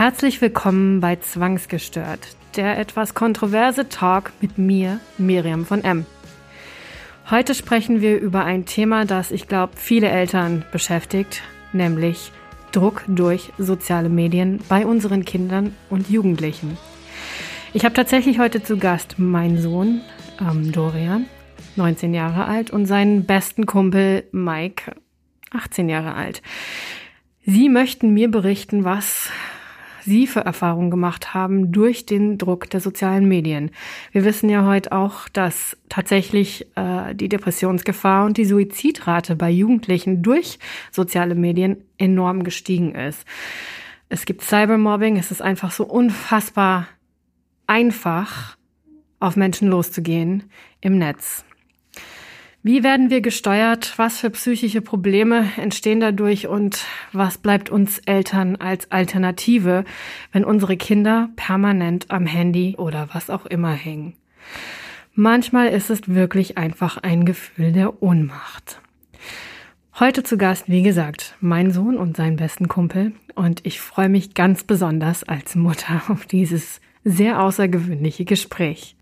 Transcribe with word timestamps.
Herzlich 0.00 0.40
willkommen 0.40 1.00
bei 1.00 1.16
Zwangsgestört, 1.16 2.20
der 2.56 2.78
etwas 2.78 3.12
kontroverse 3.12 3.90
Talk 3.90 4.32
mit 4.40 4.56
mir, 4.56 4.98
Miriam 5.18 5.66
von 5.66 5.84
M. 5.84 6.06
Heute 7.28 7.54
sprechen 7.54 8.00
wir 8.00 8.18
über 8.18 8.42
ein 8.46 8.64
Thema, 8.64 9.04
das 9.04 9.30
ich 9.30 9.46
glaube 9.46 9.74
viele 9.76 10.08
Eltern 10.08 10.64
beschäftigt, 10.72 11.42
nämlich 11.74 12.32
Druck 12.72 13.04
durch 13.08 13.52
soziale 13.58 14.08
Medien 14.08 14.60
bei 14.70 14.86
unseren 14.86 15.26
Kindern 15.26 15.76
und 15.90 16.08
Jugendlichen. 16.08 16.78
Ich 17.74 17.84
habe 17.84 17.94
tatsächlich 17.94 18.38
heute 18.38 18.62
zu 18.62 18.78
Gast 18.78 19.18
meinen 19.18 19.60
Sohn 19.60 20.00
ähm, 20.40 20.72
Dorian, 20.72 21.26
19 21.76 22.14
Jahre 22.14 22.46
alt, 22.46 22.70
und 22.70 22.86
seinen 22.86 23.26
besten 23.26 23.66
Kumpel 23.66 24.24
Mike, 24.32 24.94
18 25.50 25.90
Jahre 25.90 26.14
alt. 26.14 26.40
Sie 27.44 27.68
möchten 27.68 28.14
mir 28.14 28.30
berichten, 28.30 28.84
was 28.84 29.30
Sie 30.02 30.26
für 30.26 30.40
Erfahrungen 30.40 30.90
gemacht 30.90 31.34
haben 31.34 31.72
durch 31.72 32.06
den 32.06 32.38
Druck 32.38 32.70
der 32.70 32.80
sozialen 32.80 33.28
Medien. 33.28 33.70
Wir 34.12 34.24
wissen 34.24 34.48
ja 34.48 34.66
heute 34.66 34.92
auch, 34.92 35.28
dass 35.28 35.76
tatsächlich 35.88 36.66
äh, 36.76 37.14
die 37.14 37.28
Depressionsgefahr 37.28 38.26
und 38.26 38.36
die 38.36 38.44
Suizidrate 38.44 39.36
bei 39.36 39.50
Jugendlichen 39.50 40.22
durch 40.22 40.58
soziale 40.90 41.34
Medien 41.34 41.76
enorm 41.98 42.44
gestiegen 42.44 42.94
ist. 42.94 43.24
Es 44.08 44.24
gibt 44.24 44.42
Cybermobbing, 44.42 45.16
es 45.16 45.30
ist 45.30 45.42
einfach 45.42 45.70
so 45.70 45.84
unfassbar 45.84 46.88
einfach, 47.66 48.56
auf 49.20 49.36
Menschen 49.36 49.68
loszugehen 49.68 50.44
im 50.80 50.98
Netz. 50.98 51.44
Wie 52.62 52.82
werden 52.82 53.08
wir 53.08 53.22
gesteuert? 53.22 53.94
Was 53.96 54.18
für 54.18 54.28
psychische 54.28 54.82
Probleme 54.82 55.50
entstehen 55.56 55.98
dadurch? 55.98 56.46
Und 56.46 56.84
was 57.10 57.38
bleibt 57.38 57.70
uns 57.70 58.00
Eltern 58.00 58.56
als 58.56 58.92
Alternative, 58.92 59.84
wenn 60.30 60.44
unsere 60.44 60.76
Kinder 60.76 61.30
permanent 61.36 62.10
am 62.10 62.26
Handy 62.26 62.74
oder 62.76 63.08
was 63.14 63.30
auch 63.30 63.46
immer 63.46 63.72
hängen? 63.72 64.12
Manchmal 65.14 65.68
ist 65.68 65.88
es 65.88 66.06
wirklich 66.06 66.58
einfach 66.58 66.98
ein 66.98 67.24
Gefühl 67.24 67.72
der 67.72 68.02
Ohnmacht. 68.02 68.82
Heute 69.98 70.22
zu 70.22 70.36
Gast, 70.36 70.64
wie 70.68 70.82
gesagt, 70.82 71.36
mein 71.40 71.70
Sohn 71.70 71.96
und 71.96 72.14
sein 72.14 72.36
besten 72.36 72.68
Kumpel. 72.68 73.12
Und 73.34 73.64
ich 73.64 73.80
freue 73.80 74.10
mich 74.10 74.34
ganz 74.34 74.64
besonders 74.64 75.24
als 75.24 75.56
Mutter 75.56 76.02
auf 76.08 76.26
dieses 76.26 76.82
sehr 77.04 77.42
außergewöhnliche 77.42 78.26
Gespräch. 78.26 78.96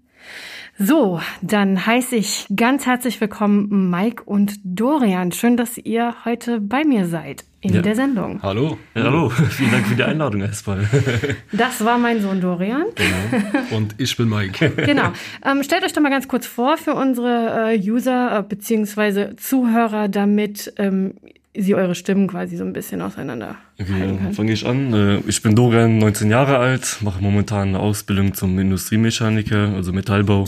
So, 0.78 1.20
dann 1.42 1.86
heiße 1.86 2.14
ich 2.14 2.46
ganz 2.54 2.86
herzlich 2.86 3.20
willkommen 3.20 3.90
Mike 3.90 4.22
und 4.22 4.60
Dorian. 4.62 5.32
Schön, 5.32 5.56
dass 5.56 5.76
ihr 5.76 6.14
heute 6.24 6.60
bei 6.60 6.84
mir 6.84 7.06
seid 7.06 7.44
in 7.60 7.74
ja. 7.74 7.82
der 7.82 7.96
Sendung. 7.96 8.40
Hallo. 8.42 8.78
Ja, 8.94 9.02
hallo. 9.02 9.28
Vielen 9.50 9.72
Dank 9.72 9.86
für 9.88 9.96
die 9.96 10.04
Einladung 10.04 10.40
erstmal. 10.40 10.88
Das 11.52 11.84
war 11.84 11.98
mein 11.98 12.22
Sohn 12.22 12.40
Dorian. 12.40 12.84
Genau. 12.94 13.76
Und 13.76 13.96
ich 13.98 14.16
bin 14.16 14.28
Mike. 14.28 14.70
Genau. 14.86 15.12
Ähm, 15.44 15.64
stellt 15.64 15.82
euch 15.82 15.92
doch 15.92 16.02
mal 16.02 16.10
ganz 16.10 16.28
kurz 16.28 16.46
vor 16.46 16.76
für 16.76 16.94
unsere 16.94 17.72
äh, 17.72 17.78
User 17.78 18.38
äh, 18.38 18.42
bzw. 18.42 19.34
Zuhörer, 19.34 20.08
damit 20.08 20.72
ähm, 20.76 21.14
sie 21.54 21.74
eure 21.74 21.94
Stimmen 21.94 22.28
quasi 22.28 22.56
so 22.56 22.64
ein 22.64 22.72
bisschen 22.72 23.00
auseinander 23.02 23.56
okay, 23.80 24.32
fange 24.32 24.52
ich 24.52 24.66
an. 24.66 24.92
Äh, 24.92 25.18
ich 25.26 25.42
bin 25.42 25.54
Dorian, 25.54 25.98
19 25.98 26.30
Jahre 26.30 26.58
alt, 26.58 26.98
mache 27.00 27.22
momentan 27.22 27.68
eine 27.68 27.80
Ausbildung 27.80 28.34
zum 28.34 28.58
Industriemechaniker, 28.58 29.74
also 29.74 29.92
Metallbau. 29.92 30.44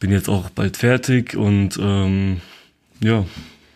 Bin 0.00 0.10
jetzt 0.10 0.28
auch 0.28 0.50
bald 0.50 0.76
fertig 0.76 1.36
und 1.36 1.78
ähm, 1.80 2.40
ja, 3.00 3.24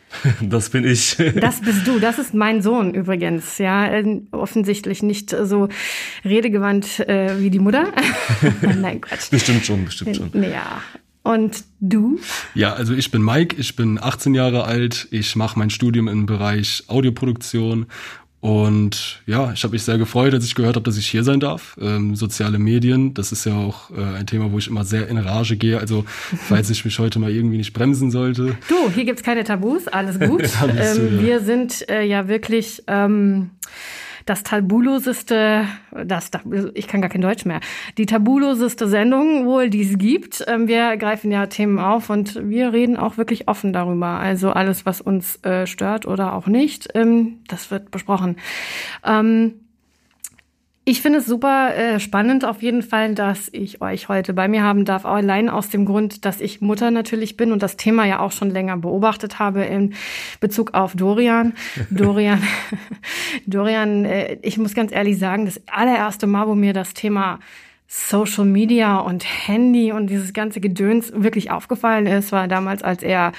das 0.40 0.70
bin 0.70 0.84
ich. 0.84 1.16
Das 1.40 1.60
bist 1.60 1.86
du, 1.86 1.98
das 1.98 2.18
ist 2.18 2.34
mein 2.34 2.62
Sohn 2.62 2.94
übrigens, 2.94 3.58
ja, 3.58 3.86
äh, 3.86 4.20
offensichtlich 4.32 5.02
nicht 5.02 5.30
so 5.30 5.68
redegewandt 6.24 7.00
äh, 7.00 7.40
wie 7.40 7.50
die 7.50 7.58
Mutter. 7.58 7.92
Nein, 8.80 9.00
Quatsch. 9.00 9.30
Bestimmt 9.30 9.64
schon, 9.64 9.84
bestimmt 9.84 10.16
schon. 10.16 10.42
Ja, 10.42 10.82
und 11.28 11.64
du? 11.78 12.18
Ja, 12.54 12.72
also 12.72 12.94
ich 12.94 13.10
bin 13.10 13.22
Mike, 13.22 13.56
ich 13.58 13.76
bin 13.76 13.98
18 14.00 14.34
Jahre 14.34 14.64
alt, 14.64 15.08
ich 15.10 15.36
mache 15.36 15.58
mein 15.58 15.68
Studium 15.68 16.08
im 16.08 16.24
Bereich 16.24 16.84
Audioproduktion 16.86 17.84
und 18.40 19.20
ja, 19.26 19.52
ich 19.52 19.62
habe 19.62 19.72
mich 19.72 19.82
sehr 19.82 19.98
gefreut, 19.98 20.32
als 20.32 20.46
ich 20.46 20.54
gehört 20.54 20.76
habe, 20.76 20.84
dass 20.84 20.96
ich 20.96 21.06
hier 21.06 21.24
sein 21.24 21.38
darf. 21.38 21.76
Ähm, 21.82 22.16
soziale 22.16 22.58
Medien, 22.58 23.12
das 23.12 23.30
ist 23.30 23.44
ja 23.44 23.54
auch 23.54 23.90
äh, 23.90 24.18
ein 24.18 24.26
Thema, 24.26 24.50
wo 24.52 24.58
ich 24.58 24.68
immer 24.68 24.86
sehr 24.86 25.08
in 25.08 25.18
Rage 25.18 25.58
gehe. 25.58 25.78
Also 25.78 26.06
falls 26.48 26.70
ich 26.70 26.82
mich 26.86 26.98
heute 26.98 27.18
mal 27.18 27.30
irgendwie 27.30 27.58
nicht 27.58 27.74
bremsen 27.74 28.10
sollte. 28.10 28.56
Du, 28.68 28.90
hier 28.90 29.04
gibt's 29.04 29.22
keine 29.22 29.44
Tabus, 29.44 29.86
alles 29.86 30.18
gut. 30.18 30.48
alles 30.62 30.96
ähm, 30.96 31.20
wir 31.20 31.40
sind 31.40 31.86
äh, 31.90 32.04
ja 32.04 32.26
wirklich 32.26 32.82
ähm, 32.86 33.50
das 34.28 34.42
tabuloseste, 34.42 35.66
das, 36.04 36.30
ich 36.74 36.86
kann 36.86 37.00
gar 37.00 37.10
kein 37.10 37.20
Deutsch 37.20 37.44
mehr, 37.44 37.60
die 37.96 38.06
tabuloseste 38.06 38.86
Sendung 38.88 39.46
wohl, 39.46 39.70
die 39.70 39.82
es 39.82 39.98
gibt. 39.98 40.44
Ähm, 40.46 40.68
wir 40.68 40.96
greifen 40.96 41.30
ja 41.30 41.46
Themen 41.46 41.78
auf 41.78 42.10
und 42.10 42.48
wir 42.48 42.72
reden 42.72 42.96
auch 42.96 43.16
wirklich 43.16 43.48
offen 43.48 43.72
darüber. 43.72 44.06
Also 44.06 44.50
alles, 44.50 44.84
was 44.84 45.00
uns 45.00 45.42
äh, 45.44 45.66
stört 45.66 46.06
oder 46.06 46.34
auch 46.34 46.46
nicht, 46.46 46.88
ähm, 46.94 47.38
das 47.48 47.70
wird 47.70 47.90
besprochen. 47.90 48.36
Ähm, 49.04 49.54
ich 50.88 51.02
finde 51.02 51.18
es 51.18 51.26
super 51.26 51.76
äh, 51.76 52.00
spannend 52.00 52.46
auf 52.46 52.62
jeden 52.62 52.82
Fall, 52.82 53.14
dass 53.14 53.50
ich 53.52 53.82
euch 53.82 54.08
heute 54.08 54.32
bei 54.32 54.48
mir 54.48 54.62
haben 54.62 54.86
darf, 54.86 55.04
allein 55.04 55.50
aus 55.50 55.68
dem 55.68 55.84
Grund, 55.84 56.24
dass 56.24 56.40
ich 56.40 56.62
Mutter 56.62 56.90
natürlich 56.90 57.36
bin 57.36 57.52
und 57.52 57.62
das 57.62 57.76
Thema 57.76 58.06
ja 58.06 58.20
auch 58.20 58.32
schon 58.32 58.48
länger 58.48 58.78
beobachtet 58.78 59.38
habe 59.38 59.64
in 59.64 59.92
Bezug 60.40 60.72
auf 60.72 60.94
Dorian. 60.94 61.52
Dorian, 61.90 62.42
Dorian, 63.46 64.06
äh, 64.06 64.38
ich 64.40 64.56
muss 64.56 64.72
ganz 64.72 64.90
ehrlich 64.90 65.18
sagen, 65.18 65.44
das 65.44 65.60
allererste 65.70 66.26
Mal, 66.26 66.48
wo 66.48 66.54
mir 66.54 66.72
das 66.72 66.94
Thema 66.94 67.38
Social 67.86 68.46
Media 68.46 68.96
und 68.96 69.24
Handy 69.46 69.92
und 69.92 70.06
dieses 70.06 70.32
ganze 70.32 70.58
Gedöns 70.58 71.12
wirklich 71.14 71.50
aufgefallen 71.50 72.06
ist, 72.06 72.32
war 72.32 72.48
damals, 72.48 72.82
als 72.82 73.02
er 73.02 73.32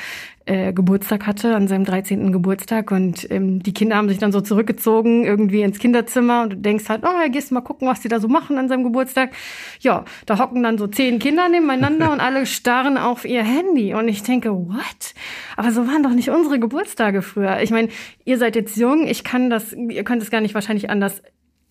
äh, 0.49 0.73
Geburtstag 0.73 1.27
hatte, 1.27 1.55
an 1.55 1.67
seinem 1.67 1.85
13. 1.85 2.31
Geburtstag. 2.31 2.91
Und 2.91 3.29
ähm, 3.29 3.61
die 3.61 3.71
Kinder 3.71 3.97
haben 3.97 4.09
sich 4.09 4.17
dann 4.17 4.31
so 4.31 4.41
zurückgezogen, 4.41 5.23
irgendwie 5.23 5.61
ins 5.61 5.77
Kinderzimmer. 5.77 6.41
Und 6.41 6.53
du 6.53 6.57
denkst 6.57 6.89
halt, 6.89 7.03
oh, 7.03 7.21
ja, 7.21 7.27
gehst 7.27 7.51
mal 7.51 7.61
gucken, 7.61 7.87
was 7.87 8.01
die 8.01 8.07
da 8.07 8.19
so 8.19 8.27
machen 8.27 8.57
an 8.57 8.67
seinem 8.67 8.83
Geburtstag. 8.83 9.31
Ja, 9.79 10.05
da 10.25 10.39
hocken 10.39 10.63
dann 10.63 10.79
so 10.79 10.87
zehn 10.87 11.19
Kinder 11.19 11.49
nebeneinander 11.49 12.11
und 12.11 12.19
alle 12.19 12.47
starren 12.47 12.97
auf 12.97 13.25
ihr 13.25 13.43
Handy. 13.43 13.93
Und 13.93 14.07
ich 14.07 14.23
denke, 14.23 14.51
what? 14.51 15.13
Aber 15.55 15.71
so 15.71 15.85
waren 15.85 16.01
doch 16.01 16.13
nicht 16.13 16.29
unsere 16.31 16.59
Geburtstage 16.59 17.21
früher. 17.21 17.61
Ich 17.61 17.69
meine, 17.69 17.89
ihr 18.25 18.39
seid 18.39 18.55
jetzt 18.55 18.75
jung, 18.75 19.07
ich 19.07 19.23
kann 19.23 19.51
das, 19.51 19.73
ihr 19.73 20.03
könnt 20.03 20.23
es 20.23 20.31
gar 20.31 20.41
nicht 20.41 20.55
wahrscheinlich 20.55 20.89
anders 20.89 21.21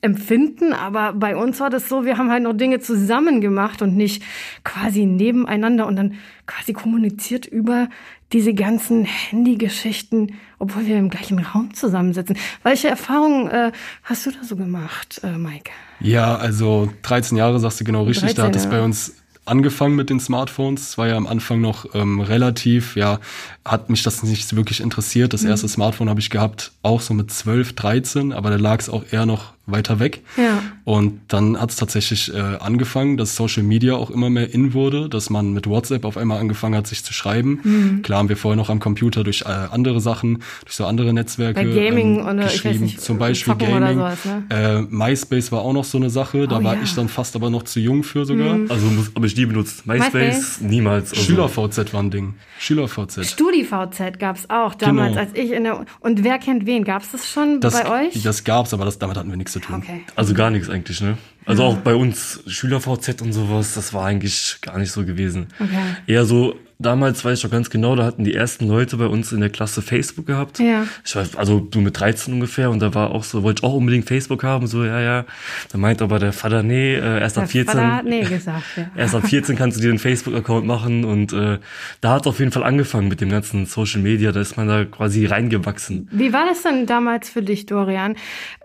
empfinden, 0.01 0.73
aber 0.73 1.13
bei 1.13 1.35
uns 1.35 1.59
war 1.59 1.71
das 1.71 1.89
so, 1.89 2.05
wir 2.05 2.19
haben 2.19 2.31
halt 2.31 2.45
noch 2.45 2.53
Dinge 2.53 2.79
zusammen 2.79 3.41
gemacht 3.41 3.83
und 3.83 3.97
nicht 3.97 4.23
quasi 4.63 5.07
nebeneinander 5.07 5.89
und 5.89 5.97
dann 5.97 6.15
quasi 6.47 6.73
kommuniziert 6.73 7.47
über 7.47 7.89
diese 8.33 8.53
ganzen 8.55 9.05
Handy-Geschichten, 9.05 10.35
obwohl 10.59 10.87
wir 10.87 10.99
im 10.99 11.09
gleichen 11.09 11.39
Raum 11.39 11.73
zusammensitzen. 11.75 12.37
Welche 12.63 12.89
Erfahrungen 12.89 13.49
äh, 13.49 13.73
hast 14.05 14.27
du 14.27 14.31
da 14.31 14.45
so 14.45 14.57
gemacht, 14.57 15.21
äh, 15.25 15.39
Mike? 15.39 15.71
Ja, 16.01 16.37
also 16.37 16.93
13 17.03 17.39
Jahre 17.39 17.59
sagst 17.59 17.81
du 17.81 17.85
genau 17.85 18.05
richtig, 18.05 18.35
13, 18.35 18.37
da 18.37 18.43
hat 18.45 18.57
es 18.57 18.65
ja. 18.65 18.71
bei 18.71 18.83
uns 18.83 19.15
angefangen 19.49 19.97
mit 19.97 20.11
den 20.11 20.21
Smartphones. 20.21 20.91
Es 20.91 20.99
war 20.99 21.09
ja 21.09 21.17
am 21.17 21.27
Anfang 21.27 21.61
noch 21.61 21.95
ähm, 21.95 22.21
relativ, 22.21 22.97
ja, 22.97 23.19
hat 23.69 23.91
mich 23.91 24.03
das 24.03 24.23
nicht 24.23 24.57
wirklich 24.57 24.81
interessiert. 24.81 25.33
Das 25.33 25.43
mhm. 25.43 25.51
erste 25.51 25.69
Smartphone 25.69 26.09
habe 26.09 26.21
ich 26.21 26.31
gehabt, 26.31 26.73
auch 26.83 27.01
so 27.01 27.15
mit 27.15 27.31
12, 27.31 27.75
13, 27.75 28.33
aber 28.33 28.51
da 28.51 28.57
lag 28.57 28.81
es 28.81 28.89
auch 28.89 29.05
eher 29.11 29.27
noch 29.27 29.53
weiter 29.71 30.01
weg. 30.01 30.23
Ja. 30.37 30.63
Und 30.85 31.21
dann 31.29 31.61
hat 31.61 31.71
es 31.71 31.77
tatsächlich 31.77 32.33
äh, 32.33 32.39
angefangen, 32.39 33.17
dass 33.17 33.37
Social 33.37 33.63
Media 33.63 33.95
auch 33.95 34.11
immer 34.11 34.31
mehr 34.31 34.53
in 34.53 34.73
wurde, 34.73 35.09
dass 35.09 35.31
man 35.31 35.53
mit 35.53 35.67
WhatsApp 35.67 36.05
auf 36.05 36.17
einmal 36.17 36.41
angefangen 36.41 36.75
hat, 36.75 36.87
sich 36.87 37.05
zu 37.05 37.13
schreiben. 37.13 37.61
Mhm. 37.63 38.03
Klar 38.03 38.21
haben 38.21 38.29
wir 38.31 38.37
vorher 38.37 38.57
noch 38.57 38.71
am 38.71 38.81
Computer 38.81 39.25
durch 39.25 39.43
äh, 39.43 39.45
andere 39.45 40.01
Sachen, 40.01 40.43
durch 40.65 40.75
so 40.75 40.87
andere 40.87 41.13
Netzwerke 41.13 41.63
Bei 41.63 41.67
Gaming 41.67 42.21
ähm, 42.21 42.27
oder 42.27 42.45
geschrieben, 42.45 42.85
nicht, 42.85 43.01
zum 43.01 43.19
Beispiel 43.19 43.55
Gaming. 43.57 43.99
Sowas, 43.99 44.25
ne? 44.25 44.45
äh, 44.51 44.81
MySpace 44.89 45.53
war 45.53 45.61
auch 45.61 45.75
noch 45.75 45.85
so 45.85 45.99
eine 45.99 46.11
Sache, 46.11 46.49
da 46.49 46.59
oh, 46.59 46.65
war 46.65 46.77
ja. 46.77 46.83
ich 46.83 46.95
dann 46.95 47.09
fast 47.09 47.37
aber 47.37 47.51
noch 47.51 47.65
zu 47.65 47.81
jung 47.81 48.03
für 48.03 48.25
sogar. 48.25 48.57
Mhm. 48.57 48.71
Also 48.71 48.87
habe 49.15 49.27
ich 49.27 49.35
die 49.35 49.45
benutzt. 49.45 49.87
MySpace, 49.87 50.13
MySpace? 50.13 50.61
niemals. 50.63 51.11
Also. 51.11 51.23
SchülerVZ 51.25 51.93
war 51.93 52.03
ein 52.03 52.11
Ding. 52.11 52.35
SchülerVZ. 52.59 53.27
StudiVZ 53.65 54.19
gab 54.19 54.37
es 54.37 54.51
auch 54.51 54.75
damals, 54.75 55.11
genau. 55.11 55.21
als 55.21 55.31
ich 55.35 55.53
in 55.53 55.65
der 55.65 55.85
und 56.01 56.25
wer 56.25 56.39
kennt 56.39 56.67
wen? 56.67 56.85
Gab 56.85 57.03
es 57.03 57.13
das 57.13 57.29
schon 57.29 57.61
das, 57.61 57.83
bei 57.83 58.07
euch? 58.07 58.23
Das 58.23 58.45
gab's, 58.45 58.73
aber 58.75 58.85
das, 58.85 58.99
damit 58.99 59.17
hatten 59.17 59.31
wir 59.31 59.37
nichts 59.37 59.53
zu 59.53 59.61
tun. 59.61 59.77
Okay. 59.77 60.03
Also 60.17 60.35
gar 60.35 60.51
nichts 60.51 60.69
eigentlich, 60.69 61.01
ne? 61.01 61.19
Also 61.45 61.63
auch 61.65 61.77
bei 61.79 61.95
uns 61.95 62.43
SchülerVZ 62.47 63.23
und 63.23 63.33
sowas, 63.33 63.75
das 63.75 63.95
war 63.95 64.05
eigentlich 64.05 64.59
gar 64.61 64.79
nicht 64.79 64.93
so 64.93 65.05
gewesen. 65.05 65.49
Okay. 65.59 65.97
Eher 66.07 66.25
so 66.25 66.57
damals 66.79 67.25
weiß 67.25 67.39
ich 67.39 67.43
doch 67.43 67.51
ganz 67.51 67.71
genau, 67.71 67.97
da 67.97 68.05
hatten 68.05 68.23
die 68.23 68.35
ersten 68.35 68.69
Leute 68.69 68.97
bei 68.97 69.07
uns 69.07 69.33
in 69.33 69.41
der 69.41 69.51
Klasse 69.51 69.83
Facebook 69.83 70.27
gehabt. 70.27 70.61
Ja. 70.61 70.87
Ich 71.05 71.17
weiß, 71.17 71.35
also 71.35 71.59
du 71.59 71.81
mit 71.81 71.99
13 71.99 72.33
ungefähr 72.33 72.71
und 72.71 72.81
da 72.81 72.95
war 72.95 73.11
auch 73.11 73.25
so, 73.25 73.43
wollte 73.43 73.61
ich 73.61 73.65
auch 73.65 73.75
unbedingt 73.75 74.07
Facebook 74.07 74.45
haben, 74.45 74.69
so, 74.69 74.85
ja, 74.85 75.01
ja. 75.01 75.25
Da 75.73 75.79
meint 75.79 76.01
aber 76.01 76.21
der 76.21 76.33
Vater, 76.33 76.63
nee, 76.63 76.95
äh, 76.95 77.21
erst 77.21 77.37
Der 77.37 77.45
ab 77.45 77.51
14. 77.51 77.75
Vater 77.75 77.97
hat 77.97 78.05
nee 78.05 78.23
gesagt, 78.23 78.65
ja. 78.77 78.91
Erst 78.97 79.15
ab 79.15 79.27
14 79.27 79.57
kannst 79.57 79.77
du 79.77 79.83
dir 79.83 79.91
einen 79.91 79.99
Facebook-Account 79.99 80.67
machen 80.67 81.05
und 81.05 81.33
äh, 81.33 81.59
da 82.01 82.13
hat 82.13 82.23
es 82.23 82.27
auf 82.29 82.39
jeden 82.39 82.53
Fall 82.53 82.63
angefangen 82.63 83.09
mit 83.09 83.21
dem 83.21 83.31
ganzen 83.31 83.67
Social 83.67 84.01
Media, 84.01 84.31
da 84.31 84.41
ist 84.41 84.57
man 84.57 84.69
da 84.69 84.85
quasi 84.85 85.27
reingewachsen. 85.27 86.09
Wie 86.13 86.33
war 86.33 86.47
das 86.47 86.63
denn 86.63 86.87
damals 86.87 87.29
für 87.29 87.43
dich, 87.43 87.67
Dorian? 87.67 88.15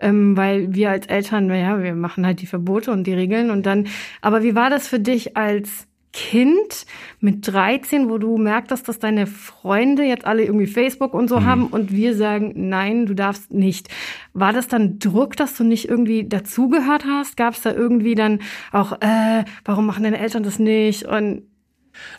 Ähm, 0.00 0.36
weil 0.36 0.72
wir 0.72 0.90
als 0.90 1.06
Eltern, 1.06 1.48
naja, 1.48 1.82
wir 1.82 1.94
machen 1.94 2.24
halt 2.24 2.40
die 2.40 2.46
Verbote 2.46 2.92
und 2.92 3.06
die 3.08 3.14
Regeln 3.14 3.50
und 3.50 3.66
dann, 3.66 3.88
aber 4.20 4.44
wie 4.44 4.54
war 4.54 4.70
das 4.70 4.86
für 4.86 5.00
dich 5.00 5.36
als 5.36 5.88
Kind 6.14 6.86
mit 7.18 7.52
13, 7.52 8.08
wo 8.08 8.18
du 8.18 8.38
merktest, 8.38 8.86
dass 8.86 9.00
deine 9.00 9.26
Freunde 9.26 10.04
jetzt 10.04 10.24
alle 10.24 10.44
irgendwie 10.44 10.68
Facebook 10.68 11.12
und 11.12 11.28
so 11.28 11.42
haben 11.42 11.66
und 11.66 11.90
wir 11.90 12.14
sagen, 12.14 12.52
nein, 12.54 13.06
du 13.06 13.14
darfst 13.14 13.52
nicht. 13.52 13.88
War 14.32 14.52
das 14.52 14.68
dann 14.68 15.00
Druck, 15.00 15.36
dass 15.36 15.56
du 15.56 15.64
nicht 15.64 15.88
irgendwie 15.88 16.28
dazugehört 16.28 17.04
hast? 17.04 17.36
Gab 17.36 17.54
es 17.54 17.62
da 17.62 17.72
irgendwie 17.72 18.14
dann 18.14 18.38
auch, 18.70 18.92
äh, 19.00 19.44
warum 19.64 19.86
machen 19.86 20.04
deine 20.04 20.20
Eltern 20.20 20.44
das 20.44 20.60
nicht? 20.60 21.04
Und 21.04 21.42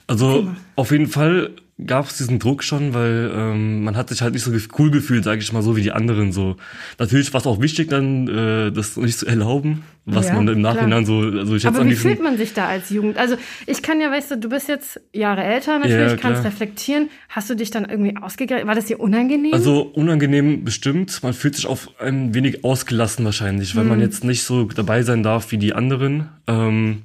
Also 0.07 0.49
auf 0.75 0.91
jeden 0.91 1.07
Fall 1.07 1.55
gab 1.85 2.05
es 2.07 2.17
diesen 2.17 2.39
Druck 2.39 2.63
schon, 2.63 2.93
weil 2.93 3.29
ähm, 3.35 3.83
man 3.83 3.97
hat 3.97 4.07
sich 4.07 4.21
halt 4.21 4.33
nicht 4.33 4.43
so 4.43 4.51
cool 4.79 4.91
gefühlt, 4.91 5.25
sage 5.25 5.41
ich 5.41 5.51
mal, 5.51 5.61
so 5.61 5.75
wie 5.75 5.81
die 5.81 5.91
anderen 5.91 6.31
so. 6.31 6.55
Natürlich 6.99 7.33
war 7.33 7.41
es 7.41 7.47
auch 7.47 7.59
wichtig 7.61 7.89
dann, 7.89 8.27
äh, 8.29 8.71
das 8.71 8.95
nicht 8.95 9.19
zu 9.19 9.25
erlauben, 9.25 9.83
was 10.05 10.27
Ja, 10.27 10.35
man 10.35 10.47
im 10.47 10.59
klar. 10.61 10.73
Nachhinein 10.75 11.05
so, 11.05 11.19
also 11.19 11.53
ich 11.55 11.67
Aber 11.67 11.85
wie 11.85 11.95
fühlt 11.95 12.23
man 12.23 12.37
sich 12.37 12.53
da 12.53 12.67
als 12.67 12.89
Jugend? 12.91 13.17
Also 13.17 13.35
ich 13.67 13.81
kann 13.81 13.99
ja, 13.99 14.09
weißt 14.09 14.31
du, 14.31 14.37
du 14.37 14.47
bist 14.47 14.69
jetzt 14.69 15.01
Jahre 15.11 15.43
älter 15.43 15.77
natürlich, 15.79 16.11
Ja, 16.11 16.15
kannst 16.17 16.41
klar. 16.41 16.45
reflektieren. 16.45 17.09
Hast 17.27 17.49
du 17.49 17.55
dich 17.55 17.71
dann 17.71 17.83
irgendwie 17.83 18.15
ausgegrenzt? 18.15 18.65
War 18.67 18.75
das 18.75 18.85
dir 18.85 18.99
unangenehm? 19.01 19.53
Also 19.53 19.81
unangenehm 19.81 20.63
bestimmt. 20.63 21.21
Man 21.23 21.33
fühlt 21.33 21.55
sich 21.55 21.67
auf 21.67 21.89
ein 21.99 22.33
wenig 22.33 22.63
ausgelassen 22.63 23.25
wahrscheinlich, 23.25 23.75
weil 23.75 23.83
Hm. 23.83 23.89
man 23.89 23.99
jetzt 23.99 24.23
nicht 24.23 24.43
so 24.43 24.63
dabei 24.63 25.03
sein 25.03 25.23
darf 25.23 25.51
wie 25.51 25.57
die 25.57 25.73
anderen. 25.73 26.29
Ähm, 26.47 27.01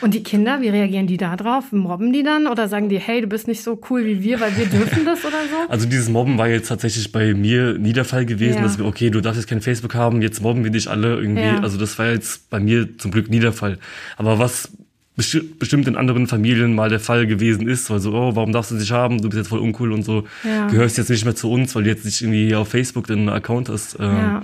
Und 0.00 0.14
die 0.14 0.22
Kinder, 0.22 0.60
wie 0.60 0.68
reagieren 0.68 1.06
die 1.06 1.16
da 1.16 1.36
drauf? 1.36 1.72
Mobben 1.72 2.12
die 2.12 2.22
dann 2.22 2.46
oder 2.46 2.68
sagen 2.68 2.88
die, 2.88 2.98
hey, 2.98 3.20
du 3.22 3.26
bist 3.26 3.48
nicht 3.48 3.62
so 3.62 3.80
cool 3.90 4.04
wie 4.04 4.22
wir, 4.22 4.40
weil 4.40 4.56
wir 4.56 4.66
dürfen 4.66 5.04
das 5.04 5.24
oder 5.24 5.38
so? 5.50 5.70
also 5.70 5.86
dieses 5.88 6.08
Mobben 6.08 6.36
war 6.38 6.48
jetzt 6.48 6.68
tatsächlich 6.68 7.10
bei 7.12 7.32
mir 7.34 7.78
nie 7.78 7.92
der 7.92 8.04
Fall 8.04 8.26
gewesen, 8.26 8.56
Ja. 8.58 8.62
dass 8.62 8.78
wir, 8.78 8.84
okay, 8.86 9.10
du 9.10 9.20
darfst 9.20 9.40
jetzt 9.40 9.48
kein 9.48 9.60
Facebook 9.60 9.94
haben, 9.94 10.20
jetzt 10.22 10.42
mobben 10.42 10.64
wir 10.64 10.70
dich 10.70 10.88
alle 10.90 11.16
irgendwie. 11.16 11.42
Ja. 11.42 11.60
Also 11.60 11.78
das 11.78 11.98
war 11.98 12.10
jetzt 12.10 12.50
bei 12.50 12.60
mir 12.60 12.98
zum 12.98 13.10
Glück 13.10 13.30
nie 13.30 13.40
der 13.40 13.52
Fall. 13.52 13.78
Aber 14.16 14.38
was 14.38 14.68
besti 15.16 15.40
bestimmt 15.40 15.88
in 15.88 15.96
anderen 15.96 16.26
Familien 16.26 16.74
mal 16.74 16.90
der 16.90 17.00
Fall 17.00 17.26
gewesen 17.26 17.66
ist, 17.66 17.88
weil 17.88 18.00
so, 18.00 18.12
oh, 18.12 18.36
warum 18.36 18.52
darfst 18.52 18.70
du 18.72 18.76
dich 18.76 18.92
haben, 18.92 19.22
du 19.22 19.28
bist 19.30 19.38
jetzt 19.38 19.48
voll 19.48 19.60
uncool 19.60 19.92
und 19.92 20.02
so, 20.04 20.24
Ja. 20.44 20.66
gehörst 20.66 20.98
jetzt 20.98 21.08
nicht 21.08 21.24
mehr 21.24 21.34
zu 21.34 21.50
uns, 21.50 21.74
weil 21.74 21.84
du 21.84 21.88
jetzt 21.88 22.04
nicht 22.04 22.20
irgendwie 22.20 22.54
auf 22.54 22.68
Facebook 22.68 23.06
den 23.06 23.30
Account 23.30 23.70
hast. 23.70 23.96
Ähm, 23.98 24.04
Ja. 24.14 24.42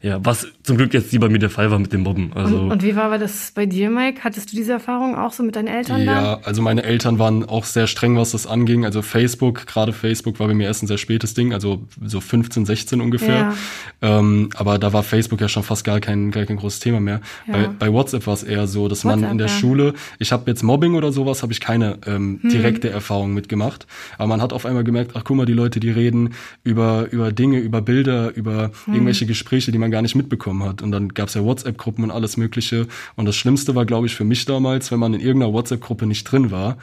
ja, 0.00 0.18
was 0.24 0.46
zum 0.64 0.78
Glück 0.78 0.92
jetzt 0.94 1.12
nie 1.12 1.18
bei 1.18 1.28
mir 1.28 1.38
der 1.38 1.50
Fall 1.50 1.70
war 1.70 1.78
mit 1.78 1.92
dem 1.92 2.00
Mobben. 2.00 2.32
Also 2.34 2.56
Und, 2.56 2.70
und 2.72 2.82
wie 2.82 2.96
war 2.96 3.16
das 3.18 3.52
bei 3.54 3.66
dir, 3.66 3.90
Mike? 3.90 4.24
Hattest 4.24 4.50
du 4.50 4.56
diese 4.56 4.72
Erfahrung 4.72 5.14
auch 5.14 5.32
so 5.32 5.42
mit 5.42 5.56
deinen 5.56 5.68
Eltern 5.68 6.06
dann? 6.06 6.24
Ja, 6.24 6.40
also 6.42 6.62
meine 6.62 6.82
Eltern 6.82 7.18
waren 7.18 7.44
auch 7.44 7.64
sehr 7.64 7.86
streng, 7.86 8.16
was 8.16 8.32
das 8.32 8.46
anging. 8.46 8.84
Also 8.86 9.02
Facebook, 9.02 9.66
gerade 9.66 9.92
Facebook 9.92 10.40
war 10.40 10.48
bei 10.48 10.54
mir 10.54 10.64
erst 10.66 10.82
ein 10.82 10.86
sehr 10.86 10.98
spätes 10.98 11.34
Ding, 11.34 11.52
also 11.52 11.82
so 12.02 12.20
15, 12.20 12.64
16 12.64 13.00
ungefähr. 13.02 13.52
Ähm, 14.00 14.48
aber 14.56 14.78
da 14.78 14.92
war 14.92 15.02
Facebook 15.02 15.40
ja 15.40 15.48
schon 15.48 15.62
fast 15.62 15.84
gar 15.84 16.00
kein, 16.00 16.30
gar 16.30 16.44
kein 16.46 16.56
großes 16.56 16.80
Thema 16.80 16.98
mehr. 16.98 17.20
Ja. 17.46 17.52
Bei, 17.52 17.68
bei 17.68 17.92
WhatsApp 17.92 18.26
war 18.26 18.34
es 18.34 18.42
eher 18.42 18.66
so, 18.66 18.88
dass 18.88 19.04
man 19.04 19.18
WhatsApp, 19.20 19.32
in 19.32 19.38
der 19.38 19.46
ja. 19.48 19.52
Schule, 19.52 19.94
ich 20.18 20.32
habe 20.32 20.50
jetzt 20.50 20.62
Mobbing 20.62 20.94
oder 20.94 21.12
sowas, 21.12 21.42
habe 21.42 21.52
ich 21.52 21.60
keine 21.60 21.98
ähm, 22.06 22.38
Hm. 22.40 22.50
direkte 22.50 22.88
Erfahrung 22.90 23.34
mitgemacht. 23.34 23.86
Aber 24.18 24.28
man 24.28 24.40
hat 24.42 24.52
auf 24.52 24.64
einmal 24.66 24.82
gemerkt, 24.84 25.12
ach 25.14 25.24
guck 25.24 25.36
mal, 25.36 25.46
die 25.46 25.52
Leute, 25.52 25.78
die 25.78 25.90
reden 25.90 26.30
über, 26.62 27.06
über 27.10 27.32
Dinge, 27.32 27.58
über 27.58 27.82
Bilder, 27.82 28.34
über 28.34 28.70
Hm. 28.86 28.94
irgendwelche 28.94 29.26
Gespräche, 29.26 29.70
die 29.72 29.78
man 29.78 29.90
gar 29.90 30.00
nicht 30.00 30.14
mitbekommen 30.54 30.64
hat. 30.64 30.82
Und 30.82 30.90
dann 30.92 31.08
gab's 31.08 31.34
ja 31.34 31.44
WhatsApp-Gruppen 31.44 32.04
und 32.04 32.10
alles 32.10 32.36
Mögliche. 32.36 32.86
Und 33.16 33.26
das 33.26 33.36
Schlimmste 33.36 33.74
war, 33.74 33.84
glaube 33.84 34.06
ich, 34.06 34.14
für 34.14 34.24
mich 34.24 34.44
damals, 34.44 34.90
wenn 34.90 34.98
man 34.98 35.14
in 35.14 35.20
irgendeiner 35.20 35.52
WhatsApp-Gruppe 35.52 36.06
nicht 36.06 36.24
drin 36.24 36.50
war. 36.50 36.76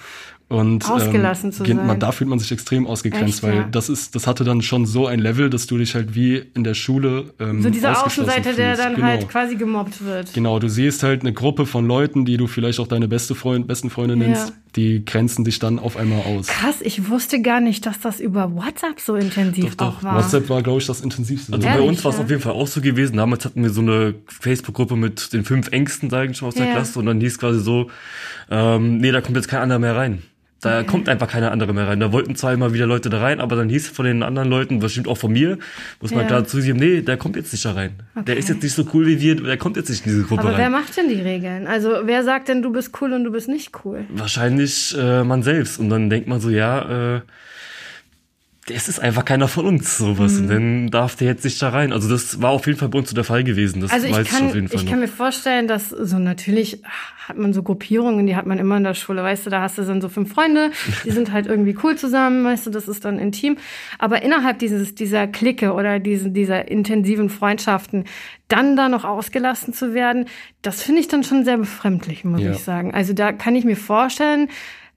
Und 0.49 0.89
Ausgelassen 0.89 1.53
zu 1.53 1.63
gen- 1.63 1.77
sein. 1.77 1.87
Man, 1.87 1.99
da 2.01 2.11
fühlt 2.11 2.29
man 2.29 2.37
sich 2.37 2.51
extrem 2.51 2.85
ausgegrenzt, 2.85 3.35
Echt, 3.35 3.43
weil 3.43 3.55
ja. 3.55 3.67
das 3.71 3.87
ist, 3.87 4.15
das 4.15 4.27
hatte 4.27 4.43
dann 4.43 4.61
schon 4.61 4.85
so 4.85 5.07
ein 5.07 5.19
Level, 5.19 5.49
dass 5.49 5.65
du 5.65 5.77
dich 5.77 5.95
halt 5.95 6.13
wie 6.13 6.43
in 6.53 6.65
der 6.65 6.73
Schule 6.73 7.33
ähm, 7.39 7.61
So 7.61 7.69
dieser 7.69 8.05
Außenseiter, 8.05 8.51
der 8.51 8.75
dann 8.75 8.95
genau. 8.95 9.07
halt 9.07 9.29
quasi 9.29 9.55
gemobbt 9.55 10.03
wird. 10.03 10.33
Genau, 10.33 10.59
du 10.59 10.67
siehst 10.67 11.03
halt 11.03 11.21
eine 11.21 11.31
Gruppe 11.31 11.65
von 11.65 11.87
Leuten, 11.87 12.25
die 12.25 12.35
du 12.35 12.47
vielleicht 12.47 12.81
auch 12.81 12.87
deine 12.87 13.07
beste 13.07 13.33
Freund, 13.33 13.65
besten 13.65 13.89
Freunde 13.89 14.15
Ja. 14.17 14.49
Die 14.75 15.03
grenzen 15.03 15.43
dich 15.43 15.59
dann 15.59 15.79
auf 15.79 15.97
einmal 15.97 16.21
aus. 16.21 16.47
Krass, 16.47 16.77
ich 16.81 17.09
wusste 17.09 17.41
gar 17.41 17.59
nicht, 17.59 17.85
dass 17.85 17.99
das 17.99 18.19
über 18.19 18.53
WhatsApp 18.55 18.99
so 18.99 19.15
intensiv 19.15 19.75
Doch, 19.75 19.87
auch 19.87 19.95
doch. 19.97 20.03
war. 20.03 20.15
WhatsApp 20.17 20.49
war, 20.49 20.63
glaube 20.63 20.79
ich, 20.79 20.87
das 20.87 21.01
intensivste. 21.01 21.53
Also 21.53 21.67
Ehrlich, 21.67 21.81
bei 21.81 21.87
uns 21.89 22.03
war 22.03 22.11
es 22.11 22.17
ja? 22.17 22.23
auf 22.23 22.29
jeden 22.29 22.41
Fall 22.41 22.53
auch 22.53 22.67
so 22.67 22.81
gewesen. 22.81 23.17
Damals 23.17 23.43
hatten 23.45 23.63
wir 23.63 23.69
so 23.69 23.81
eine 23.81 24.15
Facebook-Gruppe 24.27 24.95
mit 24.95 25.33
den 25.33 25.43
fünf 25.43 25.69
Ängsten, 25.71 26.09
sage 26.09 26.31
ich 26.31 26.41
mal, 26.41 26.47
aus 26.49 26.55
der 26.55 26.67
Ja. 26.67 26.71
Klasse. 26.73 26.99
Und 26.99 27.05
dann 27.07 27.19
hieß 27.19 27.37
quasi 27.37 27.59
so, 27.59 27.89
ähm, 28.49 28.97
nee, 28.99 29.11
da 29.11 29.21
kommt 29.21 29.35
jetzt 29.35 29.47
kein 29.47 29.61
anderer 29.61 29.79
mehr 29.79 29.95
rein. 29.95 30.23
Da 30.61 30.83
kommt 30.83 31.09
einfach 31.09 31.27
keiner 31.27 31.51
andere 31.51 31.73
mehr 31.73 31.87
rein. 31.87 31.99
Da 31.99 32.11
wollten 32.11 32.35
zwar 32.35 32.53
immer 32.53 32.71
wieder 32.71 32.85
Leute 32.85 33.09
da 33.09 33.19
rein, 33.19 33.39
aber 33.39 33.55
dann 33.55 33.67
hieß 33.67 33.87
von 33.89 34.05
den 34.05 34.21
anderen 34.21 34.47
Leuten, 34.47 34.77
bestimmt 34.77 35.07
auch 35.07 35.17
von 35.17 35.31
mir, 35.31 35.57
muss 36.01 36.11
man 36.11 36.21
Ja. 36.21 36.27
klar 36.27 36.45
zugeben, 36.45 36.77
nee, 36.77 37.01
der 37.01 37.17
kommt 37.17 37.35
jetzt 37.35 37.51
nicht 37.51 37.65
da 37.65 37.71
rein. 37.71 37.93
Der 38.27 38.37
ist 38.37 38.47
jetzt 38.47 38.61
nicht 38.61 38.73
so 38.75 38.85
cool 38.93 39.07
wie 39.07 39.19
wir, 39.19 39.35
der 39.35 39.57
kommt 39.57 39.75
jetzt 39.75 39.89
nicht 39.89 40.05
in 40.05 40.11
diese 40.11 40.23
Gruppe 40.23 40.41
Aber 40.43 40.57
wer 40.57 40.65
rein. 40.65 40.71
macht 40.71 40.95
denn 40.95 41.09
die 41.09 41.19
Regeln? 41.19 41.65
Also 41.65 41.89
wer 42.03 42.23
sagt 42.23 42.47
denn, 42.47 42.61
du 42.61 42.71
bist 42.71 42.91
cool 43.01 43.11
und 43.13 43.23
du 43.23 43.31
bist 43.31 43.47
nicht 43.49 43.71
cool? 43.83 44.05
Wahrscheinlich 44.09 44.95
äh, 44.97 45.23
man 45.23 45.41
selbst. 45.41 45.79
Und 45.79 45.89
dann 45.89 46.11
denkt 46.11 46.27
man 46.27 46.39
so, 46.39 46.49
ja, 46.51 47.15
äh, 47.17 47.21
es 48.69 48.87
ist 48.87 48.99
einfach 48.99 49.25
keiner 49.25 49.47
von 49.47 49.65
uns 49.65 49.97
sowas. 49.97 50.33
Mhm. 50.33 50.39
Und 50.41 50.47
dann 50.49 50.87
darf 50.91 51.15
der 51.15 51.27
jetzt 51.27 51.43
nicht 51.43 51.59
da 51.61 51.69
rein. 51.69 51.91
Also 51.91 52.07
das 52.07 52.41
war 52.41 52.51
auf 52.51 52.67
jeden 52.67 52.77
Fall 52.77 52.89
bei 52.89 52.99
uns 52.99 53.09
so 53.09 53.15
der 53.15 53.23
Fall 53.23 53.43
gewesen. 53.43 53.81
Das 53.81 53.91
Also 53.91 54.05
ich 54.05 54.13
weiß 54.13 54.27
ich 54.27 54.31
auf 54.33 54.37
kann, 54.39 54.47
jeden 54.53 54.67
Fall 54.67 54.75
ich 54.77 54.83
noch. 54.83 54.91
kann 54.91 54.99
mir 54.99 55.07
vorstellen, 55.07 55.67
dass 55.67 55.89
so 55.89 56.19
natürlich 56.19 56.81
hat 57.27 57.37
man 57.37 57.53
so 57.53 57.63
Gruppierungen, 57.63 58.27
die 58.27 58.35
hat 58.35 58.45
man 58.45 58.59
immer 58.59 58.77
in 58.77 58.83
der 58.83 58.93
Schule, 58.93 59.23
weißt 59.23 59.45
du, 59.45 59.49
da 59.49 59.61
hast 59.61 59.77
du 59.77 59.83
dann 59.83 59.99
so 60.01 60.09
fünf 60.09 60.31
Freunde, 60.33 60.69
die 61.05 61.11
sind 61.11 61.31
halt 61.31 61.47
irgendwie 61.47 61.75
cool 61.83 61.95
zusammen, 61.97 62.43
weißt 62.43 62.67
du, 62.67 62.69
das 62.69 62.87
ist 62.87 63.03
dann 63.03 63.17
intim. 63.19 63.57
Aber 63.97 64.21
innerhalb 64.21 64.59
dieses, 64.59 64.93
dieser 64.93 65.27
Clique 65.27 65.73
oder 65.73 65.99
diesen, 65.99 66.33
dieser 66.33 66.67
intensiven 66.69 67.29
Freundschaften, 67.29 68.05
dann 68.47 68.75
da 68.75 68.89
noch 68.89 69.05
ausgelassen 69.05 69.73
zu 69.73 69.93
werden, 69.95 70.25
das 70.61 70.83
finde 70.83 71.01
ich 71.01 71.07
dann 71.07 71.23
schon 71.23 71.45
sehr 71.45 71.57
befremdlich, 71.57 72.25
muss 72.25 72.41
Ja. 72.41 72.51
ich 72.51 72.59
sagen. 72.59 72.93
Also 72.93 73.13
da 73.13 73.31
kann 73.31 73.55
ich 73.55 73.65
mir 73.65 73.77
vorstellen, 73.77 74.49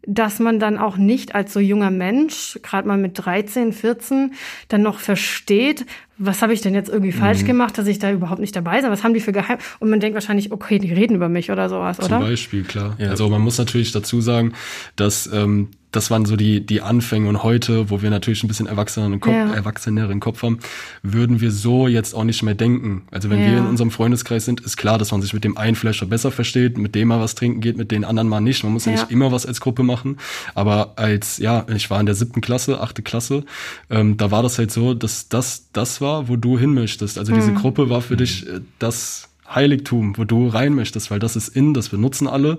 dass 0.06 0.38
man 0.38 0.58
dann 0.58 0.78
auch 0.78 0.96
nicht 0.96 1.34
als 1.34 1.52
so 1.52 1.60
junger 1.60 1.90
Mensch, 1.90 2.58
gerade 2.62 2.86
mal 2.88 2.98
mit 2.98 3.12
13, 3.24 3.72
14, 3.72 4.32
dann 4.68 4.82
noch 4.82 4.98
versteht, 4.98 5.86
was 6.18 6.42
habe 6.42 6.52
ich 6.52 6.60
denn 6.60 6.74
jetzt 6.74 6.88
irgendwie 6.88 7.12
falsch 7.12 7.42
Mhm. 7.42 7.46
gemacht, 7.46 7.76
dass 7.78 7.86
ich 7.86 7.98
da 7.98 8.10
überhaupt 8.12 8.40
nicht 8.40 8.54
dabei 8.54 8.80
sein? 8.80 8.90
Was 8.90 9.02
haben 9.02 9.14
die 9.14 9.20
für 9.20 9.32
Geheim? 9.32 9.58
Und 9.80 9.90
man 9.90 10.00
denkt 10.00 10.14
wahrscheinlich, 10.14 10.52
okay, 10.52 10.78
die 10.78 10.92
reden 10.92 11.16
über 11.16 11.28
mich 11.28 11.50
oder 11.50 11.68
sowas, 11.68 11.96
Zum 11.96 12.06
oder? 12.06 12.20
Beispiel, 12.20 12.62
klar. 12.62 12.96
Ja. 12.98 13.10
Also 13.10 13.28
man 13.28 13.40
muss 13.40 13.58
natürlich 13.58 13.92
dazu 13.92 14.20
sagen, 14.20 14.52
dass 14.96 15.26
ähm, 15.32 15.68
das 15.94 16.10
waren 16.10 16.24
so 16.26 16.36
die, 16.36 16.64
die 16.64 16.80
Anfänge 16.82 17.28
und 17.28 17.42
heute, 17.42 17.88
wo 17.90 18.02
wir 18.02 18.10
natürlich 18.10 18.42
ein 18.42 18.48
bisschen 18.48 18.66
erwachseneren 18.66 19.20
Kopf, 19.20 19.32
Ja. 19.32 19.52
erwachseneren 19.54 20.20
Kopf 20.20 20.42
haben, 20.42 20.58
würden 21.02 21.40
wir 21.40 21.50
so 21.50 21.86
jetzt 21.88 22.14
auch 22.14 22.24
nicht 22.24 22.42
mehr 22.42 22.54
denken. 22.54 23.02
Also 23.10 23.30
wenn 23.30 23.40
Ja. 23.40 23.46
wir 23.46 23.58
in 23.58 23.66
unserem 23.66 23.90
Freundeskreis 23.90 24.44
sind, 24.44 24.60
ist 24.60 24.76
klar, 24.76 24.98
dass 24.98 25.12
man 25.12 25.22
sich 25.22 25.32
mit 25.32 25.44
dem 25.44 25.56
einen 25.56 25.76
vielleicht 25.76 25.98
schon 25.98 26.08
besser 26.08 26.30
versteht, 26.30 26.78
mit 26.78 26.94
dem 26.94 27.08
mal 27.08 27.20
was 27.20 27.34
trinken 27.34 27.60
geht, 27.60 27.76
mit 27.76 27.90
den 27.90 28.04
anderen 28.04 28.28
mal 28.28 28.40
nicht. 28.40 28.64
Man 28.64 28.72
muss 28.72 28.84
ja, 28.86 28.92
Ja. 28.92 29.00
nicht 29.00 29.10
immer 29.10 29.30
was 29.32 29.46
als 29.46 29.60
Gruppe 29.60 29.82
machen. 29.82 30.18
Aber 30.54 30.94
als, 30.96 31.38
ja, 31.38 31.64
ich 31.74 31.88
war 31.90 32.00
in 32.00 32.06
der 32.06 32.14
siebten 32.14 32.40
Klasse, 32.40 32.80
achte 32.80 33.02
Klasse, 33.02 33.44
ähm, 33.90 34.16
da 34.16 34.30
war 34.30 34.42
das 34.42 34.58
halt 34.58 34.70
so, 34.72 34.94
dass 34.94 35.28
das 35.28 35.68
das 35.72 36.00
war, 36.00 36.28
wo 36.28 36.36
du 36.36 36.58
hin 36.58 36.74
möchtest. 36.74 37.18
Also 37.18 37.32
diese 37.32 37.52
Gruppe 37.52 37.88
war 37.90 38.00
für 38.00 38.16
dich 38.16 38.46
äh, 38.48 38.60
das 38.78 39.28
Heiligtum, 39.48 40.16
wo 40.16 40.24
du 40.24 40.48
rein 40.48 40.74
möchtest, 40.74 41.10
weil 41.10 41.18
das 41.18 41.36
ist 41.36 41.48
in, 41.48 41.74
das 41.74 41.88
benutzen 41.88 42.26
alle. 42.26 42.58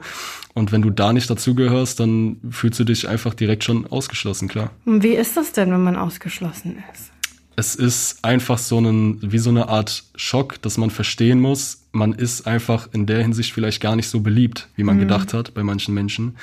Und 0.53 0.71
wenn 0.71 0.81
du 0.81 0.89
da 0.89 1.13
nicht 1.13 1.29
dazugehörst, 1.29 1.99
dann 1.99 2.37
fühlst 2.49 2.79
du 2.79 2.83
dich 2.83 3.07
einfach 3.07 3.33
direkt 3.33 3.63
schon 3.63 3.87
ausgeschlossen, 3.87 4.47
klar. 4.47 4.71
Wie 4.85 5.15
ist 5.15 5.35
das 5.37 5.51
denn, 5.51 5.71
wenn 5.71 5.83
man 5.83 5.95
ausgeschlossen 5.95 6.77
ist? 6.93 7.11
Es 7.57 7.75
ist 7.75 8.23
einfach 8.23 8.57
so 8.57 8.79
ein, 8.79 9.19
wie 9.21 9.37
so 9.37 9.49
eine 9.49 9.69
Art 9.69 10.03
Schock, 10.15 10.61
dass 10.61 10.77
man 10.77 10.89
verstehen 10.89 11.39
muss, 11.39 11.85
man 11.95 12.11
ist 12.11 12.45
einfach 12.45 12.89
in 12.91 13.05
der 13.05 13.21
Hinsicht 13.21 13.53
vielleicht 13.53 13.81
gar 13.81 13.95
nicht 13.95 14.09
so 14.09 14.19
beliebt, 14.19 14.67
wie 14.75 14.83
man 14.83 14.99
gedacht 14.99 15.33
hat 15.33 15.53
bei 15.53 15.63
manchen 15.63 15.93
Menschen. 15.93 16.35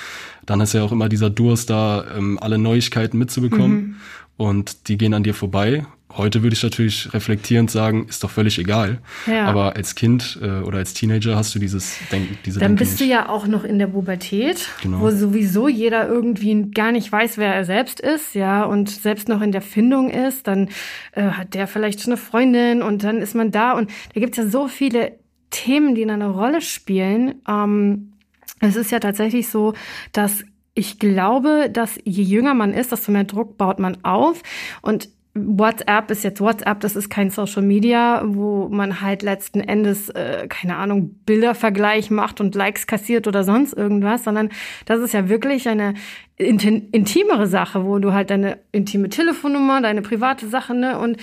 Dann 0.47 0.61
ist 0.63 0.73
ja 0.73 0.83
auch 0.83 0.93
immer 0.93 1.11
dieser 1.11 1.31
Durst 1.31 1.69
da, 1.69 2.07
ähm, 2.17 2.39
alle 2.41 2.57
Neuigkeiten 2.59 3.19
mitzubekommen. 3.19 4.01
Und 4.39 4.89
die 4.89 4.97
gehen 4.97 5.13
an 5.15 5.23
dir 5.23 5.35
vorbei. 5.35 5.87
Heute 6.17 6.43
würde 6.43 6.55
ich 6.55 6.63
natürlich 6.63 7.13
reflektierend 7.15 7.71
sagen, 7.71 8.07
ist 8.09 8.23
doch 8.23 8.31
völlig 8.31 8.59
egal. 8.59 8.99
Ja. 9.27 9.47
Aber 9.47 9.77
als 9.77 9.95
Kind 9.95 10.39
äh, 10.43 10.61
oder 10.61 10.79
als 10.79 10.95
Teenager 10.95 11.37
hast 11.37 11.55
du 11.55 11.59
dieses 11.59 11.97
Denken, 12.11 12.39
diese 12.45 12.61
Dann 12.61 12.73
Denke 12.77 12.85
bist 12.85 13.01
du 13.01 13.05
nicht. 13.05 13.13
ja 13.13 13.29
auch 13.29 13.47
noch 13.47 13.65
in 13.65 13.79
der 13.79 13.87
Pubertät, 13.87 14.69
Genau. 14.83 15.01
wo 15.01 15.11
sowieso 15.11 15.69
jeder 15.69 16.09
irgendwie 16.09 16.71
gar 16.71 16.93
nicht 16.93 17.11
weiß, 17.11 17.39
wer 17.39 17.55
er 17.55 17.65
selbst 17.65 18.01
ist, 18.01 18.35
ja, 18.35 18.65
und 18.65 18.91
selbst 18.91 19.29
noch 19.29 19.41
in 19.41 19.53
der 19.53 19.63
Findung 19.63 20.11
ist. 20.11 20.47
Dann 20.47 20.69
äh, 21.13 21.23
hat 21.23 21.55
der 21.55 21.67
vielleicht 21.67 22.01
schon 22.03 22.13
eine 22.13 22.21
Freundin 22.21 22.83
und 22.83 23.05
dann 23.05 23.19
ist 23.19 23.35
man 23.35 23.51
da 23.51 23.73
und 23.73 23.91
da 24.15 24.21
gibt's 24.21 24.37
ja 24.37 24.47
so 24.47 24.69
viele 24.69 25.13
Themen, 25.51 25.95
die 25.95 26.03
eine 26.09 26.29
Rolle 26.29 26.61
spielen. 26.61 27.37
Ähm, 27.49 28.13
es 28.61 28.77
ist 28.77 28.91
ja 28.91 29.01
tatsächlich 29.01 29.49
so, 29.49 29.75
dass 30.13 30.45
ich 30.75 30.99
glaube, 30.99 31.69
dass 31.71 31.99
je 32.05 32.23
jünger 32.23 32.55
man 32.55 32.73
ist, 32.73 32.93
desto 32.93 33.13
mehr 33.13 33.25
Druck 33.25 33.59
baut 33.59 33.79
man 33.79 34.03
auf. 34.05 34.43
Und 34.81 35.09
WhatsApp 35.35 36.11
ist 36.11 36.25
jetzt 36.25 36.43
WhatsApp, 36.43 36.81
das 36.81 36.95
ist 36.95 37.09
kein 37.09 37.31
Social 37.31 37.63
Media, 37.63 38.23
wo 38.25 38.69
man 38.69 39.01
halt 39.01 39.23
letzten 39.23 39.61
Endes, 39.61 40.11
äh, 40.11 40.47
keine 40.49 40.77
Ahnung, 40.77 41.15
Bildervergleich 41.25 42.11
macht 42.11 42.41
und 42.41 42.55
Likes 42.55 42.87
kassiert 42.87 43.27
oder 43.27 43.43
sonst 43.43 43.73
irgendwas, 43.73 44.25
sondern 44.25 44.51
das 44.85 45.01
ist 45.01 45.15
ja 45.15 45.31
wirklich 45.31 45.69
eine 45.69 45.95
intimere 46.37 47.47
Sache, 47.47 47.87
wo 47.87 47.99
du 47.99 48.13
halt 48.13 48.31
deine 48.31 48.59
intime 48.73 49.09
Telefonnummer, 49.09 49.81
deine 49.81 50.03
private 50.03 50.49
Sache, 50.49 50.75
ne, 50.75 50.99
und 50.99 51.17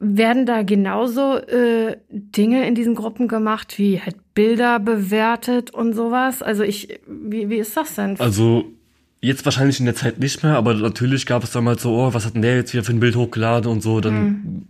werden 0.00 0.44
da 0.44 0.62
genauso 0.62 1.36
äh, 1.36 1.98
Dinge 2.10 2.66
in 2.66 2.74
diesen 2.74 2.96
Gruppen 2.96 3.28
gemacht, 3.28 3.78
wie 3.78 4.00
halt 4.00 4.16
Bilder 4.34 4.80
bewertet 4.80 5.72
und 5.72 5.92
sowas? 5.92 6.42
Also 6.42 6.64
ich, 6.64 7.00
wie, 7.06 7.48
wie 7.48 7.58
ist 7.58 7.76
das 7.76 7.94
denn? 7.94 8.18
Also 8.18 8.64
Jetzt 9.24 9.44
wahrscheinlich 9.44 9.78
in 9.78 9.86
der 9.86 9.94
Zeit 9.94 10.18
nicht 10.18 10.42
mehr, 10.42 10.56
aber 10.56 10.74
natürlich 10.74 11.26
gab 11.26 11.44
es 11.44 11.52
damals 11.52 11.82
so, 11.82 11.94
oh, 11.94 12.12
was 12.12 12.26
hat 12.26 12.34
denn 12.34 12.42
der 12.42 12.56
jetzt 12.56 12.72
hier 12.72 12.82
für 12.82 12.92
ein 12.92 12.98
Bild 12.98 13.14
hochgeladen 13.14 13.70
und 13.70 13.80
so. 13.80 14.00
Dann, 14.00 14.66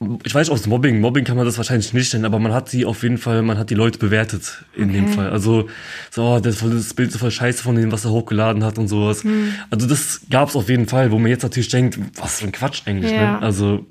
mhm. 0.00 0.20
ich 0.22 0.32
weiß 0.32 0.48
aus 0.48 0.68
Mobbing, 0.68 1.00
Mobbing 1.00 1.24
kann 1.24 1.36
man 1.36 1.44
das 1.44 1.56
wahrscheinlich 1.56 1.92
nicht 1.92 2.12
nennen, 2.12 2.24
aber 2.24 2.38
man 2.38 2.52
hat 2.52 2.68
sie 2.68 2.84
auf 2.84 3.02
jeden 3.02 3.18
Fall, 3.18 3.42
man 3.42 3.58
hat 3.58 3.70
die 3.70 3.74
Leute 3.74 3.98
bewertet 3.98 4.64
in 4.76 4.90
okay. 4.90 4.92
dem 4.92 5.08
Fall. 5.08 5.30
Also 5.30 5.68
so, 6.12 6.22
oh, 6.22 6.38
das, 6.38 6.60
das 6.60 6.94
Bild 6.94 7.10
ist 7.10 7.18
voll 7.18 7.32
scheiße 7.32 7.64
von 7.64 7.74
dem, 7.74 7.90
was 7.90 8.04
er 8.04 8.12
hochgeladen 8.12 8.62
hat 8.62 8.78
und 8.78 8.86
sowas. 8.86 9.24
Mhm. 9.24 9.54
Also 9.70 9.88
das 9.88 10.20
gab 10.30 10.50
es 10.50 10.54
auf 10.54 10.68
jeden 10.68 10.86
Fall, 10.86 11.10
wo 11.10 11.18
man 11.18 11.28
jetzt 11.28 11.42
natürlich 11.42 11.68
denkt, 11.68 11.98
was 12.14 12.38
für 12.38 12.46
ein 12.46 12.52
Quatsch 12.52 12.82
eigentlich. 12.86 13.10
Ne? 13.10 13.16
Ja. 13.16 13.32
Ne? 13.32 13.42
Also 13.42 13.86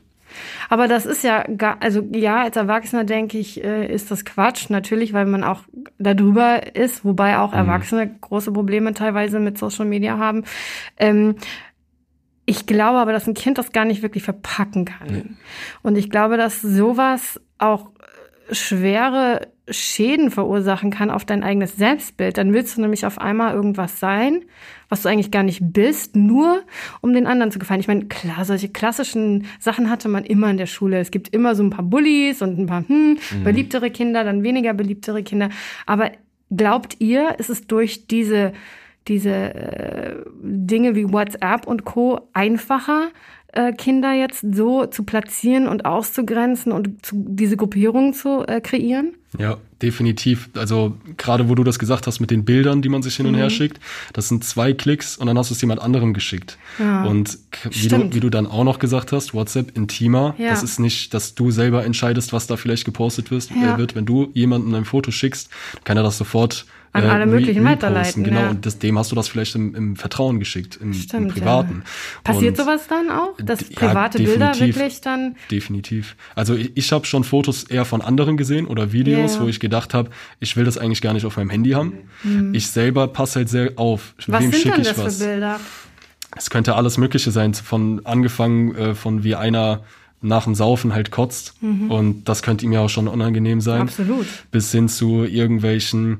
aber 0.70 0.88
das 0.88 1.06
ist 1.06 1.24
ja, 1.24 1.44
gar, 1.44 1.78
also 1.82 2.02
ja, 2.12 2.44
als 2.44 2.56
Erwachsener 2.56 3.04
denke 3.04 3.38
ich, 3.38 3.64
äh, 3.64 3.86
ist 3.92 4.12
das 4.12 4.26
Quatsch, 4.26 4.70
natürlich, 4.70 5.14
weil 5.14 5.26
man 5.26 5.44
auch 5.44 5.62
darüber 5.98 6.76
ist, 6.76 7.06
wobei 7.06 7.38
auch 7.38 7.52
mhm. 7.52 7.60
Erwachsene 7.60 8.06
mhm. 8.06 8.22
große 8.22 8.52
Probleme 8.52 8.94
teilweise 8.94 9.40
mit 9.40 9.58
Social 9.58 9.86
Media 9.86 10.18
haben. 10.18 10.44
Ähm, 10.98 11.36
ich 12.46 12.66
glaube 12.66 13.00
aber, 13.00 13.14
dass 13.14 13.28
ein 13.28 13.34
Kind 13.34 13.58
das 13.58 13.72
gar 13.72 13.86
nicht 13.86 14.02
wirklich 14.02 14.24
verpacken 14.24 14.86
kann. 14.86 15.08
Nee. 15.08 15.24
Und 15.82 15.98
ich 15.98 16.10
glaube, 16.10 16.38
dass 16.38 16.62
sowas 16.62 17.40
auch 17.58 17.92
schwere 18.52 19.48
Schäden 19.70 20.30
verursachen 20.30 20.92
kann 20.92 21.10
auf 21.10 21.24
dein 21.24 21.44
eigenes 21.44 21.78
Selbstbild. 21.78 22.38
Dann 22.38 22.54
willst 22.54 22.76
du 22.76 22.82
nämlich 22.82 23.06
auf 23.06 23.20
einmal 23.20 23.54
irgendwas 23.54 24.00
sein, 24.00 24.44
was 24.94 25.02
du 25.02 25.10
eigentlich 25.10 25.32
gar 25.32 25.42
nicht 25.42 25.74
bist, 25.74 26.16
nur 26.16 26.62
um 27.02 27.14
den 27.14 27.26
anderen 27.26 27.52
zu 27.52 27.58
gefallen. 27.58 27.80
Ich 27.80 27.88
meine, 27.88 28.06
klar, 28.06 28.46
solche 28.46 28.70
klassischen 28.70 29.48
Sachen 29.60 29.90
hatte 29.90 30.08
man 30.08 30.24
immer 30.24 30.52
in 30.52 30.58
der 30.58 30.68
Schule. 30.68 31.00
Es 31.00 31.10
gibt 31.10 31.30
immer 31.30 31.56
so 31.56 31.64
ein 31.64 31.72
paar 31.72 31.84
Bullies 31.84 32.44
und 32.44 32.60
ein 32.60 32.68
paar 32.68 32.88
hm, 32.88 33.18
mhm. 33.18 33.44
beliebtere 33.44 33.90
Kinder, 33.90 34.24
dann 34.24 34.44
weniger 34.44 34.76
beliebtere 34.76 35.24
Kinder. 35.24 35.50
Aber 35.88 36.12
glaubt 36.56 36.98
ihr, 37.00 37.40
ist 37.40 37.50
es 37.50 37.66
durch 37.66 38.06
diese 38.06 38.54
diese 39.08 39.32
äh, 39.32 40.16
Dinge 40.42 40.96
wie 40.96 41.12
WhatsApp 41.12 41.68
und 41.68 41.84
Co 41.86 42.30
einfacher, 42.32 43.10
äh, 43.52 43.74
Kinder 43.74 44.14
jetzt 44.14 44.46
so 44.54 44.86
zu 44.86 45.04
platzieren 45.04 45.68
und 45.68 45.86
auszugrenzen 45.86 46.72
und 46.72 47.04
zu, 47.06 47.26
diese 47.28 47.58
Gruppierung 47.58 48.14
zu 48.14 48.48
äh, 48.48 48.62
kreieren? 48.62 49.16
Ja, 49.38 49.58
definitiv. 49.84 50.50
Also 50.56 50.98
gerade 51.18 51.50
wo 51.50 51.56
du 51.56 51.64
das 51.64 51.78
gesagt 51.78 52.08
hast 52.08 52.20
mit 52.20 52.32
den 52.32 52.46
Bildern, 52.46 52.82
die 52.82 52.90
man 52.90 53.04
sich 53.04 53.16
hin 53.16 53.28
und 53.28 53.34
mhm. 53.34 53.38
her 53.38 53.50
schickt, 53.50 53.80
das 54.14 54.30
sind 54.30 54.44
zwei 54.44 54.74
Klicks 54.74 55.18
und 55.18 55.28
dann 55.28 55.38
hast 55.38 55.52
du 55.52 55.54
es 55.54 55.62
jemand 55.62 55.82
anderem 55.82 56.14
geschickt. 56.14 56.58
Ja. 56.80 57.04
Und 57.04 57.38
wie 57.70 57.88
du, 57.90 58.14
wie 58.14 58.20
du 58.20 58.30
dann 58.30 58.48
auch 58.48 58.64
noch 58.64 58.80
gesagt 58.80 59.12
hast, 59.12 59.34
WhatsApp 59.34 59.78
intimer, 59.78 60.34
ja. 60.38 60.50
das 60.50 60.64
ist 60.64 60.80
nicht, 60.80 61.14
dass 61.14 61.36
du 61.36 61.52
selber 61.52 61.86
entscheidest, 61.86 62.34
was 62.34 62.48
da 62.48 62.58
vielleicht 62.58 62.86
gepostet 62.86 63.30
wird. 63.30 63.50
Ja. 63.52 63.76
Äh, 63.76 63.78
wird. 63.78 63.96
Wenn 63.96 64.06
du 64.06 64.32
jemandem 64.34 64.74
ein 64.74 64.86
Foto 64.86 65.12
schickst, 65.12 65.50
kann 65.84 65.98
er 65.98 66.04
das 66.04 66.18
sofort 66.18 66.66
an 66.94 67.06
alle 67.06 67.26
möglichen 67.26 67.64
weiterleiten. 67.64 68.24
Genau, 68.24 68.42
ja. 68.42 68.50
und 68.52 68.66
das, 68.66 68.78
dem 68.78 68.98
hast 68.98 69.12
du 69.12 69.16
das 69.16 69.28
vielleicht 69.28 69.56
im, 69.56 69.74
im 69.74 69.96
Vertrauen 69.96 70.40
geschickt, 70.40 70.78
im, 70.80 70.94
Stimmt, 70.94 71.30
im 71.30 71.34
Privaten. 71.34 71.84
Ja. 71.84 72.34
Passiert 72.34 72.58
und, 72.58 72.66
sowas 72.66 72.88
dann 72.88 73.10
auch, 73.10 73.36
dass 73.44 73.64
private 73.64 74.22
ja, 74.22 74.30
Bilder 74.30 74.60
wirklich 74.60 75.02
dann? 75.02 75.36
Definitiv. 75.50 76.16
Also 76.36 76.54
ich, 76.54 76.72
ich 76.76 76.92
habe 76.92 77.06
schon 77.06 77.24
Fotos 77.24 77.64
eher 77.64 77.86
von 77.86 78.02
anderen 78.02 78.38
gesehen 78.38 78.68
oder 78.68 78.92
Videos, 78.92 79.40
wo 79.40 79.48
ich 79.48 79.60
gedacht 79.60 79.94
habe, 79.94 80.12
ich 80.40 80.56
will 80.56 80.66
das 80.66 80.78
eigentlich 80.78 81.02
gar 81.02 81.14
nicht 81.14 81.26
auf 81.26 81.38
meinem 81.38 81.50
Handy 81.50 81.72
haben. 81.72 81.94
Mhm. 82.24 82.54
Ich 82.54 82.68
selber 82.68 83.08
passe 83.08 83.40
halt 83.40 83.50
sehr 83.50 83.72
auf. 83.78 84.14
Was 84.28 84.44
wem 84.44 84.52
sind 84.52 84.66
denn 84.78 84.84
das 84.84 84.98
was. 84.98 85.18
für 85.18 85.26
Bilder? 85.26 85.60
Es 86.36 86.50
könnte 86.50 86.76
alles 86.76 86.98
Mögliche 86.98 87.32
sein, 87.32 87.54
von 87.54 88.06
angefangen 88.06 88.76
äh, 88.76 88.96
von 88.96 89.24
wie 89.24 89.36
einer 89.36 89.84
nach 90.22 90.46
dem 90.46 90.56
Saufen 90.56 90.94
halt 90.94 91.12
kotzt. 91.12 91.62
Mhm. 91.62 91.92
Und 91.92 92.30
das 92.30 92.42
könnte 92.42 92.66
ihm 92.66 92.72
ja 92.72 92.80
auch 92.80 92.90
schon 92.90 93.08
unangenehm 93.08 93.62
sein. 93.62 93.82
Absolut. 93.82 94.26
Bis 94.52 94.72
hin 94.72 94.88
zu 94.88 95.26
irgendwelchen 95.26 96.20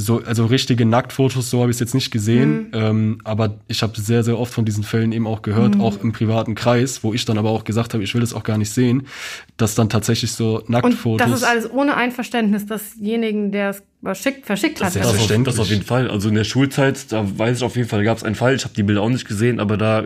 so, 0.00 0.22
also 0.24 0.46
richtige 0.46 0.86
Nacktfotos, 0.86 1.50
so 1.50 1.60
habe 1.60 1.70
ich 1.70 1.76
es 1.76 1.80
jetzt 1.80 1.94
nicht 1.94 2.12
gesehen. 2.12 2.68
Mhm. 2.68 2.70
Ähm, 2.72 3.18
aber 3.24 3.56
ich 3.66 3.82
habe 3.82 4.00
sehr, 4.00 4.22
sehr 4.22 4.38
oft 4.38 4.54
von 4.54 4.64
diesen 4.64 4.84
Fällen 4.84 5.10
eben 5.10 5.26
auch 5.26 5.42
gehört, 5.42 5.74
mhm. 5.74 5.80
auch 5.80 6.00
im 6.00 6.12
privaten 6.12 6.54
Kreis, 6.54 7.02
wo 7.02 7.12
ich 7.12 7.24
dann 7.24 7.36
aber 7.36 7.50
auch 7.50 7.64
gesagt 7.64 7.94
habe, 7.94 8.04
ich 8.04 8.14
will 8.14 8.20
das 8.20 8.32
auch 8.32 8.44
gar 8.44 8.58
nicht 8.58 8.70
sehen, 8.70 9.08
dass 9.56 9.74
dann 9.74 9.88
tatsächlich 9.88 10.30
so 10.30 10.62
Nacktfotos. 10.68 11.26
Und 11.26 11.32
das 11.32 11.40
ist 11.40 11.44
alles 11.44 11.70
ohne 11.70 11.96
Einverständnis 11.96 12.64
desjenigen, 12.66 13.50
der 13.50 13.70
es 13.70 13.82
verschickt, 14.00 14.46
verschickt 14.46 14.80
hat. 14.80 14.94
Das, 14.94 15.02
das, 15.02 15.30
auf, 15.30 15.42
das 15.44 15.58
auf 15.58 15.68
jeden 15.68 15.84
Fall. 15.84 16.08
Also 16.08 16.28
in 16.28 16.36
der 16.36 16.44
Schulzeit, 16.44 17.10
da 17.10 17.26
weiß 17.36 17.58
ich 17.58 17.64
auf 17.64 17.74
jeden 17.74 17.88
Fall, 17.88 18.04
gab 18.04 18.18
es 18.18 18.22
einen 18.22 18.36
Fall, 18.36 18.54
ich 18.54 18.64
habe 18.64 18.74
die 18.74 18.84
Bilder 18.84 19.02
auch 19.02 19.10
nicht 19.10 19.26
gesehen, 19.26 19.58
aber 19.58 19.76
da 19.76 20.04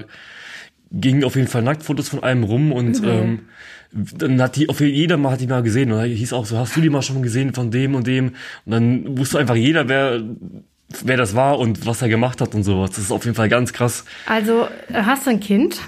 gingen 0.90 1.22
auf 1.24 1.36
jeden 1.36 1.48
Fall 1.48 1.62
Nacktfotos 1.62 2.08
von 2.08 2.22
einem 2.22 2.44
rum 2.44 2.72
und 2.72 3.02
mhm. 3.02 3.08
ähm, 3.08 3.40
dann 3.92 4.40
hat 4.40 4.56
die, 4.56 4.68
auf 4.68 4.80
jeder 4.80 5.16
mal 5.16 5.32
hat 5.32 5.40
die 5.40 5.46
mal 5.46 5.62
gesehen. 5.62 5.92
Und 5.92 5.98
dann 5.98 6.08
hieß 6.08 6.32
auch 6.32 6.46
so, 6.46 6.58
hast 6.58 6.76
du 6.76 6.80
die 6.80 6.90
mal 6.90 7.02
schon 7.02 7.22
gesehen 7.22 7.52
von 7.52 7.70
dem 7.70 7.94
und 7.94 8.06
dem? 8.06 8.32
Und 8.64 8.72
dann 8.72 9.18
wusste 9.18 9.38
einfach 9.38 9.54
jeder, 9.54 9.88
wer, 9.88 10.22
wer 11.04 11.16
das 11.16 11.34
war 11.34 11.58
und 11.58 11.86
was 11.86 12.02
er 12.02 12.08
gemacht 12.08 12.40
hat 12.40 12.54
und 12.54 12.62
sowas. 12.62 12.90
Das 12.90 13.00
ist 13.00 13.12
auf 13.12 13.24
jeden 13.24 13.36
Fall 13.36 13.48
ganz 13.48 13.72
krass. 13.72 14.04
Also 14.26 14.66
hast 14.92 15.26
du 15.26 15.30
ein 15.30 15.40
Kind, 15.40 15.80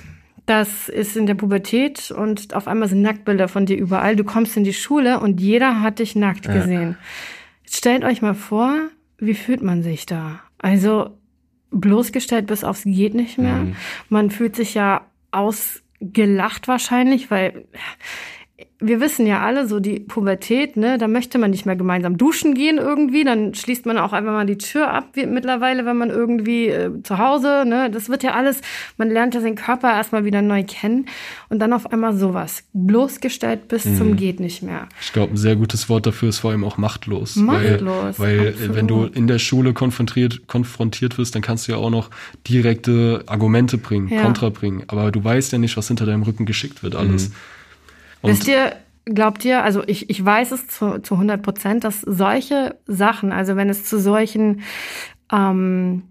das 0.47 0.89
ist 0.89 1.17
in 1.17 1.27
der 1.27 1.35
Pubertät 1.35 2.11
und 2.11 2.55
auf 2.55 2.69
einmal 2.69 2.89
sind 2.89 3.03
Nacktbilder 3.03 3.49
von 3.49 3.65
dir 3.65 3.77
überall. 3.77 4.17
Du 4.17 4.25
kommst 4.25 4.57
in 4.57 4.65
die 4.65 4.75
Schule 4.75 5.21
und 5.21 5.41
jeder 5.41 5.81
hat 5.81 5.99
dich 5.99 6.15
nackt 6.15 6.47
ja. 6.47 6.53
gesehen. 6.53 6.97
Stellt 7.67 8.05
euch 8.05 8.21
mal 8.21 8.35
vor, 8.35 8.75
wie 9.19 9.35
fühlt 9.35 9.63
man 9.63 9.83
sich 9.83 10.05
da? 10.05 10.41
Also 10.59 11.17
bloßgestellt 11.71 12.47
bis 12.47 12.65
aufs 12.65 12.85
geht 12.85 13.15
nicht 13.15 13.39
mehr. 13.39 13.57
Mhm. 13.57 13.77
Man 14.09 14.31
fühlt 14.31 14.55
sich 14.55 14.75
ja 14.75 15.07
aus 15.31 15.83
gelacht 16.01 16.69
wahrscheinlich, 16.69 17.31
weil 17.31 17.67
wir 18.79 19.01
wissen 19.01 19.27
ja 19.27 19.41
alle, 19.41 19.67
so 19.67 19.81
die 19.81 19.99
Pubertät, 19.99 20.77
ne, 20.77 20.97
da 20.99 21.09
möchte 21.09 21.39
man 21.39 21.51
nicht 21.51 21.67
mehr 21.67 21.75
gemeinsam 21.75 22.19
duschen 22.19 22.55
gehen 22.55 22.77
irgendwie, 22.77 23.25
dann 23.25 23.55
schließt 23.55 23.85
man 23.87 23.99
auch 23.99 24.13
einfach 24.13 24.33
mal 24.33 24.47
die 24.47 24.59
Tür 24.59 24.93
ab 24.93 25.09
wie, 25.15 25.27
mittlerweile, 25.27 25.87
wenn 25.87 25.97
man 25.97 26.11
irgendwie 26.11 26.69
äh, 26.69 26.91
zu 27.03 27.19
Hause, 27.19 27.65
ne, 27.67 27.91
das 27.91 28.09
wird 28.09 28.23
ja 28.23 28.33
alles, 28.35 28.61
man 28.97 29.11
lernt 29.11 29.35
ja 29.35 29.41
seinen 29.41 29.57
Körper 29.57 29.91
erstmal 29.91 30.25
wieder 30.25 30.41
neu 30.41 30.63
kennen 30.65 31.07
und 31.49 31.59
dann 31.59 31.73
auf 31.73 31.93
einmal 31.93 32.17
sowas, 32.17 32.63
bloßgestellt 32.75 33.67
bis 33.67 33.87
mhm. 33.87 33.97
zum 33.97 34.17
geht 34.17 34.39
nicht 34.39 34.63
mehr. 34.63 34.89
Ich 35.01 35.13
glaube, 35.13 35.33
ein 35.33 35.37
sehr 35.37 35.57
gutes 35.57 35.89
Wort 35.89 36.07
dafür 36.07 36.29
ist 36.29 36.39
vor 36.39 36.53
allem 36.53 36.63
auch 36.63 36.77
machtlos. 36.77 37.37
Machtlos. 37.37 38.21
Weil, 38.21 38.39
weil 38.39 38.47
äh, 38.49 38.75
wenn 38.75 38.87
du 38.87 39.05
in 39.05 39.27
der 39.27 39.41
Schule 39.41 39.73
konfrontiert, 39.73 40.47
konfrontiert 40.47 41.19
wirst, 41.19 41.35
dann 41.35 41.43
kannst 41.43 41.67
du 41.67 41.73
ja 41.73 41.79
auch 41.79 41.91
noch 41.91 42.11
direkte 42.47 43.25
Argumente 43.27 43.79
bringen, 43.79 44.09
ja. 44.09 44.23
Kontra 44.23 44.51
bringen, 44.51 44.85
aber 44.87 45.11
du 45.11 45.25
weißt 45.25 45.53
ja 45.53 45.59
nicht, 45.59 45.77
was 45.77 45.89
hinter 45.89 46.07
deinem 46.07 46.23
Rücken 46.23 46.45
geschickt 46.45 46.85
wird 46.85 46.95
alles. 46.95 47.31
Mhm. 47.31 47.35
Und 48.25 48.31
Wisst 48.31 48.49
ihr, 48.49 48.77
glaubt 49.05 49.45
ihr, 49.45 49.63
also 49.63 49.83
ich, 49.87 50.09
ich 50.09 50.25
weiß 50.25 50.53
es 50.53 50.67
zu, 50.67 50.99
zu 51.01 51.15
100 51.15 51.43
Prozent, 51.43 51.85
dass 51.85 52.01
solche 52.01 52.79
Sachen, 52.87 53.33
also 53.33 53.55
wenn 53.55 53.69
es 53.69 53.85
zu 53.85 54.01
solchen, 54.01 54.63
ähm, 55.31 56.05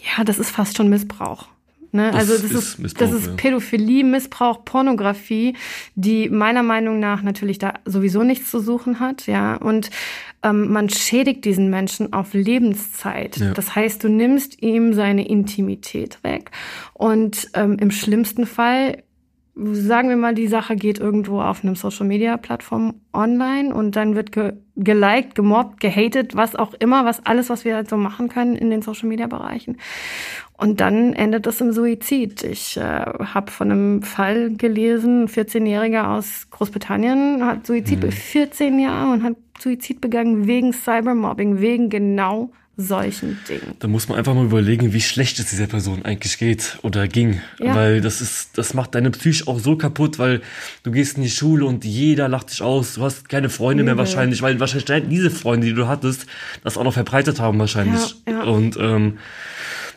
ja, 0.00 0.24
das 0.24 0.38
ist 0.38 0.50
fast 0.50 0.76
schon 0.76 0.88
Missbrauch. 0.88 1.48
Ne? 1.92 2.10
Das 2.10 2.30
also 2.30 2.42
das 2.42 2.52
ist, 2.52 2.78
ist 2.78 3.00
das 3.00 3.12
ist. 3.12 3.36
Pädophilie, 3.36 4.04
Missbrauch, 4.04 4.64
Pornografie, 4.64 5.56
die 5.94 6.28
meiner 6.28 6.62
Meinung 6.62 7.00
nach 7.00 7.22
natürlich 7.22 7.58
da 7.58 7.74
sowieso 7.84 8.22
nichts 8.22 8.50
zu 8.50 8.60
suchen 8.60 9.00
hat, 9.00 9.26
ja. 9.26 9.56
Und 9.56 9.90
ähm, 10.42 10.70
man 10.70 10.90
schädigt 10.90 11.44
diesen 11.44 11.70
Menschen 11.70 12.12
auf 12.12 12.34
Lebenszeit. 12.34 13.38
Ja. 13.38 13.52
Das 13.52 13.74
heißt, 13.74 14.04
du 14.04 14.08
nimmst 14.08 14.62
ihm 14.62 14.92
seine 14.92 15.26
Intimität 15.26 16.22
weg 16.22 16.50
und 16.92 17.48
ähm, 17.54 17.76
im 17.78 17.90
schlimmsten 17.90 18.46
Fall 18.46 19.02
sagen 19.60 20.08
wir 20.08 20.16
mal, 20.16 20.34
die 20.34 20.46
Sache 20.46 20.76
geht 20.76 20.98
irgendwo 21.00 21.40
auf 21.40 21.64
einem 21.64 21.74
Social 21.74 22.06
Media 22.06 22.36
Plattform 22.36 22.94
online 23.12 23.74
und 23.74 23.96
dann 23.96 24.14
wird 24.14 24.32
ge 24.32 24.52
geliked, 24.76 25.34
gemobbt, 25.34 25.80
gehatet, 25.80 26.36
was 26.36 26.54
auch 26.54 26.72
immer, 26.74 27.04
was 27.04 27.26
alles, 27.26 27.50
was 27.50 27.64
wir 27.64 27.74
halt 27.74 27.88
so 27.88 27.96
machen 27.96 28.28
können 28.28 28.54
in 28.54 28.70
den 28.70 28.80
Social 28.80 29.08
Media 29.08 29.26
Bereichen. 29.26 29.78
Und 30.56 30.80
dann 30.80 31.14
endet 31.14 31.48
es 31.48 31.60
im 31.60 31.72
Suizid. 31.72 32.44
Ich 32.44 32.76
äh, 32.76 32.80
habe 32.80 33.50
von 33.50 33.72
einem 33.72 34.02
Fall 34.02 34.50
gelesen, 34.52 35.24
ein 35.24 35.28
14-Jähriger 35.28 36.16
aus 36.16 36.48
Großbritannien 36.50 37.44
hat 37.44 37.66
Suizid, 37.66 38.04
mhm. 38.04 38.12
14 38.12 38.78
Jahre 38.78 39.12
und 39.12 39.24
hat 39.24 39.34
Suizid 39.58 40.00
begangen 40.00 40.46
wegen 40.46 40.72
Cybermobbing, 40.72 41.58
wegen 41.58 41.90
genau 41.90 42.52
solchen 42.80 43.38
Dingen. 43.48 43.74
Da 43.80 43.88
muss 43.88 44.08
man 44.08 44.16
einfach 44.18 44.34
mal 44.34 44.44
überlegen, 44.44 44.92
wie 44.92 45.00
schlecht 45.00 45.38
es 45.40 45.46
dieser 45.50 45.66
Person 45.66 46.04
eigentlich 46.04 46.38
geht 46.38 46.78
oder 46.82 47.08
ging. 47.08 47.40
Ja. 47.58 47.74
Weil 47.74 48.00
das 48.00 48.20
ist, 48.20 48.56
das 48.56 48.72
macht 48.72 48.94
deine 48.94 49.10
Psyche 49.10 49.46
auch 49.48 49.58
so 49.58 49.76
kaputt, 49.76 50.18
weil 50.20 50.40
du 50.84 50.92
gehst 50.92 51.16
in 51.16 51.24
die 51.24 51.30
Schule 51.30 51.66
und 51.66 51.84
jeder 51.84 52.28
lacht 52.28 52.50
dich 52.52 52.62
aus. 52.62 52.94
Du 52.94 53.02
hast 53.02 53.28
keine 53.28 53.50
Freunde 53.50 53.82
Übel. 53.82 53.94
mehr 53.94 53.98
wahrscheinlich, 53.98 54.40
weil 54.42 54.60
wahrscheinlich 54.60 55.08
diese 55.10 55.30
Freunde, 55.30 55.66
die 55.66 55.74
du 55.74 55.88
hattest, 55.88 56.26
das 56.62 56.76
auch 56.78 56.84
noch 56.84 56.94
verbreitet 56.94 57.40
haben 57.40 57.58
wahrscheinlich. 57.58 58.14
Ja, 58.28 58.32
ja. 58.32 58.42
Und 58.44 58.76
ähm, 58.76 59.18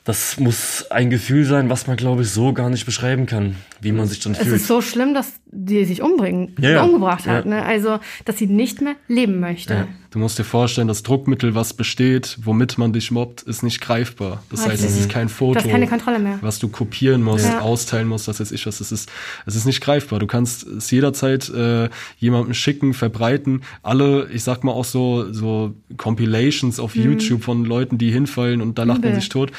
das 0.04 0.40
muss 0.40 0.90
ein 0.90 1.12
Gefühl 1.12 1.46
sein, 1.46 1.70
was 1.70 1.86
man, 1.86 1.96
glaube 1.96 2.24
ich, 2.24 2.30
so 2.32 2.54
gar 2.54 2.72
nicht 2.72 2.88
beschreiben 2.88 3.28
kann, 3.28 3.56
wie 3.82 3.92
man 3.92 4.08
sich 4.08 4.20
dann 4.20 4.32
Es 4.34 4.40
fühlt. 4.40 4.56
ist 4.56 4.66
so 4.68 4.82
schlimm, 4.82 5.14
dass 5.14 5.34
die 5.46 5.86
sich 5.86 6.02
umbringen, 6.02 6.56
Ja, 6.60 6.82
umgebracht 6.82 7.28
hat. 7.28 7.46
Ne? 7.46 7.62
Also, 7.64 8.00
dass 8.26 8.40
sie 8.40 8.48
nicht 8.48 8.82
mehr 8.82 8.96
leben 9.08 9.40
möchte. 9.40 9.88
Du 10.12 10.20
musst 10.20 10.38
dir 10.38 10.44
vorstellen, 10.44 10.90
das 10.90 11.04
Druckmittel, 11.04 11.56
was 11.56 11.74
besteht, 11.74 12.38
womit 12.44 12.78
man 12.78 12.92
dich 12.92 13.12
mobbt, 13.12 13.44
ist 13.44 13.64
nicht 13.64 13.80
greifbar. 13.80 14.44
Das 14.50 14.68
heißt, 14.68 14.84
es 14.84 14.98
ist 15.00 15.10
kein 15.10 15.30
Foto, 15.30 15.54
Du 15.54 15.60
hast 15.66 15.72
keine 15.72 15.88
Kontrolle 15.88 16.20
mehr. 16.20 16.38
was 16.42 16.60
du 16.60 16.68
kopieren 16.68 17.24
musst, 17.24 17.46
Ja. 17.48 17.62
austeilen 17.62 18.10
musst, 18.10 18.28
das 18.28 18.42
weiß 18.42 18.52
ich 18.52 18.66
was. 18.68 18.82
Es 18.82 18.92
ist, 18.92 19.10
es 19.46 19.56
ist 19.56 19.66
nicht 19.66 19.80
greifbar. 19.80 20.20
Du 20.20 20.28
kannst 20.28 20.68
es 20.68 20.92
jederzeit 20.92 21.48
äh, 21.50 21.88
jemandem 22.18 22.54
schicken, 22.54 22.94
verbreiten. 22.94 23.62
Alle, 23.84 24.28
ich 24.34 24.44
sag 24.44 24.66
mal 24.66 24.74
auch 24.74 24.84
so 24.84 25.32
so 25.32 25.74
Compilations 25.96 26.80
auf 26.80 26.96
YouTube 26.96 27.42
von 27.44 27.64
Leuten, 27.64 27.98
die 27.98 28.12
hinfallen 28.12 28.62
und 28.62 28.78
da 28.78 28.84
lacht 28.84 29.02
man 29.04 29.12
Mhm. 29.12 29.16
Sich 29.16 29.30
tot. 29.30 29.52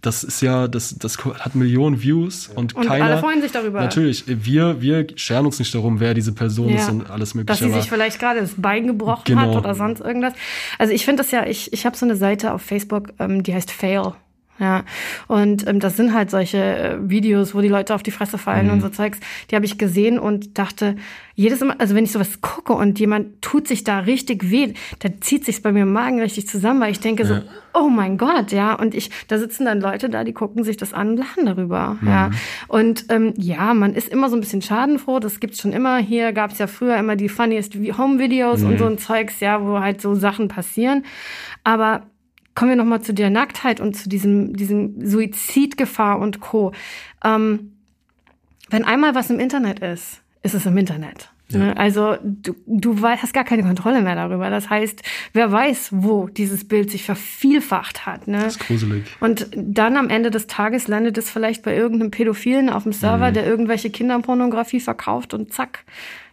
Das 0.00 0.24
ist 0.24 0.40
ja, 0.40 0.66
das 0.66 0.96
das 0.98 1.18
hat 1.24 1.54
Millionen 1.54 2.02
Views 2.02 2.48
und, 2.48 2.74
Und 2.74 2.86
keiner. 2.86 3.04
alle 3.04 3.18
freuen 3.18 3.42
sich 3.42 3.52
darüber. 3.52 3.80
Natürlich, 3.80 4.24
wir 4.26 4.80
wir 4.80 5.06
scheren 5.16 5.44
uns 5.44 5.58
nicht 5.58 5.74
darum, 5.74 6.00
wer 6.00 6.14
diese 6.14 6.32
Person 6.32 6.70
ist 6.70 6.86
Ja. 6.86 6.92
und 6.92 7.10
alles 7.10 7.34
mögliche. 7.34 7.62
Dass 7.64 7.72
sie 7.74 7.78
sich 7.80 7.90
vielleicht 7.90 8.18
gerade 8.18 8.40
das 8.40 8.54
Bein 8.56 8.86
gebrochen 8.86 9.24
Genau. 9.26 9.40
hat 9.42 9.56
oder 9.56 9.73
sonst 9.74 10.00
irgendwas. 10.00 10.34
Also 10.78 10.92
ich 10.92 11.04
finde 11.04 11.22
das 11.22 11.30
ja, 11.30 11.46
ich, 11.46 11.72
ich 11.72 11.86
habe 11.86 11.96
so 11.96 12.06
eine 12.06 12.16
Seite 12.16 12.52
auf 12.52 12.62
Facebook, 12.62 13.12
ähm, 13.18 13.42
die 13.42 13.54
heißt 13.54 13.70
Fail. 13.70 14.14
Ja, 14.60 14.84
und 15.26 15.66
ähm, 15.66 15.80
das 15.80 15.96
sind 15.96 16.14
halt 16.14 16.30
solche 16.30 16.58
äh, 16.58 17.10
Videos, 17.10 17.56
wo 17.56 17.60
die 17.60 17.68
Leute 17.68 17.92
auf 17.92 18.04
die 18.04 18.12
Fresse 18.12 18.38
fallen 18.38 18.70
und 18.70 18.80
so 18.80 18.88
Zeugs. 18.88 19.18
Die 19.50 19.56
habe 19.56 19.64
ich 19.64 19.78
gesehen 19.78 20.16
und 20.16 20.56
dachte, 20.58 20.94
jedes 21.34 21.58
Mal, 21.60 21.74
also 21.78 21.96
wenn 21.96 22.04
ich 22.04 22.12
sowas 22.12 22.40
gucke 22.40 22.72
und 22.72 23.00
jemand 23.00 23.42
tut 23.42 23.66
sich 23.66 23.82
da 23.82 23.98
richtig 23.98 24.48
weh, 24.50 24.74
da 25.00 25.08
zieht 25.20 25.44
sich's 25.44 25.60
bei 25.60 25.72
mir 25.72 25.82
im 25.82 25.92
Magen 25.92 26.20
richtig 26.20 26.46
zusammen, 26.46 26.80
weil 26.80 26.92
ich 26.92 27.00
denke 27.00 27.26
so, 27.26 27.40
oh 27.74 27.88
mein 27.88 28.16
Gott, 28.16 28.52
ja. 28.52 28.74
Und 28.74 28.94
ich, 28.94 29.10
da 29.26 29.38
sitzen 29.38 29.64
dann 29.64 29.80
Leute 29.80 30.08
da, 30.08 30.22
die 30.22 30.32
gucken 30.32 30.62
sich 30.62 30.76
das 30.76 30.94
an 30.94 31.10
und 31.10 31.16
lachen 31.16 31.46
darüber, 31.46 31.98
ja. 32.06 32.30
Und 32.68 33.06
ähm, 33.08 33.34
ja, 33.36 33.74
man 33.74 33.94
ist 33.94 34.08
immer 34.08 34.30
so 34.30 34.36
ein 34.36 34.40
bisschen 34.40 34.62
schadenfroh. 34.62 35.18
Das 35.18 35.40
gibt's 35.40 35.60
schon 35.60 35.72
immer. 35.72 35.98
Hier 35.98 36.32
gab's 36.32 36.58
ja 36.58 36.68
früher 36.68 36.96
immer 36.96 37.16
die 37.16 37.28
funniest 37.28 37.74
Home 37.98 38.20
Videos 38.20 38.62
und 38.62 38.78
so 38.78 38.86
ein 38.86 38.98
Zeugs, 38.98 39.40
ja, 39.40 39.60
wo 39.60 39.80
halt 39.80 40.00
so 40.00 40.14
Sachen 40.14 40.46
passieren. 40.46 41.04
Aber 41.64 42.02
kommen 42.54 42.70
wir 42.70 42.76
noch 42.76 42.84
mal 42.84 43.02
zu 43.02 43.12
der 43.12 43.30
Nacktheit 43.30 43.80
und 43.80 43.94
zu 43.94 44.08
diesem, 44.08 44.56
diesem 44.56 45.06
Suizidgefahr 45.06 46.18
und 46.18 46.40
Co. 46.40 46.72
Ähm, 47.24 47.72
wenn 48.70 48.84
einmal 48.84 49.14
was 49.14 49.30
im 49.30 49.40
Internet 49.40 49.80
ist, 49.80 50.22
ist 50.42 50.54
es 50.54 50.66
im 50.66 50.76
Internet. 50.76 51.30
Ne? 51.50 51.76
Also 51.76 52.16
du, 52.22 52.54
du 52.66 53.02
hast 53.02 53.34
gar 53.34 53.44
keine 53.44 53.62
Kontrolle 53.62 54.00
mehr 54.00 54.14
darüber. 54.14 54.50
Das 54.50 54.70
heißt, 54.70 55.02
wer 55.32 55.52
weiß, 55.52 55.90
wo 55.92 56.26
dieses 56.26 56.66
Bild 56.66 56.90
sich 56.90 57.04
vervielfacht 57.04 58.06
hat. 58.06 58.26
Ne? 58.28 58.38
Das 58.38 58.56
ist 58.56 58.66
gruselig. 58.66 59.04
Und 59.20 59.48
dann 59.54 59.96
am 59.96 60.08
Ende 60.08 60.30
des 60.30 60.46
Tages 60.46 60.88
landet 60.88 61.18
es 61.18 61.30
vielleicht 61.30 61.62
bei 61.62 61.76
irgendeinem 61.76 62.10
Pädophilen 62.10 62.70
auf 62.70 62.84
dem 62.84 62.92
Server, 62.92 63.30
der 63.30 63.46
irgendwelche 63.46 63.90
Kinderpornografie 63.90 64.80
verkauft 64.80 65.34
und 65.34 65.52
zack. 65.52 65.84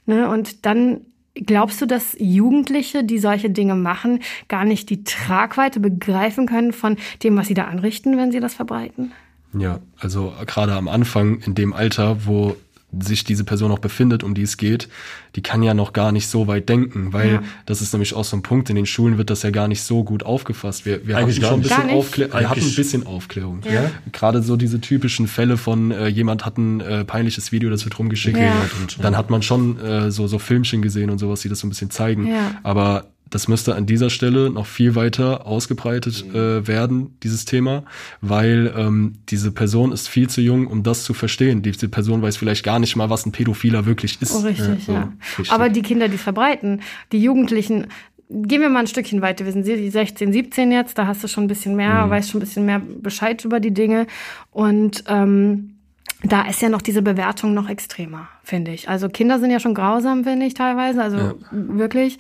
Ne? 0.05 0.29
Und 0.29 0.65
dann 0.65 1.01
glaubst 1.35 1.81
du, 1.81 1.85
dass 1.85 2.15
Jugendliche, 2.19 3.03
die 3.03 3.19
solche 3.19 3.49
Dinge 3.49 3.75
machen, 3.75 4.19
gar 4.47 4.65
nicht 4.65 4.89
die 4.89 5.03
Tragweite 5.03 5.79
begreifen 5.79 6.47
können 6.47 6.73
von 6.73 6.97
dem, 7.23 7.37
was 7.37 7.47
sie 7.47 7.53
da 7.53 7.65
anrichten, 7.65 8.17
wenn 8.17 8.31
sie 8.31 8.39
das 8.39 8.53
verbreiten? 8.53 9.11
Ja, 9.57 9.79
also 9.99 10.33
gerade 10.45 10.73
am 10.73 10.87
Anfang, 10.87 11.39
in 11.41 11.55
dem 11.55 11.73
Alter, 11.73 12.25
wo 12.25 12.55
sich 12.99 13.23
diese 13.23 13.43
Person 13.43 13.69
noch 13.69 13.79
befindet, 13.79 14.23
um 14.23 14.33
die 14.33 14.41
es 14.41 14.57
geht, 14.57 14.89
die 15.35 15.41
kann 15.41 15.63
ja 15.63 15.73
noch 15.73 15.93
gar 15.93 16.11
nicht 16.11 16.27
so 16.27 16.47
weit 16.47 16.67
denken, 16.67 17.13
weil 17.13 17.33
Ja. 17.35 17.43
das 17.65 17.81
ist 17.81 17.93
nämlich 17.93 18.13
auch 18.13 18.25
so 18.25 18.35
ein 18.35 18.41
Punkt, 18.41 18.69
in 18.69 18.75
den 18.75 18.85
Schulen 18.85 19.17
wird 19.17 19.29
das 19.29 19.43
ja 19.43 19.49
gar 19.49 19.67
nicht 19.67 19.81
so 19.81 20.03
gut 20.03 20.23
aufgefasst. 20.23 20.85
Wir, 20.85 21.07
wir 21.07 21.15
hatten 21.15 21.23
Eigentlich 21.25 21.39
gar 21.41 21.51
schon 21.51 21.59
ein 21.59 21.63
bisschen? 21.63 21.89
Aufklärung, 21.89 22.39
wir 22.39 22.49
hatten 22.49 22.59
ein 22.61 22.75
bisschen 22.75 23.05
Aufklärung. 23.07 23.61
Ja? 23.71 23.91
Gerade 24.11 24.41
so 24.43 24.57
diese 24.57 24.81
typischen 24.81 25.27
Fälle 25.27 25.57
von 25.57 25.91
äh, 25.91 26.07
jemand 26.07 26.45
hat 26.45 26.57
ein 26.57 26.81
äh, 26.81 27.05
peinliches 27.05 27.51
Video, 27.51 27.69
das 27.69 27.85
wird 27.85 27.97
rumgeschickt, 27.97 28.37
Ja. 28.37 28.53
dann 29.01 29.15
hat 29.15 29.29
man 29.29 29.41
schon 29.41 29.79
äh, 29.79 30.11
so, 30.11 30.27
so 30.27 30.37
Filmchen 30.39 30.81
gesehen 30.81 31.09
und 31.09 31.17
sowas, 31.19 31.41
die 31.41 31.49
das 31.49 31.59
so 31.59 31.67
ein 31.67 31.69
bisschen 31.69 31.91
zeigen. 31.91 32.29
Aber 32.63 33.10
das 33.31 33.47
müsste 33.47 33.75
an 33.75 33.85
dieser 33.85 34.09
Stelle 34.09 34.51
noch 34.51 34.67
viel 34.67 34.93
weiter 34.95 35.47
ausgebreitet 35.47 36.23
äh, 36.33 36.67
werden, 36.67 37.17
dieses 37.23 37.45
Thema, 37.45 37.83
weil 38.21 38.71
ähm, 38.77 39.13
diese 39.29 39.51
Person 39.51 39.91
ist 39.91 40.07
viel 40.07 40.29
zu 40.29 40.41
jung, 40.41 40.67
um 40.67 40.83
das 40.83 41.03
zu 41.03 41.13
verstehen. 41.13 41.63
Diese 41.63 41.89
Person 41.89 42.21
weiß 42.21 42.37
vielleicht 42.37 42.63
gar 42.63 42.79
nicht 42.79 42.95
mal, 42.95 43.09
was 43.09 43.25
ein 43.25 43.31
Pädophiler 43.31 43.85
wirklich 43.85 44.21
ist. 44.21 44.35
Oh, 44.35 44.39
richtig, 44.39 44.85
so, 44.85 44.91
ja. 44.91 45.13
richtig. 45.39 45.51
Aber 45.51 45.69
die 45.69 45.81
Kinder, 45.81 46.09
die 46.09 46.15
es 46.15 46.21
verbreiten, 46.21 46.81
die 47.11 47.23
Jugendlichen, 47.23 47.87
gehen 48.29 48.61
wir 48.61 48.69
mal 48.69 48.81
ein 48.81 48.87
Stückchen 48.87 49.21
weiter. 49.21 49.45
Wir 49.45 49.53
sind 49.53 49.65
16, 49.65 50.31
17 50.31 50.71
jetzt, 50.71 50.97
da 50.97 51.07
hast 51.07 51.23
du 51.23 51.27
schon 51.27 51.45
ein 51.45 51.47
bisschen 51.47 51.75
mehr, 51.75 52.09
weißt 52.09 52.29
schon 52.29 52.39
ein 52.39 52.45
bisschen 52.45 52.65
mehr 52.65 52.79
Bescheid 52.79 53.43
über 53.45 53.59
die 53.59 53.73
Dinge. 53.73 54.07
Und 54.51 55.03
ähm, 55.07 55.75
da 56.23 56.43
ist 56.43 56.61
ja 56.61 56.69
noch 56.69 56.81
diese 56.81 57.01
Bewertung 57.01 57.53
noch 57.53 57.67
extremer, 57.69 58.29
finde 58.43 58.71
ich. 58.71 58.87
Also 58.89 59.09
Kinder 59.09 59.39
sind 59.39 59.49
ja 59.51 59.59
schon 59.59 59.73
grausam, 59.73 60.23
finde 60.23 60.45
ich 60.45 60.53
teilweise, 60.53 61.01
also 61.01 61.17
Ja. 61.17 61.33
wirklich. 61.51 62.19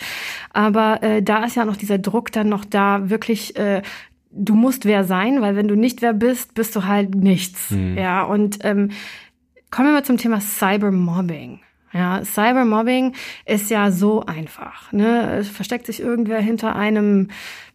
Aber 0.53 1.03
äh, 1.03 1.21
da 1.21 1.43
ist 1.45 1.55
ja 1.55 1.65
noch 1.65 1.75
dieser 1.77 1.97
Druck 1.99 2.31
dann 2.31 2.49
noch 2.49 2.65
da, 2.65 3.09
wirklich, 3.09 3.55
äh, 3.57 3.81
du 4.31 4.55
musst 4.55 4.85
wer 4.85 5.03
sein, 5.03 5.41
weil 5.41 5.55
wenn 5.55 5.67
du 5.67 5.75
nicht 5.75 6.01
wer 6.01 6.13
bist, 6.13 6.55
bist 6.55 6.75
du 6.75 6.85
halt 6.85 7.13
nichts. 7.15 7.73
Ja, 7.95 8.23
und 8.23 8.59
ähm, 8.63 8.89
kommen 9.69 9.89
wir 9.89 9.93
mal 9.93 10.03
zum 10.05 10.17
Thema 10.17 10.39
Cybermobbing. 10.41 11.59
Ja, 11.93 12.23
Cybermobbing 12.23 13.13
ist 13.45 13.69
ja 13.69 13.91
so 13.91 14.25
einfach. 14.25 14.91
Ne? 14.93 15.33
Es 15.39 15.49
versteckt 15.49 15.85
sich 15.85 15.99
irgendwer 15.99 16.39
hinter 16.39 16.75
einem 16.75 17.27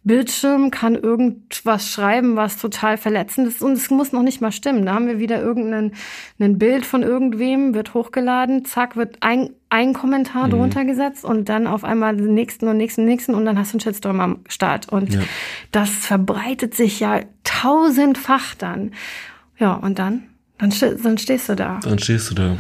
Bildschirm, 0.07 0.71
kann 0.71 0.95
irgendwas 0.95 1.91
schreiben, 1.91 2.37
was 2.37 2.59
total 2.59 2.97
verletzend 2.97 3.49
ist 3.49 3.61
und 3.61 3.73
es 3.73 3.91
muss 3.91 4.13
noch 4.13 4.23
nicht 4.23 4.41
mal 4.41 4.53
stimmen. 4.53 4.87
Da 4.87 4.95
haben 4.95 5.09
wir 5.09 5.19
wieder 5.19 5.43
irgendein 5.43 5.93
ein 6.39 6.59
Bild 6.59 6.87
von 6.87 7.03
irgendwem, 7.03 7.75
wird 7.75 7.93
hochgeladen, 7.93 8.65
zack, 8.65 8.97
wird 8.97 9.17
ein, 9.21 9.51
ein 9.69 9.95
Kommentar 9.95 10.49
drunter 10.49 10.85
gesetzt 10.85 11.25
und 11.25 11.49
dann 11.49 11.67
auf 11.67 11.83
einmal 11.83 12.17
den 12.17 12.35
nächsten 12.35 12.69
und 12.69 12.77
nächsten, 12.77 13.05
nächsten 13.05 13.35
und 13.35 13.45
dann 13.45 13.59
hast 13.59 13.73
du 13.73 13.79
einen 13.79 13.81
Shitstorm 13.81 14.21
am 14.21 14.39
Start. 14.49 14.89
Und 14.89 15.13
Ja. 15.13 15.21
das 15.73 15.91
verbreitet 15.91 16.75
sich 16.75 17.01
ja 17.01 17.23
tausendfach 17.43 18.55
dann. 18.55 18.93
Ja, 19.59 19.75
und 19.75 19.99
dann? 19.99 20.23
Dann, 20.59 20.73
dann 21.03 21.19
stehst 21.19 21.49
du 21.49 21.57
da. 21.57 21.81
Dann 21.83 21.99
stehst 21.99 22.31
du 22.31 22.35
da. 22.35 22.57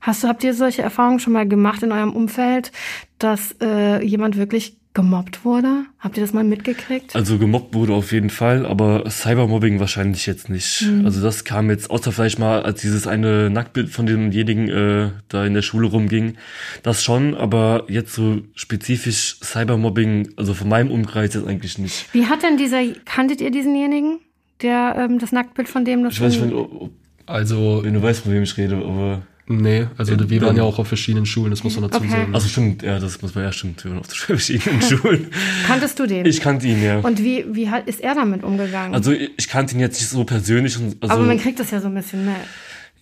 Hast 0.00 0.24
du, 0.24 0.28
habt 0.28 0.42
ihr 0.44 0.54
solche 0.54 0.82
Erfahrungen 0.82 1.20
schon 1.20 1.32
mal 1.32 1.48
gemacht 1.48 1.82
in 1.82 1.92
eurem 1.92 2.12
Umfeld, 2.12 2.72
dass 3.18 3.54
äh, 3.60 4.04
jemand 4.04 4.36
wirklich 4.36 4.76
gemobbt 4.96 5.44
wurde? 5.44 5.84
Habt 5.98 6.16
ihr 6.16 6.22
das 6.22 6.32
mal 6.32 6.42
mitgekriegt? 6.42 7.14
Also 7.14 7.36
gemobbt 7.36 7.74
wurde 7.74 7.92
auf 7.92 8.12
jeden 8.12 8.30
Fall, 8.30 8.64
aber 8.64 9.04
Cybermobbing 9.10 9.78
wahrscheinlich 9.78 10.24
jetzt 10.24 10.48
nicht. 10.48 10.86
Mhm. 10.86 11.04
Also 11.04 11.20
das 11.20 11.44
kam 11.44 11.68
jetzt, 11.68 11.90
außer 11.90 12.12
vielleicht 12.12 12.38
mal, 12.38 12.62
als 12.62 12.80
dieses 12.80 13.06
eine 13.06 13.50
Nacktbild 13.50 13.90
von 13.90 14.06
demjenigen 14.06 14.70
äh, 14.70 15.10
da 15.28 15.44
in 15.44 15.52
der 15.52 15.60
Schule 15.60 15.88
rumging. 15.88 16.38
Das 16.82 17.04
schon, 17.04 17.34
aber 17.34 17.84
jetzt 17.88 18.14
so 18.14 18.38
spezifisch 18.54 19.36
Cybermobbing, 19.42 20.30
also 20.36 20.54
von 20.54 20.70
meinem 20.70 20.90
Umkreis 20.90 21.34
jetzt 21.34 21.46
eigentlich 21.46 21.76
nicht. 21.76 22.06
Wie 22.14 22.24
hat 22.24 22.42
denn 22.42 22.56
dieser, 22.56 22.82
kanntet 23.04 23.42
ihr 23.42 23.50
diesenjenigen, 23.50 24.20
der 24.62 24.96
ähm, 24.96 25.18
das 25.18 25.30
Nacktbild 25.30 25.68
von 25.68 25.84
dem 25.84 26.04
das 26.04 26.14
Ich 26.14 26.22
weiß 26.22 26.32
nicht, 26.32 26.42
wenn, 26.42 26.54
ob, 26.54 26.90
also, 27.26 27.84
wenn 27.84 27.92
du 27.92 28.02
weißt, 28.02 28.22
von 28.22 28.32
wem 28.32 28.44
ich 28.44 28.56
rede, 28.56 28.76
aber... 28.76 29.26
nee, 29.48 29.86
also 29.96 30.12
Ja, 30.14 30.28
wir 30.30 30.40
waren 30.42 30.56
ja 30.56 30.62
auch 30.62 30.78
auf 30.78 30.88
verschiedenen 30.88 31.26
Schulen, 31.26 31.50
das 31.50 31.62
muss 31.64 31.74
man 31.78 31.90
dazu 31.90 32.02
Okay. 32.02 32.10
sagen. 32.10 32.34
Also 32.34 32.48
stimmt, 32.48 32.82
ja, 32.82 32.98
das 32.98 33.20
muss 33.22 33.34
man 33.34 33.44
ja 33.44 33.52
stimmt, 33.52 33.82
wir 33.84 33.90
waren 33.92 34.00
auf 34.00 34.06
verschiedenen 34.12 34.82
Schulen. 34.82 35.26
Kanntest 35.66 35.98
du 35.98 36.06
den? 36.06 36.26
Ich 36.26 36.40
kannte 36.40 36.66
ihn, 36.66 36.82
ja. 36.82 36.98
Und 36.98 37.22
wie, 37.22 37.44
wie 37.52 37.70
hat, 37.70 37.86
ist 37.88 38.00
er 38.00 38.14
damit 38.14 38.42
umgegangen? 38.44 38.94
Also 38.94 39.12
ich, 39.12 39.30
ich 39.36 39.48
kannte 39.48 39.74
ihn 39.74 39.80
jetzt 39.80 40.00
nicht 40.00 40.08
so 40.10 40.24
persönlich. 40.24 40.76
Und, 40.78 40.96
also, 41.02 41.14
Aber 41.14 41.24
man 41.24 41.38
kriegt 41.38 41.58
das 41.60 41.70
ja 41.70 41.80
so 41.80 41.88
ein 41.88 41.94
bisschen 41.94 42.24
mit. 42.24 42.34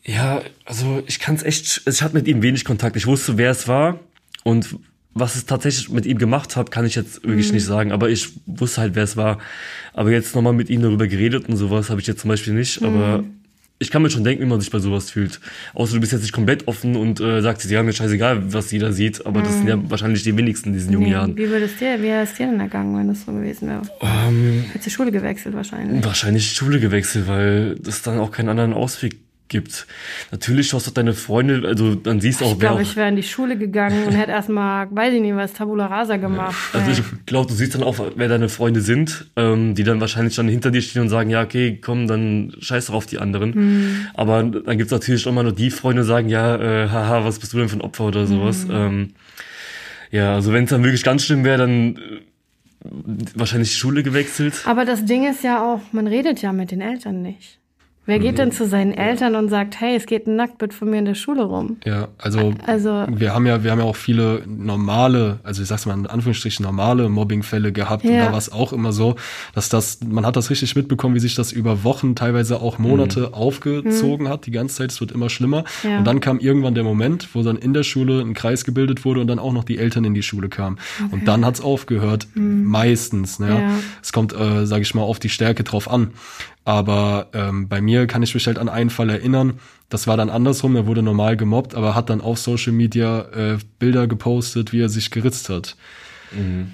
Ja, 0.07 0.43
also 0.67 1.03
ich 1.07 1.19
kann 1.19 1.35
es 1.35 1.43
echt, 1.43 1.83
also 1.87 1.97
ich 1.97 2.03
hatte 2.03 2.15
mit 2.15 2.29
ihm 2.29 2.43
wenig 2.43 2.65
Kontakt. 2.65 2.95
Ich 2.97 3.07
wusste, 3.07 3.39
wer 3.39 3.51
es 3.51 3.67
war 3.69 3.99
und 4.43 4.77
was 5.17 5.37
es 5.37 5.47
tatsächlich 5.47 5.89
mit 5.91 6.07
ihm 6.07 6.19
gemacht 6.19 6.57
hat, 6.57 6.71
kann 6.73 6.85
ich 6.85 6.97
jetzt 6.97 7.23
wirklich 7.23 7.49
Mhm. 7.49 7.55
nicht 7.55 7.65
sagen. 7.65 7.93
Aber 7.93 8.11
ich 8.11 8.31
wusste 8.47 8.81
halt, 8.83 8.97
wer 8.97 9.05
es 9.05 9.17
war. 9.17 9.39
Aber 9.93 10.11
jetzt 10.11 10.35
nochmal 10.35 10.53
mit 10.53 10.69
ihm 10.71 10.83
darüber 10.83 11.07
geredet 11.07 11.49
und 11.49 11.57
sowas 11.57 11.89
habe 11.89 12.01
ich 12.01 12.07
jetzt 12.09 12.21
zum 12.21 12.29
Beispiel 12.29 12.53
nicht. 12.53 12.81
Mhm. 12.81 12.87
Aber 12.89 13.25
ich 13.85 13.91
kann 13.91 14.03
mir 14.03 14.11
schon 14.11 14.25
denken, 14.25 14.43
wie 14.43 14.49
man 14.49 14.61
sich 14.61 14.71
bei 14.71 14.79
sowas 14.79 15.11
fühlt. 15.11 15.41
Außer 15.75 15.95
du 15.95 16.01
bist 16.01 16.13
jetzt 16.13 16.23
nicht 16.23 16.33
komplett 16.33 16.67
offen 16.67 16.97
und 16.97 17.21
äh, 17.21 17.41
sagst, 17.43 17.71
ja, 17.71 17.83
mir 17.83 17.93
scheißegal, 17.93 18.53
was 18.53 18.71
jeder 18.73 18.93
sieht. 18.93 19.25
Aber 19.27 19.43
das 19.43 19.53
sind 19.59 19.69
ja 19.69 19.79
wahrscheinlich 19.91 20.23
die 20.23 20.37
wenigsten 20.37 20.71
in 20.71 20.75
diesen 20.75 20.93
jungen 20.93 21.05
Mhm. 21.05 21.09
Nee, 21.11 21.15
Jahren. 21.15 21.37
Wie 21.37 21.49
würdest 21.51 21.81
dir, 21.81 21.99
wie 21.99 22.05
wäre 22.05 22.23
es 22.23 22.35
dir 22.35 22.47
denn 22.47 22.59
ergangen, 22.61 22.97
wenn 22.97 23.09
das 23.09 23.25
so 23.27 23.33
gewesen 23.33 23.69
wäre? 23.69 23.83
Ähm, 24.01 24.65
Hättest 24.73 24.87
du 24.87 24.91
die 24.91 24.95
Schule 24.95 25.13
gewechselt 25.13 25.55
wahrscheinlich. 25.55 26.05
Wahrscheinlich 26.05 26.49
die 26.49 26.55
Schule 26.55 26.81
gewechselt, 26.81 27.29
weil 27.29 27.77
es 27.87 28.01
dann 28.03 28.19
auch 28.19 28.31
keinen 28.31 28.49
anderen 28.49 28.73
Ausweg 28.73 29.17
gibt. 29.49 29.87
Natürlich 30.33 30.69
schaust 30.69 30.87
du 30.87 30.91
deine 30.91 31.13
Freunde, 31.13 31.63
also 31.67 31.95
dann 31.95 32.21
siehst 32.21 32.41
du 32.41 32.47
auch, 32.47 32.53
Ich 32.55 32.61
wer 32.61 32.69
glaube, 32.71 32.77
auch, 32.77 32.83
ich 32.83 32.97
wäre 32.97 33.09
in 33.09 33.17
die 33.17 33.23
Schule 33.23 33.57
gegangen 33.59 34.05
und 34.07 34.13
hätte 34.15 34.31
erstmal, 34.33 34.89
weiß 34.91 35.15
ich 35.15 35.21
nicht, 35.21 35.37
was 35.37 35.53
Tabula 35.53 35.87
Rasa 35.87 36.17
gemacht. 36.17 36.57
Also 36.73 36.91
ich 36.91 37.03
glaube, 37.27 37.49
du 37.49 37.55
siehst 37.55 37.75
dann 37.75 37.83
auch, 37.83 37.97
wer 38.17 38.29
deine 38.29 38.49
Freunde 38.49 38.81
sind, 38.81 39.27
ähm, 39.37 39.75
die 39.75 39.85
dann 39.85 40.01
wahrscheinlich 40.01 40.35
dann 40.35 40.49
hinter 40.49 40.71
dir 40.71 40.81
stehen 40.83 41.03
und 41.03 41.09
sagen, 41.11 41.31
ja, 41.31 41.43
okay, 41.43 41.79
komm, 41.81 42.07
dann 42.09 42.55
scheiß 42.59 42.87
doch 42.87 42.95
auf 42.95 43.07
die 43.07 43.19
anderen. 43.19 43.51
Mhm. 43.55 44.07
Aber 44.15 44.43
dann 44.43 44.79
gibt's 44.79 44.93
natürlich 44.93 45.27
auch 45.27 45.33
mal 45.33 45.43
nur 45.43 45.53
die 45.55 45.71
Freunde, 45.71 46.03
die 46.03 46.09
sagen, 46.09 46.29
ja, 46.29 46.57
äh, 46.57 46.89
haha, 46.89 47.25
was 47.25 47.39
bist 47.39 47.53
du 47.53 47.59
denn 47.59 47.69
für 47.69 47.77
ein 47.77 47.83
Opfer 47.83 48.05
oder 48.05 48.23
Mhm. 48.23 48.27
sowas. 48.27 48.67
Ähm, 48.71 49.11
ja, 50.11 50.35
also 50.35 50.53
wenn 50.53 50.65
es 50.65 50.71
dann 50.71 50.83
wirklich 50.85 51.03
ganz 51.05 51.25
schlimm 51.25 51.45
wäre, 51.45 51.59
dann 51.59 51.97
äh, 51.97 52.01
wahrscheinlich 53.35 53.71
die 53.73 53.77
Schule 53.79 54.03
gewechselt. 54.03 54.55
Aber 54.65 54.85
das 54.85 55.05
Ding 55.05 55.29
ist 55.29 55.43
ja 55.45 55.63
auch, 55.63 55.81
man 55.93 56.07
redet 56.07 56.41
ja 56.43 56.53
mit 56.53 56.71
den 56.71 56.81
Eltern 56.81 57.23
nicht. 57.23 57.59
Wer 58.07 58.19
geht 58.19 58.37
denn 58.39 58.53
zu 58.53 58.67
seinen 58.67 58.93
Eltern 58.93 59.35
und 59.35 59.49
sagt, 59.49 59.81
hey, 59.81 59.97
es 59.97 60.05
geht 60.05 60.27
ein 60.27 60.37
Nacktbild 60.37 60.75
von 60.75 60.91
mir 60.91 60.99
in 60.99 61.07
der 61.07 61.15
Schule 61.15 61.43
rum? 61.45 61.79
Ja, 61.87 62.09
also, 62.19 62.53
Also- 62.67 63.07
wir 63.09 63.33
haben 63.35 63.47
ja, 63.47 63.65
wir 63.65 63.71
haben 63.71 63.79
ja 63.79 63.85
auch 63.87 63.97
viele 63.97 64.43
normale, 64.47 65.39
also 65.43 65.63
ich 65.63 65.69
sag's 65.69 65.87
mal 65.87 65.95
in 65.97 66.07
Anführungsstrichen 66.07 66.63
normale 66.65 67.09
Mobbingfälle 67.09 67.73
gehabt. 67.73 68.05
Und 68.05 68.13
Ja. 68.13 68.27
da 68.27 68.33
war 68.33 68.39
es 68.39 68.53
auch 68.53 68.75
immer 68.75 68.93
so, 68.93 69.17
dass 69.55 69.71
das, 69.71 70.01
man 70.07 70.27
hat 70.27 70.37
das 70.37 70.51
richtig 70.51 70.77
mitbekommen, 70.77 71.15
wie 71.15 71.21
sich 71.21 71.35
das 71.35 71.51
über 71.51 71.83
Wochen, 71.83 72.15
teilweise 72.15 72.61
auch 72.61 72.79
Monate 72.79 73.33
aufgezogen 73.33 74.29
hat. 74.29 74.45
Die 74.47 74.51
ganze 74.51 74.77
Zeit, 74.77 74.91
es 74.93 75.01
wird 75.01 75.11
immer 75.13 75.31
schlimmer. 75.31 75.65
Mhm. 75.83 75.91
Ja. 75.91 75.99
Und 75.99 76.05
dann 76.07 76.21
kam 76.21 76.41
irgendwann 76.41 76.75
der 76.75 76.85
Moment, 76.85 77.29
wo 77.35 77.43
dann 77.43 77.57
in 77.57 77.73
der 77.73 77.85
Schule 77.85 78.21
ein 78.21 78.35
Kreis 78.35 78.65
gebildet 78.65 79.05
wurde 79.07 79.21
und 79.23 79.29
dann 79.29 79.39
auch 79.39 79.53
noch 79.55 79.65
die 79.65 79.79
Eltern 79.79 80.05
in 80.05 80.13
die 80.15 80.23
Schule 80.23 80.49
kamen. 80.51 80.79
Und 81.11 81.27
dann 81.27 81.45
hat's 81.45 81.61
aufgehört, 81.63 82.27
meistens. 82.35 83.39
Ne? 83.39 83.47
Mhm. 83.47 83.53
Ja. 83.53 83.71
Es 84.03 84.13
kommt, 84.13 84.33
äh, 84.35 84.67
sage 84.67 84.83
ich 84.83 84.95
mal, 84.95 85.03
auf 85.03 85.19
die 85.19 85.29
Stärke 85.29 85.65
drauf 85.65 85.91
an. 85.91 86.11
Aber 86.65 87.29
ähm, 87.35 87.69
bei 87.69 87.81
mir 87.81 88.07
kann 88.07 88.23
ich 88.23 88.35
mich 88.35 88.47
halt 88.47 88.59
an 88.59 88.69
einen 88.69 88.91
Fall 88.91 89.11
erinnern. 89.11 89.55
Das 89.91 90.07
war 90.07 90.17
dann 90.17 90.31
andersrum. 90.31 90.77
Er 90.77 90.87
wurde 90.87 91.03
normal 91.03 91.37
gemobbt, 91.37 91.75
aber 91.75 91.95
hat 91.95 92.09
dann 92.11 92.21
auf 92.21 92.39
Social 92.39 92.73
Media 92.73 93.27
äh, 93.33 93.59
Bilder 93.79 94.07
gepostet, 94.07 94.73
wie 94.73 94.81
er 94.81 94.89
sich 94.89 95.11
geritzt 95.11 95.51
hat. 95.51 95.77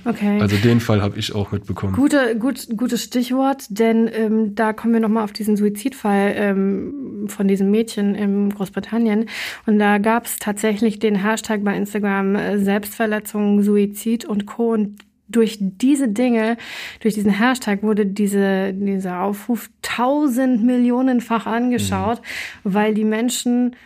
Okay. 0.04 0.40
Also 0.40 0.56
den 0.56 0.80
Fall 0.80 1.02
habe 1.02 1.18
ich 1.18 1.34
auch 1.34 1.52
mitbekommen. 1.52 1.94
Gute, 1.94 2.36
gut, 2.38 2.68
gutes 2.76 3.04
Stichwort, 3.04 3.64
denn 3.68 4.08
ähm, 4.12 4.54
da 4.54 4.72
kommen 4.72 4.94
wir 4.94 5.00
nochmal 5.00 5.24
auf 5.24 5.32
diesen 5.32 5.56
Suizidfall 5.56 6.32
ähm, 6.34 7.26
von 7.28 7.48
diesem 7.48 7.70
Mädchen 7.70 8.14
in 8.14 8.50
Großbritannien. 8.50 9.26
Und 9.66 9.78
da 9.78 9.98
gab 9.98 10.26
es 10.26 10.38
tatsächlich 10.38 10.98
den 10.98 11.16
Hashtag 11.16 11.62
bei 11.64 11.76
Instagram 11.76 12.36
äh, 12.36 12.58
Selbstverletzung, 12.58 13.62
Suizid 13.62 14.24
und 14.24 14.46
Co. 14.46 14.72
Und 14.72 14.98
durch 15.30 15.58
diese 15.60 16.08
Dinge, 16.08 16.56
durch 17.00 17.14
diesen 17.14 17.30
Hashtag 17.30 17.82
wurde 17.82 18.06
diese, 18.06 18.72
dieser 18.72 19.22
Aufruf 19.22 19.70
tausend 19.82 20.62
Millionenfach 20.62 21.46
angeschaut, 21.46 22.20
weil 22.64 22.94
die 22.94 23.04
Menschen, 23.04 23.76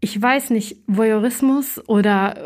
ich 0.00 0.20
weiß 0.20 0.50
nicht, 0.50 0.76
Voyeurismus 0.86 1.80
oder 1.88 2.36
äh, 2.36 2.40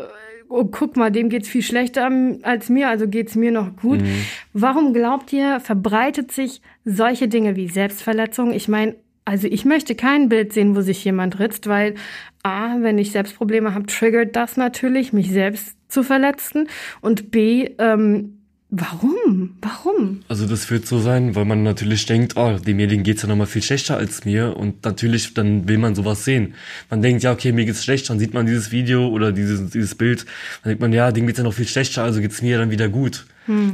oh, 0.49 0.65
guck 0.65 0.97
mal, 0.97 1.11
dem 1.11 1.29
geht's 1.29 1.49
viel 1.49 1.63
schlechter 1.63 2.09
als 2.43 2.69
mir, 2.69 2.89
also 2.89 3.07
geht's 3.07 3.35
mir 3.35 3.51
noch 3.51 3.75
gut. 3.75 3.99
Warum 4.53 4.93
glaubt 4.93 5.33
ihr, 5.33 5.59
verbreitet 5.59 6.31
sich 6.31 6.61
solche 6.85 7.27
Dinge 7.27 7.55
wie 7.55 7.67
Selbstverletzung? 7.67 8.51
Ich 8.51 8.67
meine, 8.67 8.95
also 9.25 9.47
ich 9.47 9.65
möchte 9.65 9.95
kein 9.95 10.29
Bild 10.29 10.53
sehen, 10.53 10.75
wo 10.75 10.81
sich 10.81 11.03
jemand 11.03 11.39
ritzt, 11.39 11.67
weil 11.67 11.95
A, 12.43 12.81
wenn 12.81 12.97
ich 12.97 13.11
Selbstprobleme 13.11 13.73
habe, 13.73 13.85
triggert 13.87 14.35
das 14.35 14.57
natürlich, 14.57 15.13
mich 15.13 15.31
selbst 15.31 15.77
zu 15.87 16.03
verletzen. 16.03 16.67
Und 16.99 17.31
B, 17.31 17.69
ähm, 17.79 18.39
warum? 18.69 19.55
Warum? 19.61 20.21
Also 20.27 20.45
das 20.45 20.69
wird 20.69 20.85
so 20.85 20.99
sein, 20.99 21.35
weil 21.35 21.45
man 21.45 21.63
natürlich 21.63 22.05
denkt, 22.05 22.35
oh, 22.35 22.57
demjenigen 22.57 23.03
geht's 23.03 23.21
ja 23.21 23.29
nochmal 23.29 23.47
viel 23.47 23.61
schlechter 23.61 23.97
als 23.97 24.25
mir 24.25 24.57
und 24.57 24.83
natürlich 24.83 25.33
dann 25.33 25.67
will 25.67 25.77
man 25.77 25.95
sowas 25.95 26.25
sehen. 26.25 26.55
Man 26.89 27.01
denkt, 27.01 27.23
ja, 27.23 27.31
okay, 27.31 27.51
mir 27.51 27.65
geht's 27.65 27.83
schlecht, 27.83 28.09
dann 28.09 28.19
sieht 28.19 28.33
man 28.33 28.45
dieses 28.45 28.71
Video 28.71 29.07
oder 29.07 29.31
dieses, 29.31 29.69
dieses 29.69 29.95
Bild, 29.95 30.25
dann 30.63 30.71
denkt 30.71 30.81
man, 30.81 30.91
ja, 30.91 31.11
dem 31.11 31.27
geht's 31.27 31.37
ja 31.37 31.43
noch 31.43 31.53
viel 31.53 31.67
schlechter, 31.67 32.03
also 32.03 32.19
geht's 32.19 32.41
mir 32.41 32.57
dann 32.57 32.71
wieder 32.71 32.89
gut. 32.89 33.25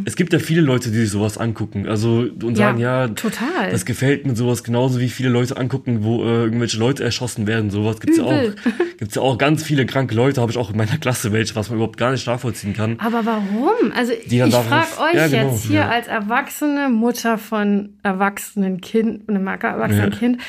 Es 0.06 0.16
gibt 0.16 0.34
ja 0.34 0.40
viele 0.40 0.62
Leute, 0.62 0.90
die 0.90 0.98
sich 0.98 1.12
sowas 1.12 1.38
angucken, 1.38 1.88
also 1.88 2.26
und 2.42 2.56
sagen, 2.56 2.80
ja, 2.80 3.08
total. 3.10 3.70
das 3.72 3.86
gefällt 3.86 4.26
mir 4.26 4.36
sowas 4.36 4.64
genauso 4.64 5.00
wie 5.00 5.10
viele 5.10 5.30
Leute 5.30 5.58
angucken, 5.58 6.04
wo 6.04 6.24
äh, 6.24 6.44
irgendwelche 6.44 6.78
Leute 6.78 7.04
erschossen 7.04 7.46
werden, 7.46 7.70
sowas 7.70 8.00
gibt's 8.00 8.18
ja 8.18 8.24
auch. 8.24 8.32
Übel. 8.32 8.56
Gibt's 8.98 9.16
ja 9.16 9.22
auch 9.22 9.38
ganz 9.38 9.64
viele 9.64 9.86
kranke 9.86 10.14
Leute, 10.14 10.42
habe 10.42 10.52
ich 10.52 10.58
auch 10.58 10.72
in 10.72 10.78
meiner 10.78 10.98
Klasse 10.98 11.32
welche, 11.32 11.56
was 11.56 11.70
man 11.70 11.78
überhaupt 11.78 11.98
gar 11.98 12.12
nicht 12.12 12.28
nachvollziehen 12.28 12.74
kann. 12.74 13.00
Aber 13.00 13.26
warum? 13.26 13.94
Also 13.96 14.12
ich 14.12 14.28
frage 14.28 14.88
euch 15.02 15.14
Ja, 15.14 15.28
genau, 15.28 15.52
jetzt 15.52 15.64
hier 15.66 15.80
ja. 15.80 15.90
als 15.90 16.08
erwachsene 16.08 16.90
Mutter 16.90 17.38
von 17.38 17.94
erwachsenen 18.04 18.82
Kind, 18.82 19.30
einem 19.30 19.48
erwachsenen 19.48 20.12
Ja. 20.12 20.18
Kind, 20.18 20.42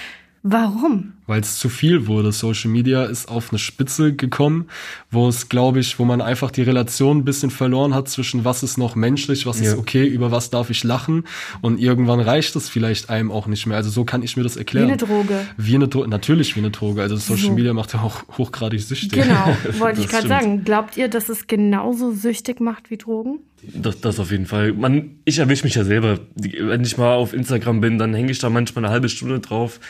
warum? 0.43 1.13
Weil 1.31 1.41
es 1.41 1.59
zu 1.59 1.69
viel 1.69 2.07
wurde. 2.09 2.33
Social 2.33 2.71
Media 2.71 3.05
ist 3.05 3.29
auf 3.29 3.51
eine 3.51 3.59
Spitze 3.59 4.13
gekommen, 4.13 4.67
wo 5.11 5.29
es, 5.29 5.49
glaube 5.49 5.81
ich, 5.81 5.99
wo 5.99 6.05
man 6.05 6.21
einfach 6.21 6.51
die 6.51 6.63
Relation 6.63 7.19
ein 7.19 7.25
bisschen 7.25 7.51
verloren 7.51 7.95
hat 7.95 8.09
zwischen 8.09 8.45
was 8.45 8.63
ist 8.63 8.77
noch 8.77 8.97
menschlich, 8.97 9.47
was 9.47 9.61
ist 9.61 9.73
Ja. 9.73 9.79
okay, 9.79 10.07
über 10.07 10.31
was 10.33 10.51
darf 10.51 10.71
ich 10.71 10.83
lachen 10.85 11.25
und 11.63 11.81
irgendwann 11.81 12.21
reicht 12.21 12.55
es 12.57 12.69
vielleicht 12.69 13.09
einem 13.11 13.31
auch 13.31 13.47
nicht 13.47 13.67
mehr. 13.67 13.77
Also 13.77 13.91
so 13.91 14.05
kann 14.05 14.23
ich 14.23 14.37
mir 14.37 14.43
das 14.43 14.57
Wie 14.57 14.59
erklären. 14.61 14.89
eine 14.89 14.97
Droge. 14.97 15.41
Wie 15.57 15.77
eine 15.77 15.87
Droge, 15.89 16.09
natürlich 16.09 16.57
wie 16.57 16.61
eine 16.61 16.71
Droge. 16.73 17.01
Also 17.03 17.17
Social 17.17 17.47
So. 17.47 17.53
Media 17.53 17.73
macht 17.73 17.95
ja 17.95 18.03
auch 18.03 18.23
hochgradig 18.37 18.81
süchtig. 18.83 19.13
Genau, 19.13 19.57
wollte 19.79 20.01
ich 20.01 20.09
gerade 20.09 20.27
sagen. 20.29 20.65
Glaubt 20.65 20.97
ihr, 20.97 21.09
dass 21.09 21.29
es 21.29 21.47
genauso 21.47 22.13
süchtig 22.13 22.61
macht 22.61 22.91
wie 22.91 22.97
Drogen? 22.97 23.39
Das, 23.75 24.01
das 24.01 24.19
auf 24.19 24.31
jeden 24.31 24.47
Fall. 24.47 24.73
Man, 24.73 25.17
ich 25.27 25.39
erwische 25.39 25.65
mich 25.65 25.75
ja 25.75 25.85
selber. 25.85 26.19
Wenn 26.35 26.81
ich 26.83 26.97
mal 26.97 27.13
auf 27.15 27.35
Instagram 27.35 27.83
bin, 27.83 27.99
dann 27.99 28.15
hänge 28.15 28.31
ich 28.33 28.39
da 28.39 28.49
manchmal 28.49 28.85
eine 28.87 28.93
halbe 28.93 29.11
Stunde 29.11 29.39
drauf. 29.41 29.81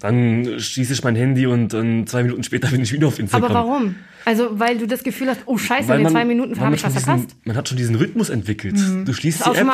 Dann 0.00 0.58
schließe 0.88 1.00
ich 1.00 1.04
mein 1.04 1.16
Handy 1.16 1.46
und 1.46 1.74
dann 1.74 2.06
zwei 2.06 2.22
Minuten 2.22 2.42
später 2.42 2.68
bin 2.68 2.80
ich 2.82 2.92
wieder 2.92 3.08
auf 3.08 3.18
Instagram. 3.18 3.50
Aber 3.50 3.68
warum? 3.68 3.94
Also, 4.24 4.58
weil 4.58 4.78
du 4.78 4.86
das 4.86 5.02
Gefühl 5.04 5.28
hast, 5.28 5.40
oh 5.46 5.56
Scheiße, 5.56 5.92
in 5.94 6.04
den 6.04 6.08
zwei 6.10 6.24
Minuten 6.24 6.58
habe 6.60 6.74
ich 6.74 6.84
was 6.84 6.92
verpasst. 6.94 7.30
Man 7.44 7.56
hat 7.56 7.68
schon 7.68 7.76
diesen 7.76 7.94
Rhythmus 7.94 8.28
entwickelt. 8.30 8.76
Du 9.04 9.12
schließt 9.12 9.44
die 9.44 9.50
App, 9.50 9.66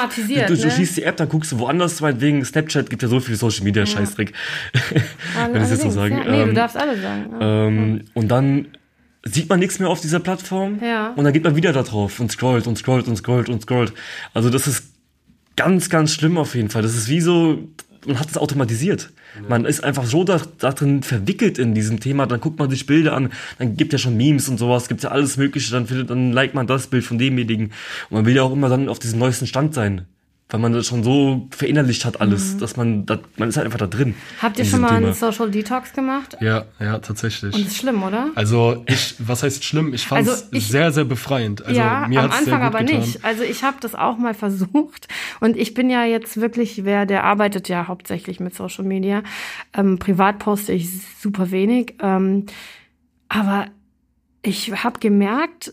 du, 0.48 0.56
du 0.56 0.64
ne? 0.64 0.70
schließt 0.70 0.96
die 0.96 1.02
App, 1.04 1.16
dann 1.16 1.28
guckst 1.28 1.52
du 1.52 1.58
woanders, 1.58 2.00
meinetwegen 2.00 2.44
Snapchat 2.44 2.90
gibt 2.90 3.02
ja 3.02 3.08
so 3.08 3.20
viel 3.20 3.36
Social 3.36 3.64
Media 3.64 3.86
Scheißdreck, 3.86 4.32
wenn 5.52 5.56
ich 5.56 5.62
es 5.62 5.70
jetzt 5.70 5.82
so 5.82 5.90
sagen. 5.90 6.18
Ja. 6.18 6.30
Nee, 6.30 6.44
du 6.44 6.48
Ähm, 6.50 6.54
darfst 6.54 6.76
alle 6.76 7.00
sagen. 7.00 7.26
Ja. 7.40 7.66
ähm, 7.66 8.00
und 8.14 8.28
dann 8.28 8.66
sieht 9.24 9.48
man 9.48 9.58
nichts 9.58 9.78
mehr 9.78 9.88
auf 9.88 10.00
dieser 10.00 10.20
Plattform 10.20 10.78
Ja. 10.82 11.12
und 11.16 11.24
dann 11.24 11.32
geht 11.32 11.44
man 11.44 11.56
wieder 11.56 11.72
da 11.72 11.82
drauf 11.82 12.20
und 12.20 12.30
scrollt 12.30 12.66
und 12.66 12.76
scrollt 12.76 13.08
und 13.08 13.16
scrollt 13.16 13.48
und 13.48 13.62
scrollt. 13.62 13.92
Also 14.34 14.50
das 14.50 14.66
ist 14.66 14.84
ganz, 15.56 15.88
ganz 15.90 16.12
schlimm 16.12 16.38
auf 16.38 16.54
jeden 16.54 16.70
Fall. 16.70 16.82
Das 16.82 16.94
ist 16.94 17.08
wie 17.08 17.20
so, 17.20 17.58
man 18.06 18.20
hat 18.20 18.28
es 18.30 18.36
automatisiert. 18.36 19.10
Man 19.48 19.64
ist 19.64 19.82
einfach 19.82 20.04
so 20.04 20.24
da, 20.24 20.40
da 20.58 20.72
drin 20.72 21.02
verwickelt 21.02 21.58
in 21.58 21.74
diesem 21.74 22.00
Thema, 22.00 22.26
dann 22.26 22.40
guckt 22.40 22.58
man 22.58 22.70
sich 22.70 22.86
Bilder 22.86 23.14
an, 23.14 23.32
dann 23.58 23.76
gibt 23.76 23.92
ja 23.92 23.98
schon 23.98 24.16
Memes 24.16 24.48
und 24.48 24.58
sowas, 24.58 24.88
gibt 24.88 25.02
ja 25.02 25.10
alles 25.10 25.36
mögliche, 25.36 25.72
dann 25.72 25.86
findet, 25.86 26.10
dann 26.10 26.32
liked 26.32 26.54
man 26.54 26.66
das 26.66 26.86
Bild 26.86 27.04
von 27.04 27.18
demjenigen. 27.18 27.72
Und 28.10 28.16
man 28.16 28.26
will 28.26 28.36
ja 28.36 28.42
auch 28.42 28.52
immer 28.52 28.68
dann 28.68 28.88
auf 28.88 28.98
diesem 28.98 29.18
neuesten 29.18 29.46
Stand 29.46 29.74
sein. 29.74 30.06
Weil 30.50 30.60
man 30.60 30.74
das 30.74 30.86
schon 30.86 31.02
so 31.02 31.48
verinnerlicht 31.50 32.04
hat 32.04 32.20
alles, 32.20 32.58
dass 32.58 32.76
man, 32.76 33.06
da, 33.06 33.18
man 33.38 33.48
ist 33.48 33.56
halt 33.56 33.64
einfach 33.64 33.78
da 33.78 33.86
drin. 33.86 34.08
Mhm. 34.08 34.14
Habt 34.42 34.58
ihr 34.58 34.66
schon 34.66 34.82
mal 34.82 34.90
einen 34.90 35.14
Thema. 35.14 35.14
Social 35.14 35.50
Detox 35.50 35.94
gemacht? 35.94 36.36
Ja, 36.40 36.66
ja, 36.78 36.98
tatsächlich. 36.98 37.54
Und 37.54 37.66
ist 37.66 37.76
schlimm, 37.78 38.02
oder? 38.02 38.30
Also 38.34 38.84
ich, 38.86 39.14
was 39.18 39.42
heißt 39.42 39.64
schlimm? 39.64 39.94
Ich 39.94 40.06
fand 40.06 40.28
es 40.28 40.52
Also 40.52 40.60
sehr, 40.60 40.92
sehr 40.92 41.04
befreiend. 41.04 41.64
Also 41.64 41.80
ja, 41.80 42.06
mir 42.08 42.22
am 42.22 42.30
Anfang 42.30 42.62
aber 42.62 42.80
getan. 42.80 43.00
nicht. 43.00 43.24
Also 43.24 43.42
ich 43.42 43.64
habe 43.64 43.78
das 43.80 43.94
auch 43.94 44.18
mal 44.18 44.34
versucht 44.34 45.08
und 45.40 45.56
ich 45.56 45.72
bin 45.72 45.88
ja 45.88 46.04
jetzt 46.04 46.38
wirklich, 46.38 46.84
wer 46.84 47.06
der 47.06 47.24
arbeitet 47.24 47.70
ja 47.70 47.88
hauptsächlich 47.88 48.38
mit 48.38 48.54
Social 48.54 48.84
Media. 48.84 49.22
Ähm, 49.72 49.98
privat 49.98 50.40
poste 50.40 50.72
ich 50.72 50.88
super 51.20 51.50
wenig, 51.52 51.94
ähm, 52.02 52.46
aber 53.30 53.68
ich 54.42 54.84
habe 54.84 55.00
gemerkt, 55.00 55.72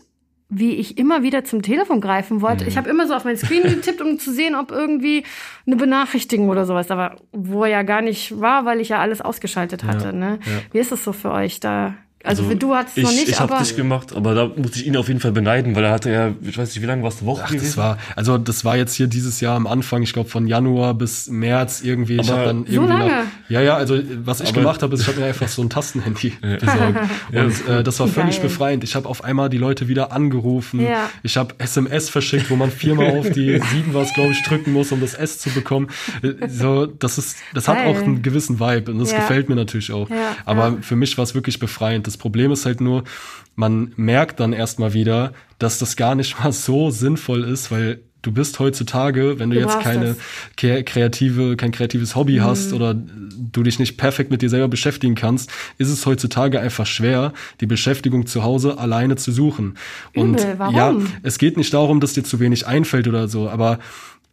wie 0.54 0.74
ich 0.74 0.98
immer 0.98 1.22
wieder 1.22 1.44
zum 1.44 1.62
Telefon 1.62 2.02
greifen 2.02 2.42
wollte. 2.42 2.64
Ich 2.66 2.76
habe 2.76 2.90
immer 2.90 3.06
so 3.06 3.14
auf 3.14 3.24
mein 3.24 3.38
Screen 3.38 3.62
getippt, 3.62 4.02
um 4.02 4.18
zu 4.18 4.32
sehen, 4.32 4.54
ob 4.54 4.70
irgendwie 4.70 5.24
eine 5.66 5.76
Benachrichtigung 5.76 6.50
oder 6.50 6.66
sowas, 6.66 6.90
aber 6.90 7.16
wo 7.32 7.64
ja 7.64 7.82
gar 7.82 8.02
nicht 8.02 8.38
war, 8.38 8.66
weil 8.66 8.80
ich 8.80 8.90
ja 8.90 8.98
alles 8.98 9.22
ausgeschaltet 9.22 9.84
hatte. 9.84 10.12
ne? 10.12 10.38
ja. 10.44 10.52
Wie 10.72 10.78
ist 10.78 10.92
es 10.92 11.04
so 11.04 11.12
für 11.12 11.30
euch 11.30 11.60
da? 11.60 11.94
Also, 12.24 12.54
du 12.54 12.74
hattest 12.74 12.96
ich, 12.98 13.04
noch 13.04 13.10
nicht, 13.10 13.28
Ich 13.28 13.40
habe 13.40 13.52
aber 13.52 13.62
nicht 13.62 13.76
gemacht, 13.76 14.14
aber 14.14 14.34
da 14.34 14.46
muss 14.54 14.76
ich 14.76 14.86
ihn 14.86 14.96
auf 14.96 15.08
jeden 15.08 15.20
Fall 15.20 15.32
beneiden, 15.32 15.74
weil 15.74 15.84
er 15.84 15.90
hatte 15.92 16.10
ja, 16.10 16.30
ich 16.42 16.56
weiß 16.56 16.68
nicht, 16.74 16.82
wie 16.82 16.86
lange 16.86 17.02
war 17.02 17.08
es, 17.08 17.18
eine 17.18 17.26
Woche 17.26 17.42
Ach, 17.46 17.52
das 17.54 17.76
war, 17.76 17.98
also 18.16 18.38
das 18.38 18.64
war 18.64 18.76
jetzt 18.76 18.94
hier 18.94 19.06
dieses 19.06 19.40
Jahr 19.40 19.56
am 19.56 19.66
Anfang, 19.66 20.02
ich 20.02 20.12
glaube 20.12 20.28
von 20.28 20.46
Januar 20.46 20.94
bis 20.94 21.28
März 21.28 21.80
irgendwie. 21.82 22.16
ich 22.20 22.28
Aber 22.30 22.38
habe 22.38 22.44
dann 22.46 22.64
So 22.66 22.72
irgendwie 22.72 22.92
lange? 22.92 23.08
Nach, 23.10 23.24
ja, 23.48 23.60
ja, 23.60 23.74
also 23.76 23.98
was 24.24 24.40
ich 24.40 24.50
Aber- 24.50 24.60
gemacht 24.60 24.82
habe, 24.82 24.94
ist, 24.94 25.02
ich 25.02 25.08
habe 25.08 25.20
mir 25.20 25.26
einfach 25.26 25.48
so 25.48 25.62
ein 25.62 25.70
Tastenhandy 25.70 26.32
besorgt. 26.60 26.98
Und 27.32 27.68
äh, 27.68 27.82
das 27.82 27.98
war 28.00 28.08
völlig 28.08 28.36
Geil. 28.36 28.42
befreiend. 28.48 28.84
Ich 28.84 28.94
habe 28.94 29.08
auf 29.08 29.24
einmal 29.24 29.48
die 29.48 29.58
Leute 29.58 29.88
wieder 29.88 30.12
angerufen. 30.12 30.80
Ja. 30.80 31.10
Ich 31.22 31.36
habe 31.36 31.54
SMS 31.58 32.08
verschickt, 32.08 32.50
wo 32.50 32.56
man 32.56 32.70
viermal 32.70 33.18
auf 33.18 33.30
die 33.30 33.60
sieben 33.72 33.92
was, 33.94 34.12
glaube 34.14 34.30
ich, 34.30 34.42
drücken 34.44 34.72
muss, 34.72 34.92
um 34.92 35.00
das 35.00 35.14
S 35.14 35.38
zu 35.38 35.50
bekommen. 35.50 35.88
Äh, 36.22 36.48
So, 36.48 36.86
das 36.86 37.18
ist, 37.18 37.36
das 37.54 37.68
hat 37.68 37.76
Geil. 37.78 37.88
auch 37.88 38.02
einen 38.02 38.22
gewissen 38.22 38.60
Vibe 38.60 38.92
und 38.92 38.98
das 38.98 39.12
Ja. 39.12 39.18
gefällt 39.18 39.48
mir 39.48 39.56
natürlich 39.56 39.92
auch. 39.92 40.08
Ja, 40.08 40.36
Aber 40.44 40.68
ja. 40.68 40.76
für 40.80 40.96
mich 40.96 41.16
war 41.18 41.24
es 41.24 41.34
wirklich 41.34 41.58
befreiend. 41.58 42.06
Das 42.12 42.18
Problem 42.18 42.52
ist 42.52 42.66
halt 42.66 42.80
nur, 42.80 43.04
man 43.56 43.92
merkt 43.96 44.38
dann 44.40 44.52
erstmal 44.52 44.92
wieder, 44.94 45.32
dass 45.58 45.78
das 45.78 45.96
gar 45.96 46.14
nicht 46.14 46.38
mal 46.42 46.52
so 46.52 46.90
sinnvoll 46.90 47.44
ist, 47.44 47.70
weil 47.70 48.00
du 48.22 48.30
bist 48.32 48.58
heutzutage, 48.60 49.38
wenn 49.40 49.50
du, 49.50 49.56
Du 49.56 49.62
jetzt 49.62 49.80
keine 49.80 50.14
das. 50.14 50.16
kreative, 50.84 51.56
kein 51.56 51.72
kreatives 51.72 52.14
Hobby 52.14 52.38
Mhm. 52.38 52.44
hast 52.44 52.72
oder 52.72 52.94
du 52.94 53.62
dich 53.62 53.78
nicht 53.78 53.96
perfekt 53.96 54.30
mit 54.30 54.42
dir 54.42 54.48
selber 54.48 54.68
beschäftigen 54.68 55.14
kannst, 55.14 55.50
ist 55.78 55.88
es 55.88 56.06
heutzutage 56.06 56.60
einfach 56.60 56.86
schwer, 56.86 57.32
die 57.60 57.66
Beschäftigung 57.66 58.26
zu 58.26 58.42
Hause 58.44 58.78
alleine 58.78 59.16
zu 59.16 59.32
suchen. 59.32 59.74
Und 60.14 60.40
Übel, 60.40 60.54
warum? 60.58 60.74
ja, 60.74 60.96
es 61.22 61.38
geht 61.38 61.56
nicht 61.56 61.74
darum, 61.74 61.98
dass 62.00 62.12
dir 62.12 62.22
zu 62.24 62.38
wenig 62.40 62.66
einfällt 62.66 63.08
oder 63.08 63.26
so, 63.28 63.48
aber 63.50 63.78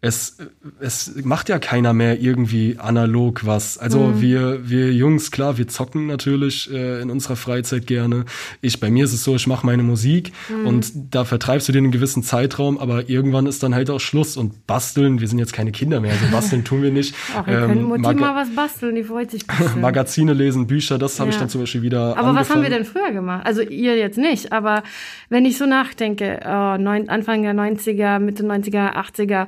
es, 0.01 0.37
es 0.79 1.13
macht 1.25 1.49
ja 1.49 1.59
keiner 1.59 1.93
mehr 1.93 2.21
irgendwie 2.21 2.77
analog 2.79 3.45
was. 3.45 3.77
Also 3.77 3.99
mhm. 3.99 4.21
wir, 4.21 4.69
wir 4.69 4.93
Jungs, 4.93 5.29
klar, 5.29 5.57
wir 5.57 5.67
zocken 5.67 6.07
natürlich 6.07 6.71
äh, 6.71 7.01
in 7.01 7.09
unserer 7.09 7.35
Freizeit 7.35 7.85
gerne. 7.85 8.23
Ich, 8.61 8.79
bei 8.79 8.89
mir 8.89 9.03
ist 9.03 9.11
es 9.11 9.25
so, 9.25 9.35
ich 9.35 9.45
mache 9.45 9.65
meine 9.65 9.83
Musik 9.83 10.31
mhm. 10.47 10.67
und 10.67 10.91
da 11.13 11.25
vertreibst 11.25 11.67
du 11.67 11.73
dir 11.73 11.79
einen 11.79 11.91
gewissen 11.91 12.23
Zeitraum, 12.23 12.77
aber 12.77 13.09
irgendwann 13.09 13.45
ist 13.45 13.61
dann 13.61 13.75
halt 13.75 13.89
auch 13.89 13.99
Schluss. 13.99 14.37
Und 14.37 14.65
basteln, 14.67 15.19
wir 15.19 15.27
sind 15.27 15.37
jetzt 15.37 15.51
keine 15.51 15.73
Kinder 15.73 15.99
mehr, 15.99 16.13
also 16.13 16.25
basteln 16.31 16.63
tun 16.63 16.81
wir 16.81 16.91
nicht. 16.91 17.13
Ach, 17.35 17.45
wir 17.45 17.59
ähm, 17.59 17.67
können 17.67 17.83
Mutti 17.83 18.13
mal 18.13 18.35
was 18.35 18.55
basteln, 18.55 18.95
die 18.95 19.03
freut 19.03 19.31
sich. 19.31 19.45
Basteln. 19.45 19.81
Magazine 19.81 20.31
lesen, 20.31 20.65
Bücher, 20.65 20.97
das 20.97 21.17
ja. 21.17 21.21
habe 21.21 21.31
ich 21.31 21.37
dann 21.37 21.49
zum 21.49 21.59
Beispiel 21.59 21.81
wieder. 21.81 21.99
Aber 21.99 22.29
angefangen. 22.29 22.37
was 22.37 22.49
haben 22.51 22.61
wir 22.61 22.69
denn 22.69 22.85
früher 22.85 23.11
gemacht? 23.11 23.45
Also 23.45 23.61
ihr 23.61 23.97
jetzt 23.97 24.17
nicht, 24.17 24.53
aber 24.53 24.83
wenn 25.27 25.43
ich 25.43 25.57
so 25.57 25.65
nachdenke, 25.65 26.39
oh, 26.45 26.77
neun, 26.81 27.09
Anfang 27.09 27.43
der 27.43 27.53
90er, 27.53 28.19
Mitte 28.19 28.43
90er, 28.43 28.93
80er, 28.95 29.47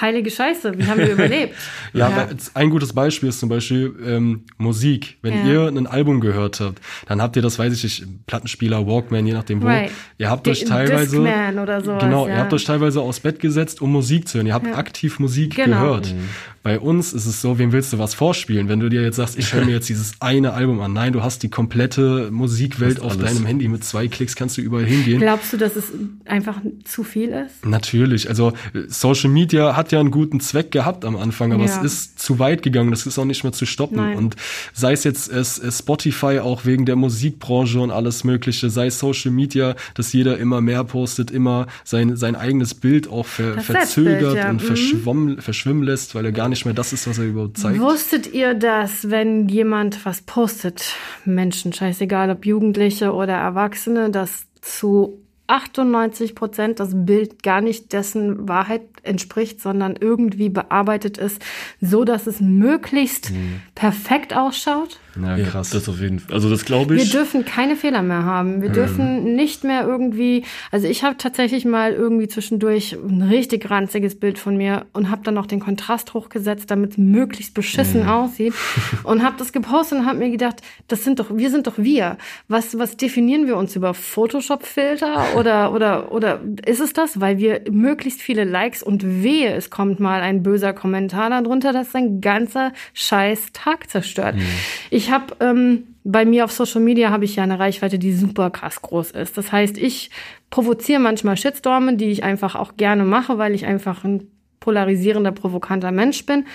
heilige 0.00 0.30
Scheiße, 0.30 0.78
wie 0.78 0.86
haben 0.86 0.98
wir 0.98 1.12
überlebt? 1.12 1.54
ja, 1.92 2.10
ja. 2.10 2.28
ein 2.54 2.70
gutes 2.70 2.92
Beispiel 2.92 3.28
ist 3.28 3.40
zum 3.40 3.48
Beispiel 3.48 3.94
ähm, 4.04 4.44
Musik. 4.58 5.18
Wenn 5.22 5.46
ja. 5.46 5.52
ihr 5.52 5.68
ein 5.68 5.86
Album 5.86 6.20
gehört 6.20 6.60
habt, 6.60 6.80
dann 7.06 7.22
habt 7.22 7.36
ihr 7.36 7.42
das, 7.42 7.58
weiß 7.58 7.72
ich 7.72 7.82
nicht, 7.82 8.26
Plattenspieler, 8.26 8.86
Walkman, 8.86 9.26
je 9.26 9.32
nachdem 9.32 9.62
wo. 9.62 9.66
Right. 9.66 9.90
Ihr 10.18 10.30
habt 10.30 10.46
Die, 10.46 10.50
euch 10.50 10.64
teilweise, 10.64 11.20
oder 11.20 11.82
sowas, 11.82 12.02
genau, 12.02 12.26
ja. 12.26 12.34
ihr 12.34 12.40
habt 12.40 12.52
euch 12.52 12.64
teilweise 12.64 13.00
aufs 13.00 13.20
Bett 13.20 13.38
gesetzt, 13.40 13.80
um 13.80 13.92
Musik 13.92 14.28
zu 14.28 14.38
hören. 14.38 14.46
Ihr 14.46 14.54
habt 14.54 14.66
aktiv 14.66 15.18
Musik 15.18 15.56
genau. 15.56 15.80
gehört. 15.80 16.12
Mhm. 16.12 16.28
Bei 16.64 16.80
uns 16.80 17.12
ist 17.12 17.26
es 17.26 17.42
so, 17.42 17.58
wem 17.58 17.72
willst 17.72 17.92
du 17.92 17.98
was 17.98 18.14
vorspielen? 18.14 18.70
Wenn 18.70 18.80
du 18.80 18.88
dir 18.88 19.02
jetzt 19.02 19.16
sagst, 19.16 19.38
ich 19.38 19.52
höre 19.52 19.66
mir 19.66 19.72
jetzt 19.72 19.90
dieses 19.90 20.14
eine 20.20 20.54
Album 20.54 20.80
an. 20.80 20.94
Nein, 20.94 21.12
du 21.12 21.22
hast 21.22 21.42
die 21.42 21.50
komplette 21.50 22.30
Musikwelt 22.30 23.02
auf 23.02 23.18
alles. 23.18 23.34
deinem 23.34 23.44
Handy. 23.44 23.68
Mit 23.68 23.84
zwei 23.84 24.08
Klicks 24.08 24.34
kannst 24.34 24.56
du 24.56 24.62
überall 24.62 24.86
hingehen. 24.86 25.20
Glaubst 25.20 25.52
du, 25.52 25.58
dass 25.58 25.76
es 25.76 25.92
einfach 26.24 26.62
zu 26.84 27.04
viel 27.04 27.28
ist? 27.28 27.66
Natürlich. 27.66 28.30
Also 28.30 28.54
Social 28.88 29.28
Media 29.28 29.76
hat 29.76 29.92
ja 29.92 30.00
einen 30.00 30.10
guten 30.10 30.40
Zweck 30.40 30.70
gehabt 30.70 31.04
am 31.04 31.16
Anfang, 31.16 31.52
aber 31.52 31.66
ja. 31.66 31.82
es 31.82 31.84
ist 31.84 32.18
zu 32.18 32.38
weit 32.38 32.62
gegangen. 32.62 32.90
Das 32.92 33.04
ist 33.04 33.18
auch 33.18 33.26
nicht 33.26 33.44
mehr 33.44 33.52
zu 33.52 33.66
stoppen. 33.66 33.98
Nein. 33.98 34.16
Und 34.16 34.36
sei 34.72 34.92
es 34.92 35.04
jetzt 35.04 35.30
es, 35.30 35.58
es 35.58 35.80
Spotify 35.80 36.38
auch 36.38 36.64
wegen 36.64 36.86
der 36.86 36.96
Musikbranche 36.96 37.78
und 37.78 37.90
alles 37.90 38.24
Mögliche, 38.24 38.70
sei 38.70 38.86
es 38.86 38.98
Social 38.98 39.32
Media, 39.32 39.76
dass 39.92 40.14
jeder 40.14 40.38
immer 40.38 40.62
mehr 40.62 40.82
postet, 40.84 41.30
immer 41.30 41.66
sein, 41.84 42.16
sein 42.16 42.36
eigenes 42.36 42.72
Bild 42.72 43.06
auch 43.06 43.26
ver, 43.26 43.60
verzögert 43.60 44.36
ja. 44.36 44.48
und 44.48 44.62
mhm. 44.62 44.66
verschwommen, 44.66 45.42
verschwimmen 45.42 45.82
lässt, 45.82 46.14
weil 46.14 46.24
er 46.24 46.32
gar 46.32 46.48
nicht 46.48 46.53
nicht 46.54 46.64
mehr 46.64 46.74
das 46.74 46.92
ist, 46.92 47.06
was 47.06 47.18
er 47.18 47.24
überhaupt 47.24 47.58
zeigt. 47.58 47.80
Wusstet 47.80 48.32
ihr, 48.32 48.54
dass 48.54 49.10
wenn 49.10 49.48
jemand 49.48 50.04
was 50.04 50.22
postet, 50.22 50.94
Menschen, 51.24 51.72
scheißegal 51.72 52.30
ob 52.30 52.46
Jugendliche 52.46 53.12
oder 53.12 53.34
Erwachsene, 53.34 54.10
dass 54.10 54.46
zu 54.60 55.18
98 55.46 56.34
Prozent 56.34 56.80
das 56.80 56.90
Bild 56.94 57.42
gar 57.42 57.60
nicht 57.60 57.92
dessen 57.92 58.48
Wahrheit 58.48 58.82
entspricht, 59.02 59.60
sondern 59.60 59.96
irgendwie 60.00 60.48
bearbeitet 60.48 61.18
ist, 61.18 61.42
so 61.80 62.04
dass 62.04 62.26
es 62.26 62.40
möglichst 62.40 63.30
mhm. 63.30 63.60
perfekt 63.74 64.34
ausschaut? 64.34 65.00
Ja, 65.20 65.36
krass. 65.44 65.72
Ja, 65.72 65.78
das 65.78 65.88
auf 65.88 66.00
jeden 66.00 66.18
Fall. 66.18 66.34
Also 66.34 66.50
das 66.50 66.64
glaube 66.64 66.96
ich. 66.96 67.04
Wir 67.04 67.10
dürfen 67.10 67.44
keine 67.44 67.76
Fehler 67.76 68.02
mehr 68.02 68.24
haben. 68.24 68.60
Wir 68.60 68.68
ähm. 68.68 68.74
dürfen 68.74 69.36
nicht 69.36 69.64
mehr 69.64 69.86
irgendwie. 69.86 70.44
Also 70.70 70.86
ich 70.86 71.04
habe 71.04 71.16
tatsächlich 71.16 71.64
mal 71.64 71.92
irgendwie 71.92 72.28
zwischendurch 72.28 72.92
ein 72.92 73.22
richtig 73.22 73.70
ranziges 73.70 74.18
Bild 74.18 74.38
von 74.38 74.56
mir 74.56 74.86
und 74.92 75.10
habe 75.10 75.22
dann 75.24 75.34
noch 75.34 75.46
den 75.46 75.60
Kontrast 75.60 76.14
hochgesetzt, 76.14 76.70
damit 76.70 76.92
es 76.92 76.98
möglichst 76.98 77.54
beschissen 77.54 78.02
mhm. 78.02 78.08
aussieht 78.08 78.54
und 79.04 79.22
habe 79.22 79.36
das 79.38 79.52
gepostet 79.52 79.98
und 79.98 80.06
habe 80.06 80.18
mir 80.18 80.30
gedacht, 80.30 80.62
das 80.88 81.04
sind 81.04 81.18
doch 81.20 81.36
wir 81.36 81.50
sind 81.50 81.66
doch 81.66 81.78
wir. 81.78 82.18
Was 82.48 82.78
was 82.78 82.96
definieren 82.96 83.46
wir 83.46 83.56
uns 83.56 83.76
über 83.76 83.94
Photoshop-Filter 83.94 85.24
oder 85.36 85.72
oder 85.72 86.12
oder 86.12 86.40
ist 86.66 86.80
es 86.80 86.92
das, 86.92 87.20
weil 87.20 87.38
wir 87.38 87.62
möglichst 87.70 88.20
viele 88.20 88.44
Likes 88.44 88.82
und 88.82 89.22
wehe, 89.22 89.54
es 89.54 89.70
kommt 89.70 90.00
mal 90.00 90.20
ein 90.20 90.42
böser 90.42 90.72
Kommentar 90.72 91.30
darunter, 91.30 91.72
das 91.72 91.92
dein 91.92 92.20
ganzer 92.20 92.72
Scheiß 92.92 93.52
Tag 93.52 93.90
zerstört. 93.90 94.36
Mhm. 94.36 94.42
Ich 94.90 95.03
ich 95.04 95.10
habe 95.10 95.36
ähm, 95.40 95.96
bei 96.02 96.24
mir 96.24 96.44
auf 96.44 96.52
Social 96.52 96.80
Media 96.80 97.10
habe 97.10 97.26
ich 97.26 97.36
ja 97.36 97.42
eine 97.42 97.58
Reichweite, 97.58 97.98
die 97.98 98.14
super 98.14 98.48
krass 98.48 98.80
groß 98.80 99.10
ist. 99.10 99.36
Das 99.36 99.52
heißt, 99.52 99.76
ich 99.76 100.10
provoziere 100.48 100.98
manchmal 100.98 101.36
Shitstorme, 101.36 101.96
die 101.96 102.10
ich 102.10 102.24
einfach 102.24 102.54
auch 102.54 102.78
gerne 102.78 103.04
mache, 103.04 103.36
weil 103.36 103.54
ich 103.54 103.66
einfach 103.66 104.04
ein 104.04 104.28
polarisierender, 104.60 105.32
provokanter 105.32 105.92
Mensch 105.92 106.24
bin. 106.24 106.46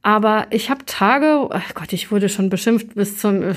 Aber 0.00 0.46
ich 0.48 0.70
habe 0.70 0.86
Tage, 0.86 1.46
oh 1.50 1.60
Gott, 1.74 1.92
ich 1.92 2.10
wurde 2.10 2.30
schon 2.30 2.48
beschimpft 2.48 2.94
bis 2.94 3.18
zum 3.18 3.54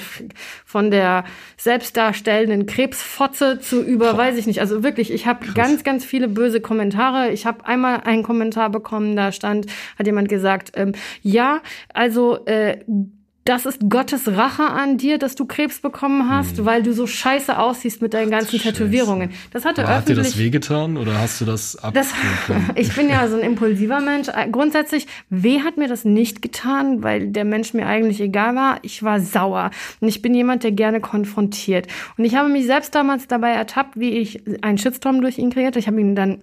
von 0.66 0.92
der 0.92 1.24
selbstdarstellenden 1.56 2.66
Krebsfotze 2.66 3.62
zu 3.62 3.82
über, 3.82 4.12
Boah. 4.12 4.18
weiß 4.18 4.38
ich 4.38 4.46
nicht. 4.46 4.60
Also 4.60 4.84
wirklich, 4.84 5.14
ich 5.14 5.26
habe 5.26 5.48
ganz, 5.54 5.86
ganz 5.86 6.04
viele 6.04 6.28
böse 6.28 6.60
Kommentare. 6.60 7.32
Ich 7.32 7.46
habe 7.46 7.66
einmal 7.66 8.02
einen 8.02 8.24
Kommentar 8.24 8.70
bekommen, 8.70 9.16
da 9.16 9.32
stand, 9.32 9.68
hat 9.98 10.06
jemand 10.06 10.28
gesagt, 10.28 10.74
ähm, 10.76 10.92
ja, 11.22 11.62
also 11.94 12.46
äh, 12.46 12.80
das 13.46 13.66
ist 13.66 13.90
Gottes 13.90 14.28
Rache 14.28 14.64
an 14.64 14.98
dir, 14.98 15.18
dass 15.18 15.36
du 15.36 15.46
Krebs 15.46 15.82
bekommen 15.82 16.30
hast, 16.30 16.58
hm. 16.58 16.66
weil 16.66 16.84
du 16.84 16.94
so 16.94 17.08
scheiße 17.08 17.58
aussiehst 17.58 18.02
mit 18.02 18.14
deinen 18.14 18.32
ganzen 18.32 18.60
Scheiße. 18.60 18.74
Tätowierungen. 18.74 19.32
Das 19.52 19.66
hatte 19.66 19.84
Aber 19.84 19.98
öffentlich. 19.98 20.18
Hat 20.18 20.26
dir 20.26 20.30
das 20.30 20.38
wehgetan 20.38 20.98
oder 20.98 21.20
hast 21.20 21.42
du 21.42 21.46
das 21.46 21.76
ab? 21.76 21.94
Das, 21.94 22.12
ich 22.76 22.96
bin 22.96 23.10
ja 23.10 23.28
so 23.28 23.36
ein 23.36 23.42
impulsiver 23.42 24.00
Mensch. 24.00 24.30
Äh, 24.30 24.50
grundsätzlich, 24.50 25.08
weh 25.30 25.62
hat 25.62 25.78
mir 25.78 25.88
das 25.88 26.06
nicht 26.06 26.42
getan, 26.42 27.04
weil 27.04 27.28
der 27.28 27.44
Mensch 27.44 27.74
mir 27.74 27.86
eigentlich 27.86 28.22
egal 28.22 28.56
war. 28.56 28.80
Ich 28.82 29.04
war 29.04 29.20
sauer. 29.20 29.72
Und 30.00 30.08
ich 30.08 30.22
bin 30.22 30.34
jemand, 30.34 30.64
der 30.64 30.72
gerne 30.72 31.02
konfrontiert. 31.02 31.88
Und 32.18 32.24
ich 32.24 32.36
habe 32.36 32.48
mich 32.50 32.66
selbst 32.66 32.96
damals 32.96 33.28
dabei 33.28 33.50
ertappt, 33.50 34.00
wie 34.00 34.12
ich 34.12 34.42
einen 34.64 34.78
Shitstorm 34.78 35.22
durch 35.22 35.38
ihn 35.38 35.50
kreierte. 35.50 35.80
Ich 35.80 35.88
habe 35.88 36.00
ihn 36.00 36.16
dann 36.16 36.42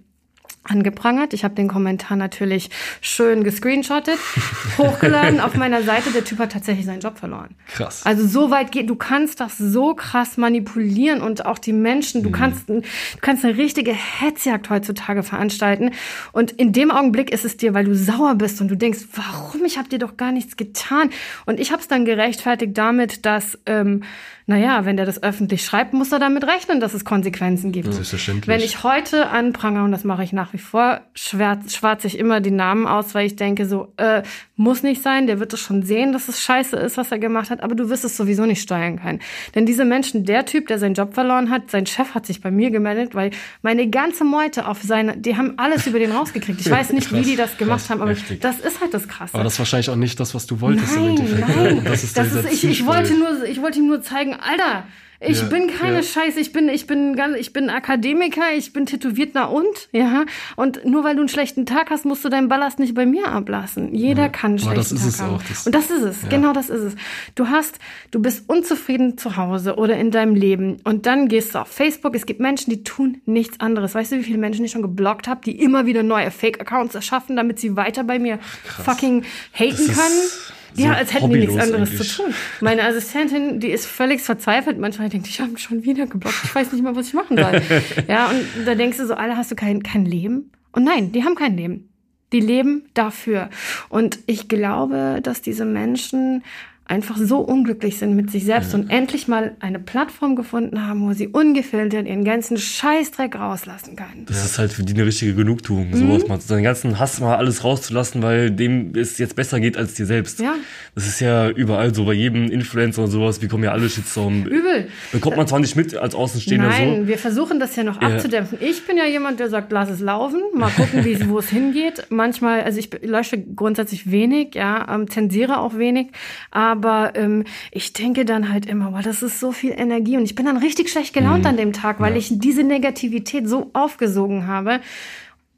angeprangert. 0.63 1.33
Ich 1.33 1.43
habe 1.43 1.55
den 1.55 1.69
Kommentar 1.69 2.17
natürlich 2.17 2.71
schön 3.01 3.45
gescreenshottet, 3.45 4.19
hochgeladen 4.79 5.41
auf 5.41 5.55
meiner 5.55 5.83
Seite. 5.83 6.11
Der 6.11 6.25
Typ 6.25 6.39
hat 6.39 6.53
tatsächlich 6.53 6.87
seinen 6.87 7.01
Job 7.01 7.19
verloren. 7.19 7.55
Krass. 7.67 8.05
Also 8.05 8.27
so 8.27 8.51
weit 8.51 8.71
geht, 8.71 8.89
du 8.91 8.95
kannst 8.95 9.41
das 9.41 9.57
so 9.57 9.95
krass 9.95 10.37
manipulieren 10.37 11.23
und 11.23 11.47
auch 11.47 11.59
die 11.59 11.73
Menschen, 11.73 12.23
du 12.23 12.29
mhm. 12.29 12.35
kannst, 12.35 12.69
du 12.69 12.83
kannst 13.21 13.45
eine 13.45 13.57
richtige 13.57 13.93
Hetzjagd 13.93 14.69
heutzutage 14.69 15.23
veranstalten. 15.23 15.93
Und 16.33 16.53
in 16.53 16.73
dem 16.73 16.91
Augenblick 16.91 17.33
ist 17.33 17.45
es 17.45 17.57
dir, 17.57 17.73
weil 17.73 17.85
du 17.85 17.95
sauer 17.95 18.35
bist 18.35 18.61
und 18.61 18.69
du 18.69 18.77
denkst, 18.77 19.01
warum? 19.15 19.65
Ich 19.65 19.79
habe 19.79 19.89
dir 19.89 19.99
doch 19.99 20.17
gar 20.19 20.31
nichts 20.31 20.57
getan. 20.57 21.11
Und 21.47 21.59
ich 21.59 21.73
habe 21.73 21.81
es 21.81 21.89
dann 21.89 22.05
gerechtfertigt 22.05 22.77
damit, 22.77 23.25
dass 23.25 23.59
ähm, 23.65 24.03
naja, 24.51 24.85
wenn 24.85 24.97
der 24.97 25.07
das 25.07 25.23
öffentlich 25.23 25.65
schreibt, 25.65 25.93
muss 25.93 26.11
er 26.11 26.19
damit 26.19 26.43
rechnen, 26.43 26.81
dass 26.81 26.93
es 26.93 27.05
Konsequenzen 27.05 27.71
gibt. 27.71 27.95
Selbstverständlich. 27.95 28.49
Wenn 28.49 28.61
ich 28.61 28.83
heute 28.83 29.29
anprangere, 29.29 29.85
und 29.85 29.93
das 29.93 30.03
mache 30.03 30.25
ich 30.25 30.33
nach 30.33 30.53
wie 30.53 30.59
vor, 30.59 31.03
schwarze 31.15 32.09
ich 32.09 32.19
immer 32.19 32.41
die 32.41 32.51
Namen 32.51 32.89
aus, 32.89 33.15
weil 33.15 33.27
ich 33.27 33.37
denke 33.37 33.65
so, 33.65 33.93
äh, 33.97 34.25
muss 34.57 34.83
nicht 34.83 35.03
sein, 35.03 35.29
der 35.29 35.39
wird 35.39 35.53
es 35.53 35.61
schon 35.61 35.85
sehen, 35.85 36.13
dass 36.13 36.29
es 36.29 36.41
scheiße 36.41 36.77
ist, 36.77 36.97
was 36.97 37.13
er 37.13 37.21
gemacht 37.21 37.51
hat, 37.51 37.63
aber 37.63 37.77
du 37.77 37.89
wirst 37.91 38.05
es 38.05 38.17
sowieso 38.17 38.45
nicht 38.45 38.61
steuern 38.61 39.01
können. 39.01 39.21
Denn 39.55 39.67
diese 39.67 39.85
Menschen, 39.85 40.25
der 40.25 40.45
Typ, 40.47 40.67
der 40.67 40.81
seinen 40.81 40.95
Job 40.95 41.15
verloren 41.15 41.49
hat, 41.49 41.71
sein 41.71 41.87
Chef 41.87 42.17
hat 42.17 42.27
sich 42.27 42.41
bei 42.41 42.51
mir 42.51 42.73
gemeldet, 42.73 43.15
weil 43.15 43.31
meine 43.63 43.89
ganze 43.89 44.25
Meute 44.25 44.67
auf 44.67 44.83
seine, 44.83 45.17
die 45.17 45.37
haben 45.37 45.55
alles 45.59 45.87
über 45.87 46.01
den 46.01 46.11
rausgekriegt. 46.11 46.61
Ich 46.61 46.69
weiß 46.69 46.93
nicht, 46.93 47.09
krass, 47.09 47.21
wie 47.21 47.23
die 47.23 47.37
das 47.37 47.57
gemacht 47.57 47.79
krass, 47.79 47.91
haben, 47.91 48.03
aber 48.03 48.11
heftig. 48.11 48.41
das 48.41 48.59
ist 48.59 48.81
halt 48.81 48.93
das 48.93 49.07
Krasse. 49.07 49.33
Aber 49.35 49.45
das 49.45 49.53
ist 49.53 49.59
wahrscheinlich 49.61 49.91
auch 49.91 49.97
nicht 49.97 50.19
das, 50.19 50.35
was 50.35 50.47
du 50.47 50.61
wolltest 50.61 50.97
nein. 50.97 51.15
Nein, 51.15 51.85
das 51.85 52.03
ist, 52.03 52.19
das 52.19 52.33
ist 52.33 52.53
ich, 52.53 52.65
ich 52.65 52.85
wollte 52.85 53.15
nur, 53.15 53.45
ich 53.45 53.63
wollte 53.63 53.79
ihm 53.79 53.87
nur 53.87 54.03
zeigen, 54.03 54.40
Alter, 54.41 54.85
ich 55.23 55.43
ja, 55.43 55.49
bin 55.49 55.67
keine 55.69 55.97
ja. 55.97 56.03
Scheiße, 56.03 56.41
ich 56.41 56.51
bin, 56.51 56.71
ich 56.71 56.87
bin 56.87 57.15
ganz, 57.15 57.37
ich 57.37 57.53
bin 57.53 57.69
Akademiker, 57.69 58.55
ich 58.57 58.73
bin 58.73 58.87
tätowiert 58.87 59.33
na 59.35 59.45
und, 59.45 59.91
ja. 59.93 60.25
Und 60.57 60.87
nur 60.87 61.05
weil 61.05 61.15
du 61.15 61.21
einen 61.21 61.29
schlechten 61.29 61.67
Tag 61.67 61.91
hast, 61.91 62.07
musst 62.07 62.25
du 62.25 62.31
deinen 62.31 62.49
Ballast 62.49 62.79
nicht 62.79 62.95
bei 62.95 63.05
mir 63.05 63.29
ablassen. 63.29 63.95
Jeder 63.95 64.23
ja. 64.23 64.29
kann 64.31 64.53
einen 64.53 64.59
schlechten 64.59 64.77
das 64.77 64.93
ist 64.93 65.01
Tag 65.03 65.09
es 65.09 65.21
haben. 65.21 65.35
Auch, 65.35 65.43
das 65.43 65.67
und 65.67 65.75
das 65.75 65.91
ist 65.91 66.03
es, 66.03 66.29
genau 66.31 66.55
das 66.55 66.71
ist 66.71 66.81
es. 66.81 66.95
Du 67.35 67.49
hast, 67.49 67.79
du 68.11 68.23
bist 68.23 68.49
unzufrieden 68.49 69.19
zu 69.19 69.37
Hause 69.37 69.77
oder 69.77 69.99
in 69.99 70.11
deinem 70.11 70.35
Leben 70.35 70.79
und 70.85 71.05
dann 71.05 71.29
gehst 71.29 71.55
du 71.55 71.59
auf 71.59 71.69
Facebook. 71.69 72.15
Es 72.15 72.25
gibt 72.25 72.41
Menschen, 72.41 72.71
die 72.71 72.83
tun 72.83 73.21
nichts 73.27 73.61
anderes. 73.61 73.95
Weißt 73.95 74.13
du, 74.13 74.17
wie 74.17 74.25
viele 74.25 74.39
Menschen 74.39 74.65
ich 74.65 74.71
schon 74.71 74.81
geblockt 74.81 75.29
habe, 75.29 75.43
die 75.45 75.61
immer 75.61 75.85
wieder 75.85 76.03
neue 76.03 76.31
Fake-Accounts 76.31 76.95
erschaffen, 76.95 77.37
damit 77.37 77.59
sie 77.59 77.77
weiter 77.77 78.05
bei 78.05 78.19
mir 78.19 78.39
Krass. 78.67 78.87
fucking 78.87 79.25
haten 79.53 79.87
das 79.87 79.97
können? 79.99 80.51
Ja, 80.75 80.93
als 80.95 81.13
hätten 81.15 81.31
die 81.31 81.41
nichts 81.41 81.57
anderes 81.57 81.91
eigentlich. 81.91 82.09
zu 82.09 82.23
tun. 82.23 82.35
Meine 82.61 82.85
Assistentin, 82.85 83.61
die 83.61 83.71
ist 83.71 83.87
völlig 83.87 84.21
verzweifelt. 84.21 84.79
Manchmal 84.79 85.09
denkt, 85.09 85.29
ich 85.29 85.41
habe 85.41 85.59
schon 85.59 85.85
wieder 85.85 86.07
geblockt. 86.07 86.41
Ich 86.45 86.55
weiß 86.55 86.73
nicht 86.73 86.83
mal, 86.83 86.95
was 86.97 87.09
ich 87.09 87.15
machen 87.15 87.37
soll. 87.37 87.63
ja, 88.09 88.29
und 88.29 88.67
da 88.67 88.75
denkst 88.75 88.99
du 88.99 89.07
so, 89.07 89.15
alle 89.15 89.37
hast 89.37 89.51
du 89.51 89.57
kein, 89.57 89.83
kein 89.83 90.05
Leben? 90.05 90.53
Und 90.73 90.85
nein, 90.85 91.13
die 91.13 91.25
haben 91.25 91.35
kein 91.35 91.57
Leben. 91.57 91.89
Die 92.33 92.41
leben 92.41 92.85
dafür. 92.95 93.51
Und 93.89 94.21
ich 94.27 94.49
glaube, 94.49 95.21
dass 95.23 95.43
diese 95.43 95.65
Menschen 95.65 96.45
einfach 96.91 97.17
so 97.17 97.39
unglücklich 97.39 97.99
sind 97.99 98.17
mit 98.17 98.31
sich 98.33 98.45
selbst 98.45 98.73
ja. 98.73 98.79
und 98.81 98.91
endlich 98.91 99.29
mal 99.29 99.53
eine 99.61 99.79
Plattform 99.79 100.35
gefunden 100.35 100.87
haben, 100.87 101.09
wo 101.09 101.13
sie 101.13 101.29
ungefiltert 101.29 102.07
ihren 102.07 102.25
ganzen 102.25 102.57
Scheißdreck 102.57 103.37
rauslassen 103.37 103.95
können. 103.95 104.27
Das 104.27 104.45
ist 104.45 104.59
halt 104.59 104.73
für 104.73 104.83
die 104.83 104.95
eine 104.95 105.07
richtige 105.07 105.35
Genugtuung, 105.35 105.91
mhm. 105.91 105.95
sowas 105.95 106.27
mal, 106.27 106.41
seinen 106.41 106.65
ganzen 106.65 106.99
Hass 106.99 107.21
mal 107.21 107.37
alles 107.37 107.63
rauszulassen, 107.63 108.23
weil 108.23 108.51
dem 108.51 108.93
es 108.97 109.19
jetzt 109.19 109.37
besser 109.37 109.61
geht 109.61 109.77
als 109.77 109.95
dir 109.95 110.05
selbst. 110.05 110.41
Ja. 110.41 110.57
Das 110.97 111.07
ist 111.07 111.21
ja 111.21 111.49
überall 111.49 111.95
so, 111.95 112.05
bei 112.05 112.13
jedem 112.13 112.51
Influencer 112.51 113.05
und 113.05 113.11
sowas, 113.11 113.41
wir 113.41 113.49
kommen 113.49 113.63
ja 113.63 113.71
alle 113.71 113.89
Shitstorm. 113.89 114.45
Übel. 114.47 114.89
Bekommt 115.13 115.37
man 115.37 115.47
zwar 115.47 115.61
nicht 115.61 115.77
mit 115.77 115.97
als 115.97 116.17
Außenstehender 116.17 116.69
Nein, 116.69 117.03
so. 117.03 117.09
wir 117.09 117.19
versuchen 117.19 117.61
das 117.61 117.77
ja 117.77 117.85
noch 117.85 118.03
ja. 118.03 118.09
abzudämpfen. 118.09 118.59
Ich 118.61 118.85
bin 118.87 118.97
ja 118.97 119.07
jemand, 119.07 119.39
der 119.39 119.49
sagt, 119.49 119.71
lass 119.71 119.91
es 119.91 120.01
laufen, 120.01 120.41
mal 120.55 120.71
gucken, 120.71 121.05
wo 121.29 121.39
es 121.39 121.49
hingeht. 121.51 122.07
Manchmal, 122.09 122.63
also 122.63 122.81
ich 122.81 122.91
lösche 123.03 123.39
grundsätzlich 123.41 124.11
wenig, 124.11 124.57
ja, 124.57 124.93
ähm, 124.93 125.09
zensiere 125.09 125.61
auch 125.61 125.79
wenig, 125.79 126.09
aber 126.51 126.80
aber 126.81 127.15
ähm, 127.15 127.45
ich 127.71 127.93
denke 127.93 128.25
dann 128.25 128.51
halt 128.51 128.65
immer, 128.65 128.93
boah, 128.93 129.03
das 129.03 129.23
ist 129.23 129.39
so 129.39 129.53
viel 129.53 129.73
Energie 129.73 130.17
und 130.17 130.25
ich 130.25 130.35
bin 130.35 130.47
dann 130.47 130.57
richtig 130.57 130.89
schlecht 130.89 131.13
gelaunt 131.13 131.41
mhm. 131.41 131.47
an 131.51 131.57
dem 131.59 131.73
Tag, 131.75 132.01
weil 132.01 132.13
ja. 132.13 132.19
ich 132.19 132.39
diese 132.39 132.63
Negativität 132.63 133.47
so 133.47 133.71
aufgesogen 133.75 134.47
habe. 134.47 134.81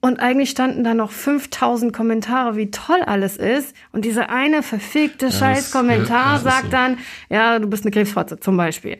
Und 0.00 0.18
eigentlich 0.18 0.50
standen 0.50 0.82
da 0.82 0.94
noch 0.94 1.12
5000 1.12 1.92
Kommentare, 1.92 2.56
wie 2.56 2.72
toll 2.72 3.02
alles 3.06 3.36
ist. 3.36 3.76
Und 3.92 4.04
dieser 4.04 4.30
eine 4.30 4.64
verfickte 4.64 5.26
ja, 5.26 5.32
Scheiß-Kommentar 5.32 6.34
ja, 6.34 6.38
sagt 6.40 6.64
so. 6.64 6.70
dann, 6.70 6.98
ja, 7.30 7.60
du 7.60 7.68
bist 7.68 7.84
eine 7.84 7.92
Krebsfotze 7.92 8.40
zum 8.40 8.56
Beispiel. 8.56 8.98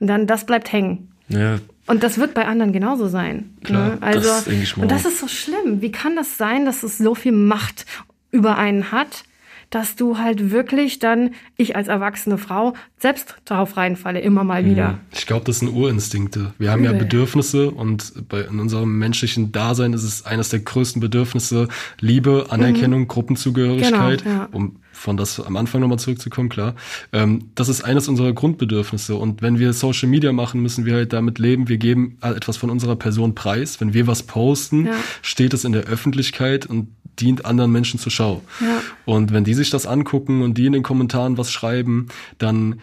Und 0.00 0.06
dann, 0.06 0.26
das 0.26 0.46
bleibt 0.46 0.72
hängen. 0.72 1.12
Ja. 1.28 1.58
Und 1.86 2.02
das 2.02 2.16
wird 2.16 2.32
bei 2.32 2.46
anderen 2.46 2.72
genauso 2.72 3.08
sein. 3.08 3.54
Klar, 3.62 3.90
ne? 3.90 3.98
Also, 4.00 4.26
das 4.26 4.76
und 4.78 4.90
das 4.90 5.04
ist 5.04 5.18
so 5.18 5.28
schlimm. 5.28 5.82
Wie 5.82 5.92
kann 5.92 6.16
das 6.16 6.38
sein, 6.38 6.64
dass 6.64 6.82
es 6.82 6.96
so 6.96 7.14
viel 7.14 7.32
Macht 7.32 7.84
über 8.30 8.56
einen 8.56 8.90
hat? 8.90 9.24
Dass 9.72 9.96
du 9.96 10.18
halt 10.18 10.50
wirklich 10.50 10.98
dann, 10.98 11.30
ich 11.56 11.74
als 11.76 11.88
erwachsene 11.88 12.36
Frau, 12.36 12.74
selbst 12.98 13.36
darauf 13.46 13.78
reinfalle, 13.78 14.20
immer 14.20 14.44
mal 14.44 14.66
wieder. 14.66 14.98
Ich 15.12 15.26
glaube, 15.26 15.46
das 15.46 15.60
sind 15.60 15.70
Urinstinkte. 15.70 16.52
Wir 16.58 16.70
haben 16.70 16.84
Übel. 16.84 16.92
ja 16.92 16.98
Bedürfnisse 16.98 17.70
und 17.70 18.28
bei, 18.28 18.42
in 18.42 18.60
unserem 18.60 18.98
menschlichen 18.98 19.50
Dasein 19.50 19.94
ist 19.94 20.04
es 20.04 20.26
eines 20.26 20.50
der 20.50 20.60
größten 20.60 21.00
Bedürfnisse 21.00 21.68
Liebe, 22.00 22.46
Anerkennung, 22.50 23.00
mhm. 23.00 23.08
Gruppenzugehörigkeit, 23.08 24.24
genau, 24.24 24.36
ja. 24.36 24.48
um 24.52 24.76
von 25.02 25.16
das 25.16 25.40
am 25.40 25.56
Anfang 25.56 25.80
nochmal 25.80 25.98
zurückzukommen, 25.98 26.48
klar. 26.48 26.74
Ähm, 27.12 27.50
das 27.56 27.68
ist 27.68 27.84
eines 27.84 28.06
unserer 28.08 28.32
Grundbedürfnisse. 28.32 29.16
Und 29.16 29.42
wenn 29.42 29.58
wir 29.58 29.72
Social 29.72 30.08
Media 30.08 30.32
machen, 30.32 30.62
müssen 30.62 30.86
wir 30.86 30.94
halt 30.94 31.12
damit 31.12 31.40
leben, 31.40 31.68
wir 31.68 31.78
geben 31.78 32.18
etwas 32.20 32.56
von 32.56 32.70
unserer 32.70 32.94
Person 32.94 33.34
preis. 33.34 33.80
Wenn 33.80 33.94
wir 33.94 34.06
was 34.06 34.22
posten, 34.22 34.86
ja. 34.86 34.92
steht 35.20 35.54
es 35.54 35.64
in 35.64 35.72
der 35.72 35.84
Öffentlichkeit 35.84 36.66
und 36.66 36.88
dient 37.18 37.44
anderen 37.44 37.72
Menschen 37.72 37.98
zur 37.98 38.12
Schau. 38.12 38.42
Ja. 38.60 38.80
Und 39.04 39.32
wenn 39.32 39.42
die 39.42 39.54
sich 39.54 39.70
das 39.70 39.86
angucken 39.86 40.42
und 40.42 40.56
die 40.56 40.66
in 40.66 40.72
den 40.72 40.84
Kommentaren 40.84 41.36
was 41.36 41.50
schreiben, 41.50 42.06
dann 42.38 42.80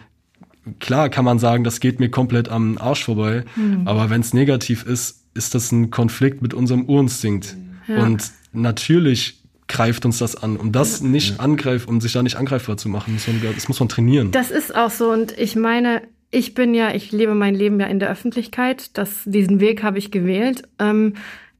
klar 0.78 1.08
kann 1.08 1.24
man 1.24 1.38
sagen, 1.38 1.64
das 1.64 1.80
geht 1.80 2.00
mir 2.00 2.10
komplett 2.10 2.50
am 2.50 2.76
Arsch 2.76 3.04
vorbei. 3.04 3.44
Mhm. 3.56 3.88
Aber 3.88 4.10
wenn 4.10 4.20
es 4.20 4.34
negativ 4.34 4.84
ist, 4.84 5.24
ist 5.32 5.54
das 5.54 5.72
ein 5.72 5.90
Konflikt 5.90 6.42
mit 6.42 6.52
unserem 6.52 6.84
Urinstinkt. 6.84 7.56
Ja. 7.88 8.04
Und 8.04 8.30
natürlich 8.52 9.39
greift 9.70 10.04
uns 10.04 10.18
das 10.18 10.36
an. 10.36 10.56
Um 10.56 10.72
das 10.72 11.00
nicht 11.00 11.40
angreift, 11.40 11.88
um 11.88 12.00
sich 12.00 12.12
da 12.12 12.22
nicht 12.22 12.36
angreifbar 12.36 12.76
zu 12.76 12.88
machen, 12.88 13.14
muss 13.14 13.26
man, 13.26 13.40
das 13.54 13.68
muss 13.68 13.80
man 13.80 13.88
trainieren. 13.88 14.32
Das 14.32 14.50
ist 14.50 14.74
auch 14.74 14.90
so. 14.90 15.10
Und 15.10 15.36
ich 15.38 15.56
meine, 15.56 16.02
ich 16.30 16.54
bin 16.54 16.74
ja, 16.74 16.92
ich 16.92 17.12
lebe 17.12 17.34
mein 17.34 17.54
Leben 17.54 17.80
ja 17.80 17.86
in 17.86 17.98
der 17.98 18.10
Öffentlichkeit. 18.10 18.96
Das, 18.98 19.22
diesen 19.24 19.60
Weg 19.60 19.82
habe 19.82 19.98
ich 19.98 20.10
gewählt. 20.10 20.64
Ähm, 20.78 21.14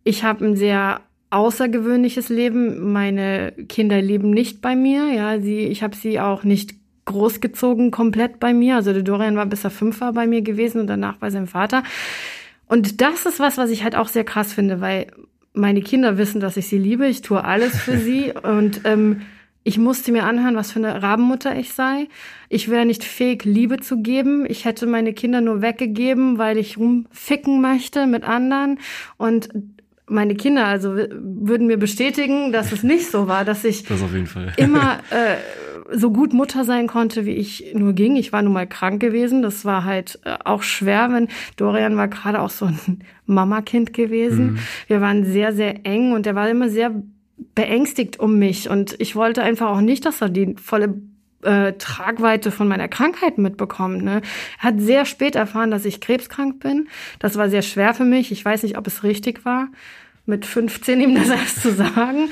ich 0.05 0.25
habe 0.25 0.44
ein 0.44 0.57
sehr 0.57 1.01
außergewöhnliches 1.31 2.29
Leben. 2.29 2.92
Meine 2.92 3.53
Kinder 3.68 4.03
leben 4.03 4.31
nicht 4.31 4.61
bei 4.61 4.75
mir. 4.75 5.12
Ja, 5.14 5.40
sie, 5.40 5.61
ich 5.61 5.83
habe 5.83 5.96
sie 5.96 6.20
auch 6.20 6.42
nicht 6.42 6.75
großgezogen 7.05 7.90
komplett 7.90 8.40
bei 8.40 8.53
mir. 8.53 8.77
Also 8.77 8.92
der 8.92 9.03
Dorian 9.03 9.37
war 9.37 9.46
bis 9.46 9.64
er 9.64 9.70
fünf 9.70 10.01
war 10.01 10.12
bei 10.12 10.27
mir 10.27 10.42
gewesen 10.42 10.81
und 10.81 10.88
danach 10.88 11.16
bei 11.16 11.31
seinem 11.31 11.46
Vater. 11.46 11.85
Und 12.66 13.01
das 13.01 13.27
ist 13.27 13.40
was, 13.40 13.57
was 13.57 13.70
ich 13.70 13.83
halt 13.83 13.96
auch 13.96 14.09
sehr 14.09 14.25
krass 14.25 14.53
finde, 14.53 14.81
weil 14.81 15.09
meine 15.52 15.82
Kinder 15.82 16.18
wissen, 16.18 16.40
dass 16.40 16.56
ich 16.56 16.68
sie 16.68 16.78
liebe. 16.78 17.06
Ich 17.06 17.22
tue 17.22 17.42
alles 17.42 17.76
für 17.76 17.98
sie 17.98 18.32
und 18.42 18.82
ähm, 18.84 19.22
ich 19.62 19.76
musste 19.76 20.10
mir 20.10 20.24
anhören, 20.24 20.56
was 20.56 20.72
für 20.72 20.78
eine 20.78 21.02
Rabenmutter 21.02 21.54
ich 21.56 21.74
sei. 21.74 22.08
Ich 22.48 22.70
wäre 22.70 22.86
nicht 22.86 23.04
fähig, 23.04 23.44
Liebe 23.44 23.78
zu 23.78 24.00
geben. 24.00 24.46
Ich 24.48 24.64
hätte 24.64 24.86
meine 24.86 25.12
Kinder 25.12 25.42
nur 25.42 25.60
weggegeben, 25.60 26.38
weil 26.38 26.56
ich 26.56 26.78
rumficken 26.78 27.60
möchte 27.60 28.06
mit 28.06 28.24
anderen. 28.24 28.78
Und 29.18 29.50
meine 30.06 30.34
Kinder 30.34 30.66
also 30.66 30.94
würden 30.94 31.66
mir 31.66 31.76
bestätigen, 31.76 32.52
dass 32.52 32.72
es 32.72 32.82
nicht 32.82 33.10
so 33.10 33.28
war, 33.28 33.44
dass 33.44 33.64
ich 33.64 33.84
immer 34.56 34.98
äh, 35.10 35.36
so 35.92 36.11
gut 36.11 36.33
Mutter 36.33 36.64
sein 36.64 36.87
konnte, 36.87 37.26
wie 37.26 37.35
ich 37.35 37.72
nur 37.74 37.92
ging. 37.92 38.16
Ich 38.16 38.33
war 38.33 38.42
nun 38.42 38.53
mal 38.53 38.66
krank 38.66 39.00
gewesen. 39.00 39.42
Das 39.42 39.64
war 39.64 39.85
halt 39.85 40.18
äh, 40.24 40.37
auch 40.44 40.62
schwer, 40.62 41.11
wenn 41.12 41.29
Dorian 41.57 41.96
war 41.96 42.09
gerade 42.09 42.40
auch 42.40 42.50
so 42.50 42.66
ein 42.66 43.00
Mamakind 43.26 43.92
gewesen. 43.92 44.53
Mhm. 44.53 44.59
Wir 44.87 45.00
waren 45.00 45.24
sehr, 45.24 45.53
sehr 45.53 45.87
eng 45.87 46.12
und 46.12 46.26
er 46.26 46.35
war 46.35 46.48
immer 46.48 46.68
sehr 46.68 46.92
beängstigt 47.55 48.20
um 48.20 48.38
mich 48.38 48.68
und 48.68 48.96
ich 48.98 49.16
wollte 49.16 49.42
einfach 49.42 49.70
auch 49.70 49.81
nicht, 49.81 50.05
dass 50.05 50.20
er 50.20 50.29
die 50.29 50.57
volle 50.57 51.00
äh, 51.42 51.72
Tragweite 51.72 52.50
von 52.50 52.68
meiner 52.68 52.88
Krankheit 52.88 53.38
mitbekommt. 53.38 54.03
Ne? 54.03 54.20
Er 54.59 54.62
hat 54.62 54.81
sehr 54.81 55.07
spät 55.07 55.37
erfahren, 55.37 55.70
dass 55.70 55.87
ich 55.87 56.00
krebskrank 56.00 56.61
bin. 56.61 56.88
Das 57.18 57.37
war 57.37 57.48
sehr 57.48 57.62
schwer 57.62 57.94
für 57.94 58.05
mich. 58.05 58.31
Ich 58.31 58.44
weiß 58.44 58.62
nicht, 58.62 58.76
ob 58.76 58.87
es 58.87 59.05
richtig 59.05 59.44
war 59.44 59.68
mit 60.26 60.46
15 60.46 61.00
ihm 61.00 61.14
das 61.14 61.28
erst 61.28 61.62
zu 61.62 61.74
sagen. 61.74 62.30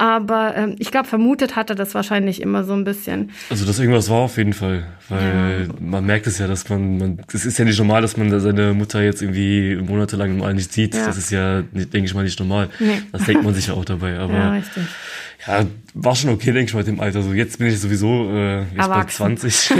Aber 0.00 0.54
ähm, 0.56 0.76
ich 0.78 0.92
glaube, 0.92 1.08
vermutet 1.08 1.56
hat 1.56 1.70
er 1.70 1.76
das 1.76 1.92
wahrscheinlich 1.94 2.40
immer 2.40 2.62
so 2.62 2.72
ein 2.72 2.84
bisschen. 2.84 3.32
Also 3.50 3.66
dass 3.66 3.80
irgendwas 3.80 4.08
war 4.08 4.18
auf 4.18 4.36
jeden 4.36 4.52
Fall. 4.52 4.86
Weil 5.08 5.66
ja. 5.66 5.74
man 5.80 6.06
merkt 6.06 6.28
es 6.28 6.38
ja, 6.38 6.46
dass 6.46 6.68
man, 6.68 6.98
man, 6.98 7.18
es 7.32 7.44
ist 7.44 7.58
ja 7.58 7.64
nicht 7.64 7.78
normal, 7.78 8.02
dass 8.02 8.16
man 8.16 8.38
seine 8.38 8.74
Mutter 8.74 9.02
jetzt 9.02 9.22
irgendwie 9.22 9.76
monatelang 9.76 10.38
mal 10.38 10.54
nicht 10.54 10.72
sieht. 10.72 10.94
Ja. 10.94 11.06
Das 11.06 11.18
ist 11.18 11.32
ja, 11.32 11.62
denke 11.62 12.04
ich 12.04 12.14
mal, 12.14 12.22
nicht 12.22 12.38
normal. 12.38 12.68
Nee. 12.78 13.02
Das 13.10 13.24
denkt 13.24 13.42
man 13.42 13.54
sich 13.54 13.66
ja 13.68 13.74
auch 13.74 13.84
dabei. 13.84 14.18
Aber 14.18 14.34
ja, 14.34 14.52
richtig. 14.52 14.84
Ja, 15.48 15.66
war 15.94 16.14
schon 16.14 16.30
okay, 16.30 16.52
denke 16.52 16.68
ich 16.68 16.74
mal, 16.74 16.86
im 16.86 17.00
Alter. 17.00 17.22
So, 17.22 17.32
jetzt 17.32 17.58
bin 17.58 17.68
ich 17.68 17.80
sowieso 17.80 18.30
äh, 18.30 18.60
jetzt 18.60 18.88
bei 18.88 19.04
20. 19.04 19.70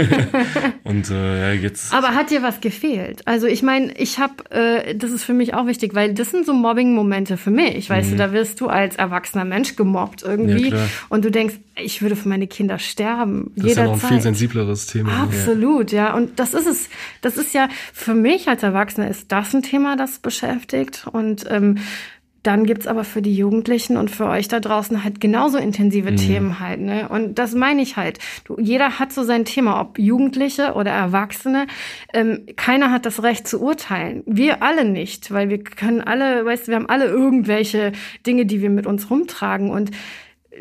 und 0.83 1.09
äh, 1.11 1.41
ja, 1.41 1.61
jetzt. 1.61 1.93
Aber 1.93 2.15
hat 2.15 2.31
dir 2.31 2.41
was 2.41 2.59
gefehlt? 2.59 3.21
Also 3.27 3.45
ich 3.45 3.61
meine, 3.61 3.93
ich 3.93 4.17
habe, 4.17 4.49
äh, 4.49 4.95
das 4.95 5.11
ist 5.11 5.23
für 5.23 5.33
mich 5.33 5.53
auch 5.53 5.67
wichtig, 5.67 5.93
weil 5.93 6.13
das 6.13 6.31
sind 6.31 6.45
so 6.45 6.53
Mobbing-Momente 6.53 7.37
für 7.37 7.51
mich. 7.51 7.89
Weißt 7.89 8.07
mhm. 8.07 8.11
du, 8.13 8.17
da 8.17 8.33
wirst 8.33 8.59
du 8.59 8.67
als 8.67 8.95
erwachsener 8.95 9.45
Mensch 9.45 9.75
gemobbt 9.75 10.23
irgendwie. 10.23 10.69
Ja, 10.69 10.87
und 11.09 11.23
du 11.23 11.31
denkst, 11.31 11.55
ich 11.75 12.01
würde 12.01 12.15
für 12.15 12.27
meine 12.27 12.47
Kinder 12.47 12.79
sterben. 12.79 13.51
Das 13.55 13.67
ist 13.67 13.77
ja 13.77 13.85
noch 13.85 13.93
ein 13.93 13.99
viel 13.99 14.21
sensibleres 14.21 14.87
Thema. 14.87 15.23
Absolut, 15.23 15.91
ja. 15.91 16.15
Und 16.15 16.39
das 16.39 16.53
ist 16.53 16.67
es. 16.67 16.89
Das 17.21 17.37
ist 17.37 17.53
ja 17.53 17.69
für 17.93 18.15
mich 18.15 18.47
als 18.47 18.63
Erwachsener 18.63 19.09
ist 19.09 19.31
das 19.31 19.53
ein 19.53 19.61
Thema, 19.61 19.95
das 19.95 20.19
beschäftigt. 20.19 21.05
Und 21.11 21.45
ähm, 21.49 21.77
dann 22.49 22.65
gibt's 22.65 22.87
aber 22.87 23.03
für 23.03 23.21
die 23.21 23.35
Jugendlichen 23.35 23.95
und 23.95 24.09
für 24.09 24.25
euch 24.25 24.47
da 24.47 24.59
draußen 24.59 25.03
halt 25.03 25.21
genauso 25.21 25.59
intensive 25.59 26.09
mhm. 26.09 26.15
Themen 26.15 26.59
halt. 26.59 26.81
Ne? 26.81 27.07
Und 27.07 27.37
das 27.37 27.53
meine 27.53 27.83
ich 27.83 27.95
halt. 27.95 28.17
Du, 28.43 28.59
jeder 28.59 28.97
hat 28.97 29.13
so 29.13 29.21
sein 29.21 29.45
Thema, 29.45 29.79
ob 29.79 29.99
Jugendliche 29.99 30.73
oder 30.73 30.89
Erwachsene. 30.89 31.67
Ähm, 32.11 32.47
keiner 32.55 32.89
hat 32.89 33.05
das 33.05 33.21
Recht 33.21 33.47
zu 33.47 33.61
urteilen. 33.61 34.23
Wir 34.25 34.63
alle 34.63 34.83
nicht, 34.83 35.31
weil 35.31 35.49
wir 35.49 35.63
können 35.63 36.01
alle, 36.01 36.43
weißt 36.43 36.63
du, 36.63 36.71
wir 36.71 36.77
haben 36.77 36.89
alle 36.89 37.05
irgendwelche 37.05 37.91
Dinge, 38.25 38.47
die 38.47 38.63
wir 38.63 38.71
mit 38.71 38.87
uns 38.87 39.11
rumtragen. 39.11 39.69
Und 39.69 39.91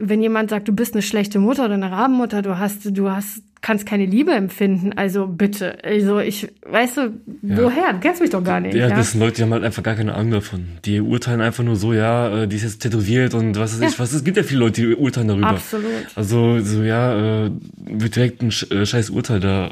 wenn 0.00 0.22
jemand 0.22 0.50
sagt, 0.50 0.68
du 0.68 0.72
bist 0.72 0.94
eine 0.94 1.02
schlechte 1.02 1.38
Mutter 1.38 1.64
oder 1.64 1.74
eine 1.74 1.90
Rabenmutter, 1.90 2.42
du 2.42 2.58
hast, 2.58 2.96
du 2.96 3.10
hast 3.10 3.42
kannst 3.60 3.86
keine 3.86 4.06
Liebe 4.06 4.32
empfinden. 4.32 4.92
Also 4.94 5.26
bitte. 5.26 5.82
Also 5.82 6.20
ich, 6.20 6.48
weißt 6.66 6.96
du, 6.96 7.00
ja. 7.42 7.56
woher? 7.56 7.92
Du 7.92 8.00
kennst 8.00 8.20
mich 8.20 8.30
doch 8.30 8.42
gar 8.42 8.60
nicht. 8.60 8.74
Ja, 8.74 8.88
ja, 8.88 8.96
das 8.96 9.12
sind 9.12 9.20
Leute, 9.20 9.36
die 9.36 9.42
haben 9.42 9.52
halt 9.52 9.64
einfach 9.64 9.82
gar 9.82 9.94
keine 9.94 10.14
Ahnung 10.14 10.32
davon. 10.32 10.68
Die 10.84 11.00
urteilen 11.00 11.40
einfach 11.40 11.64
nur 11.64 11.76
so, 11.76 11.92
ja, 11.92 12.42
äh, 12.42 12.48
die 12.48 12.56
ist 12.56 12.62
jetzt 12.62 12.80
tätowiert 12.80 13.34
und 13.34 13.56
was 13.56 13.74
weiß 13.74 13.80
ja. 13.80 13.88
ich 13.88 13.98
was. 13.98 14.12
Es 14.12 14.24
gibt 14.24 14.36
ja 14.36 14.42
viele 14.42 14.60
Leute, 14.60 14.80
die 14.80 14.94
urteilen 14.94 15.28
darüber. 15.28 15.48
Absolut. 15.48 15.90
Also 16.14 16.60
so, 16.60 16.82
ja, 16.82 17.46
äh, 17.46 17.50
wird 17.86 18.16
direkt 18.16 18.42
ein 18.42 18.48
äh, 18.48 18.86
scheiß 18.86 19.10
Urteil 19.10 19.40
da 19.40 19.70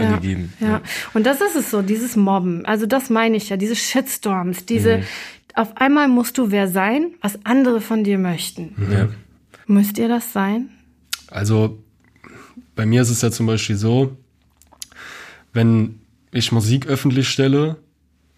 ja, 0.00 0.20
ja, 0.60 0.80
und 1.12 1.26
das 1.26 1.40
ist 1.40 1.56
es 1.56 1.72
so, 1.72 1.82
dieses 1.82 2.14
Mobben. 2.14 2.64
Also 2.64 2.86
das 2.86 3.10
meine 3.10 3.36
ich 3.36 3.48
ja, 3.48 3.56
diese 3.56 3.74
Shitstorms, 3.74 4.64
diese, 4.64 4.98
mhm. 4.98 5.02
auf 5.56 5.76
einmal 5.76 6.06
musst 6.06 6.38
du 6.38 6.52
wer 6.52 6.68
sein, 6.68 7.10
was 7.20 7.44
andere 7.44 7.80
von 7.80 8.04
dir 8.04 8.16
möchten. 8.16 8.76
Ja. 8.92 9.08
Müsst 9.68 9.98
ihr 9.98 10.08
das 10.08 10.32
sein? 10.32 10.70
Also 11.30 11.78
bei 12.74 12.86
mir 12.86 13.02
ist 13.02 13.10
es 13.10 13.22
ja 13.22 13.30
zum 13.30 13.46
Beispiel 13.46 13.76
so, 13.76 14.16
wenn 15.52 16.00
ich 16.32 16.52
Musik 16.52 16.86
öffentlich 16.86 17.28
stelle, 17.28 17.76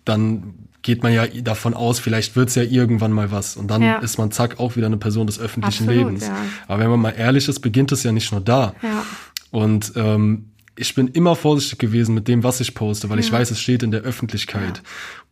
dann 0.04 0.54
geht 0.82 1.02
man 1.02 1.12
ja 1.12 1.26
davon 1.26 1.74
aus, 1.74 2.00
vielleicht 2.00 2.36
wird's 2.36 2.54
ja 2.54 2.62
irgendwann 2.62 3.12
mal 3.12 3.30
was. 3.30 3.56
Und 3.56 3.68
dann 3.68 3.82
ja. 3.82 3.98
ist 3.98 4.18
man 4.18 4.32
zack 4.32 4.58
auch 4.58 4.76
wieder 4.76 4.86
eine 4.86 4.96
Person 4.96 5.26
des 5.26 5.38
öffentlichen 5.38 5.84
Absolut, 5.84 6.06
Lebens. 6.06 6.26
Ja. 6.26 6.36
Aber 6.68 6.82
wenn 6.82 6.90
man 6.90 7.00
mal 7.00 7.10
ehrlich 7.10 7.48
ist, 7.48 7.60
beginnt 7.60 7.92
es 7.92 8.02
ja 8.02 8.12
nicht 8.12 8.32
nur 8.32 8.40
da. 8.40 8.74
Ja. 8.82 9.04
Und 9.50 9.92
ähm, 9.96 10.46
ich 10.76 10.94
bin 10.94 11.08
immer 11.08 11.36
vorsichtig 11.36 11.78
gewesen 11.78 12.14
mit 12.14 12.26
dem, 12.26 12.42
was 12.42 12.60
ich 12.60 12.74
poste, 12.74 13.10
weil 13.10 13.18
ich 13.18 13.30
weiß, 13.30 13.50
es 13.50 13.60
steht 13.60 13.82
in 13.82 13.90
der 13.90 14.00
Öffentlichkeit. 14.00 14.82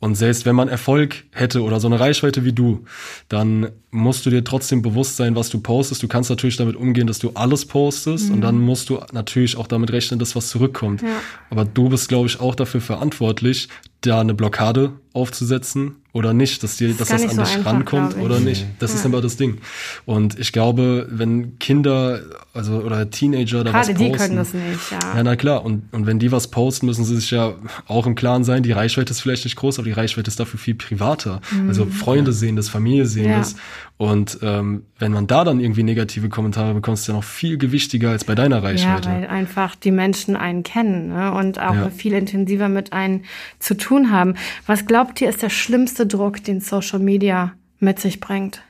Und 0.01 0.15
selbst 0.15 0.47
wenn 0.47 0.55
man 0.55 0.69
Erfolg 0.69 1.25
hätte 1.33 1.63
oder 1.63 1.81
so 1.81 1.89
eine 1.89 1.99
Reichweite 1.99 2.45
wie 2.45 2.53
du, 2.53 2.85
dann 3.29 3.69
musst 3.91 4.25
du 4.27 4.31
dir 4.31 4.45
trotzdem 4.45 4.81
bewusst 4.81 5.17
sein, 5.17 5.35
was 5.35 5.49
du 5.49 5.61
postest. 5.61 6.03
Du 6.03 6.09
kannst 6.09 6.31
natürlich 6.31 6.57
damit 6.57 6.77
umgehen, 6.77 7.07
dass 7.07 7.19
du 7.19 7.31
alles 7.35 7.65
postest 7.67 8.29
mhm. 8.29 8.35
und 8.35 8.41
dann 8.43 8.59
musst 8.59 8.91
du 8.91 9.01
natürlich 9.13 9.57
auch 9.57 9.67
damit 9.67 9.91
rechnen, 9.91 10.21
dass 10.21 10.37
was 10.37 10.49
zurückkommt. 10.49 11.03
Ja. 11.03 11.09
Aber 11.51 11.65
du 11.65 11.89
bist, 11.89 12.09
glaube 12.09 12.29
ich, 12.29 12.39
auch 12.39 12.55
dafür 12.55 12.81
verantwortlich, 12.81 13.69
da 14.03 14.21
eine 14.21 14.35
Blockade 14.35 14.93
aufzusetzen 15.13 15.97
oder 16.13 16.33
nicht, 16.33 16.63
dass 16.63 16.77
dir, 16.77 16.89
das 16.89 16.99
dass 16.99 17.09
das 17.09 17.23
an 17.23 17.31
so 17.31 17.43
dich 17.43 17.67
rankommt 17.67 18.17
oder 18.17 18.39
nicht. 18.39 18.65
Das 18.79 18.93
ja. 18.93 18.99
ist 18.99 19.05
immer 19.05 19.21
das 19.21 19.37
Ding. 19.37 19.59
Und 20.07 20.39
ich 20.39 20.53
glaube, 20.53 21.09
wenn 21.11 21.59
Kinder, 21.59 22.21
also 22.53 22.79
oder 22.79 23.11
Teenager 23.11 23.65
da 23.65 23.73
Gerade 23.73 23.89
was 23.89 23.89
posten, 23.89 24.05
die 24.05 24.13
können 24.13 24.37
das 24.37 24.55
nicht, 24.55 24.91
ja. 24.93 25.17
Ja, 25.17 25.23
na 25.25 25.35
klar. 25.35 25.65
Und, 25.65 25.93
und 25.93 26.07
wenn 26.07 26.21
die 26.21 26.31
was 26.31 26.49
posten, 26.49 26.87
müssen 26.87 27.05
sie 27.05 27.17
sich 27.17 27.31
ja 27.33 27.55
auch 27.89 28.07
im 28.07 28.15
Klaren 28.15 28.45
sein, 28.45 28.63
die 28.63 28.73
Reichweite 28.73 29.11
ist 29.11 29.21
vielleicht 29.21 29.45
nicht 29.45 29.57
groß, 29.57 29.81
aber 29.81 29.88
die 29.89 29.93
Reichweite 29.93 30.29
ist 30.29 30.39
dafür 30.39 30.61
viel 30.61 30.75
privater. 30.75 31.41
Mhm. 31.51 31.69
Also 31.69 31.87
Freunde 31.87 32.33
sehen 32.33 32.57
das, 32.57 32.69
Familie 32.69 33.07
sehen 33.07 33.31
ja. 33.31 33.39
das. 33.39 33.57
Und 33.97 34.39
ähm, 34.43 34.85
wenn 34.99 35.13
man 35.13 35.27
da 35.27 35.45
dann 35.45 35.61
irgendwie 35.61 35.83
negative 35.83 36.29
Kommentare 36.29 36.75
bekommt, 36.75 36.99
ist 36.99 37.09
ja 37.09 37.15
noch 37.15 37.25
viel 37.25 37.59
gewichtiger 37.59 38.11
als 38.11 38.25
bei 38.25 38.35
deiner 38.35 38.63
Reichweite. 38.63 39.09
Ja, 39.09 39.15
weil 39.15 39.27
einfach 39.27 39.75
die 39.75 39.91
Menschen 39.91 40.37
einen 40.37 40.63
kennen 40.63 41.09
ne? 41.09 41.33
und 41.33 41.59
auch 41.59 41.75
ja. 41.75 41.91
viel 41.91 42.13
intensiver 42.13 42.69
mit 42.69 42.93
einem 42.93 43.23
zu 43.59 43.77
tun 43.77 44.11
haben. 44.11 44.35
Was 44.67 44.87
glaubt 44.87 45.21
ihr, 45.21 45.29
ist 45.29 45.43
der 45.43 45.51
schlimmste 45.51 46.07
Druck, 46.07 46.45
den 46.45 46.61
Social 46.61 46.99
Media 46.99 47.55
mit 47.81 47.99
sich 47.99 48.21
bringt? 48.21 48.63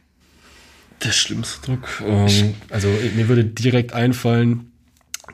Der 1.05 1.13
schlimmste 1.13 1.67
Druck? 1.67 2.03
Ähm, 2.05 2.55
also 2.71 2.89
mir 3.15 3.29
würde 3.29 3.45
direkt 3.45 3.93
einfallen, 3.93 4.73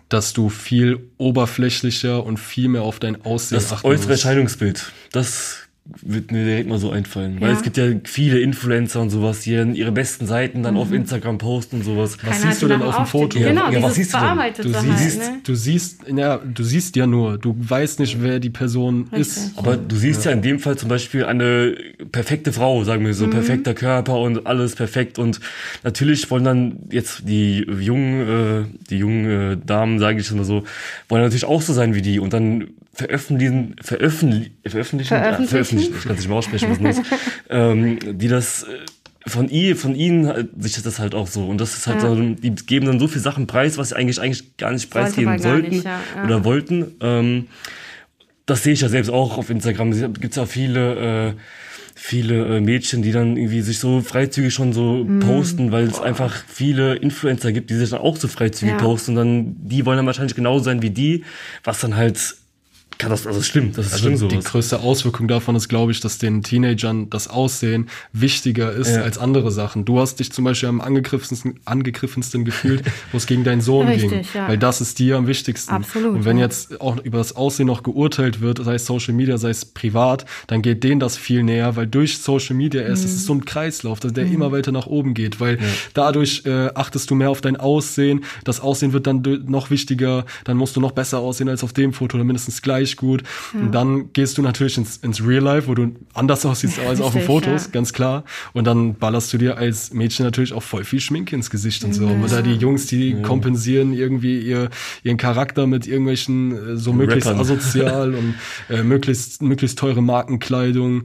dass 0.08 0.32
du 0.32 0.48
viel 0.48 1.10
oberflächlicher 1.18 2.24
und 2.24 2.38
viel 2.38 2.68
mehr 2.68 2.82
auf 2.82 2.98
dein 2.98 3.24
Aussehen 3.24 3.56
das 3.56 3.72
achten 3.72 3.86
äußere 3.86 4.12
Erscheinungsbild. 4.12 4.92
Das 5.12 5.63
wird 5.86 6.32
mir 6.32 6.44
direkt 6.44 6.68
mal 6.68 6.78
so 6.78 6.90
einfallen. 6.90 7.34
Ja. 7.34 7.40
Weil 7.42 7.50
es 7.52 7.62
gibt 7.62 7.76
ja 7.76 7.84
viele 8.04 8.40
Influencer 8.40 9.02
und 9.02 9.10
sowas, 9.10 9.40
die 9.40 9.54
dann 9.54 9.74
ihre 9.74 9.92
besten 9.92 10.26
Seiten 10.26 10.62
dann 10.62 10.74
mhm. 10.74 10.80
auf 10.80 10.92
Instagram 10.92 11.36
posten 11.36 11.76
und 11.76 11.84
sowas. 11.84 12.16
Was 12.22 12.40
siehst 12.40 12.62
du 12.62 12.68
denn 12.68 12.80
auf 12.80 12.96
dem 12.96 13.06
Foto? 13.06 13.38
Ja, 13.38 13.48
genau, 13.48 13.70
ja, 13.70 13.82
was 13.82 13.96
siehst 13.96 14.14
du 14.14 14.18
denn? 14.18 14.72
Du 14.72 14.74
halt, 14.74 14.98
siehst, 14.98 15.18
ne? 15.18 15.40
du 15.44 15.54
siehst, 15.54 16.00
ja, 16.08 16.38
du 16.38 16.64
siehst 16.64 16.96
ja 16.96 17.06
nur, 17.06 17.36
du 17.36 17.54
weißt 17.58 18.00
nicht, 18.00 18.22
wer 18.22 18.40
die 18.40 18.48
Person 18.48 19.08
Richtig. 19.12 19.20
ist. 19.20 19.58
Aber 19.58 19.76
du 19.76 19.94
siehst 19.96 20.24
ja. 20.24 20.30
ja. 20.30 20.36
in 20.38 20.42
dem 20.42 20.58
Fall 20.58 20.76
zum 20.76 20.88
Beispiel 20.88 21.26
eine 21.26 21.76
perfekte 22.12 22.54
Frau, 22.54 22.82
sagen 22.84 23.04
wir 23.04 23.12
so, 23.12 23.26
mhm. 23.26 23.30
perfekter 23.30 23.74
Körper 23.74 24.18
und 24.20 24.46
alles 24.46 24.76
perfekt 24.76 25.18
und 25.18 25.40
natürlich 25.82 26.30
wollen 26.30 26.44
dann 26.44 26.78
jetzt 26.90 27.28
die 27.28 27.58
jungen, 27.58 28.20
äh, 28.20 28.64
die 28.88 28.96
jungen 28.96 29.52
äh, 29.52 29.56
Damen, 29.64 29.98
sage 29.98 30.20
ich 30.20 30.32
mal 30.32 30.44
so, 30.44 30.64
wollen 31.10 31.22
natürlich 31.22 31.44
auch 31.44 31.60
so 31.60 31.74
sein 31.74 31.94
wie 31.94 32.02
die 32.02 32.18
und 32.18 32.32
dann 32.32 32.68
veröffentlichen, 32.94 33.76
veröffentlichen, 33.80 34.56
veröffentlichen, 34.64 35.08
veröffentlichen, 35.08 35.48
veröffentlichen 35.48 35.94
ich 35.94 36.02
kann 36.04 36.12
es 36.12 36.18
nicht 36.18 36.28
mehr 36.28 36.38
aussprechen, 36.38 36.70
was 36.70 36.80
muss, 36.80 36.96
ähm, 37.50 37.98
die 38.18 38.28
das 38.28 38.64
äh, 38.64 38.78
von 39.26 39.48
ihr, 39.48 39.76
von 39.76 39.94
ihnen 39.94 40.26
halt, 40.26 40.50
sich 40.58 40.80
das 40.82 40.98
halt 40.98 41.14
auch 41.14 41.26
so 41.26 41.46
und 41.46 41.60
das 41.60 41.76
ist 41.76 41.86
halt 41.86 42.02
ja. 42.02 42.14
so, 42.14 42.20
die 42.20 42.54
geben 42.54 42.86
dann 42.86 42.98
so 42.98 43.08
viele 43.08 43.20
Sachen 43.20 43.46
preis, 43.46 43.78
was 43.78 43.90
sie 43.90 43.96
eigentlich 43.96 44.20
eigentlich 44.20 44.56
gar 44.56 44.72
nicht 44.72 44.90
preisgeben 44.90 45.38
sollten 45.38 45.70
nicht, 45.70 45.84
ja, 45.84 46.00
ja. 46.16 46.24
oder 46.24 46.44
wollten. 46.44 46.94
Ähm, 47.00 47.46
das 48.46 48.62
sehe 48.62 48.74
ich 48.74 48.82
ja 48.82 48.88
selbst 48.88 49.10
auch 49.10 49.38
auf 49.38 49.48
Instagram. 49.48 49.98
Da 49.98 50.08
gibt 50.08 50.32
es 50.32 50.36
ja 50.36 50.44
viele, 50.44 51.30
äh, 51.30 51.32
viele 51.94 52.56
äh, 52.56 52.60
Mädchen, 52.60 53.00
die 53.00 53.12
dann 53.12 53.38
irgendwie 53.38 53.62
sich 53.62 53.78
so 53.78 54.02
freizügig 54.02 54.52
schon 54.52 54.74
so 54.74 55.04
mm. 55.04 55.20
posten, 55.20 55.72
weil 55.72 55.84
es 55.84 55.98
einfach 55.98 56.44
viele 56.46 56.96
Influencer 56.96 57.52
gibt, 57.52 57.70
die 57.70 57.74
sich 57.74 57.88
dann 57.90 58.00
auch 58.00 58.16
so 58.16 58.28
freizügig 58.28 58.76
posten 58.76 59.12
und 59.12 59.16
dann 59.16 59.56
die 59.60 59.86
wollen 59.86 59.96
dann 59.96 60.06
wahrscheinlich 60.06 60.34
genauso 60.34 60.64
sein 60.64 60.82
wie 60.82 60.90
die, 60.90 61.24
was 61.62 61.80
dann 61.80 61.96
halt 61.96 62.36
kann 62.98 63.10
das, 63.10 63.26
also 63.26 63.42
stimmt, 63.42 63.76
das 63.76 63.86
ist 63.86 63.92
also 63.94 64.04
schlimm 64.04 64.16
sowas. 64.16 64.32
Die 64.38 64.50
größte 64.50 64.80
Auswirkung 64.80 65.28
davon 65.28 65.56
ist, 65.56 65.68
glaube 65.68 65.92
ich, 65.92 66.00
dass 66.00 66.18
den 66.18 66.42
Teenagern 66.42 67.10
das 67.10 67.28
Aussehen 67.28 67.88
wichtiger 68.12 68.72
ist 68.72 68.90
ja. 68.90 69.02
als 69.02 69.18
andere 69.18 69.50
Sachen. 69.50 69.84
Du 69.84 70.00
hast 70.00 70.20
dich 70.20 70.32
zum 70.32 70.44
Beispiel 70.44 70.68
am 70.68 70.80
angegriffensten, 70.80 71.60
angegriffensten 71.64 72.44
gefühlt, 72.44 72.84
wo 73.12 73.16
es 73.16 73.26
gegen 73.26 73.44
deinen 73.44 73.60
Sohn 73.60 73.88
Richtig, 73.88 74.10
ging. 74.10 74.24
Ja. 74.34 74.48
Weil 74.48 74.58
das 74.58 74.80
ist 74.80 74.98
dir 74.98 75.16
am 75.16 75.26
wichtigsten. 75.26 75.72
Absolut. 75.72 76.14
Und 76.14 76.24
wenn 76.24 76.38
ja. 76.38 76.44
jetzt 76.44 76.80
auch 76.80 77.02
über 77.02 77.18
das 77.18 77.34
Aussehen 77.34 77.66
noch 77.66 77.82
geurteilt 77.82 78.40
wird, 78.40 78.64
sei 78.64 78.74
es 78.74 78.86
Social 78.86 79.14
Media, 79.14 79.38
sei 79.38 79.50
es 79.50 79.64
privat, 79.64 80.24
dann 80.46 80.62
geht 80.62 80.84
denen 80.84 81.00
das 81.00 81.16
viel 81.16 81.42
näher, 81.42 81.76
weil 81.76 81.86
durch 81.86 82.18
Social 82.18 82.54
Media 82.54 82.82
erst, 82.82 83.02
mhm. 83.02 83.08
es 83.08 83.14
ist 83.16 83.26
so 83.26 83.34
ein 83.34 83.44
Kreislauf, 83.44 84.00
der 84.00 84.24
mhm. 84.24 84.34
immer 84.34 84.52
weiter 84.52 84.72
nach 84.72 84.86
oben 84.86 85.14
geht, 85.14 85.40
weil 85.40 85.58
dadurch 85.94 86.42
äh, 86.46 86.70
achtest 86.74 87.10
du 87.10 87.14
mehr 87.14 87.30
auf 87.30 87.40
dein 87.40 87.56
Aussehen, 87.56 88.24
das 88.44 88.60
Aussehen 88.60 88.92
wird 88.92 89.06
dann 89.06 89.22
noch 89.46 89.70
wichtiger, 89.70 90.24
dann 90.44 90.56
musst 90.56 90.76
du 90.76 90.80
noch 90.80 90.92
besser 90.92 91.18
aussehen 91.18 91.48
als 91.48 91.64
auf 91.64 91.72
dem 91.72 91.92
Foto 91.92 92.16
oder 92.16 92.24
mindestens 92.24 92.62
gleich 92.62 92.83
gleich 92.84 92.96
gut. 92.96 93.22
Ja. 93.52 93.60
Und 93.60 93.72
dann 93.72 94.12
gehst 94.12 94.38
du 94.38 94.42
natürlich 94.42 94.78
ins, 94.78 94.96
ins 94.98 95.24
Real 95.26 95.42
Life, 95.42 95.68
wo 95.68 95.74
du 95.74 95.94
anders 96.12 96.44
aussiehst 96.46 96.78
als 96.78 97.00
auf 97.00 97.12
den 97.12 97.22
Fotos, 97.22 97.64
ja. 97.64 97.70
ganz 97.72 97.92
klar. 97.92 98.24
Und 98.52 98.66
dann 98.66 98.94
ballerst 98.94 99.32
du 99.32 99.38
dir 99.38 99.56
als 99.56 99.92
Mädchen 99.92 100.24
natürlich 100.24 100.52
auch 100.52 100.62
voll 100.62 100.84
viel 100.84 101.00
Schminke 101.00 101.34
ins 101.34 101.50
Gesicht 101.50 101.84
und 101.84 101.92
so. 101.92 102.06
Ja. 102.06 102.24
Oder 102.24 102.42
die 102.42 102.54
Jungs, 102.54 102.86
die 102.86 103.20
kompensieren 103.22 103.92
irgendwie 103.92 104.40
ihr, 104.40 104.70
ihren 105.02 105.16
Charakter 105.16 105.66
mit 105.66 105.86
irgendwelchen 105.86 106.74
äh, 106.74 106.76
so 106.76 106.92
möglichst 106.92 107.28
Rappern. 107.28 107.40
asozial 107.40 108.14
und 108.14 108.34
äh, 108.68 108.82
möglichst, 108.82 109.42
möglichst 109.42 109.78
teure 109.78 110.02
Markenkleidung 110.02 111.04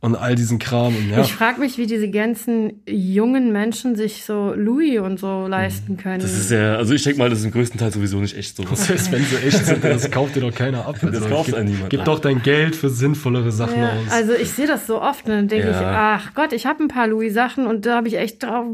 und 0.00 0.16
all 0.16 0.34
diesen 0.34 0.58
Kram. 0.58 0.96
Und, 0.96 1.10
ja. 1.10 1.20
Ich 1.20 1.34
frage 1.34 1.60
mich, 1.60 1.76
wie 1.76 1.86
diese 1.86 2.10
ganzen 2.10 2.82
jungen 2.86 3.52
Menschen 3.52 3.96
sich 3.96 4.24
so 4.24 4.54
Louis 4.56 4.98
und 5.00 5.20
so 5.20 5.46
leisten 5.46 5.98
können. 5.98 6.20
Das 6.20 6.32
ist 6.32 6.50
ja, 6.50 6.76
also 6.76 6.94
ich 6.94 7.02
denke 7.02 7.18
mal, 7.18 7.28
das 7.28 7.40
ist 7.40 7.44
im 7.44 7.50
größten 7.50 7.78
Teil 7.78 7.92
sowieso 7.92 8.18
nicht 8.18 8.36
echt 8.36 8.56
so. 8.56 8.64
Das 8.64 8.88
heißt, 8.88 9.12
wenn 9.12 9.22
sie 9.22 9.36
echt 9.36 9.66
sind, 9.66 9.84
das 9.84 10.10
kauft 10.10 10.36
dir 10.36 10.40
doch 10.40 10.54
keiner 10.54 10.86
ab. 10.86 10.96
Also, 11.02 11.20
das 11.20 11.28
kauft 11.28 11.54
gib, 11.54 11.64
niemand. 11.64 11.90
Gib 11.90 12.04
doch 12.04 12.18
dein 12.18 12.42
Geld 12.42 12.76
für 12.76 12.88
sinnvollere 12.88 13.52
Sachen 13.52 13.78
ja, 13.78 13.90
aus. 13.90 14.10
Also 14.10 14.32
ich 14.32 14.50
sehe 14.50 14.66
das 14.66 14.86
so 14.86 15.02
oft 15.02 15.26
und 15.26 15.32
dann 15.32 15.48
denke 15.48 15.68
ja. 15.68 15.80
ich, 15.80 15.86
ach 15.86 16.34
Gott, 16.34 16.54
ich 16.54 16.64
habe 16.64 16.82
ein 16.82 16.88
paar 16.88 17.06
Louis-Sachen 17.06 17.66
und 17.66 17.84
da 17.84 17.96
habe 17.96 18.08
ich 18.08 18.16
echt 18.16 18.42
drauf, 18.42 18.66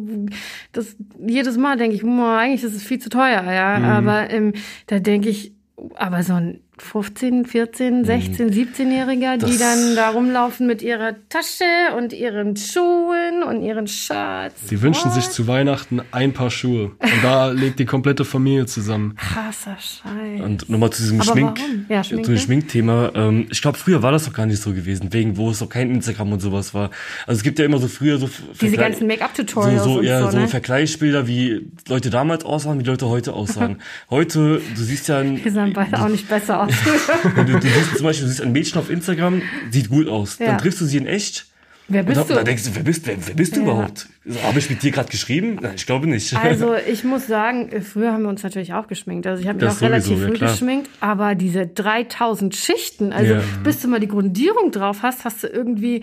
das 0.72 0.96
jedes 1.26 1.56
Mal 1.56 1.76
denke 1.76 1.96
ich, 1.96 2.04
eigentlich 2.04 2.62
ist 2.62 2.74
es 2.74 2.84
viel 2.84 3.00
zu 3.00 3.08
teuer, 3.08 3.42
ja. 3.50 3.78
Mhm. 3.78 3.84
Aber 3.84 4.30
ähm, 4.30 4.52
da 4.86 5.00
denke 5.00 5.28
ich, 5.28 5.52
aber 5.96 6.22
so 6.22 6.34
ein 6.34 6.60
15, 6.78 7.46
14, 7.46 8.04
16, 8.04 8.50
17-Jähriger, 8.50 9.38
die 9.38 9.56
dann 9.56 9.96
da 9.96 10.10
rumlaufen 10.10 10.66
mit 10.66 10.82
ihrer 10.82 11.14
Tasche 11.30 11.64
und 11.96 12.12
ihren 12.12 12.54
Schuhen 12.56 13.42
und 13.42 13.62
ihren 13.62 13.86
Shirts. 13.86 14.66
Die 14.68 14.82
wünschen 14.82 15.10
sich 15.10 15.30
zu 15.30 15.46
Weihnachten 15.46 16.02
ein 16.12 16.34
paar 16.34 16.50
Schuhe. 16.50 16.92
Und 17.00 17.22
da 17.22 17.48
legt 17.50 17.78
die 17.78 17.86
komplette 17.86 18.26
Familie 18.26 18.66
zusammen. 18.66 19.16
Krasser 19.16 19.76
Scheiß. 19.78 20.42
Und 20.42 20.68
nochmal 20.68 20.90
zu 20.90 21.02
diesem 21.02 21.22
Schmink, 21.22 21.58
ja, 21.88 22.02
zu 22.02 22.16
dem 22.16 22.36
Schminkthema. 22.36 23.10
Ähm, 23.14 23.46
ich 23.50 23.62
glaube, 23.62 23.78
früher 23.78 24.02
war 24.02 24.12
das 24.12 24.26
doch 24.26 24.34
gar 24.34 24.44
nicht 24.44 24.60
so 24.60 24.74
gewesen, 24.74 25.12
wegen 25.14 25.38
wo 25.38 25.50
es 25.50 25.60
noch 25.62 25.70
kein 25.70 25.90
Instagram 25.90 26.32
und 26.32 26.40
sowas 26.40 26.74
war. 26.74 26.90
Also 27.26 27.38
es 27.38 27.42
gibt 27.42 27.58
ja 27.58 27.64
immer 27.64 27.78
so 27.78 27.88
früher 27.88 28.18
so 28.18 28.28
diese 28.60 28.76
ganzen 28.76 29.06
Make-up-Tutorials 29.06 29.82
so, 29.82 29.94
so, 29.94 30.02
ja, 30.02 30.20
so, 30.20 30.30
so 30.30 30.38
ne? 30.38 30.48
Vergleichsbilder, 30.48 31.26
wie 31.26 31.70
Leute 31.88 32.10
damals 32.10 32.44
aussahen, 32.44 32.78
wie 32.80 32.84
Leute 32.84 33.08
heute 33.08 33.32
aussahen. 33.32 33.80
heute, 34.10 34.60
du 34.76 34.82
siehst 34.82 35.08
ja, 35.08 35.24
wir 35.24 35.52
sahen 35.52 35.72
beide 35.72 35.98
auch 36.00 36.08
nicht 36.08 36.28
besser 36.28 36.60
aus 36.60 36.65
aus. 37.34 37.34
du, 37.34 37.44
du 37.44 37.60
siehst 37.60 37.96
zum 37.96 38.04
Beispiel, 38.04 38.26
du 38.26 38.30
siehst 38.30 38.42
ein 38.42 38.52
Mädchen 38.52 38.80
auf 38.80 38.90
Instagram, 38.90 39.42
sieht 39.70 39.88
gut 39.88 40.08
aus. 40.08 40.38
Ja. 40.38 40.46
Dann 40.46 40.58
triffst 40.58 40.80
du 40.80 40.84
sie 40.84 40.98
in 40.98 41.06
echt. 41.06 41.46
Wer 41.88 42.02
bist 42.02 42.20
und 42.20 42.22
dann, 42.22 42.28
du? 42.28 42.34
Dann 42.34 42.44
denkst 42.46 42.64
du, 42.64 42.74
wer 42.74 42.82
bist, 42.82 43.06
wer, 43.06 43.16
wer 43.26 43.34
bist 43.34 43.54
du 43.54 43.60
ja. 43.60 43.66
überhaupt? 43.66 44.08
Habe 44.42 44.58
ich 44.58 44.68
mit 44.68 44.82
dir 44.82 44.90
gerade 44.90 45.08
geschrieben? 45.08 45.58
Nein, 45.60 45.74
ich 45.76 45.86
glaube 45.86 46.08
nicht. 46.08 46.34
Also 46.34 46.74
ich 46.90 47.04
muss 47.04 47.26
sagen, 47.26 47.70
früher 47.82 48.12
haben 48.12 48.22
wir 48.22 48.28
uns 48.28 48.42
natürlich 48.42 48.74
auch 48.74 48.88
geschminkt. 48.88 49.26
Also 49.26 49.40
ich 49.40 49.48
habe 49.48 49.58
mich 49.58 49.68
auch 49.68 49.72
sowieso, 49.72 50.14
relativ 50.14 50.18
früh 50.18 50.44
ja, 50.44 50.50
geschminkt. 50.50 50.90
Aber 51.00 51.36
diese 51.36 51.66
3000 51.66 52.56
Schichten, 52.56 53.12
also 53.12 53.34
ja. 53.34 53.42
bis 53.62 53.80
du 53.80 53.88
mal 53.88 54.00
die 54.00 54.08
Grundierung 54.08 54.72
drauf 54.72 55.02
hast, 55.02 55.24
hast 55.24 55.44
du 55.44 55.46
irgendwie, 55.46 56.02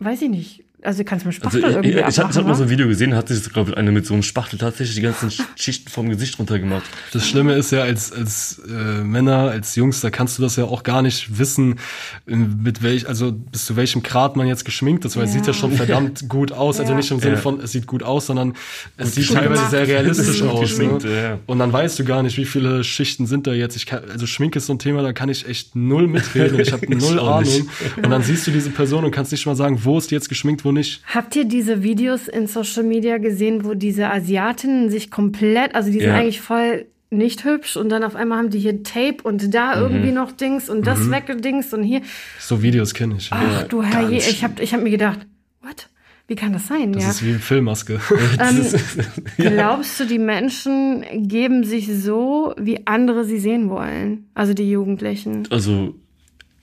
weiß 0.00 0.22
ich 0.22 0.30
nicht, 0.30 0.63
also 0.84 1.02
kannst 1.02 1.24
du 1.24 1.28
mit 1.28 1.36
Spachtel 1.36 1.64
also, 1.64 1.78
irgendwie 1.78 1.98
Ich, 1.98 2.06
ich, 2.06 2.08
ich 2.08 2.18
habe 2.18 2.42
mal 2.42 2.54
so 2.54 2.64
ein 2.64 2.68
Video 2.68 2.86
gesehen, 2.86 3.14
hat 3.14 3.28
sich, 3.28 3.42
glaube 3.52 3.70
ich, 3.70 3.76
eine 3.76 3.90
mit 3.90 4.04
so 4.06 4.12
einem 4.12 4.22
Spachtel 4.22 4.58
tatsächlich 4.58 4.96
die 4.96 5.02
ganzen 5.02 5.32
Schichten 5.56 5.88
vom 5.88 6.10
Gesicht 6.10 6.38
runtergemacht. 6.38 6.84
Das 7.12 7.26
Schlimme 7.26 7.54
ist 7.54 7.72
ja, 7.72 7.82
als, 7.82 8.12
als 8.12 8.60
äh, 8.68 9.02
Männer, 9.02 9.50
als 9.50 9.74
Jungs, 9.76 10.02
da 10.02 10.10
kannst 10.10 10.38
du 10.38 10.42
das 10.42 10.56
ja 10.56 10.64
auch 10.64 10.82
gar 10.82 11.00
nicht 11.00 11.38
wissen, 11.38 11.76
mit 12.26 12.82
welch, 12.82 13.08
also 13.08 13.32
bis 13.32 13.64
zu 13.64 13.76
welchem 13.76 14.02
Grad 14.02 14.36
man 14.36 14.46
jetzt 14.46 14.64
geschminkt 14.64 15.04
ist, 15.06 15.16
weil 15.16 15.24
ja. 15.24 15.28
es 15.28 15.34
sieht 15.34 15.46
ja 15.46 15.54
schon 15.54 15.72
verdammt 15.72 16.28
gut 16.28 16.52
aus. 16.52 16.78
Also 16.80 16.94
nicht 16.94 17.10
im 17.10 17.18
Sinne 17.18 17.36
ja. 17.36 17.40
von, 17.40 17.60
es 17.60 17.72
sieht 17.72 17.86
gut 17.86 18.02
aus, 18.02 18.26
sondern 18.26 18.52
es 18.98 19.14
sieht 19.14 19.28
teilweise 19.28 19.54
gemacht. 19.54 19.70
sehr 19.70 19.88
realistisch 19.88 20.42
aus. 20.42 20.78
Ne? 20.78 20.98
Ja. 21.04 21.38
Und 21.46 21.58
dann 21.60 21.72
weißt 21.72 21.98
du 21.98 22.04
gar 22.04 22.22
nicht, 22.22 22.36
wie 22.36 22.44
viele 22.44 22.84
Schichten 22.84 23.26
sind 23.26 23.46
da 23.46 23.54
jetzt. 23.54 23.76
Ich 23.76 23.86
kann, 23.86 24.02
also 24.10 24.26
Schminke 24.26 24.58
ist 24.58 24.66
so 24.66 24.74
ein 24.74 24.78
Thema, 24.78 25.02
da 25.02 25.14
kann 25.14 25.30
ich 25.30 25.48
echt 25.48 25.74
null 25.74 26.08
mitreden. 26.08 26.60
Ich 26.60 26.72
habe 26.72 26.94
null 26.94 27.18
Ahnung. 27.18 27.70
Und 27.96 28.10
dann 28.10 28.22
siehst 28.22 28.46
du 28.46 28.50
diese 28.50 28.70
Person 28.70 29.04
und 29.04 29.10
kannst 29.12 29.32
nicht 29.32 29.46
mal 29.46 29.56
sagen, 29.56 29.80
wo 29.82 29.96
ist 29.96 30.10
die 30.10 30.14
jetzt 30.14 30.28
geschminkt, 30.28 30.64
wo 30.64 30.73
nicht. 30.74 31.02
Habt 31.06 31.34
ihr 31.36 31.44
diese 31.46 31.82
Videos 31.82 32.28
in 32.28 32.46
Social 32.46 32.82
Media 32.82 33.18
gesehen, 33.18 33.64
wo 33.64 33.74
diese 33.74 34.10
Asiatinnen 34.10 34.90
sich 34.90 35.10
komplett, 35.10 35.74
also 35.74 35.90
die 35.90 36.00
sind 36.00 36.08
ja. 36.08 36.16
eigentlich 36.16 36.40
voll 36.40 36.86
nicht 37.10 37.44
hübsch 37.44 37.76
und 37.76 37.88
dann 37.88 38.02
auf 38.02 38.16
einmal 38.16 38.38
haben 38.38 38.50
die 38.50 38.58
hier 38.58 38.82
Tape 38.82 39.18
und 39.22 39.54
da 39.54 39.76
mhm. 39.76 39.82
irgendwie 39.82 40.12
noch 40.12 40.32
Dings 40.32 40.68
und 40.68 40.86
das 40.86 41.00
mhm. 41.00 41.12
weggedings 41.12 41.72
und 41.72 41.82
hier. 41.82 42.02
So 42.38 42.62
Videos 42.62 42.92
kenne 42.92 43.16
ich. 43.16 43.28
Ach 43.30 43.42
ja, 43.42 43.62
du 43.64 43.82
Herrje, 43.82 44.18
ich 44.18 44.44
habe 44.44 44.62
ich 44.62 44.74
hab 44.74 44.82
mir 44.82 44.90
gedacht, 44.90 45.20
what? 45.62 45.88
Wie 46.26 46.36
kann 46.36 46.54
das 46.54 46.66
sein? 46.68 46.92
Das 46.92 47.02
ja. 47.02 47.10
ist 47.10 47.22
wie 47.22 47.30
eine 47.30 47.38
Filmmaske. 47.38 48.00
Ähm, 48.40 48.66
glaubst 49.36 50.00
du, 50.00 50.06
die 50.06 50.18
Menschen 50.18 51.04
geben 51.28 51.64
sich 51.64 51.86
so, 51.94 52.54
wie 52.58 52.86
andere 52.86 53.24
sie 53.24 53.38
sehen 53.38 53.68
wollen? 53.68 54.30
Also 54.34 54.54
die 54.54 54.70
Jugendlichen. 54.70 55.46
Also 55.50 55.94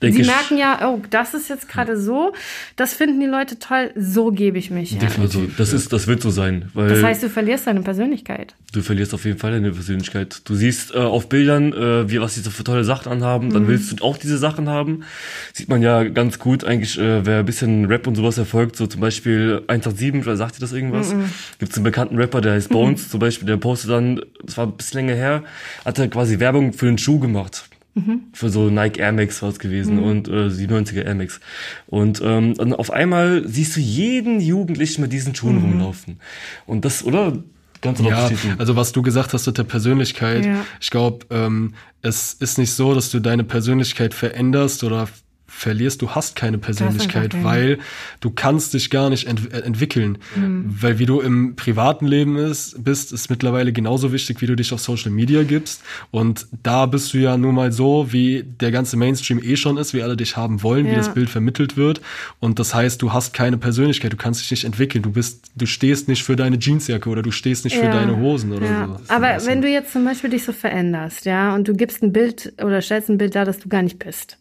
denke 0.02 0.22
Sie 0.24 0.28
merken 0.28 0.58
ja, 0.58 0.88
oh, 0.90 1.00
das 1.10 1.32
ist 1.34 1.48
jetzt 1.48 1.68
gerade 1.68 1.96
so, 1.96 2.32
das 2.76 2.92
finden 2.94 3.20
die 3.20 3.26
Leute 3.26 3.58
toll, 3.58 3.90
so 3.96 4.30
gebe 4.30 4.58
ich 4.58 4.70
mich. 4.70 4.92
Ja. 4.92 5.08
Also 5.20 5.44
das 5.56 5.72
ist, 5.72 5.92
das 5.92 6.06
wird 6.06 6.20
so 6.22 6.30
sein, 6.30 6.70
weil 6.74 6.88
Das 6.88 7.02
heißt, 7.02 7.22
du 7.22 7.28
verlierst 7.30 7.66
deine 7.66 7.80
Persönlichkeit. 7.82 8.54
du 8.72 8.82
verlierst 8.82 9.14
auf 9.14 9.24
jeden 9.24 9.38
Fall 9.38 9.52
deine 9.52 9.70
Persönlichkeit. 9.72 10.42
Du 10.44 10.54
siehst 10.54 10.94
äh, 10.94 10.98
auf 10.98 11.28
Bildern, 11.28 11.72
äh, 11.72 12.10
wie 12.10 12.20
was 12.20 12.34
die 12.34 12.40
so 12.40 12.50
für 12.50 12.64
tolle 12.64 12.84
Sachen 12.84 13.10
anhaben, 13.12 13.48
Mhm. 13.48 13.52
dann 13.54 13.68
willst 13.68 13.92
du 14.00 14.04
auch 14.04 14.16
diese 14.16 14.38
Sachen 14.38 14.68
haben. 14.68 15.04
Sieht 15.52 15.68
man 15.68 15.82
ja 15.82 16.04
ganz 16.04 16.38
gut 16.38 16.64
eigentlich, 16.64 16.98
äh, 16.98 17.24
wer 17.24 17.38
ein 17.40 17.44
bisschen 17.46 17.84
Rap 17.86 18.06
und 18.06 18.14
sowas 18.16 18.38
erfolgt, 18.38 18.76
so 18.76 18.86
zum 18.86 19.00
Beispiel 19.00 19.62
187, 19.68 20.26
oder 20.26 20.36
sagt 20.36 20.56
ihr 20.56 20.60
das 20.60 20.72
irgendwas? 20.72 21.14
Mhm. 21.14 21.24
Gibt's 21.58 21.76
einen 21.76 21.84
bekannten 21.84 22.16
Rapper, 22.16 22.40
der 22.40 22.54
heißt 22.54 22.68
Bones 22.70 23.08
zum 23.08 23.20
Beispiel, 23.20 23.46
der 23.46 23.56
postet 23.58 23.90
dann, 23.90 24.20
das 24.44 24.56
war 24.56 24.66
ein 24.66 24.72
bisschen 24.76 25.00
länger 25.00 25.14
her, 25.14 25.42
hat 25.84 25.98
er 25.98 26.08
quasi 26.08 26.38
Werbung 26.40 26.72
für 26.72 26.88
einen 26.88 26.98
Schuh 26.98 27.18
gemacht. 27.18 27.64
Für 28.32 28.48
so 28.48 28.70
Nike 28.70 29.00
Air 29.00 29.12
Max 29.12 29.42
war 29.42 29.50
es 29.50 29.58
gewesen 29.58 29.98
und 29.98 30.26
äh, 30.28 30.48
97er 30.48 31.04
Air 31.04 31.14
Max. 31.14 31.40
Und 31.86 32.22
ähm, 32.24 32.54
dann 32.54 32.72
auf 32.72 32.90
einmal 32.90 33.46
siehst 33.46 33.76
du 33.76 33.80
jeden 33.80 34.40
Jugendlichen 34.40 35.02
mit 35.02 35.12
diesen 35.12 35.34
Schuhen 35.34 35.58
rumlaufen. 35.58 36.18
Und 36.66 36.84
das, 36.86 37.04
oder? 37.04 37.38
Ganz 37.82 38.00
Ja, 38.00 38.30
also 38.58 38.76
was 38.76 38.92
du 38.92 39.02
gesagt 39.02 39.34
hast 39.34 39.46
mit 39.46 39.58
der 39.58 39.64
Persönlichkeit, 39.64 40.46
Ja. 40.46 40.64
ich 40.80 40.90
glaube, 40.90 41.26
ähm, 41.30 41.74
es 42.00 42.32
ist 42.32 42.56
nicht 42.56 42.72
so, 42.72 42.94
dass 42.94 43.10
du 43.10 43.20
deine 43.20 43.44
Persönlichkeit 43.44 44.14
veränderst 44.14 44.84
oder 44.84 45.08
verlierst, 45.54 46.02
du 46.02 46.10
hast 46.10 46.34
keine 46.34 46.58
Persönlichkeit, 46.58 47.30
keine. 47.32 47.44
weil 47.44 47.78
du 48.20 48.30
kannst 48.30 48.74
dich 48.74 48.90
gar 48.90 49.10
nicht 49.10 49.26
ent 49.28 49.52
äh, 49.52 49.60
entwickeln. 49.60 50.18
Mhm. 50.34 50.64
Weil 50.80 50.98
wie 50.98 51.06
du 51.06 51.20
im 51.20 51.54
privaten 51.56 52.06
Leben 52.06 52.36
ist, 52.36 52.82
bist, 52.82 53.12
ist 53.12 53.30
mittlerweile 53.30 53.72
genauso 53.72 54.12
wichtig, 54.12 54.40
wie 54.40 54.46
du 54.46 54.56
dich 54.56 54.72
auf 54.72 54.80
Social 54.80 55.10
Media 55.12 55.42
gibst. 55.44 55.82
Und 56.10 56.46
da 56.62 56.86
bist 56.86 57.12
du 57.14 57.18
ja 57.18 57.36
nun 57.36 57.54
mal 57.54 57.70
so, 57.70 58.12
wie 58.12 58.42
der 58.42 58.70
ganze 58.72 58.96
Mainstream 58.96 59.40
eh 59.42 59.56
schon 59.56 59.76
ist, 59.76 59.94
wie 59.94 60.02
alle 60.02 60.16
dich 60.16 60.36
haben 60.36 60.62
wollen, 60.62 60.86
wie 60.86 60.90
Ja. 60.90 60.96
das 60.96 61.14
Bild 61.14 61.30
vermittelt 61.30 61.76
wird. 61.76 62.00
Und 62.40 62.58
das 62.58 62.74
heißt, 62.74 63.00
du 63.02 63.12
hast 63.12 63.32
keine 63.34 63.58
Persönlichkeit, 63.58 64.12
du 64.12 64.16
kannst 64.16 64.40
dich 64.40 64.50
nicht 64.50 64.64
entwickeln, 64.64 65.02
du 65.02 65.12
bist, 65.12 65.50
du 65.54 65.66
stehst 65.66 66.08
nicht 66.08 66.24
für 66.24 66.34
deine 66.34 66.58
Jeansjacke 66.58 67.08
oder 67.08 67.22
du 67.22 67.30
stehst 67.30 67.64
nicht 67.64 67.76
für 67.76 67.84
Ja. 67.86 67.92
deine 67.92 68.16
Hosen 68.16 68.52
oder 68.52 68.66
Ja. 68.66 68.86
so. 69.06 69.14
Aber 69.14 69.44
wenn 69.46 69.62
du 69.62 69.68
jetzt 69.68 69.92
zum 69.92 70.04
Beispiel 70.04 70.30
dich 70.30 70.44
so 70.44 70.52
veränderst, 70.52 71.24
ja, 71.26 71.54
und 71.54 71.68
du 71.68 71.74
gibst 71.74 72.02
ein 72.02 72.12
Bild 72.12 72.52
oder 72.62 72.80
stellst 72.80 73.08
ein 73.10 73.18
Bild 73.18 73.34
dar, 73.34 73.44
das 73.44 73.58
du 73.58 73.68
gar 73.68 73.82
nicht 73.82 73.98
bist. 73.98 74.38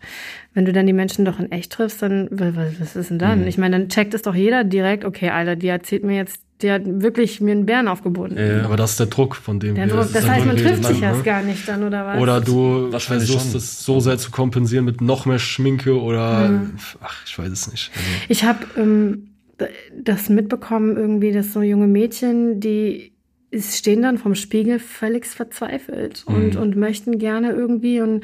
Wenn 0.54 0.66
du 0.66 0.74
dann 0.74 0.86
die 0.86 0.92
Menschen 0.94 1.24
doch 1.24 1.40
in 1.40 1.50
echt 1.52 1.72
triffst, 1.72 2.02
dann, 2.02 2.28
wa- 2.30 2.54
wa- 2.56 2.66
was 2.80 2.96
ist 2.98 3.10
denn 3.10 3.20
dann? 3.20 3.48
Ich 3.48 3.58
meine, 3.58 3.80
dann 3.80 3.88
checkt 3.90 4.14
es 4.14 4.22
doch 4.22 4.36
jeder 4.36 4.64
direkt, 4.66 5.06
okay, 5.06 5.30
Alter, 5.30 5.56
die 5.56 5.68
erzählt 5.70 6.04
mir 6.04 6.18
jetzt, 6.18 6.42
die 6.62 6.70
hat 6.70 6.82
wirklich 6.86 7.40
mir 7.40 7.54
einen 7.54 7.66
Bären 7.66 7.88
aufgebunden. 7.88 8.38
Ja. 8.38 8.66
aber 8.66 8.76
das 8.76 8.92
ist 8.92 9.00
der 9.00 9.08
Druck, 9.08 9.36
von 9.36 9.60
dem 9.62 9.76
Der 9.76 9.88
wir 9.88 9.94
Druck, 9.96 10.12
das 10.14 10.28
heißt, 10.30 10.46
man 10.46 10.58
trifft 10.58 10.84
sich 10.84 11.00
ne? 11.00 11.06
erst 11.08 11.24
gar 11.24 11.42
nicht 11.42 11.66
dann, 11.68 11.84
oder 11.84 12.06
was? 12.06 12.20
Oder 12.20 12.42
du 12.42 12.92
Wahrscheinlich 12.92 13.30
versuchst 13.32 13.56
es 13.56 13.84
so 13.86 14.00
sehr 14.02 14.18
zu 14.18 14.30
kompensieren 14.30 14.84
mit 14.86 15.00
noch 15.02 15.26
mehr 15.26 15.40
Schminke 15.40 16.00
oder 16.00 16.50
Mhm. 16.50 16.72
ach, 17.02 17.16
ich 17.26 17.40
weiß 17.40 17.50
es 17.50 17.72
nicht. 17.72 17.90
Also, 17.96 18.08
Ich 18.28 18.44
habe 18.44 18.60
ähm, 18.78 19.30
das 19.98 20.28
mitbekommen, 20.30 20.98
irgendwie, 20.98 21.32
dass 21.32 21.54
so 21.54 21.62
junge 21.62 21.88
Mädchen, 21.88 22.60
die 22.60 23.14
stehen 23.58 24.02
dann 24.02 24.18
vom 24.18 24.36
Spiegel 24.36 24.80
völlig 24.80 25.26
verzweifelt 25.28 26.24
und, 26.26 26.56
und 26.58 26.76
möchten 26.76 27.18
gerne 27.20 27.52
irgendwie 27.52 28.02
und 28.02 28.24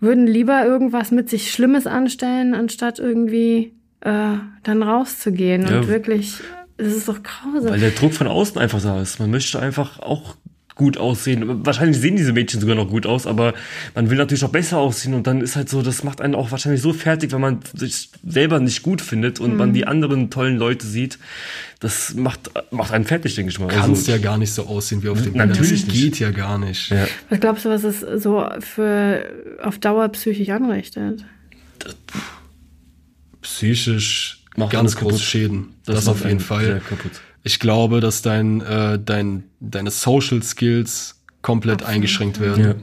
würden 0.00 0.26
lieber 0.26 0.64
irgendwas 0.64 1.10
mit 1.10 1.28
sich 1.28 1.52
Schlimmes 1.52 1.86
anstellen, 1.86 2.54
anstatt 2.54 2.98
irgendwie 2.98 3.74
äh, 4.00 4.36
dann 4.62 4.82
rauszugehen. 4.82 5.66
Ja. 5.66 5.78
Und 5.78 5.88
wirklich, 5.88 6.34
das 6.76 6.88
ist 6.88 7.08
doch 7.08 7.22
grausam. 7.22 7.72
Weil 7.72 7.80
der 7.80 7.90
Druck 7.90 8.14
von 8.14 8.28
außen 8.28 8.58
einfach 8.58 8.80
da 8.80 9.00
ist. 9.00 9.18
Man 9.18 9.30
möchte 9.30 9.58
einfach 9.58 9.98
auch 9.98 10.36
gut 10.78 10.96
aussehen. 10.96 11.66
Wahrscheinlich 11.66 11.98
sehen 12.00 12.16
diese 12.16 12.32
Mädchen 12.32 12.60
sogar 12.60 12.74
noch 12.76 12.88
gut 12.88 13.04
aus, 13.04 13.26
aber 13.26 13.52
man 13.94 14.08
will 14.08 14.16
natürlich 14.16 14.44
auch 14.44 14.48
besser 14.50 14.78
aussehen 14.78 15.12
und 15.12 15.26
dann 15.26 15.42
ist 15.42 15.56
halt 15.56 15.68
so, 15.68 15.82
das 15.82 16.04
macht 16.04 16.22
einen 16.22 16.34
auch 16.34 16.50
wahrscheinlich 16.50 16.80
so 16.80 16.94
fertig, 16.94 17.32
wenn 17.32 17.40
man 17.42 17.58
sich 17.74 18.08
selber 18.26 18.60
nicht 18.60 18.82
gut 18.82 19.02
findet 19.02 19.40
und 19.40 19.56
man 19.56 19.74
die 19.74 19.86
anderen 19.86 20.30
tollen 20.30 20.56
Leute 20.56 20.86
sieht. 20.86 21.18
Das 21.80 22.14
macht, 22.14 22.50
macht 22.70 22.92
einen 22.92 23.04
fertig, 23.04 23.34
denke 23.34 23.50
ich 23.50 23.58
mal. 23.60 23.68
kannst 23.68 24.08
Also, 24.08 24.12
ja 24.12 24.18
gar 24.18 24.38
nicht 24.38 24.52
so 24.52 24.66
aussehen 24.66 25.02
wie 25.02 25.08
auf 25.10 25.20
dem 25.20 25.34
Natürlich 25.34 25.84
Das 25.84 25.92
nicht. 25.94 26.02
geht 26.02 26.18
ja 26.20 26.30
gar 26.30 26.58
nicht. 26.58 26.90
ja. 26.90 27.06
Was 27.28 27.40
glaubst 27.40 27.64
du, 27.64 27.68
was 27.68 27.84
es 27.84 28.00
so 28.22 28.48
für 28.60 29.24
auf 29.62 29.78
Dauer 29.78 30.08
psychisch 30.08 30.48
anrichtet? 30.48 31.24
Psychisch 33.42 34.44
Macht 34.56 34.72
ganz 34.72 34.80
alles 34.80 34.96
große 34.96 35.10
kaputt. 35.16 35.20
Schäden. 35.24 35.68
Das, 35.84 36.06
macht 36.06 36.16
auf 36.16 36.24
jeden 36.24 36.40
Fall. 36.40 36.64
sehr 36.64 36.80
kaputt. 36.80 37.12
Ich 37.42 37.60
glaube, 37.60 38.00
dass 38.00 38.22
dein, 38.22 38.60
äh, 38.60 38.98
dein, 38.98 39.44
deine 39.60 39.90
Social 39.90 40.42
Skills 40.42 41.22
komplett 41.42 41.82
eingeschränkt 41.82 42.40
werden. 42.40 42.82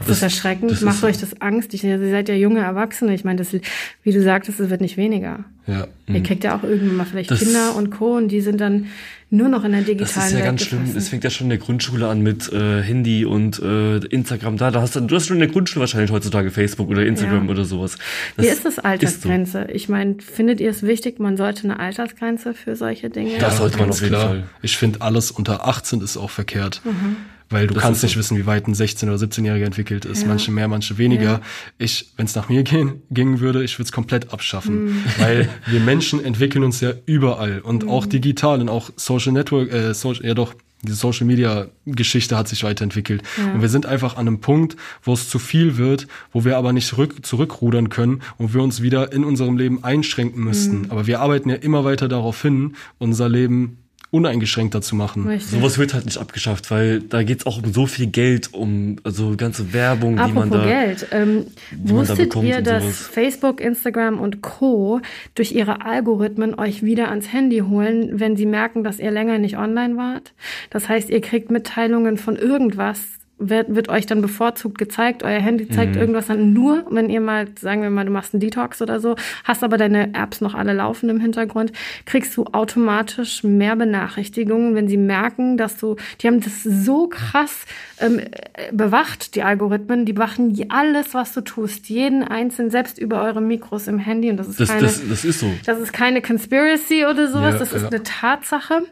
Ja. 0.00 0.06
Das, 0.08 0.16
ist 0.16 0.22
erschreckend. 0.22 0.70
das 0.70 0.80
Macht 0.80 0.96
ist- 0.96 1.04
euch 1.04 1.18
das 1.18 1.40
Angst? 1.40 1.72
Ich, 1.74 1.84
ihr 1.84 1.98
seid 2.10 2.28
ja 2.28 2.34
junge 2.34 2.60
Erwachsene. 2.60 3.14
Ich 3.14 3.24
meine, 3.24 3.38
das, 3.38 3.52
wie 3.52 4.12
du 4.12 4.22
sagtest, 4.22 4.58
es 4.60 4.68
wird 4.70 4.80
nicht 4.80 4.96
weniger. 4.96 5.44
Ja. 5.66 5.86
Ihr 6.08 6.22
kriegt 6.24 6.42
ja 6.42 6.56
auch 6.56 6.64
irgendwann 6.64 6.96
mal 6.96 7.06
vielleicht 7.06 7.30
Das- 7.30 7.38
Kinder 7.38 7.76
und 7.76 7.90
Co. 7.90 8.16
und 8.16 8.28
die 8.28 8.40
sind 8.40 8.60
dann 8.60 8.86
nur 9.30 9.48
noch 9.48 9.64
in 9.64 9.70
der 9.72 9.80
Das 9.82 9.86
digitalen 9.90 10.26
ist 10.26 10.32
ja 10.32 10.36
Welt 10.38 10.44
ganz 10.46 10.62
schlimm. 10.62 10.80
Es 10.96 11.08
fängt 11.08 11.24
ja 11.24 11.30
schon 11.30 11.46
in 11.46 11.50
der 11.50 11.58
Grundschule 11.58 12.06
an 12.08 12.20
mit 12.20 12.52
äh, 12.52 12.82
Handy 12.82 13.24
und 13.24 13.60
äh, 13.62 13.96
Instagram. 13.98 14.56
Da, 14.58 14.70
da 14.70 14.82
hast 14.82 14.96
du, 14.96 15.00
du 15.00 15.14
hast 15.14 15.26
schon 15.28 15.36
in 15.36 15.40
der 15.40 15.48
Grundschule 15.48 15.80
wahrscheinlich 15.80 16.10
heutzutage 16.10 16.50
Facebook 16.50 16.90
oder 16.90 17.06
Instagram 17.06 17.46
Ja. 17.46 17.50
oder 17.52 17.64
sowas. 17.64 17.96
Wie 18.36 18.46
ist 18.48 18.64
das 18.66 18.74
so. 18.76 18.82
Altersgrenze? 18.82 19.68
Ich 19.72 19.88
meine, 19.88 20.16
findet 20.20 20.60
ihr 20.60 20.68
es 20.70 20.82
wichtig, 20.82 21.18
man 21.18 21.36
sollte 21.38 21.64
eine 21.64 21.78
Altersgrenze 21.80 22.52
für 22.54 22.76
solche 22.76 23.08
Dinge? 23.08 23.38
Das 23.38 23.56
sollte 23.58 23.78
man 23.78 23.88
auf 23.90 24.00
jeden 24.00 24.12
klar. 24.14 24.26
Fall. 24.28 24.42
Ich 24.60 24.76
finde, 24.76 25.00
alles 25.00 25.30
unter 25.30 25.66
18 25.66 26.00
ist 26.02 26.16
auch 26.18 26.30
verkehrt. 26.30 26.82
Mhm. 26.84 27.16
Weil 27.52 27.66
du 27.66 27.74
Das 27.74 27.82
kannst 27.82 28.02
nicht 28.02 28.14
so. 28.14 28.18
wissen, 28.18 28.36
wie 28.36 28.46
weit 28.46 28.66
ein 28.66 28.74
16- 28.74 29.04
oder 29.04 29.16
17-Jähriger 29.16 29.64
entwickelt 29.64 30.04
ist. 30.04 30.22
Ja. 30.22 30.28
Manche 30.28 30.50
mehr, 30.50 30.68
manche 30.68 30.98
weniger. 30.98 31.22
Ja. 31.24 31.40
Ich, 31.78 32.12
wenn 32.16 32.26
es 32.26 32.34
nach 32.34 32.48
mir 32.48 32.62
gehen, 32.62 33.02
gingen 33.10 33.40
würde, 33.40 33.62
ich 33.62 33.78
würde 33.78 33.84
es 33.86 33.92
komplett 33.92 34.32
abschaffen. 34.32 34.84
Mhm. 34.86 35.04
Weil 35.18 35.48
wir 35.66 35.80
Menschen 35.80 36.24
entwickeln 36.24 36.64
uns 36.64 36.80
ja 36.80 36.92
überall 37.06 37.60
und 37.60 37.86
auch 37.88 38.06
digital 38.06 38.60
und 38.60 38.68
auch 38.68 38.90
Social 38.96 39.32
Network, 39.32 39.72
äh, 39.72 39.94
Social, 39.94 40.26
ja 40.26 40.34
doch, 40.34 40.54
die 40.84 40.92
Social 40.92 41.26
Media 41.26 41.68
Geschichte 41.86 42.36
hat 42.36 42.48
sich 42.48 42.64
weiterentwickelt. 42.64 43.22
Ja. 43.38 43.52
Und 43.52 43.62
wir 43.62 43.68
sind 43.68 43.86
einfach 43.86 44.16
an 44.16 44.26
einem 44.26 44.40
Punkt, 44.40 44.76
wo 45.02 45.12
es 45.12 45.28
zu 45.28 45.38
viel 45.38 45.76
wird, 45.76 46.08
wo 46.32 46.44
wir 46.44 46.56
aber 46.56 46.72
nicht 46.72 46.88
zurück, 46.88 47.24
zurückrudern 47.24 47.88
können 47.88 48.20
und 48.36 48.52
wir 48.52 48.62
uns 48.62 48.82
wieder 48.82 49.12
in 49.12 49.24
unserem 49.24 49.56
Leben 49.56 49.84
einschränken 49.84 50.42
müssten. 50.42 50.86
Aber 50.90 51.06
wir 51.06 51.20
arbeiten 51.20 51.50
ja 51.50 51.56
immer 51.56 51.84
weiter 51.84 52.08
darauf 52.08 52.42
hin, 52.42 52.74
unser 52.98 53.28
Leben 53.28 53.78
uneingeschränkter 54.12 54.82
zu 54.82 54.94
machen. 54.94 55.26
Richtig. 55.26 55.50
Sowas 55.50 55.78
wird 55.78 55.94
halt 55.94 56.04
nicht 56.04 56.18
abgeschafft, 56.18 56.70
weil 56.70 57.00
da 57.00 57.22
geht's 57.22 57.46
auch 57.46 57.62
um 57.62 57.72
so 57.72 57.86
viel 57.86 58.06
Geld, 58.06 58.52
um 58.52 58.96
also 59.04 59.34
ganze 59.38 59.72
Werbung, 59.72 60.16
die 60.16 60.32
man 60.32 60.52
Apropos 60.52 60.58
da. 60.58 60.64
Geld, 60.66 61.06
ähm, 61.12 61.34
man 61.34 61.46
da 61.70 61.90
wusstet 61.94 62.18
bekommt 62.18 62.46
ihr, 62.46 62.60
dass 62.60 62.82
sowas. 62.82 63.06
Facebook, 63.06 63.60
Instagram 63.62 64.20
und 64.20 64.42
Co. 64.42 65.00
durch 65.34 65.52
ihre 65.52 65.86
Algorithmen 65.86 66.58
euch 66.58 66.82
wieder 66.82 67.08
ans 67.08 67.32
Handy 67.32 67.60
holen, 67.60 68.20
wenn 68.20 68.36
sie 68.36 68.44
merken, 68.44 68.84
dass 68.84 68.98
ihr 68.98 69.10
länger 69.10 69.38
nicht 69.38 69.56
online 69.56 69.96
wart? 69.96 70.34
Das 70.68 70.90
heißt, 70.90 71.08
ihr 71.08 71.22
kriegt 71.22 71.50
Mitteilungen 71.50 72.18
von 72.18 72.36
irgendwas, 72.36 73.00
wird, 73.48 73.74
wird 73.74 73.88
euch 73.88 74.06
dann 74.06 74.22
bevorzugt 74.22 74.78
gezeigt, 74.78 75.22
euer 75.22 75.40
Handy 75.40 75.68
zeigt 75.68 75.94
Mhm. 75.94 76.00
irgendwas 76.00 76.26
dann 76.28 76.52
nur, 76.52 76.84
wenn 76.90 77.10
ihr 77.10 77.20
mal, 77.20 77.46
sagen 77.60 77.82
wir 77.82 77.90
mal, 77.90 78.04
du 78.04 78.12
machst 78.12 78.34
einen 78.34 78.40
Detox 78.40 78.80
oder 78.80 79.00
so, 79.00 79.16
hast 79.44 79.62
aber 79.64 79.76
deine 79.76 80.14
Apps 80.14 80.40
noch 80.40 80.54
alle 80.54 80.72
laufen 80.72 81.08
im 81.10 81.20
Hintergrund, 81.20 81.72
kriegst 82.06 82.36
du 82.36 82.44
automatisch 82.52 83.42
mehr 83.44 83.76
Benachrichtigungen, 83.76 84.74
wenn 84.74 84.88
sie 84.88 84.96
merken, 84.96 85.56
dass 85.56 85.76
du, 85.76 85.96
die 86.20 86.26
haben 86.28 86.40
das 86.40 86.62
so 86.62 87.08
krass 87.08 87.64
ähm, 87.98 88.18
äh, 88.18 88.72
bewacht, 88.72 89.34
die 89.34 89.42
Algorithmen, 89.42 90.04
die 90.06 90.12
bewachen 90.12 90.56
alles, 90.70 91.14
was 91.14 91.32
du 91.34 91.40
tust, 91.40 91.88
jeden 91.88 92.22
einzelnen, 92.22 92.70
selbst 92.70 92.98
über 92.98 93.22
eure 93.22 93.40
Mikros 93.40 93.88
im 93.88 93.98
Handy 93.98 94.30
und 94.30 94.36
das 94.36 94.48
ist 94.48 94.60
Das, 94.60 94.68
keine, 94.68 94.82
das, 94.82 95.02
das 95.08 95.24
ist 95.24 95.40
so. 95.40 95.50
das 95.66 95.78
ist 95.80 95.92
keine 95.92 96.22
Conspiracy 96.22 97.04
oder 97.06 97.28
sowas, 97.28 97.54
Ja, 97.54 97.58
das 97.58 97.72
ist 97.72 97.82
ja. 97.82 97.88
eine 97.88 98.02
Tatsache. 98.02 98.82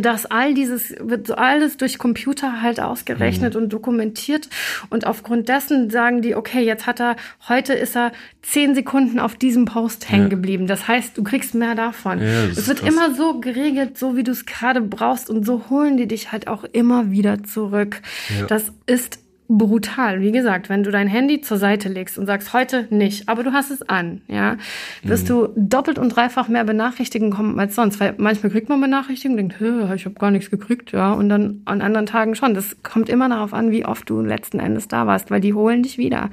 Dass 0.00 0.24
all 0.26 0.54
dieses, 0.54 0.94
wird 1.00 1.26
so 1.26 1.34
alles 1.34 1.76
durch 1.76 1.98
Computer 1.98 2.62
halt 2.62 2.78
ausgerechnet 2.78 3.54
Mhm. 3.56 3.62
und 3.62 3.68
dokumentiert. 3.72 4.48
Und 4.88 5.04
aufgrund 5.04 5.48
dessen 5.48 5.90
sagen 5.90 6.22
die, 6.22 6.36
okay, 6.36 6.60
jetzt 6.64 6.86
hat 6.86 7.00
er, 7.00 7.16
heute 7.48 7.72
ist 7.74 7.96
er 7.96 8.12
zehn 8.40 8.76
Sekunden 8.76 9.18
auf 9.18 9.34
diesem 9.34 9.64
Post 9.64 10.08
hängen 10.08 10.24
Ja. 10.24 10.28
geblieben. 10.28 10.68
Das 10.68 10.86
heißt, 10.86 11.18
du 11.18 11.24
kriegst 11.24 11.56
mehr 11.56 11.74
davon. 11.74 12.20
Ja, 12.20 12.44
es 12.46 12.68
wird 12.68 12.80
krass. 12.82 12.88
immer 12.94 13.14
so 13.16 13.40
geregelt, 13.40 13.98
so 13.98 14.16
wie 14.16 14.22
du 14.22 14.30
es 14.30 14.46
gerade 14.46 14.80
brauchst. 14.80 15.28
Und 15.28 15.44
so 15.44 15.64
holen 15.70 15.96
die 15.96 16.06
dich 16.06 16.30
halt 16.30 16.46
auch 16.46 16.62
immer 16.70 17.10
wieder 17.10 17.42
zurück. 17.42 18.00
Ja. 18.38 18.46
Das 18.46 18.66
ist 18.86 19.18
brutal. 19.50 20.20
Wie 20.20 20.30
gesagt, 20.30 20.68
wenn 20.68 20.84
du 20.84 20.90
dein 20.90 21.08
Handy 21.08 21.40
zur 21.40 21.58
Seite 21.58 21.88
legst 21.88 22.18
und 22.18 22.26
sagst, 22.26 22.52
heute 22.52 22.86
nicht, 22.90 23.28
aber 23.28 23.42
du 23.42 23.52
hast 23.52 23.70
es 23.70 23.82
an, 23.88 24.22
ja, 24.28 24.56
wirst 25.02 25.24
mhm. 25.24 25.28
du 25.28 25.48
doppelt 25.56 25.98
und 25.98 26.10
dreifach 26.10 26.48
mehr 26.48 26.64
Benachrichtigungen 26.64 27.32
kommen 27.32 27.58
als 27.58 27.74
sonst. 27.74 27.98
Weil 27.98 28.14
manchmal 28.16 28.52
kriegt 28.52 28.68
man 28.68 28.80
Benachrichtigungen, 28.80 29.48
denkt, 29.48 29.60
ich 29.60 30.04
habe 30.04 30.14
gar 30.14 30.30
nichts 30.30 30.50
gekriegt, 30.50 30.92
ja, 30.92 31.12
und 31.12 31.28
dann 31.28 31.62
an 31.64 31.82
anderen 31.82 32.06
Tagen 32.06 32.36
schon. 32.36 32.54
Das 32.54 32.76
kommt 32.82 33.08
immer 33.08 33.28
darauf 33.28 33.52
an, 33.52 33.72
wie 33.72 33.84
oft 33.84 34.08
du 34.08 34.20
letzten 34.20 34.60
Endes 34.60 34.86
da 34.86 35.06
warst, 35.06 35.30
weil 35.30 35.40
die 35.40 35.52
holen 35.52 35.82
dich 35.82 35.98
wieder. 35.98 36.30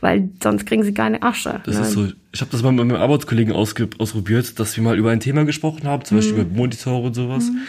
Weil 0.00 0.28
sonst 0.42 0.66
kriegen 0.66 0.82
sie 0.82 0.92
keine 0.92 1.22
Asche. 1.22 1.60
Das 1.64 1.76
ne? 1.76 1.82
ist 1.82 1.92
so 1.92 2.08
ich 2.36 2.42
habe 2.42 2.50
das 2.50 2.62
mal 2.62 2.70
mit 2.70 2.84
meinem 2.84 3.00
Arbeitskollegen 3.00 3.54
ausprobiert, 3.54 4.60
dass 4.60 4.76
wir 4.76 4.84
mal 4.84 4.98
über 4.98 5.10
ein 5.10 5.20
Thema 5.20 5.46
gesprochen 5.46 5.84
haben, 5.84 6.04
zum 6.04 6.16
mhm. 6.16 6.20
Beispiel 6.20 6.42
über 6.42 6.54
Monitore 6.54 7.06
und 7.06 7.14
sowas. 7.14 7.44
Mhm. 7.44 7.60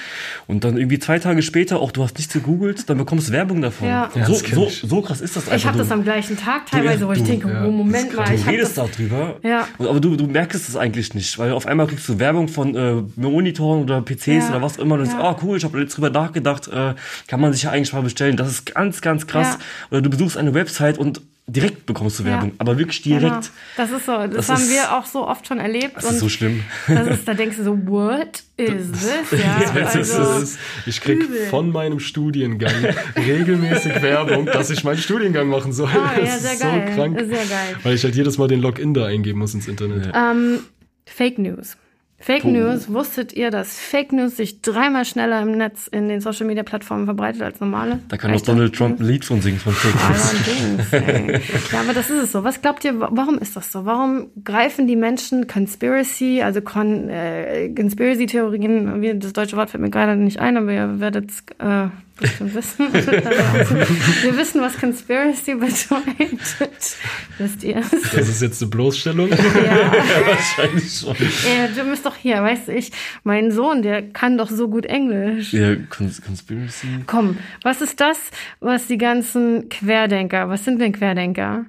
Und 0.45 0.65
dann 0.65 0.76
irgendwie 0.76 0.99
zwei 0.99 1.20
Tage 1.20 1.41
später, 1.41 1.80
auch 1.80 1.93
du 1.93 2.03
hast 2.03 2.18
nichts 2.18 2.34
gegoogelt, 2.34 2.89
dann 2.89 2.97
bekommst 2.97 3.30
du 3.30 3.32
Werbung 3.32 3.61
davon. 3.61 3.88
Ja. 3.88 4.11
Ja, 4.13 4.26
so, 4.26 4.34
so, 4.34 4.70
so, 4.70 5.01
krass 5.01 5.22
ist 5.22 5.38
das 5.38 5.45
einfach. 5.45 5.57
Ich 5.57 5.65
habe 5.65 5.78
das 5.78 5.89
am 5.89 6.03
gleichen 6.03 6.36
Tag 6.36 6.65
teilweise, 6.70 6.99
du, 6.99 7.07
wo 7.07 7.13
ich 7.13 7.20
du, 7.20 7.26
denke, 7.26 7.47
ja. 7.47 7.63
oh, 7.65 7.72
Moment 7.72 8.13
mal. 8.13 8.26
Du 8.26 8.49
redest 8.49 8.78
darüber, 8.78 9.38
ja. 9.41 9.70
aber 9.80 10.01
du, 10.01 10.18
du 10.18 10.28
merkst 10.28 10.68
es 10.68 10.76
eigentlich 10.76 11.13
nicht, 11.13 11.39
weil 11.39 11.53
auf 11.53 11.65
einmal 11.65 11.88
kriegst 11.88 12.09
du 12.09 12.20
Werbung 12.20 12.49
von 12.49 12.76
äh, 12.76 13.03
Monitoren 13.15 13.84
oder 13.84 14.01
PCs 14.01 14.28
ja. 14.28 14.49
oder 14.49 14.61
was 14.61 14.76
immer 14.76 14.95
und 14.95 15.01
du 15.01 15.05
denkst, 15.07 15.24
oh 15.24 15.36
cool, 15.43 15.55
ich 15.55 15.63
habe 15.63 15.80
jetzt 15.80 15.95
drüber 15.95 16.09
nachgedacht, 16.09 16.68
äh, 16.68 16.93
kann 17.28 17.39
man 17.39 17.53
sich 17.53 17.63
ja 17.63 17.72
eigentlich 17.72 17.93
mal 17.93 18.01
bestellen. 18.01 18.36
Das 18.36 18.49
ist 18.49 18.65
ganz, 18.65 18.99
ganz 18.99 19.28
krass. 19.28 19.57
Oder 19.91 20.01
du 20.01 20.09
besuchst 20.09 20.36
eine 20.36 20.53
Website 20.53 20.97
und 20.97 21.22
direkt 21.49 21.85
bekommst 21.85 22.19
du 22.19 22.25
Werbung, 22.25 22.49
ja. 22.49 22.55
aber 22.57 22.77
wirklich 22.77 23.01
direkt. 23.01 23.23
Genau. 23.23 23.39
Das 23.77 23.91
ist 23.91 24.05
so, 24.05 24.11
das, 24.11 24.31
das 24.31 24.49
haben 24.49 24.61
ist, 24.61 24.69
wir 24.69 24.93
auch 24.97 25.05
so 25.05 25.25
oft 25.25 25.47
schon 25.47 25.59
erlebt. 25.59 25.95
Das 25.95 26.11
ist 26.11 26.19
so 26.19 26.27
schlimm. 26.29 26.63
Das 26.87 27.07
ist, 27.07 27.27
da 27.27 27.33
denkst 27.33 27.57
du 27.57 27.63
so, 27.63 27.87
what 27.87 28.43
is 28.57 28.91
this? 28.91 29.39
Ja, 29.39 29.85
also, 29.85 30.41
ist, 30.41 30.59
ich 30.85 30.99
krieg 30.99 31.23
übel. 31.23 31.47
von 31.47 31.71
meinem 31.71 31.99
Studiengang 31.99 32.73
regelmäßig 33.15 34.01
Werbung, 34.01 34.45
dass 34.45 34.69
ich 34.69 34.83
meinen 34.83 34.97
Studiengang 34.97 35.47
machen 35.47 35.71
soll. 35.71 35.89
Ah, 35.89 36.19
ja, 36.19 36.37
sehr 36.37 36.57
geil. 36.57 36.89
So 36.89 36.95
krank, 36.95 37.17
sehr 37.17 37.27
geil. 37.27 37.75
Weil 37.81 37.95
ich 37.95 38.03
halt 38.03 38.15
jedes 38.15 38.37
Mal 38.37 38.47
den 38.49 38.61
Login 38.61 38.93
da 38.93 39.05
eingeben 39.05 39.39
muss 39.39 39.53
ins 39.53 39.67
Internet. 39.67 40.11
Ähm, 40.13 40.59
Fake 41.05 41.39
News. 41.39 41.77
Fake. 42.20 42.45
News, 42.45 42.91
wusstet 42.91 43.32
ihr, 43.34 43.51
dass 43.51 43.80
Fake 43.80 44.11
News 44.11 44.38
sich 44.38 44.61
dreimal 44.61 45.05
schneller 45.05 45.41
im 45.41 45.51
Netz 45.51 45.88
in 45.88 46.09
den 46.09 46.20
Social 46.20 46.47
Media 46.47 46.63
Plattformen 46.63 47.05
verbreitet 47.05 47.43
als 47.43 47.59
normale? 47.59 47.99
Da 48.09 48.18
kann 48.18 48.34
auch 48.34 48.41
Donald 48.41 48.76
Trump 48.76 48.99
ein 48.99 49.05
Lied 49.05 49.24
von 49.24 49.39
singen 49.39 49.59
von 49.59 49.72
Fake 49.74 49.93
News. 49.93 50.91
Allerdings, 50.91 51.72
ja, 51.72 51.80
aber 51.80 51.93
das 51.93 52.09
ist 52.09 52.24
es 52.24 52.32
so. 52.32 52.43
Was 52.43 52.61
glaubt 52.61 52.84
ihr, 52.86 52.99
warum 52.99 53.38
ist 53.38 53.55
das 53.55 53.72
so? 53.72 53.86
Warum 53.86 54.32
greifen 54.43 54.88
die 54.88 54.95
Menschen 54.95 55.47
Conspiracy, 55.47 56.41
also 56.41 56.61
Con, 56.61 57.07
äh, 57.09 57.70
Conspiracy-Theorien, 57.70 59.20
das 59.20 59.34
deutsche 59.34 59.55
Wort 59.55 59.70
fällt 59.70 59.84
mir 59.84 59.91
gerade 59.91 60.15
nicht 60.15 60.39
ein, 60.39 60.57
aber 60.57 60.72
ihr 60.72 60.99
werdet 60.99 61.30
äh, 61.59 61.88
bestimmt 62.18 62.53
wissen. 62.53 62.93
Wir 62.93 64.38
wissen, 64.38 64.61
was 64.61 64.78
Conspiracy 64.78 65.55
bedeutet. 65.55 66.97
Wisst 67.38 67.63
ihr 67.63 67.78
es? 67.78 67.89
Das 67.89 68.28
ist 68.28 68.41
jetzt 68.41 68.61
eine 68.61 68.70
Bloßstellung? 68.70 69.30
Ja, 69.30 69.38
wahrscheinlich 70.26 70.91
schon. 70.91 71.15
Ja, 71.15 71.68
du 71.68 71.89
bist 71.89 72.05
doch 72.05 72.15
hier, 72.15 72.41
weißt 72.41 72.68
du, 72.68 72.74
ich, 72.74 72.91
mein 73.24 73.51
Sohn, 73.51 73.82
der 73.82 74.01
kann 74.01 74.38
doch 74.38 74.49
so 74.49 74.68
gut 74.68 74.86
Englisch. 74.86 75.53
Ja, 75.53 75.76
Cons 75.89 76.22
Conspiracy. 76.22 76.88
Komm, 77.05 77.38
was 77.63 77.82
ist 77.82 77.99
das, 78.01 78.18
was 78.59 78.88
die 78.88 78.97
ganzen 78.97 79.70
Querdenker, 79.70 80.49
was 80.49 80.65
sind 80.65 80.80
denn 80.80 80.93
Querdenker? 80.93 81.65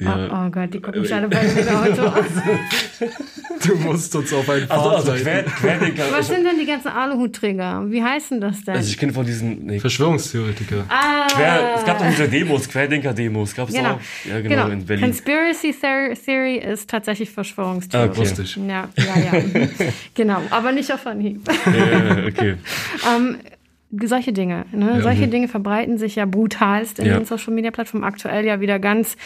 Ja. 0.00 0.28
Oh, 0.30 0.46
oh, 0.46 0.50
Gott, 0.50 0.72
die 0.72 0.80
gucken 0.80 1.02
mich 1.02 1.12
alle 1.12 1.28
bei 1.28 1.42
mir 1.42 1.80
Auto. 1.80 2.24
Du 3.66 3.74
musst 3.76 4.14
uns 4.14 4.32
auf 4.32 4.48
einen 4.48 4.66
Pfad 4.66 4.78
also, 4.78 5.10
also 5.10 5.24
quer, 5.24 5.42
Querdenker. 5.42 6.04
Was 6.12 6.28
sind 6.28 6.44
denn 6.44 6.56
die 6.58 6.66
ganzen 6.66 6.88
Aluhutträger? 6.88 7.84
Wie 7.88 8.02
heißen 8.02 8.40
das 8.40 8.64
denn? 8.64 8.76
Also 8.76 8.88
ich 8.88 8.96
kenne 8.96 9.12
von 9.12 9.26
diesen... 9.26 9.66
Nee. 9.66 9.80
Verschwörungstheoretiker. 9.80 10.84
Ah. 10.88 11.26
Quer, 11.28 11.74
es 11.78 11.84
gab 11.84 11.98
doch 11.98 12.06
diese 12.06 12.28
Demos, 12.28 12.68
Querdenker-Demos. 12.68 13.54
Gab 13.54 13.68
es 13.68 13.74
genau. 13.74 13.94
auch? 13.94 14.00
Ja, 14.24 14.40
genau, 14.40 14.48
genau, 14.48 14.68
in 14.68 14.86
Berlin. 14.86 15.04
Conspiracy 15.06 15.74
Theory 15.74 16.58
ist 16.58 16.88
tatsächlich 16.88 17.30
Verschwörungstheorie. 17.30 18.08
Ah, 18.08 18.16
wusste 18.16 18.42
ich. 18.42 18.56
Ja, 18.56 18.88
ja, 18.96 19.32
ja. 19.32 19.68
genau, 20.14 20.42
aber 20.50 20.70
nicht 20.70 20.92
auf 20.92 21.04
Anhieb. 21.06 21.40
ja, 21.66 22.24
okay. 22.24 22.54
um, 23.16 23.30
ähm, 23.34 23.38
solche 23.90 24.32
Dinge. 24.32 24.66
Ne? 24.72 24.94
Ja. 24.96 25.00
Solche 25.00 25.28
Dinge 25.28 25.48
verbreiten 25.48 25.98
sich 25.98 26.16
ja 26.16 26.26
brutalst 26.26 26.98
in 26.98 27.06
ja. 27.06 27.16
den 27.16 27.24
Social 27.24 27.54
Media 27.54 27.70
Plattformen. 27.70 28.04
Aktuell 28.04 28.44
ja 28.44 28.60
wieder 28.60 28.78
ganz 28.78 29.16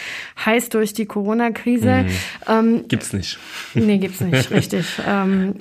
heiß 0.44 0.68
durch 0.68 0.92
die 0.92 1.06
Corona-Krise. 1.06 2.04
Mhm. 2.04 2.08
Ähm, 2.48 2.84
gibt's 2.88 3.12
nicht. 3.12 3.38
Nee, 3.74 3.98
gibt's 3.98 4.20
nicht, 4.20 4.50
richtig. 4.50 4.86
Ähm, 5.06 5.54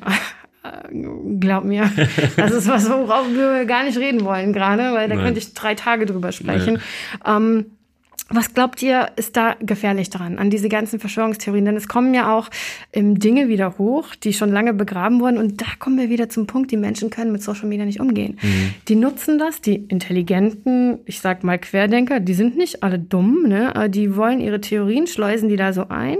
glaub 1.40 1.64
mir, 1.64 1.90
das 2.36 2.52
ist 2.52 2.68
was, 2.68 2.88
worauf 2.88 3.28
wir 3.30 3.66
gar 3.66 3.84
nicht 3.84 3.98
reden 3.98 4.24
wollen 4.24 4.54
gerade, 4.54 4.94
weil 4.94 5.10
da 5.10 5.16
Nein. 5.16 5.26
könnte 5.26 5.40
ich 5.40 5.54
drei 5.54 5.74
Tage 5.74 6.06
drüber 6.06 6.32
sprechen. 6.32 6.80
Ja. 7.26 7.38
Ähm, 7.38 7.66
was 8.34 8.54
glaubt 8.54 8.82
ihr, 8.82 9.10
ist 9.16 9.38
da 9.38 9.56
gefährlich 9.60 10.10
dran, 10.10 10.38
an 10.38 10.50
diese 10.50 10.70
ganzen 10.70 11.00
Verschwörungstheorien? 11.00 11.66
Denn 11.66 11.76
es 11.76 11.88
kommen 11.88 12.14
ja 12.14 12.36
auch 12.36 12.50
ähm, 12.94 13.20
Dinge 13.20 13.48
wieder 13.48 13.78
hoch, 13.78 14.16
die 14.16 14.34
schon 14.34 14.52
lange 14.52 14.74
begraben 14.74 15.20
wurden. 15.20 15.38
Und 15.38 15.62
da 15.62 15.66
kommen 15.80 15.98
wir 15.98 16.10
wieder 16.10 16.30
zum 16.30 16.48
Punkt, 16.48 16.72
die 16.72 16.78
Menschen 16.78 17.10
können 17.10 17.32
mit 17.32 17.44
Social 17.44 17.68
Media 17.68 17.86
nicht 17.86 18.00
umgehen. 18.00 18.38
Mhm. 18.42 18.74
Die 18.88 18.96
nutzen 18.96 19.38
das, 19.38 19.62
die 19.62 19.76
intelligenten, 19.76 21.00
ich 21.06 21.20
sag 21.20 21.44
mal 21.44 21.60
Querdenker, 21.60 22.20
die 22.20 22.34
sind 22.34 22.58
nicht 22.58 22.84
alle 22.84 23.00
dumm, 23.00 23.44
ne? 23.48 23.76
Aber 23.76 23.90
die 23.90 24.16
wollen 24.16 24.40
ihre 24.40 24.62
Theorien, 24.62 25.08
schleusen 25.08 25.50
die 25.50 25.58
da 25.58 25.74
so 25.74 25.88
ein, 25.90 26.18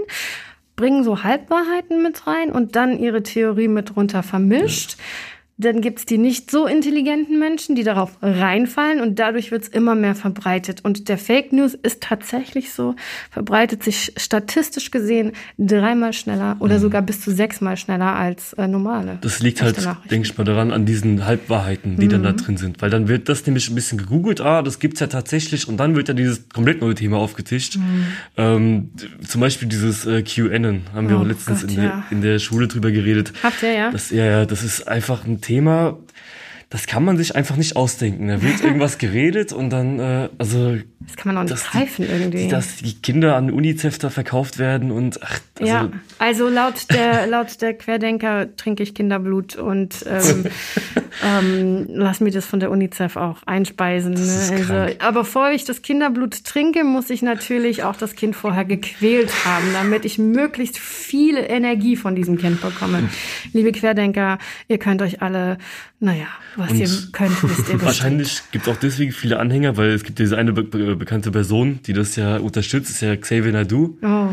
bringen 0.76 1.04
so 1.04 1.22
Halbwahrheiten 1.22 2.02
mit 2.02 2.26
rein 2.26 2.50
und 2.50 2.76
dann 2.76 2.98
ihre 2.98 3.22
Theorie 3.22 3.68
mit 3.68 3.96
runter 3.96 4.22
vermischt. 4.22 4.96
Ja 4.98 5.31
dann 5.58 5.80
gibt's 5.80 6.06
die 6.06 6.18
nicht 6.18 6.50
so 6.50 6.66
intelligenten 6.66 7.38
Menschen, 7.38 7.76
die 7.76 7.84
darauf 7.84 8.18
reinfallen 8.22 9.00
und 9.00 9.18
dadurch 9.18 9.50
wird's 9.50 9.68
immer 9.68 9.94
mehr 9.94 10.14
verbreitet. 10.14 10.80
Und 10.82 11.08
der 11.08 11.18
Fake 11.18 11.52
News 11.52 11.74
ist 11.74 12.02
tatsächlich 12.02 12.72
so, 12.72 12.96
verbreitet 13.30 13.82
sich 13.82 14.12
statistisch 14.16 14.90
gesehen 14.90 15.32
dreimal 15.58 16.12
schneller 16.12 16.56
oder 16.60 16.76
mhm. 16.76 16.80
sogar 16.80 17.02
bis 17.02 17.20
zu 17.20 17.30
sechsmal 17.30 17.76
schneller 17.76 18.16
als 18.16 18.54
äh, 18.54 18.66
normale. 18.66 19.18
Das 19.20 19.40
liegt 19.40 19.62
halt, 19.62 19.76
denke 20.10 20.26
ich 20.26 20.38
mal, 20.38 20.44
daran, 20.44 20.72
an 20.72 20.86
diesen 20.86 21.26
Halbwahrheiten, 21.26 21.96
die 21.96 22.06
mhm. 22.06 22.10
dann 22.10 22.22
da 22.22 22.32
mhm. 22.32 22.36
drin 22.38 22.56
sind. 22.56 22.82
Weil 22.82 22.90
dann 22.90 23.08
wird 23.08 23.28
das 23.28 23.44
nämlich 23.46 23.68
ein 23.68 23.74
bisschen 23.74 23.98
gegoogelt, 23.98 24.40
ah, 24.40 24.62
das 24.62 24.78
gibt's 24.78 25.00
ja 25.00 25.06
tatsächlich 25.06 25.68
und 25.68 25.76
dann 25.76 25.94
wird 25.94 26.08
ja 26.08 26.14
dieses 26.14 26.48
komplett 26.48 26.80
neue 26.80 26.94
Thema 26.94 27.18
aufgetischt. 27.18 27.76
Mhm. 27.76 28.06
Ähm, 28.36 28.90
zum 29.26 29.40
Beispiel 29.40 29.68
dieses 29.68 30.06
äh, 30.06 30.22
QAnon, 30.22 30.82
haben 30.94 31.08
wir 31.08 31.18
oh 31.18 31.20
auch 31.20 31.26
letztens 31.26 31.60
Gott, 31.60 31.70
in, 31.70 31.76
der, 31.76 31.84
ja. 31.84 32.04
in 32.10 32.22
der 32.22 32.38
Schule 32.38 32.68
drüber 32.68 32.90
geredet. 32.90 33.32
Habt 33.42 33.62
ihr, 33.62 33.74
ja? 33.74 33.90
Das, 33.90 34.10
ja, 34.10 34.24
ja, 34.24 34.46
das 34.46 34.62
ist 34.62 34.88
einfach 34.88 35.24
ein 35.26 35.40
Thema, 35.42 35.98
das 36.72 36.86
kann 36.86 37.04
man 37.04 37.18
sich 37.18 37.36
einfach 37.36 37.56
nicht 37.56 37.76
ausdenken. 37.76 38.28
Da 38.28 38.40
wird 38.40 38.60
irgendwas 38.64 38.96
geredet 38.96 39.52
und 39.52 39.68
dann, 39.68 39.98
äh, 39.98 40.30
also. 40.38 40.76
Das 41.00 41.16
kann 41.16 41.34
man 41.34 41.44
auch 41.44 41.50
nicht 41.50 41.70
greifen 41.70 42.08
irgendwie. 42.08 42.48
Dass 42.48 42.76
die 42.76 42.94
Kinder 42.94 43.36
an 43.36 43.50
UNICEF 43.50 43.98
da 43.98 44.08
verkauft 44.08 44.58
werden 44.58 44.90
und 44.90 45.22
ach, 45.22 45.38
also, 45.60 45.70
Ja, 45.70 45.90
also 46.18 46.48
laut 46.48 46.90
der, 46.90 47.26
laut 47.26 47.60
der 47.60 47.74
Querdenker 47.78 48.56
trinke 48.56 48.82
ich 48.82 48.94
Kinderblut 48.94 49.54
und 49.56 50.06
ähm, 50.08 50.46
ähm, 51.24 51.86
lass 51.88 52.20
mir 52.20 52.30
das 52.30 52.46
von 52.46 52.60
der 52.60 52.70
UNICEF 52.70 53.16
auch 53.16 53.38
einspeisen. 53.46 54.14
Ne? 54.14 54.50
Also, 54.52 54.96
aber 54.98 55.20
bevor 55.20 55.50
ich 55.50 55.64
das 55.64 55.82
Kinderblut 55.82 56.44
trinke, 56.44 56.84
muss 56.84 57.10
ich 57.10 57.22
natürlich 57.22 57.84
auch 57.84 57.96
das 57.96 58.14
Kind 58.14 58.36
vorher 58.36 58.64
gequält 58.64 59.44
haben, 59.44 59.72
damit 59.72 60.04
ich 60.04 60.18
möglichst 60.18 60.78
viel 60.78 61.36
Energie 61.36 61.96
von 61.96 62.14
diesem 62.14 62.38
Kind 62.38 62.60
bekomme. 62.60 63.08
Liebe 63.52 63.72
Querdenker, 63.72 64.38
ihr 64.68 64.78
könnt 64.78 65.02
euch 65.02 65.22
alle, 65.22 65.58
naja, 66.00 66.26
was 66.56 66.70
und 66.70 66.78
ihr 66.78 66.88
könnt, 67.12 67.42
wisst 67.42 67.68
ihr 67.68 67.82
Wahrscheinlich 67.82 68.42
gibt 68.50 68.66
es 68.66 68.72
auch 68.72 68.78
deswegen 68.78 69.12
viele 69.12 69.38
Anhänger, 69.38 69.76
weil 69.76 69.90
es 69.90 70.02
gibt 70.04 70.18
diese 70.18 70.36
eine 70.36 70.52
be 70.52 70.64
be 70.64 70.96
bekannte 70.96 71.30
Person, 71.30 71.80
die 71.86 71.92
das 71.92 72.16
ja 72.16 72.36
unterstützt, 72.38 72.90
ist 72.90 73.02
ja 73.02 73.16
Xavier 73.16 73.52
Nadu. 73.52 73.98
Oh. 74.02 74.28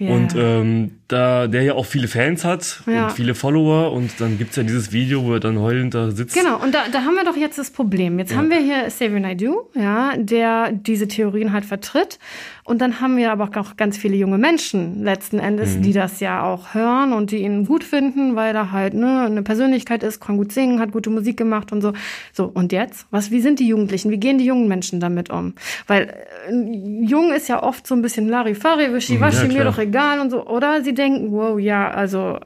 Yeah. 0.00 0.14
Und 0.14 0.34
ähm, 0.34 0.92
da 1.08 1.46
der 1.46 1.62
ja 1.62 1.74
auch 1.74 1.84
viele 1.84 2.08
Fans 2.08 2.44
hat 2.44 2.82
ja. 2.86 3.04
und 3.04 3.12
viele 3.12 3.34
Follower 3.34 3.92
und 3.92 4.18
dann 4.18 4.38
gibt's 4.38 4.56
ja 4.56 4.62
dieses 4.62 4.92
Video, 4.92 5.24
wo 5.24 5.34
er 5.34 5.40
dann 5.40 5.58
heulend 5.58 5.94
da 5.94 6.10
sitzt. 6.10 6.34
Genau, 6.34 6.58
und 6.62 6.74
da, 6.74 6.84
da 6.90 7.04
haben 7.04 7.16
wir 7.16 7.24
doch 7.24 7.36
jetzt 7.36 7.58
das 7.58 7.70
Problem. 7.70 8.18
Jetzt 8.18 8.30
ja. 8.30 8.38
haben 8.38 8.48
wir 8.48 8.60
hier 8.60 8.84
Xavier 8.84 9.20
Naidoo, 9.20 9.68
ja, 9.74 10.16
der 10.16 10.72
diese 10.72 11.06
Theorien 11.06 11.52
halt 11.52 11.66
vertritt 11.66 12.18
und 12.70 12.78
dann 12.78 13.00
haben 13.00 13.16
wir 13.16 13.32
aber 13.32 13.50
auch 13.58 13.76
ganz 13.76 13.98
viele 13.98 14.14
junge 14.14 14.38
Menschen 14.38 15.02
letzten 15.02 15.40
Endes, 15.40 15.74
mhm. 15.74 15.82
die 15.82 15.92
das 15.92 16.20
ja 16.20 16.44
auch 16.44 16.72
hören 16.72 17.12
und 17.12 17.32
die 17.32 17.38
ihn 17.38 17.66
gut 17.66 17.82
finden, 17.82 18.36
weil 18.36 18.54
er 18.54 18.70
halt 18.70 18.94
ne, 18.94 19.22
eine 19.22 19.42
Persönlichkeit 19.42 20.04
ist, 20.04 20.20
kann 20.20 20.36
gut 20.36 20.52
singen, 20.52 20.78
hat 20.78 20.92
gute 20.92 21.10
Musik 21.10 21.36
gemacht 21.36 21.72
und 21.72 21.82
so. 21.82 21.92
So, 22.32 22.44
und 22.44 22.70
jetzt? 22.70 23.06
Was, 23.10 23.32
wie 23.32 23.40
sind 23.40 23.58
die 23.58 23.66
Jugendlichen? 23.66 24.12
Wie 24.12 24.18
gehen 24.18 24.38
die 24.38 24.44
jungen 24.44 24.68
Menschen 24.68 25.00
damit 25.00 25.30
um? 25.30 25.54
Weil 25.88 26.14
äh, 26.48 26.54
jung 27.04 27.32
ist 27.32 27.48
ja 27.48 27.60
oft 27.60 27.88
so 27.88 27.96
ein 27.96 28.02
bisschen 28.02 28.28
Larifari, 28.28 28.94
Wischiwaschi, 28.94 29.48
ja, 29.48 29.52
mir 29.52 29.64
doch 29.64 29.78
egal 29.78 30.20
und 30.20 30.30
so. 30.30 30.46
Oder 30.46 30.84
sie 30.84 30.94
denken, 30.94 31.32
wow, 31.32 31.58
ja, 31.58 31.90
also 31.90 32.38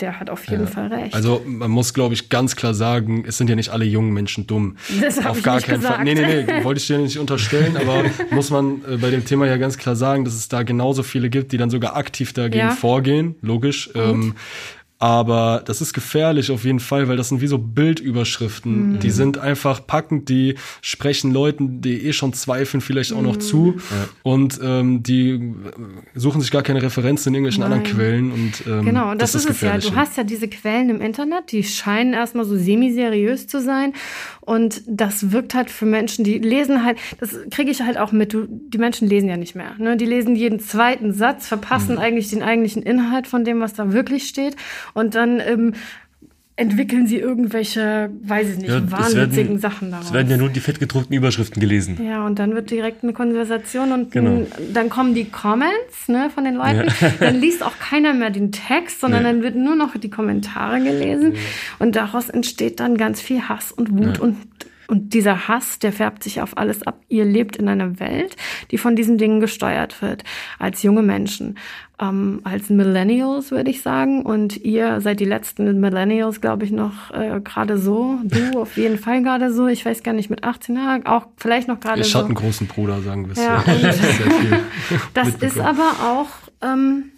der 0.00 0.20
hat 0.20 0.28
auf 0.28 0.44
jeden 0.46 0.64
ja. 0.64 0.70
Fall 0.70 0.88
recht. 0.88 1.14
Also 1.14 1.42
man 1.46 1.70
muss, 1.70 1.94
glaube 1.94 2.14
ich, 2.14 2.28
ganz 2.28 2.56
klar 2.56 2.74
sagen, 2.74 3.24
es 3.26 3.38
sind 3.38 3.48
ja 3.48 3.56
nicht 3.56 3.70
alle 3.70 3.84
jungen 3.84 4.12
Menschen 4.12 4.46
dumm. 4.46 4.76
Das 5.00 5.24
auf 5.24 5.42
gar 5.42 5.60
keinen 5.60 5.80
gesagt. 5.80 5.96
Fall. 5.96 6.04
Nee, 6.04 6.14
nee, 6.14 6.44
nee, 6.46 6.64
wollte 6.64 6.80
ich 6.80 6.86
dir 6.86 6.98
nicht 6.98 7.18
unterstellen, 7.18 7.76
aber 7.76 8.04
muss 8.30 8.50
man 8.50 8.82
äh, 8.88 8.96
bei 8.96 9.10
dem 9.10 9.24
Thema 9.24 9.46
ja 9.46 9.56
ganz 9.64 9.78
klar 9.78 9.96
sagen, 9.96 10.26
dass 10.26 10.34
es 10.34 10.48
da 10.48 10.62
genauso 10.62 11.02
viele 11.02 11.30
gibt, 11.30 11.52
die 11.52 11.56
dann 11.56 11.70
sogar 11.70 11.96
aktiv 11.96 12.34
dagegen 12.34 12.58
ja. 12.58 12.70
vorgehen, 12.70 13.36
logisch. 13.40 13.88
Ähm, 13.94 14.34
Aber 15.04 15.62
das 15.62 15.82
ist 15.82 15.92
gefährlich 15.92 16.50
auf 16.50 16.64
jeden 16.64 16.80
Fall, 16.80 17.08
weil 17.08 17.18
das 17.18 17.28
sind 17.28 17.42
wie 17.42 17.46
so 17.46 17.58
Bildüberschriften. 17.58 18.92
Mhm. 18.92 19.00
Die 19.00 19.10
sind 19.10 19.36
einfach 19.36 19.86
packend, 19.86 20.30
die 20.30 20.54
sprechen 20.80 21.30
Leuten, 21.30 21.82
die 21.82 22.06
eh 22.06 22.14
schon 22.14 22.32
zweifeln, 22.32 22.80
vielleicht 22.80 23.12
auch 23.12 23.20
noch 23.20 23.34
mhm. 23.34 23.40
zu. 23.40 23.74
Ja. 23.76 24.08
Und 24.22 24.58
ähm, 24.62 25.02
die 25.02 25.52
suchen 26.14 26.40
sich 26.40 26.50
gar 26.50 26.62
keine 26.62 26.80
Referenzen 26.80 27.28
in 27.28 27.34
irgendwelchen 27.34 27.60
Nein. 27.60 27.72
anderen 27.72 27.94
Quellen. 27.94 28.32
Und, 28.32 28.66
ähm, 28.66 28.86
genau, 28.86 29.10
und 29.10 29.20
das, 29.20 29.32
das 29.32 29.44
ist, 29.44 29.50
ist 29.50 29.56
es 29.56 29.60
ja. 29.60 29.76
Du 29.76 29.94
hast 29.94 30.16
ja 30.16 30.24
diese 30.24 30.48
Quellen 30.48 30.88
im 30.88 31.02
Internet, 31.02 31.52
die 31.52 31.64
scheinen 31.64 32.14
erstmal 32.14 32.46
so 32.46 32.56
semi-seriös 32.56 33.46
zu 33.46 33.60
sein. 33.60 33.92
Und 34.40 34.80
das 34.86 35.32
wirkt 35.32 35.52
halt 35.52 35.68
für 35.68 35.84
Menschen, 35.84 36.24
die 36.24 36.38
lesen 36.38 36.82
halt, 36.82 36.96
das 37.20 37.36
kriege 37.50 37.70
ich 37.70 37.82
halt 37.82 37.98
auch 37.98 38.12
mit, 38.12 38.32
du, 38.32 38.46
die 38.48 38.78
Menschen 38.78 39.06
lesen 39.06 39.28
ja 39.28 39.36
nicht 39.36 39.54
mehr. 39.54 39.74
Ne? 39.76 39.98
Die 39.98 40.06
lesen 40.06 40.34
jeden 40.34 40.60
zweiten 40.60 41.12
Satz, 41.12 41.46
verpassen 41.46 41.96
mhm. 41.96 42.00
eigentlich 42.00 42.30
den 42.30 42.42
eigentlichen 42.42 42.82
Inhalt 42.82 43.26
von 43.26 43.44
dem, 43.44 43.60
was 43.60 43.74
da 43.74 43.92
wirklich 43.92 44.28
steht. 44.28 44.56
Und 44.94 45.14
dann 45.14 45.40
ähm, 45.40 45.74
entwickeln 46.56 47.08
sie 47.08 47.18
irgendwelche, 47.18 48.10
weiß 48.22 48.50
ich 48.50 48.58
nicht, 48.58 48.68
ja, 48.68 48.90
wahnwitzigen 48.90 49.34
werden, 49.34 49.58
Sachen 49.58 49.90
daraus. 49.90 50.06
Es 50.06 50.12
werden 50.12 50.30
ja 50.30 50.36
nur 50.36 50.50
die 50.50 50.60
fettgedruckten 50.60 51.16
Überschriften 51.16 51.60
gelesen. 51.60 51.98
Ja, 52.00 52.24
und 52.24 52.38
dann 52.38 52.54
wird 52.54 52.70
direkt 52.70 53.02
eine 53.02 53.12
Konversation 53.12 53.90
und 53.90 54.12
genau. 54.12 54.30
ein, 54.30 54.46
dann 54.72 54.88
kommen 54.88 55.14
die 55.14 55.24
Comments 55.24 56.08
ne, 56.08 56.30
von 56.32 56.44
den 56.44 56.54
Leuten. 56.54 56.88
Ja. 57.00 57.10
Dann 57.20 57.40
liest 57.40 57.64
auch 57.64 57.78
keiner 57.78 58.14
mehr 58.14 58.30
den 58.30 58.52
Text, 58.52 59.00
sondern 59.00 59.22
nee. 59.22 59.28
dann 59.30 59.42
wird 59.42 59.56
nur 59.56 59.74
noch 59.74 59.96
die 59.96 60.10
Kommentare 60.10 60.80
gelesen. 60.80 61.34
Ja. 61.34 61.40
Und 61.78 61.96
daraus 61.96 62.28
entsteht 62.28 62.80
dann 62.80 62.96
ganz 62.96 63.20
viel 63.20 63.48
Hass 63.48 63.72
und 63.72 63.90
Wut 63.92 64.18
und 64.18 64.36
und 64.86 65.14
dieser 65.14 65.48
Hass, 65.48 65.78
der 65.78 65.92
färbt 65.92 66.22
sich 66.22 66.40
auf 66.40 66.56
alles 66.56 66.82
ab. 66.82 67.00
Ihr 67.08 67.24
lebt 67.24 67.56
in 67.56 67.68
einer 67.68 67.98
Welt, 68.00 68.36
die 68.70 68.78
von 68.78 68.96
diesen 68.96 69.18
Dingen 69.18 69.40
gesteuert 69.40 70.02
wird, 70.02 70.24
als 70.58 70.82
junge 70.82 71.02
Menschen, 71.02 71.56
ähm, 72.00 72.40
als 72.44 72.70
Millennials, 72.70 73.50
würde 73.50 73.70
ich 73.70 73.82
sagen. 73.82 74.22
Und 74.22 74.56
ihr 74.56 75.00
seid 75.00 75.20
die 75.20 75.24
letzten 75.24 75.80
Millennials, 75.80 76.40
glaube 76.40 76.64
ich, 76.64 76.70
noch 76.70 77.10
äh, 77.12 77.40
gerade 77.42 77.78
so. 77.78 78.18
Du 78.24 78.58
auf 78.60 78.76
jeden 78.76 78.98
Fall 78.98 79.22
gerade 79.22 79.52
so. 79.52 79.66
Ich 79.66 79.84
weiß 79.84 80.02
gar 80.02 80.12
nicht, 80.12 80.30
mit 80.30 80.44
18 80.44 80.76
Jahren, 80.76 81.06
auch 81.06 81.26
vielleicht 81.36 81.68
noch 81.68 81.80
gerade 81.80 82.02
so. 82.02 82.08
Ich 82.08 82.14
hatte 82.14 82.26
einen 82.26 82.34
großen 82.34 82.66
Bruder, 82.66 83.00
sagen 83.02 83.26
wir 83.26 83.32
es 83.32 83.38
ja. 83.38 83.64
das 85.14 85.34
ist 85.36 85.58
aber 85.58 85.90
auch... 86.02 86.28
Ähm, 86.62 87.10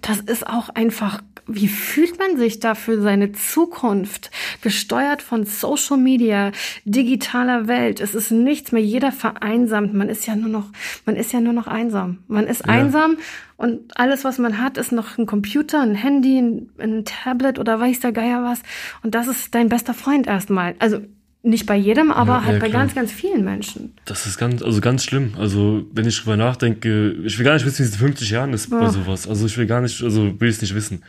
das 0.00 0.20
ist 0.20 0.46
auch 0.46 0.70
einfach 0.70 1.20
wie 1.46 1.68
fühlt 1.68 2.18
man 2.18 2.36
sich 2.36 2.60
da 2.60 2.74
für 2.74 3.00
seine 3.00 3.32
Zukunft? 3.32 4.30
Gesteuert 4.62 5.22
von 5.22 5.44
Social 5.44 5.96
Media, 5.96 6.52
digitaler 6.84 7.66
Welt. 7.66 8.00
Es 8.00 8.14
ist 8.14 8.30
nichts 8.30 8.72
mehr. 8.72 8.82
Jeder 8.82 9.12
vereinsamt. 9.12 9.92
Man 9.92 10.08
ist 10.08 10.26
ja 10.26 10.36
nur 10.36 10.48
noch, 10.48 10.66
man 11.04 11.16
ist 11.16 11.32
ja 11.32 11.40
nur 11.40 11.52
noch 11.52 11.66
einsam. 11.66 12.18
Man 12.28 12.46
ist 12.46 12.66
ja. 12.66 12.72
einsam 12.72 13.16
und 13.56 13.96
alles, 13.98 14.24
was 14.24 14.38
man 14.38 14.58
hat, 14.58 14.76
ist 14.76 14.92
noch 14.92 15.18
ein 15.18 15.26
Computer, 15.26 15.80
ein 15.80 15.94
Handy, 15.94 16.38
ein, 16.38 16.70
ein 16.78 17.04
Tablet 17.04 17.58
oder 17.58 17.78
weiß 17.78 18.00
der 18.00 18.12
Geier 18.12 18.42
was. 18.44 18.62
Und 19.02 19.14
das 19.14 19.26
ist 19.26 19.54
dein 19.54 19.68
bester 19.68 19.94
Freund 19.94 20.26
erstmal. 20.26 20.74
Also 20.78 21.00
nicht 21.42 21.66
bei 21.66 21.76
jedem, 21.76 22.12
aber 22.12 22.34
ja, 22.34 22.44
halt 22.44 22.54
ja, 22.54 22.60
bei 22.60 22.68
ganz, 22.70 22.94
ganz 22.94 23.10
vielen 23.10 23.44
Menschen. 23.44 23.94
Das 24.04 24.26
ist 24.26 24.38
ganz, 24.38 24.62
also 24.62 24.80
ganz 24.80 25.04
schlimm. 25.04 25.34
Also, 25.38 25.84
wenn 25.92 26.06
ich 26.06 26.20
drüber 26.20 26.36
nachdenke, 26.36 27.12
ich 27.24 27.36
will 27.38 27.44
gar 27.44 27.54
nicht 27.54 27.66
wissen, 27.66 27.80
wie 27.80 27.88
es 27.88 27.94
in 27.94 27.98
50 27.98 28.30
Jahren 28.30 28.52
ist 28.52 28.70
ja. 28.70 28.78
bei 28.78 28.88
sowas. 28.90 29.26
Also, 29.28 29.46
ich 29.46 29.58
will 29.58 29.66
gar 29.66 29.80
nicht, 29.80 30.02
also, 30.02 30.40
will 30.40 30.48
es 30.48 30.60
nicht 30.60 30.74
wissen. 30.74 31.02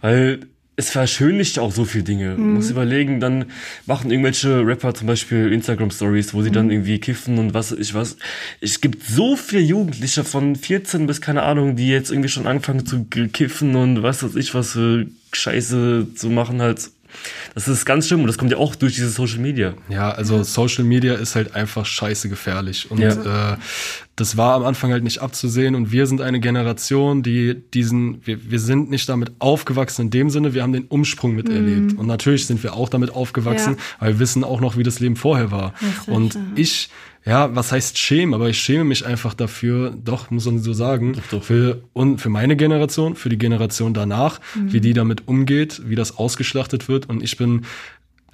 Weil, 0.00 0.40
es 0.76 0.90
verschönlicht 0.90 1.58
auch 1.58 1.72
so 1.72 1.84
viele 1.84 2.04
Dinge. 2.04 2.36
Mhm. 2.36 2.54
muss 2.54 2.70
überlegen, 2.70 3.20
dann 3.20 3.46
machen 3.86 4.10
irgendwelche 4.10 4.66
Rapper 4.66 4.94
zum 4.94 5.06
Beispiel 5.06 5.52
Instagram 5.52 5.90
Stories, 5.90 6.34
wo 6.34 6.42
sie 6.42 6.50
mhm. 6.50 6.54
dann 6.54 6.70
irgendwie 6.70 6.98
kiffen 6.98 7.38
und 7.38 7.54
was 7.54 7.72
ich 7.72 7.94
was. 7.94 8.16
Es 8.60 8.80
gibt 8.80 9.04
so 9.04 9.36
viele 9.36 9.62
Jugendliche 9.62 10.24
von 10.24 10.56
14 10.56 11.06
bis 11.06 11.20
keine 11.20 11.42
Ahnung, 11.42 11.76
die 11.76 11.88
jetzt 11.88 12.10
irgendwie 12.10 12.28
schon 12.28 12.46
anfangen 12.46 12.86
zu 12.86 13.04
kiffen 13.04 13.76
und 13.76 14.02
was 14.02 14.22
weiß 14.22 14.34
ich 14.34 14.54
was 14.54 14.72
für 14.72 15.06
Scheiße 15.32 16.08
zu 16.14 16.30
machen 16.30 16.60
halt 16.60 16.90
das 17.54 17.68
ist 17.68 17.84
ganz 17.84 18.06
schlimm 18.06 18.20
und 18.20 18.26
das 18.26 18.38
kommt 18.38 18.50
ja 18.50 18.58
auch 18.58 18.74
durch 18.74 18.94
diese 18.94 19.08
Social 19.08 19.38
Media. 19.38 19.74
Ja, 19.88 20.10
also 20.10 20.42
Social 20.42 20.84
Media 20.84 21.14
ist 21.14 21.34
halt 21.34 21.54
einfach 21.54 21.86
scheiße 21.86 22.28
gefährlich. 22.28 22.90
Und 22.90 23.00
ja. 23.00 23.52
äh, 23.52 23.56
das 24.16 24.36
war 24.36 24.54
am 24.54 24.64
Anfang 24.64 24.92
halt 24.92 25.02
nicht 25.02 25.20
abzusehen. 25.20 25.74
Und 25.74 25.90
wir 25.92 26.06
sind 26.06 26.20
eine 26.20 26.40
Generation, 26.40 27.22
die 27.22 27.54
diesen, 27.72 28.24
wir, 28.26 28.50
wir 28.50 28.60
sind 28.60 28.90
nicht 28.90 29.08
damit 29.08 29.32
aufgewachsen 29.38 30.02
in 30.02 30.10
dem 30.10 30.30
Sinne, 30.30 30.54
wir 30.54 30.62
haben 30.62 30.72
den 30.72 30.84
Umsprung 30.84 31.34
miterlebt. 31.34 31.92
Mhm. 31.92 31.98
Und 31.98 32.06
natürlich 32.06 32.46
sind 32.46 32.62
wir 32.62 32.74
auch 32.74 32.88
damit 32.88 33.10
aufgewachsen, 33.10 33.74
ja. 33.74 33.82
weil 33.98 34.12
wir 34.14 34.18
wissen 34.20 34.44
auch 34.44 34.60
noch, 34.60 34.76
wie 34.76 34.82
das 34.82 35.00
Leben 35.00 35.16
vorher 35.16 35.50
war. 35.50 35.74
Und 36.06 36.38
ich 36.54 36.88
ja, 36.88 36.94
was 37.54 37.72
heißt 37.72 37.96
schämen, 37.96 38.34
aber 38.34 38.50
ich 38.50 38.58
schäme 38.58 38.84
mich 38.84 39.06
einfach 39.06 39.32
dafür, 39.32 39.94
doch, 40.04 40.30
muss 40.30 40.44
man 40.44 40.58
so 40.58 40.74
sagen, 40.74 41.14
doch, 41.14 41.22
doch. 41.30 41.42
für, 41.42 41.82
und 41.94 42.20
für 42.20 42.28
meine 42.28 42.54
Generation, 42.54 43.16
für 43.16 43.30
die 43.30 43.38
Generation 43.38 43.94
danach, 43.94 44.40
mhm. 44.54 44.72
wie 44.72 44.80
die 44.80 44.92
damit 44.92 45.26
umgeht, 45.26 45.82
wie 45.86 45.94
das 45.94 46.18
ausgeschlachtet 46.18 46.88
wird. 46.88 47.08
Und 47.08 47.22
ich 47.22 47.38
bin 47.38 47.62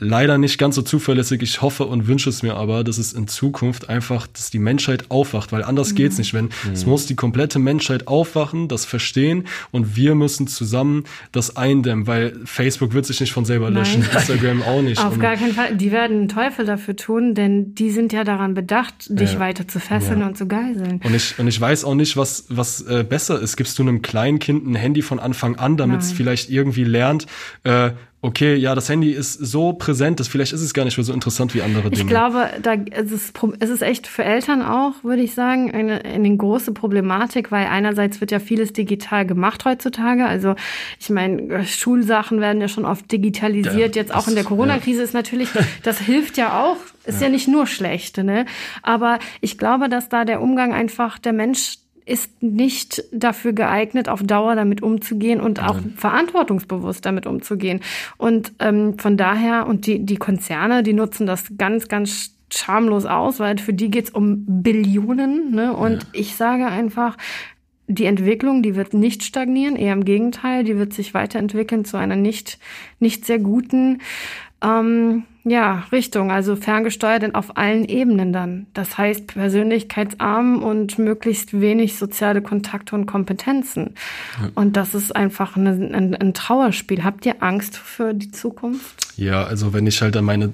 leider 0.00 0.38
nicht 0.38 0.58
ganz 0.58 0.74
so 0.74 0.82
zuverlässig. 0.82 1.42
Ich 1.42 1.62
hoffe 1.62 1.84
und 1.84 2.08
wünsche 2.08 2.30
es 2.30 2.42
mir 2.42 2.56
aber, 2.56 2.82
dass 2.82 2.98
es 2.98 3.12
in 3.12 3.28
Zukunft 3.28 3.88
einfach, 3.88 4.26
dass 4.26 4.50
die 4.50 4.58
Menschheit 4.58 5.10
aufwacht, 5.10 5.52
weil 5.52 5.62
anders 5.62 5.92
mhm. 5.92 5.96
geht's 5.96 6.18
nicht. 6.18 6.34
Wenn 6.34 6.46
mhm. 6.46 6.72
es 6.72 6.86
muss 6.86 7.06
die 7.06 7.14
komplette 7.14 7.58
Menschheit 7.58 8.08
aufwachen, 8.08 8.66
das 8.68 8.84
verstehen 8.84 9.44
und 9.70 9.94
wir 9.96 10.14
müssen 10.14 10.46
zusammen 10.46 11.04
das 11.32 11.56
eindämmen, 11.56 12.06
weil 12.06 12.34
Facebook 12.44 12.94
wird 12.94 13.06
sich 13.06 13.20
nicht 13.20 13.32
von 13.32 13.44
selber 13.44 13.70
löschen, 13.70 14.00
Nein. 14.00 14.10
Instagram 14.16 14.62
auch 14.62 14.82
nicht. 14.82 15.04
Auf 15.04 15.14
und 15.14 15.20
gar 15.20 15.36
keinen 15.36 15.52
Fall. 15.52 15.76
Die 15.76 15.92
werden 15.92 16.18
einen 16.18 16.28
Teufel 16.28 16.64
dafür 16.64 16.96
tun, 16.96 17.34
denn 17.34 17.74
die 17.74 17.90
sind 17.90 18.12
ja 18.12 18.24
daran 18.24 18.54
bedacht, 18.54 18.94
dich 19.08 19.34
ja. 19.34 19.38
weiter 19.38 19.68
zu 19.68 19.78
fesseln 19.80 20.20
ja. 20.20 20.26
und 20.26 20.36
zu 20.36 20.48
geiseln. 20.48 21.00
Und 21.04 21.14
ich 21.14 21.38
und 21.38 21.46
ich 21.46 21.60
weiß 21.60 21.84
auch 21.84 21.94
nicht, 21.94 22.16
was 22.16 22.46
was 22.48 22.80
äh, 22.82 23.04
besser 23.06 23.40
ist. 23.40 23.56
Gibst 23.56 23.78
du 23.78 23.82
einem 23.82 24.00
kleinen 24.00 24.38
Kind 24.38 24.66
ein 24.66 24.74
Handy 24.74 25.02
von 25.02 25.20
Anfang 25.20 25.56
an, 25.56 25.76
damit 25.76 26.00
es 26.00 26.12
vielleicht 26.12 26.50
irgendwie 26.50 26.84
lernt, 26.84 27.26
äh, 27.64 27.90
okay, 28.22 28.54
ja, 28.54 28.74
das 28.74 28.88
Handy 28.88 29.12
ist 29.12 29.34
so 29.34 29.72
präsent, 29.72 30.20
dass 30.20 30.28
vielleicht 30.28 30.52
ist 30.52 30.60
es 30.60 30.74
gar 30.74 30.84
nicht 30.84 30.98
mehr 30.98 31.04
so 31.04 31.12
interessant 31.12 31.54
wie 31.54 31.62
andere 31.62 31.90
Dinge. 31.90 32.02
Ich 32.02 32.06
glaube, 32.06 32.48
da 32.62 32.74
es 32.74 33.12
ist 33.12 33.32
es 33.60 33.70
ist 33.70 33.82
echt 33.82 34.06
für 34.06 34.24
Eltern 34.24 34.62
auch, 34.62 34.92
würde 35.02 35.22
ich 35.22 35.34
sagen, 35.34 35.72
eine, 35.72 36.04
eine 36.04 36.36
große 36.36 36.72
Problematik, 36.72 37.50
weil 37.50 37.66
einerseits 37.66 38.20
wird 38.20 38.30
ja 38.30 38.38
vieles 38.38 38.72
digital 38.72 39.26
gemacht 39.26 39.64
heutzutage. 39.64 40.26
Also 40.26 40.54
ich 40.98 41.08
meine, 41.10 41.64
Schulsachen 41.64 42.40
werden 42.40 42.60
ja 42.60 42.68
schon 42.68 42.84
oft 42.84 43.10
digitalisiert. 43.10 43.96
Ja, 43.96 44.00
Jetzt 44.00 44.14
auch 44.14 44.28
in 44.28 44.34
der 44.34 44.44
Corona-Krise 44.44 44.98
ja. 44.98 45.04
ist 45.04 45.14
natürlich, 45.14 45.48
das 45.82 45.98
hilft 45.98 46.36
ja 46.36 46.62
auch. 46.62 46.76
Ist 47.06 47.20
ja. 47.20 47.26
ja 47.26 47.32
nicht 47.32 47.48
nur 47.48 47.66
schlecht, 47.66 48.18
ne? 48.18 48.44
Aber 48.82 49.18
ich 49.40 49.56
glaube, 49.56 49.88
dass 49.88 50.10
da 50.10 50.24
der 50.24 50.42
Umgang 50.42 50.74
einfach 50.74 51.18
der 51.18 51.32
Mensch 51.32 51.78
ist 52.06 52.42
nicht 52.42 53.04
dafür 53.12 53.52
geeignet, 53.52 54.08
auf 54.08 54.22
Dauer 54.22 54.54
damit 54.54 54.82
umzugehen 54.82 55.40
und 55.40 55.62
auch 55.62 55.74
Nein. 55.74 55.94
verantwortungsbewusst 55.96 57.04
damit 57.04 57.26
umzugehen. 57.26 57.80
Und 58.16 58.52
ähm, 58.58 58.98
von 58.98 59.16
daher, 59.16 59.66
und 59.66 59.86
die, 59.86 60.04
die 60.04 60.16
Konzerne, 60.16 60.82
die 60.82 60.92
nutzen 60.92 61.26
das 61.26 61.44
ganz, 61.56 61.88
ganz 61.88 62.34
schamlos 62.52 63.06
aus, 63.06 63.38
weil 63.38 63.58
für 63.58 63.72
die 63.72 63.90
geht's 63.90 64.10
um 64.10 64.44
Billionen. 64.62 65.52
Ne? 65.52 65.72
Und 65.72 66.02
ja. 66.02 66.08
ich 66.12 66.36
sage 66.36 66.66
einfach, 66.66 67.16
die 67.86 68.04
Entwicklung, 68.04 68.62
die 68.62 68.76
wird 68.76 68.94
nicht 68.94 69.24
stagnieren, 69.24 69.76
eher 69.76 69.92
im 69.92 70.04
Gegenteil, 70.04 70.64
die 70.64 70.76
wird 70.76 70.92
sich 70.92 71.12
weiterentwickeln 71.14 71.84
zu 71.84 71.96
einer 71.96 72.16
nicht, 72.16 72.58
nicht 73.00 73.24
sehr 73.24 73.38
guten 73.38 73.98
ähm, 74.62 75.24
ja, 75.44 75.84
Richtung, 75.90 76.30
also 76.30 76.54
ferngesteuert 76.54 77.34
auf 77.34 77.56
allen 77.56 77.84
Ebenen 77.84 78.32
dann. 78.32 78.66
Das 78.74 78.98
heißt 78.98 79.28
persönlichkeitsarm 79.28 80.62
und 80.62 80.98
möglichst 80.98 81.60
wenig 81.60 81.96
soziale 81.96 82.42
Kontakte 82.42 82.94
und 82.94 83.06
Kompetenzen. 83.06 83.94
Ja. 84.40 84.50
Und 84.54 84.76
das 84.76 84.94
ist 84.94 85.16
einfach 85.16 85.56
eine, 85.56 85.70
ein, 85.70 86.14
ein 86.14 86.34
Trauerspiel. 86.34 87.04
Habt 87.04 87.24
ihr 87.24 87.42
Angst 87.42 87.76
für 87.76 88.12
die 88.12 88.30
Zukunft? 88.30 88.94
Ja, 89.16 89.44
also 89.44 89.72
wenn 89.72 89.86
ich 89.86 90.02
halt 90.02 90.16
an 90.16 90.24
meine 90.24 90.52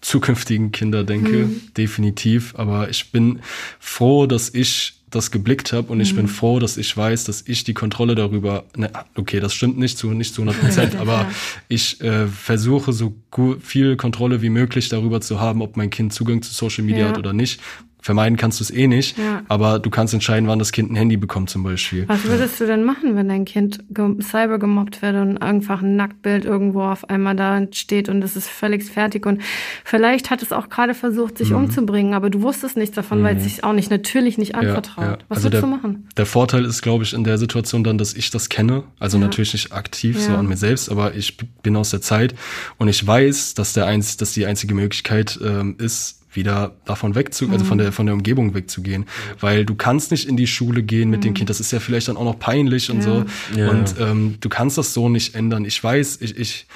zukünftigen 0.00 0.70
Kinder 0.70 1.04
denke, 1.04 1.32
hm. 1.32 1.60
definitiv. 1.76 2.54
Aber 2.56 2.88
ich 2.88 3.10
bin 3.10 3.40
froh, 3.80 4.26
dass 4.26 4.54
ich 4.54 4.97
das 5.10 5.30
geblickt 5.30 5.72
habe 5.72 5.88
und 5.88 5.98
mhm. 5.98 6.02
ich 6.02 6.14
bin 6.14 6.26
mhm. 6.26 6.30
froh, 6.30 6.58
dass 6.58 6.76
ich 6.76 6.96
weiß, 6.96 7.24
dass 7.24 7.42
ich 7.46 7.64
die 7.64 7.74
Kontrolle 7.74 8.14
darüber, 8.14 8.64
ne, 8.76 8.90
okay, 9.16 9.40
das 9.40 9.54
stimmt 9.54 9.78
nicht 9.78 9.98
zu 9.98 10.10
nicht 10.10 10.34
zu 10.34 10.42
100 10.42 10.60
Prozent, 10.60 10.96
aber 11.00 11.30
ich 11.68 12.00
äh, 12.00 12.26
versuche 12.26 12.92
so 12.92 13.14
gut, 13.30 13.62
viel 13.62 13.96
Kontrolle 13.96 14.42
wie 14.42 14.50
möglich 14.50 14.88
darüber 14.88 15.20
zu 15.20 15.40
haben, 15.40 15.62
ob 15.62 15.76
mein 15.76 15.90
Kind 15.90 16.12
Zugang 16.12 16.42
zu 16.42 16.52
Social 16.52 16.84
Media 16.84 17.04
ja. 17.04 17.08
hat 17.08 17.18
oder 17.18 17.32
nicht 17.32 17.60
vermeiden 18.00 18.36
kannst 18.36 18.60
du 18.60 18.64
es 18.64 18.70
eh 18.70 18.86
nicht, 18.86 19.18
ja. 19.18 19.42
aber 19.48 19.78
du 19.78 19.90
kannst 19.90 20.14
entscheiden, 20.14 20.48
wann 20.48 20.58
das 20.58 20.72
Kind 20.72 20.90
ein 20.90 20.96
Handy 20.96 21.16
bekommt 21.16 21.50
zum 21.50 21.62
Beispiel. 21.62 22.04
Was 22.08 22.24
würdest 22.24 22.60
du 22.60 22.66
denn 22.66 22.84
machen, 22.84 23.16
wenn 23.16 23.28
dein 23.28 23.44
Kind 23.44 23.80
cyber 24.20 24.58
gemobbt 24.58 25.02
wird 25.02 25.16
und 25.16 25.38
einfach 25.38 25.82
ein 25.82 25.96
Nacktbild 25.96 26.44
irgendwo 26.44 26.82
auf 26.82 27.08
einmal 27.08 27.34
da 27.34 27.66
steht 27.72 28.08
und 28.08 28.22
es 28.22 28.36
ist 28.36 28.48
völlig 28.48 28.84
fertig 28.84 29.26
und 29.26 29.42
vielleicht 29.84 30.30
hat 30.30 30.42
es 30.42 30.52
auch 30.52 30.68
gerade 30.68 30.94
versucht, 30.94 31.38
sich 31.38 31.50
mhm. 31.50 31.56
umzubringen, 31.56 32.14
aber 32.14 32.30
du 32.30 32.42
wusstest 32.42 32.76
nichts 32.76 32.94
davon, 32.94 33.20
mhm. 33.20 33.24
weil 33.24 33.36
es 33.36 33.44
sich 33.44 33.64
auch 33.64 33.72
nicht 33.72 33.90
natürlich 33.90 34.38
nicht 34.38 34.54
anvertraut. 34.54 35.04
Ja, 35.04 35.10
ja. 35.12 35.18
Was 35.28 35.38
also 35.38 35.48
würdest 35.48 35.62
der, 35.62 35.70
du 35.70 35.76
machen? 35.76 36.08
Der 36.16 36.26
Vorteil 36.26 36.64
ist, 36.64 36.82
glaube 36.82 37.04
ich, 37.04 37.12
in 37.12 37.24
der 37.24 37.38
Situation 37.38 37.82
dann, 37.84 37.98
dass 37.98 38.14
ich 38.14 38.30
das 38.30 38.48
kenne, 38.48 38.84
also 38.98 39.18
natürlich 39.18 39.52
nicht 39.52 39.72
aktiv 39.72 40.20
so 40.20 40.34
an 40.34 40.46
mir 40.46 40.56
selbst, 40.56 40.90
aber 40.90 41.14
ich 41.14 41.36
bin 41.62 41.76
aus 41.76 41.90
der 41.90 42.00
Zeit 42.00 42.34
und 42.78 42.88
ich 42.88 43.06
weiß, 43.06 43.54
dass 43.54 43.72
der 43.72 43.86
eins, 43.86 44.16
dass 44.16 44.32
die 44.32 44.46
einzige 44.46 44.74
Möglichkeit 44.74 45.38
ähm, 45.42 45.76
ist, 45.78 46.18
wieder 46.38 46.72
davon 46.86 47.14
wegzugehen, 47.14 47.52
also 47.52 47.64
von 47.66 47.76
der, 47.78 47.92
von 47.92 48.06
der 48.06 48.14
Umgebung 48.14 48.54
wegzugehen. 48.54 49.04
Weil 49.40 49.64
du 49.66 49.74
kannst 49.74 50.10
nicht 50.10 50.26
in 50.28 50.36
die 50.36 50.46
Schule 50.46 50.82
gehen 50.82 51.10
mit 51.10 51.24
dem 51.24 51.34
Kind. 51.34 51.50
Das 51.50 51.60
ist 51.60 51.70
ja 51.72 51.80
vielleicht 51.80 52.08
dann 52.08 52.16
auch 52.16 52.24
noch 52.24 52.38
peinlich 52.38 52.90
und 52.90 53.02
so. 53.02 53.24
Ja, 53.54 53.68
und 53.70 53.94
ähm, 54.00 54.36
du 54.40 54.48
kannst 54.48 54.78
das 54.78 54.94
so 54.94 55.08
nicht 55.10 55.34
ändern. 55.34 55.64
Ich 55.66 55.82
weiß, 55.82 56.18
ich, 56.22 56.36
ich 56.38 56.66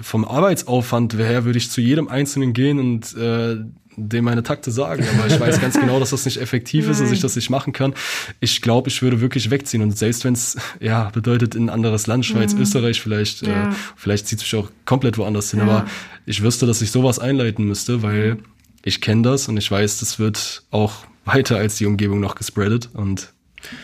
vom 0.00 0.24
Arbeitsaufwand 0.24 1.14
her 1.18 1.44
würde 1.44 1.58
ich 1.58 1.70
zu 1.70 1.80
jedem 1.80 2.08
Einzelnen 2.08 2.52
gehen 2.52 2.78
und 2.78 3.16
äh, 3.16 3.56
dem 3.96 4.24
meine 4.24 4.42
Takte 4.42 4.70
sagen, 4.70 5.04
aber 5.14 5.26
ich 5.26 5.38
weiß 5.38 5.60
ganz 5.60 5.78
genau, 5.78 5.98
dass 5.98 6.10
das 6.10 6.24
nicht 6.24 6.40
effektiv 6.40 6.88
ist, 6.88 7.00
dass 7.00 7.10
ich 7.10 7.20
das 7.20 7.34
nicht 7.36 7.50
machen 7.50 7.72
kann. 7.72 7.92
Ich 8.40 8.62
glaube, 8.62 8.88
ich 8.88 9.02
würde 9.02 9.20
wirklich 9.20 9.50
wegziehen 9.50 9.82
und 9.82 9.96
selbst 9.98 10.24
wenn 10.24 10.34
es 10.34 10.56
ja 10.80 11.10
bedeutet 11.10 11.54
in 11.54 11.64
ein 11.64 11.70
anderes 11.70 12.06
Land, 12.06 12.24
Schweiz, 12.24 12.54
Österreich 12.54 13.00
vielleicht, 13.00 13.46
Ja. 13.46 13.70
äh, 13.70 13.72
vielleicht 13.96 14.26
zieht 14.28 14.38
mich 14.40 14.54
auch 14.54 14.70
komplett 14.84 15.18
woanders 15.18 15.50
hin, 15.50 15.60
Ja. 15.60 15.66
aber 15.66 15.86
ich 16.24 16.42
wüsste, 16.42 16.66
dass 16.66 16.80
ich 16.82 16.90
sowas 16.90 17.18
einleiten 17.18 17.64
müsste, 17.66 18.02
weil 18.02 18.38
ich 18.84 19.00
kenne 19.00 19.22
das 19.22 19.48
und 19.48 19.56
ich 19.56 19.70
weiß, 19.70 19.98
das 20.00 20.18
wird 20.18 20.62
auch 20.70 21.04
weiter 21.24 21.56
als 21.56 21.76
die 21.76 21.86
Umgebung 21.86 22.20
noch 22.20 22.34
gespreadet 22.34 22.90
und 22.94 23.32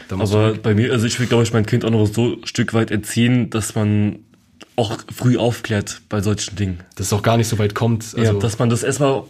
da 0.09 0.17
muss 0.17 0.33
Aber 0.33 0.55
bei 0.55 0.75
mir, 0.75 0.93
also 0.93 1.07
ich 1.07 1.21
will, 1.21 1.27
glaube 1.27 1.43
ich, 1.43 1.53
mein 1.53 1.67
Kind 1.67 1.85
auch 1.85 1.91
noch 1.91 2.07
so 2.07 2.35
ein 2.35 2.47
Stück 2.47 2.73
weit 2.73 2.91
erziehen, 2.91 3.51
dass 3.51 3.75
man 3.75 4.21
auch 4.77 4.99
früh 5.15 5.37
aufklärt 5.37 6.03
bei 6.09 6.21
solchen 6.21 6.57
Dingen. 6.57 6.81
dass 6.97 7.07
es 7.07 7.13
auch 7.13 7.23
gar 7.23 7.37
nicht 7.37 7.49
so 7.49 7.59
weit 7.59 7.75
kommt. 7.75 8.05
Also, 8.17 8.21
ja, 8.21 8.33
dass 8.35 8.59
man 8.59 8.69
das 8.71 8.83
erstmal, 8.83 9.25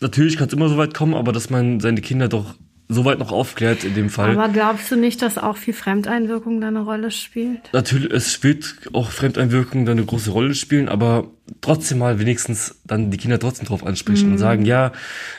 natürlich 0.00 0.36
kann 0.36 0.48
es 0.48 0.52
immer 0.52 0.68
so 0.68 0.76
weit 0.76 0.94
kommen, 0.94 1.14
aber 1.14 1.32
dass 1.32 1.50
man 1.50 1.80
seine 1.80 2.00
Kinder 2.00 2.28
doch 2.28 2.54
so 2.88 3.04
weit 3.04 3.20
noch 3.20 3.30
aufklärt 3.30 3.84
in 3.84 3.94
dem 3.94 4.10
Fall. 4.10 4.36
Aber 4.36 4.52
glaubst 4.52 4.90
du 4.90 4.96
nicht, 4.96 5.22
dass 5.22 5.38
auch 5.38 5.56
viel 5.56 5.74
Fremdeinwirkung 5.74 6.60
da 6.60 6.68
eine 6.68 6.80
Rolle 6.80 7.12
spielt? 7.12 7.60
Natürlich, 7.72 8.12
es 8.12 8.42
wird 8.42 8.74
auch 8.92 9.10
Fremdeinwirkungen 9.12 9.86
dann 9.86 9.98
eine 9.98 10.06
große 10.06 10.30
Rolle 10.30 10.54
spielen, 10.54 10.88
aber 10.88 11.28
trotzdem 11.60 11.98
mal 11.98 12.18
wenigstens 12.18 12.76
dann 12.84 13.10
die 13.10 13.16
Kinder 13.16 13.38
trotzdem 13.38 13.66
drauf 13.66 13.84
ansprechen 13.84 14.32
und 14.32 14.38
sagen, 14.38 14.64
ja, 14.64 14.92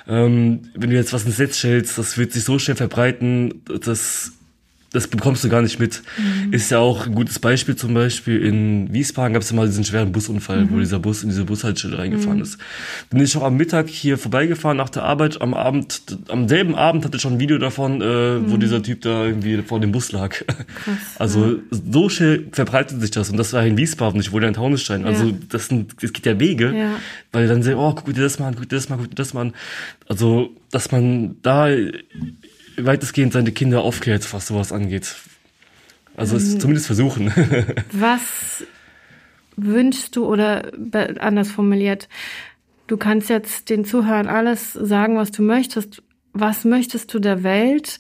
ähm, 0.08 0.70
wenn 0.76 0.90
du 0.90 0.96
jetzt 0.96 1.14
was 1.14 1.26
ins 1.26 1.40
Netz 1.40 1.58
stellst, 1.58 1.98
das 1.98 2.18
wird 2.18 2.34
sich 2.34 2.44
so 2.44 2.60
schnell 2.60 2.78
verbreiten, 2.78 3.64
das, 3.84 4.34
das 4.94 5.08
bekommst 5.08 5.44
du 5.44 5.50
gar 5.50 5.62
nicht 5.62 5.80
mit. 5.80 6.02
Ist 6.52 6.70
ja 6.70 6.80
auch 6.80 7.08
ein 7.08 7.16
gutes 7.16 7.40
Beispiel 7.40 7.78
zum 7.78 7.94
Beispiel 7.94 8.42
in 8.44 8.92
Wiesbaden 8.94 9.34
gab 9.34 9.42
es 9.42 9.50
ja 9.50 9.56
mal 9.56 9.66
diesen 9.66 9.86
schweren 9.86 10.12
Busunfall, 10.12 10.70
wo 10.70 10.80
dieser 10.80 11.00
Bus 11.00 11.24
in 11.24 11.30
diese 11.30 11.46
Bushaltestelle 11.46 11.98
reingefahren 11.98 12.42
ist. 12.42 12.58
Bin 13.10 13.22
ich 13.22 13.36
auch 13.38 13.44
am 13.44 13.56
Mittag 13.56 13.88
hier 13.88 14.18
vorbeigefahren 14.18 14.76
nach 14.78 14.90
der 14.90 15.04
Arbeit, 15.04 15.42
am 15.42 15.54
Abend, 15.54 16.02
am 16.28 16.50
selben 16.50 16.76
Abend 16.76 17.06
hatte 17.06 17.16
ich 17.16 17.22
schon 17.22 17.34
ein 17.34 17.40
Video 17.40 17.58
davon, 17.58 18.02
äh, 18.02 18.50
wo 18.52 18.58
dieser 18.58 18.84
Typ 18.84 19.02
da 19.02 19.26
irgendwie 19.26 19.62
vor 19.62 19.80
dem 19.80 19.94
Bus 19.94 20.12
lag. 20.12 20.36
also 21.18 21.60
so 21.72 22.10
schnell 22.10 22.48
verbreitet 22.52 23.00
sich 23.02 23.12
das 23.12 23.30
und 23.30 23.38
das 23.38 23.54
war 23.54 23.66
in 23.66 23.78
Wiesbaden, 23.78 24.20
ich 24.20 24.34
wohne 24.34 24.44
ja 24.44 24.48
in 24.50 24.56
Taunusstein. 24.56 25.06
Also 25.06 25.26
Ja. 25.28 25.34
das, 25.50 25.68
sind, 25.68 25.96
das 26.04 26.12
geht 26.12 26.26
ja 26.26 26.38
Wege, 26.40 26.74
Ja. 26.76 26.92
weil 27.32 27.48
dann 27.48 27.64
sagen, 27.64 27.78
oh, 27.78 27.94
guck 27.94 28.14
dir 28.14 28.22
das 28.24 28.40
mal 28.40 28.48
an, 28.48 28.56
guck 28.56 28.68
dir 28.68 28.76
das 28.76 28.90
mal, 28.90 28.98
guck 28.98 29.10
dir 29.10 29.16
das 29.16 29.34
mal 29.34 29.42
an. 29.42 29.54
Also, 30.10 30.50
dass 30.72 30.92
man 30.92 31.38
da 31.42 31.68
weitestgehend 32.86 33.34
seine 33.34 33.52
Kinder 33.52 33.82
aufklärt, 33.82 34.32
was 34.34 34.48
sowas 34.48 34.72
angeht. 34.72 35.16
Also 36.18 36.36
es 36.36 36.58
zumindest 36.58 36.88
versuchen. 36.88 37.32
Was 37.94 38.66
wünschst 39.56 40.16
du 40.16 40.26
oder 40.26 40.72
anders 41.20 41.52
formuliert, 41.52 42.10
du 42.88 42.98
kannst 42.98 43.30
jetzt 43.30 43.70
den 43.70 43.86
Zuhörern 43.86 44.28
alles 44.28 44.74
sagen, 44.74 45.18
was 45.18 45.32
du 45.32 45.42
möchtest. 45.42 46.02
Was 46.34 46.66
möchtest 46.66 47.14
du 47.14 47.20
der 47.20 47.44
Welt, 47.44 48.00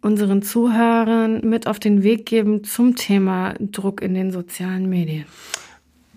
unseren 0.00 0.42
Zuhörern 0.42 1.40
mit 1.48 1.66
auf 1.66 1.78
den 1.78 2.02
Weg 2.02 2.26
geben 2.26 2.64
zum 2.64 2.96
Thema 2.96 3.54
Druck 3.60 4.00
in 4.00 4.14
den 4.14 4.32
sozialen 4.32 4.88
Medien? 4.88 5.26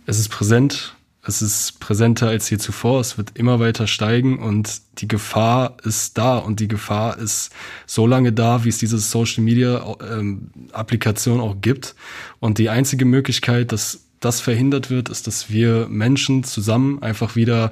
es 0.09 0.19
ist 0.19 0.29
präsent, 0.29 0.95
es 1.29 1.41
ist 1.41 1.79
präsenter 1.79 2.27
als 2.27 2.49
je 2.49 2.57
zuvor, 2.57 2.99
es 2.99 3.17
wird 3.17 3.31
immer 3.35 3.59
weiter 3.59 3.87
steigen 3.87 4.39
und 4.39 4.81
die 4.97 5.07
Gefahr 5.07 5.77
ist 5.83 6.17
da 6.17 6.37
und 6.37 6.59
die 6.59 6.67
Gefahr 6.67 7.17
ist 7.17 7.51
so 7.85 8.05
lange 8.07 8.33
da, 8.33 8.65
wie 8.65 8.69
es 8.69 8.79
diese 8.79 8.97
Social 8.97 9.43
Media 9.43 9.95
ähm, 10.11 10.49
Applikation 10.73 11.39
auch 11.39 11.57
gibt. 11.61 11.95
Und 12.39 12.57
die 12.57 12.69
einzige 12.69 13.05
Möglichkeit, 13.05 13.71
dass 13.71 14.01
das 14.19 14.41
verhindert 14.41 14.89
wird, 14.89 15.07
ist, 15.07 15.27
dass 15.27 15.49
wir 15.49 15.87
Menschen 15.87 16.43
zusammen 16.43 17.01
einfach 17.01 17.35
wieder 17.35 17.71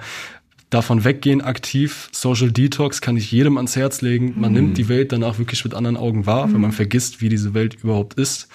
davon 0.69 1.03
weggehen 1.03 1.41
aktiv. 1.41 2.09
Social 2.11 2.51
Detox 2.51 3.01
kann 3.01 3.17
ich 3.17 3.31
jedem 3.31 3.57
ans 3.57 3.75
Herz 3.75 4.01
legen. 4.01 4.35
Man 4.37 4.53
nimmt 4.53 4.77
die 4.77 4.89
Welt 4.89 5.11
danach 5.11 5.39
wirklich 5.39 5.63
mit 5.63 5.73
anderen 5.73 5.97
Augen 5.97 6.25
wahr, 6.25 6.53
wenn 6.53 6.61
man 6.61 6.71
vergisst, 6.71 7.21
wie 7.21 7.29
diese 7.29 7.53
Welt 7.53 7.75
überhaupt 7.81 8.15
ist. 8.15 8.47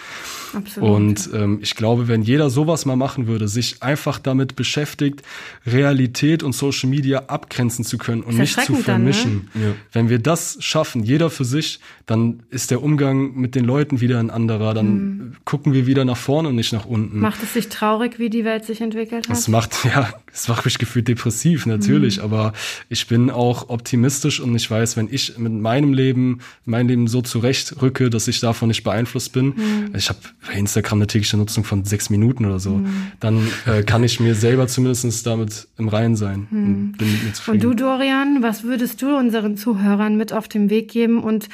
Absolut. 0.54 0.90
Und 0.90 1.30
ähm, 1.34 1.58
ich 1.62 1.74
glaube, 1.74 2.08
wenn 2.08 2.22
jeder 2.22 2.50
sowas 2.50 2.84
mal 2.86 2.96
machen 2.96 3.26
würde, 3.26 3.48
sich 3.48 3.82
einfach 3.82 4.18
damit 4.18 4.56
beschäftigt, 4.56 5.22
Realität 5.66 6.42
und 6.42 6.52
Social 6.54 6.88
Media 6.90 7.24
abgrenzen 7.28 7.84
zu 7.84 7.98
können 7.98 8.22
und 8.22 8.36
nicht 8.38 8.52
zu 8.54 8.60
erschreckend 8.60 8.88
dann, 8.88 9.04
ne? 9.04 9.12
vermischen. 9.12 9.48
Wenn 9.92 10.08
wir 10.08 10.18
das 10.18 10.58
schaffen, 10.60 11.02
jeder 11.04 11.30
für 11.30 11.44
sich, 11.44 11.80
dann 12.06 12.40
ist 12.50 12.70
der 12.70 12.82
Umgang 12.82 13.34
mit 13.36 13.54
den 13.54 13.64
Leuten 13.64 14.00
wieder 14.00 14.18
ein 14.18 14.30
anderer. 14.30 14.74
Dann 14.74 14.92
Mhm. 14.92 15.32
gucken 15.44 15.72
wir 15.72 15.86
wieder 15.86 16.04
nach 16.04 16.16
vorne 16.16 16.48
und 16.48 16.56
nicht 16.56 16.72
nach 16.72 16.84
unten. 16.84 17.20
Macht 17.20 17.42
es 17.42 17.52
dich 17.54 17.68
traurig, 17.68 18.18
wie 18.18 18.28
die 18.30 18.44
Welt 18.44 18.64
sich 18.64 18.80
entwickelt 18.80 19.28
hat? 19.28 19.30
Das 19.36 19.48
macht, 19.48 19.72
ja, 19.84 20.12
es 20.32 20.48
macht 20.48 20.64
mich 20.64 20.78
gefühlt 20.78 21.08
depressiv, 21.08 21.66
natürlich, 21.66 22.18
Mhm. 22.18 22.24
aber 22.24 22.52
ich 22.88 23.06
bin 23.06 23.30
auch 23.30 23.68
optimistisch 23.68 24.40
und 24.40 24.54
ich 24.54 24.70
weiß, 24.70 24.96
wenn 24.96 25.08
ich 25.10 25.38
mit 25.38 25.52
meinem 25.52 25.92
Leben, 25.94 26.40
mein 26.64 26.88
Leben 26.88 27.06
so 27.08 27.22
zurechtrücke, 27.22 28.10
dass 28.10 28.28
ich 28.28 28.40
davon 28.40 28.68
nicht 28.68 28.82
beeinflusst 28.84 29.32
bin, 29.32 29.46
Mhm. 29.46 29.94
ich 29.96 30.08
habe 30.08 30.18
bei 30.46 30.54
Instagram 30.54 30.98
eine 30.98 31.06
tägliche 31.06 31.36
Nutzung 31.36 31.64
von 31.64 31.84
sechs 31.84 32.10
Minuten 32.10 32.44
oder 32.46 32.58
so, 32.58 32.80
dann 33.20 33.46
äh, 33.66 33.82
kann 33.82 34.02
ich 34.02 34.18
mir 34.20 34.34
selber 34.34 34.66
zumindest 34.66 35.26
damit 35.26 35.68
im 35.78 35.88
Reinen 35.88 36.16
sein 36.16 36.48
und 36.50 36.92
bin 36.98 37.12
mit 37.12 37.24
mir 37.24 37.32
zufrieden. 37.32 37.64
Mhm. 37.64 37.70
Und 37.70 37.80
du, 37.80 37.84
Dorian, 37.84 38.42
was 38.42 38.64
würdest 38.64 39.00
du 39.02 39.16
unseren 39.16 39.56
Zuhörern 39.56 40.16
mit 40.16 40.32
auf 40.32 40.48
den 40.48 40.68
Weg 40.68 40.90
geben 40.90 41.22
und 41.22 41.48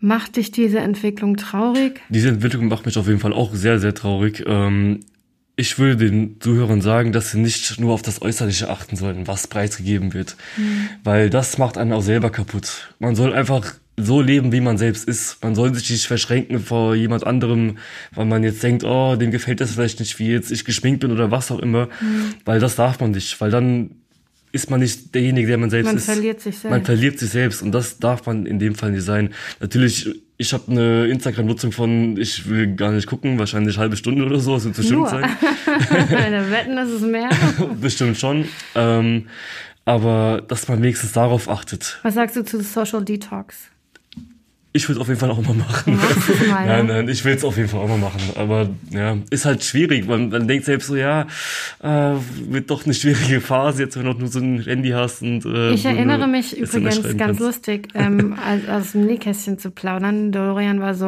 macht 0.00 0.36
dich 0.36 0.50
diese 0.50 0.80
Entwicklung 0.80 1.36
traurig? 1.36 2.00
Diese 2.08 2.28
Entwicklung 2.28 2.68
macht 2.68 2.86
mich 2.86 2.98
auf 2.98 3.06
jeden 3.06 3.20
Fall 3.20 3.32
auch 3.32 3.54
sehr, 3.54 3.78
sehr 3.78 3.94
traurig. 3.94 4.44
Ähm, 4.46 5.00
ich 5.56 5.78
würde 5.78 6.10
den 6.10 6.40
Zuhörern 6.40 6.80
sagen, 6.80 7.12
dass 7.12 7.32
sie 7.32 7.38
nicht 7.38 7.78
nur 7.80 7.92
auf 7.92 8.00
das 8.00 8.22
Äußerliche 8.22 8.70
achten 8.70 8.96
sollten, 8.96 9.26
was 9.26 9.46
preisgegeben 9.46 10.14
wird. 10.14 10.36
Weil 11.04 11.28
das 11.28 11.58
macht 11.58 11.76
einen 11.76 11.92
auch 11.92 12.00
selber 12.00 12.30
kaputt. 12.30 12.94
Man 12.98 13.14
soll 13.14 13.34
einfach 13.34 13.74
so 14.04 14.20
leben, 14.20 14.52
wie 14.52 14.60
man 14.60 14.78
selbst 14.78 15.06
ist. 15.08 15.42
Man 15.42 15.54
soll 15.54 15.74
sich 15.74 15.90
nicht 15.90 16.06
verschränken 16.06 16.60
vor 16.60 16.94
jemand 16.94 17.26
anderem, 17.26 17.78
weil 18.14 18.26
man 18.26 18.42
jetzt 18.42 18.62
denkt, 18.62 18.84
oh, 18.84 19.16
dem 19.16 19.30
gefällt 19.30 19.60
das 19.60 19.72
vielleicht 19.72 20.00
nicht, 20.00 20.18
wie 20.18 20.30
jetzt 20.30 20.50
ich 20.50 20.64
geschminkt 20.64 21.00
bin 21.00 21.12
oder 21.12 21.30
was 21.30 21.50
auch 21.50 21.58
immer. 21.60 21.88
Weil 22.44 22.60
das 22.60 22.76
darf 22.76 23.00
man 23.00 23.12
nicht, 23.12 23.40
weil 23.40 23.50
dann 23.50 23.90
ist 24.52 24.70
man 24.70 24.80
nicht 24.80 25.14
derjenige, 25.14 25.46
der 25.46 25.58
man 25.58 25.70
selbst 25.70 25.86
Man 25.86 25.96
ist. 25.96 26.06
verliert 26.06 26.40
sich 26.40 26.62
Man 26.64 26.72
selbst. 26.72 26.86
verliert 26.86 27.18
sich 27.18 27.30
selbst 27.30 27.62
und 27.62 27.72
das 27.72 27.98
darf 27.98 28.26
man 28.26 28.46
in 28.46 28.58
dem 28.58 28.74
Fall 28.74 28.90
nicht 28.90 29.04
sein. 29.04 29.30
Natürlich, 29.60 30.10
ich 30.38 30.52
habe 30.52 30.70
eine 30.72 31.06
Instagram-Nutzung 31.06 31.70
von, 31.70 32.16
ich 32.16 32.48
will 32.48 32.74
gar 32.74 32.90
nicht 32.90 33.06
gucken, 33.06 33.38
wahrscheinlich 33.38 33.78
halbe 33.78 33.96
Stunde 33.96 34.24
oder 34.24 34.40
so, 34.40 34.54
das 34.54 34.64
wird 34.64 34.76
bestimmt 34.76 35.00
Nur. 35.00 35.08
sein. 35.08 35.24
Deine 36.10 36.50
Wetten, 36.50 36.74
das 36.74 36.90
ist 36.90 37.02
mehr. 37.02 37.28
bestimmt 37.80 38.16
schon. 38.18 38.46
Ähm, 38.74 39.26
aber 39.84 40.42
dass 40.46 40.68
man 40.68 40.82
wenigstens 40.82 41.12
darauf 41.12 41.48
achtet. 41.48 41.98
Was 42.02 42.14
sagst 42.14 42.36
du 42.36 42.44
zu 42.44 42.60
Social 42.62 43.04
Detox? 43.04 43.56
Ich 44.72 44.88
will 44.88 44.94
es 44.94 45.00
auf 45.00 45.08
jeden 45.08 45.18
Fall 45.18 45.30
auch 45.32 45.42
mal 45.42 45.54
machen. 45.54 45.96
Mal, 45.96 46.06
nein, 46.48 46.68
ja? 46.68 46.94
nein, 46.94 47.08
ich 47.08 47.24
will 47.24 47.34
es 47.34 47.42
auf 47.42 47.56
jeden 47.56 47.68
Fall 47.68 47.80
auch 47.80 47.88
mal 47.88 47.98
machen. 47.98 48.20
Aber 48.36 48.70
ja, 48.90 49.16
ist 49.30 49.44
halt 49.44 49.64
schwierig. 49.64 50.06
Man, 50.06 50.28
man 50.28 50.46
denkt 50.46 50.64
selbst 50.64 50.86
so, 50.86 50.94
ja, 50.94 51.26
äh, 51.82 52.12
wird 52.48 52.70
doch 52.70 52.84
eine 52.84 52.94
schwierige 52.94 53.40
Phase, 53.40 53.82
jetzt 53.82 53.96
wenn 53.96 54.04
du 54.04 54.12
noch 54.12 54.18
nur 54.20 54.28
so 54.28 54.38
ein 54.38 54.62
Handy 54.62 54.90
hast 54.90 55.22
und 55.22 55.44
äh, 55.44 55.72
Ich 55.72 55.84
erinnere 55.84 56.28
mich 56.28 56.56
übrigens 56.56 57.02
ganz 57.02 57.16
kannst. 57.18 57.40
lustig, 57.40 57.88
ähm, 57.94 58.36
als, 58.46 58.68
aus 58.68 58.92
dem 58.92 59.06
Nähkästchen 59.06 59.58
zu 59.58 59.72
plaudern. 59.72 60.30
Dorian 60.30 60.80
war 60.80 60.94
so, 60.94 61.06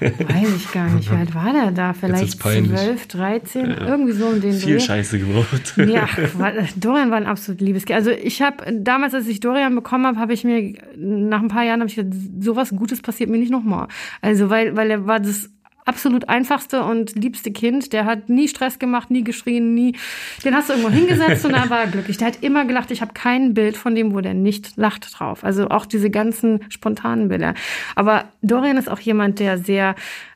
weiß 0.00 0.56
ich 0.56 0.72
gar 0.72 0.88
nicht, 0.90 1.08
wie 1.12 1.16
alt 1.16 1.32
war 1.36 1.52
der 1.52 1.70
da? 1.70 1.92
Vielleicht 1.92 2.40
peinlich. 2.40 2.80
12, 2.80 3.06
13, 3.06 3.70
irgendwie 3.70 4.12
so 4.12 4.26
um 4.26 4.40
den 4.40 4.54
Viel 4.54 4.78
Dreh. 4.78 4.80
Scheiße 4.80 5.20
gebraucht. 5.20 5.74
Ja, 5.76 6.08
Dorian 6.76 7.10
war 7.12 7.18
ein 7.18 7.26
absolut 7.26 7.60
Liebeskind. 7.60 7.96
Also 7.96 8.10
ich 8.10 8.42
habe 8.42 8.72
damals, 8.72 9.14
als 9.14 9.28
ich 9.28 9.38
Dorian 9.38 9.76
bekommen 9.76 10.04
habe, 10.04 10.18
habe 10.18 10.32
ich 10.32 10.42
mir 10.42 10.74
nach 10.96 11.40
ein 11.42 11.48
paar 11.48 11.62
Jahren 11.64 11.78
habe 11.78 11.88
ich 11.88 11.94
gedacht, 11.94 12.20
sowas 12.40 12.70
Gutes 12.88 13.02
passiert 13.02 13.28
mir 13.28 13.38
nicht 13.38 13.52
nochmal. 13.52 13.88
Also 14.22 14.48
weil 14.48 14.74
weil 14.74 14.90
er 14.90 15.06
war 15.06 15.20
das 15.20 15.50
absolut 15.84 16.28
einfachste 16.28 16.84
und 16.84 17.14
liebste 17.16 17.50
Kind. 17.50 17.92
Der 17.92 18.04
hat 18.04 18.28
nie 18.28 18.48
Stress 18.48 18.78
gemacht, 18.78 19.10
nie 19.10 19.24
geschrien, 19.24 19.74
nie. 19.74 19.96
Den 20.44 20.54
hast 20.54 20.68
du 20.68 20.74
irgendwo 20.74 20.90
hingesetzt 20.90 21.44
und 21.44 21.54
er 21.54 21.68
war 21.70 21.86
glücklich. 21.90 22.18
Der 22.18 22.28
hat 22.28 22.42
immer 22.42 22.66
gelacht. 22.66 22.90
Ich 22.90 23.00
habe 23.00 23.14
kein 23.14 23.54
Bild 23.54 23.76
von 23.76 23.94
dem, 23.94 24.14
wo 24.14 24.20
der 24.20 24.34
nicht 24.34 24.76
lacht 24.76 25.18
drauf. 25.18 25.44
Also 25.44 25.68
auch 25.68 25.86
diese 25.86 26.10
ganzen 26.10 26.60
spontanen 26.68 27.28
Bilder. 27.28 27.54
Aber 27.94 28.24
Dorian 28.42 28.76
ist 28.76 28.90
auch 28.90 29.00
jemand, 29.00 29.38
der 29.40 29.58
sehr 29.58 29.94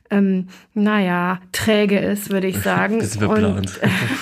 ähm, 0.09 0.47
naja, 0.73 1.39
träge 1.51 1.99
ist, 1.99 2.29
würde 2.29 2.47
ich 2.47 2.57
sagen. 2.61 2.99
Bisschen 2.99 3.21
verplant. 3.21 3.79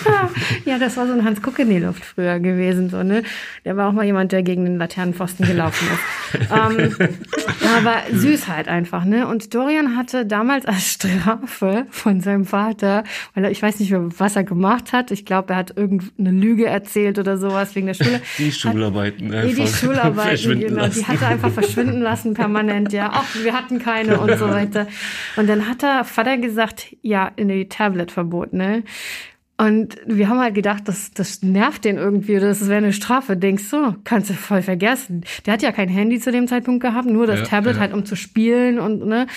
ja, 0.66 0.78
das 0.78 0.98
war 0.98 1.08
so 1.08 1.14
ein 1.14 1.26
Hans 1.26 1.42
Kuck 1.42 1.60
in 1.60 1.70
die 1.70 1.80
Luft 1.80 2.04
früher 2.06 2.40
gewesen, 2.40 2.90
so, 2.90 3.04
ne? 3.04 3.24
Der 3.66 3.78
war 3.78 3.90
auch 3.90 3.94
mal 3.94 4.06
jemand, 4.06 4.32
der 4.32 4.44
gegen 4.44 4.66
den 4.66 4.78
Laternenpfosten 4.78 5.46
gelaufen 5.46 5.88
ist. 5.94 6.50
ähm, 6.52 6.96
aber 7.78 7.96
süß 8.14 8.48
halt 8.48 8.68
einfach, 8.68 9.06
ne? 9.06 9.28
Und 9.28 9.54
Dorian 9.54 9.98
hatte 9.98 10.26
damals 10.26 10.66
als 10.66 10.92
Strafe 10.92 11.86
von 11.90 12.22
seinem 12.22 12.46
Vater, 12.46 13.04
weil 13.34 13.46
er, 13.46 13.52
ich 13.52 13.62
weiß 13.62 13.80
nicht 13.80 13.92
mehr, 13.92 14.08
was 14.18 14.36
er 14.36 14.44
gemacht 14.44 14.94
hat. 14.94 15.12
Ich 15.12 15.26
glaube, 15.26 15.54
er 15.54 15.58
hat 15.58 15.76
irgendeine 15.76 16.32
Lüge 16.32 16.68
erzählt 16.68 17.20
oder 17.20 17.38
sowas 17.38 17.76
wegen 17.76 17.88
der 17.88 17.96
Schule. 17.96 18.22
Die 18.38 18.52
Schularbeiten 18.52 19.34
hat, 19.36 19.46
die 19.46 19.68
Schularbeiten, 19.68 20.60
genau. 20.60 20.82
Lassen. 20.82 21.00
Die 21.00 21.06
hat 21.06 21.22
er 21.22 21.28
einfach 21.28 21.52
verschwinden 21.52 22.02
lassen 22.02 22.34
permanent, 22.34 22.94
ja. 22.94 23.12
Auch 23.12 23.26
wir 23.44 23.54
hatten 23.54 23.80
keine 23.80 24.20
und 24.20 24.38
so 24.38 24.50
weiter. 24.50 24.88
Und 25.36 25.50
dann 25.50 25.68
hat 25.72 25.82
der 25.82 26.04
Vater 26.04 26.38
gesagt, 26.38 26.96
ja, 27.02 27.32
in 27.36 27.48
die 27.48 27.68
Tablet-Verbot, 27.68 28.54
ne? 28.54 28.84
Und 29.62 29.98
wir 30.08 30.28
haben 30.28 30.40
halt 30.40 30.56
gedacht, 30.56 30.88
das, 30.88 31.12
das 31.12 31.44
nervt 31.44 31.86
den 31.86 31.98
irgendwie, 31.98 32.40
das 32.40 32.68
wäre 32.68 32.78
eine 32.78 32.94
Strafe. 32.94 33.38
Denkst 33.38 33.70
du, 33.70 33.96
kannst 34.04 34.32
du 34.32 34.34
voll 34.34 34.64
vergessen. 34.64 35.24
Der 35.46 35.54
hat 35.54 35.62
ja 35.62 35.72
kein 35.72 35.88
Handy 35.88 36.20
zu 36.20 36.32
dem 36.32 36.48
Zeitpunkt 36.48 36.82
gehabt, 36.82 37.08
nur 37.08 37.28
das 37.28 37.42
ja, 37.42 37.46
Tablet 37.46 37.76
ja. 37.76 37.82
halt, 37.82 37.94
um 37.94 38.04
zu 38.04 38.16
spielen 38.16 38.80
und 38.80 39.06
ne. 39.06 39.28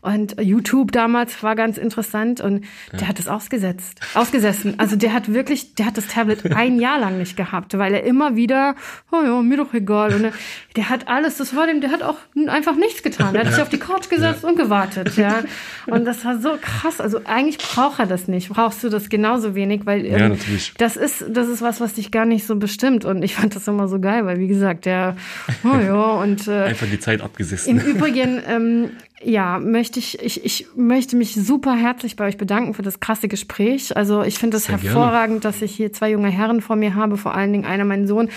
Und 0.00 0.40
YouTube 0.40 0.92
damals 0.92 1.42
war 1.42 1.56
ganz 1.56 1.78
interessant 1.78 2.40
und 2.40 2.64
ja. 2.92 2.98
der 3.00 3.08
hat 3.08 3.18
es 3.18 3.26
ausgesetzt, 3.26 3.98
ausgesessen. 4.14 4.78
Also 4.78 4.94
der 4.94 5.12
hat 5.12 5.34
wirklich, 5.34 5.74
der 5.74 5.86
hat 5.86 5.96
das 5.96 6.06
Tablet 6.06 6.54
ein 6.54 6.78
Jahr 6.78 7.00
lang 7.00 7.18
nicht 7.18 7.36
gehabt, 7.36 7.76
weil 7.76 7.92
er 7.92 8.04
immer 8.04 8.36
wieder, 8.36 8.76
oh 9.10 9.20
ja, 9.24 9.42
mir 9.42 9.56
doch 9.56 9.74
egal. 9.74 10.14
Und 10.14 10.32
der 10.76 10.90
hat 10.90 11.08
alles, 11.08 11.38
das 11.38 11.56
war 11.56 11.66
dem, 11.66 11.80
der 11.80 11.90
hat 11.90 12.04
auch 12.04 12.18
einfach 12.46 12.76
nichts 12.76 13.02
getan. 13.02 13.32
Der 13.32 13.44
hat 13.44 13.52
sich 13.52 13.60
auf 13.60 13.68
die 13.68 13.78
Couch 13.78 14.08
gesetzt 14.08 14.44
und 14.44 14.56
gewartet, 14.56 15.16
ja. 15.16 15.42
Und 15.88 16.04
das 16.04 16.24
war 16.24 16.38
so 16.38 16.56
krass. 16.60 17.00
Also 17.00 17.22
eigentlich 17.24 17.58
braucht 17.58 17.98
er 17.98 18.06
das 18.06 18.28
nicht. 18.28 18.48
Brauchst 18.48 18.84
du 18.84 18.88
das 18.88 19.08
genauso 19.08 19.56
wenig 19.56 19.71
wenig, 19.72 19.86
weil 19.86 20.04
ähm, 20.06 20.12
ja, 20.12 20.28
natürlich. 20.28 20.74
das 20.78 20.96
ist 20.96 21.24
das 21.28 21.48
ist 21.48 21.62
was, 21.62 21.80
was 21.80 21.94
dich 21.94 22.10
gar 22.10 22.24
nicht 22.24 22.46
so 22.46 22.56
bestimmt 22.56 23.04
und 23.04 23.22
ich 23.22 23.34
fand 23.34 23.56
das 23.56 23.66
immer 23.68 23.88
so 23.88 24.00
geil, 24.00 24.26
weil 24.26 24.38
wie 24.38 24.48
gesagt, 24.48 24.86
der 24.86 25.16
oh 25.64 25.78
ja 25.78 26.12
und 26.14 26.48
äh, 26.48 26.64
einfach 26.64 26.86
die 26.90 27.00
Zeit 27.00 27.20
abgesessen. 27.20 27.78
Im 27.78 27.84
Übrigen 27.84 28.40
ähm, 28.48 28.90
ja, 29.24 29.58
möchte 29.58 29.98
ich, 29.98 30.20
ich, 30.20 30.44
ich 30.44 30.66
möchte 30.74 31.16
mich 31.16 31.34
super 31.34 31.74
herzlich 31.74 32.16
bei 32.16 32.26
euch 32.26 32.36
bedanken 32.36 32.74
für 32.74 32.82
das 32.82 33.00
krasse 33.00 33.28
Gespräch. 33.28 33.96
Also 33.96 34.22
ich 34.22 34.38
finde 34.38 34.56
es 34.56 34.68
hervorragend, 34.68 35.42
gerne. 35.42 35.54
dass 35.54 35.62
ich 35.62 35.74
hier 35.74 35.92
zwei 35.92 36.10
junge 36.10 36.28
Herren 36.28 36.60
vor 36.60 36.76
mir 36.76 36.94
habe, 36.94 37.16
vor 37.16 37.34
allen 37.34 37.52
Dingen 37.52 37.64
einer 37.64 37.84
mein 37.84 38.06
Sohn. 38.06 38.30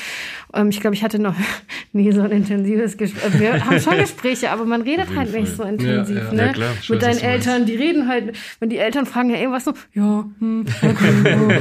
Ähm, 0.53 0.69
ich 0.69 0.79
glaube, 0.81 0.95
ich 0.95 1.03
hatte 1.03 1.19
noch 1.19 1.35
nie 1.93 2.11
so 2.11 2.21
ein 2.21 2.31
intensives 2.31 2.97
Gespräch. 2.97 3.35
Äh, 3.35 3.39
wir 3.39 3.65
haben 3.65 3.79
schon 3.79 3.97
Gespräche, 3.99 4.51
aber 4.51 4.65
man 4.65 4.81
redet 4.81 5.15
halt 5.15 5.29
Fall. 5.29 5.41
nicht 5.41 5.55
so 5.55 5.63
intensiv. 5.63 6.17
Ja, 6.17 6.23
ja. 6.23 6.31
Ne? 6.33 6.45
Ja, 6.47 6.53
klar, 6.53 6.71
Mit 6.89 7.01
deinen 7.01 7.19
Eltern, 7.19 7.65
die 7.65 7.75
reden 7.75 8.07
halt, 8.07 8.35
wenn 8.59 8.69
die 8.69 8.77
Eltern 8.77 9.05
fragen 9.05 9.29
ja 9.29 9.37
irgendwas 9.37 9.65
so, 9.65 9.73
ja, 9.93 10.25
hm, 10.39 10.65
okay, 10.81 11.37
oh. 11.39 11.51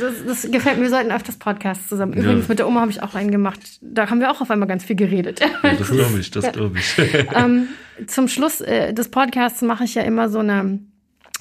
das, 0.00 0.14
das 0.26 0.50
gefällt 0.50 0.76
mir, 0.78 0.84
wir 0.84 0.90
sollten 0.90 1.12
öfters 1.12 1.36
Podcasts 1.36 1.88
zusammen. 1.88 2.14
Übrigens, 2.14 2.48
mit 2.48 2.58
der 2.58 2.68
Oma 2.68 2.80
habe 2.80 2.90
ich 2.90 3.02
auch 3.02 3.14
einen 3.14 3.30
gemacht. 3.30 3.60
Da 3.80 4.10
haben 4.10 4.20
wir 4.20 4.30
auch 4.30 4.40
auf 4.40 4.50
einmal 4.50 4.68
ganz 4.68 4.84
viel 4.84 4.96
geredet. 4.96 5.40
das 5.62 5.90
glaube 5.90 6.18
ich, 6.18 6.30
das 6.30 6.52
glaube 6.52 6.78
ich. 6.78 6.96
ähm, 7.34 7.68
zum 8.06 8.28
Schluss 8.28 8.60
äh, 8.60 8.92
des 8.92 9.10
Podcasts 9.10 9.62
mache 9.62 9.84
ich 9.84 9.94
ja 9.94 10.02
immer 10.02 10.28
so 10.28 10.38
eine 10.38 10.80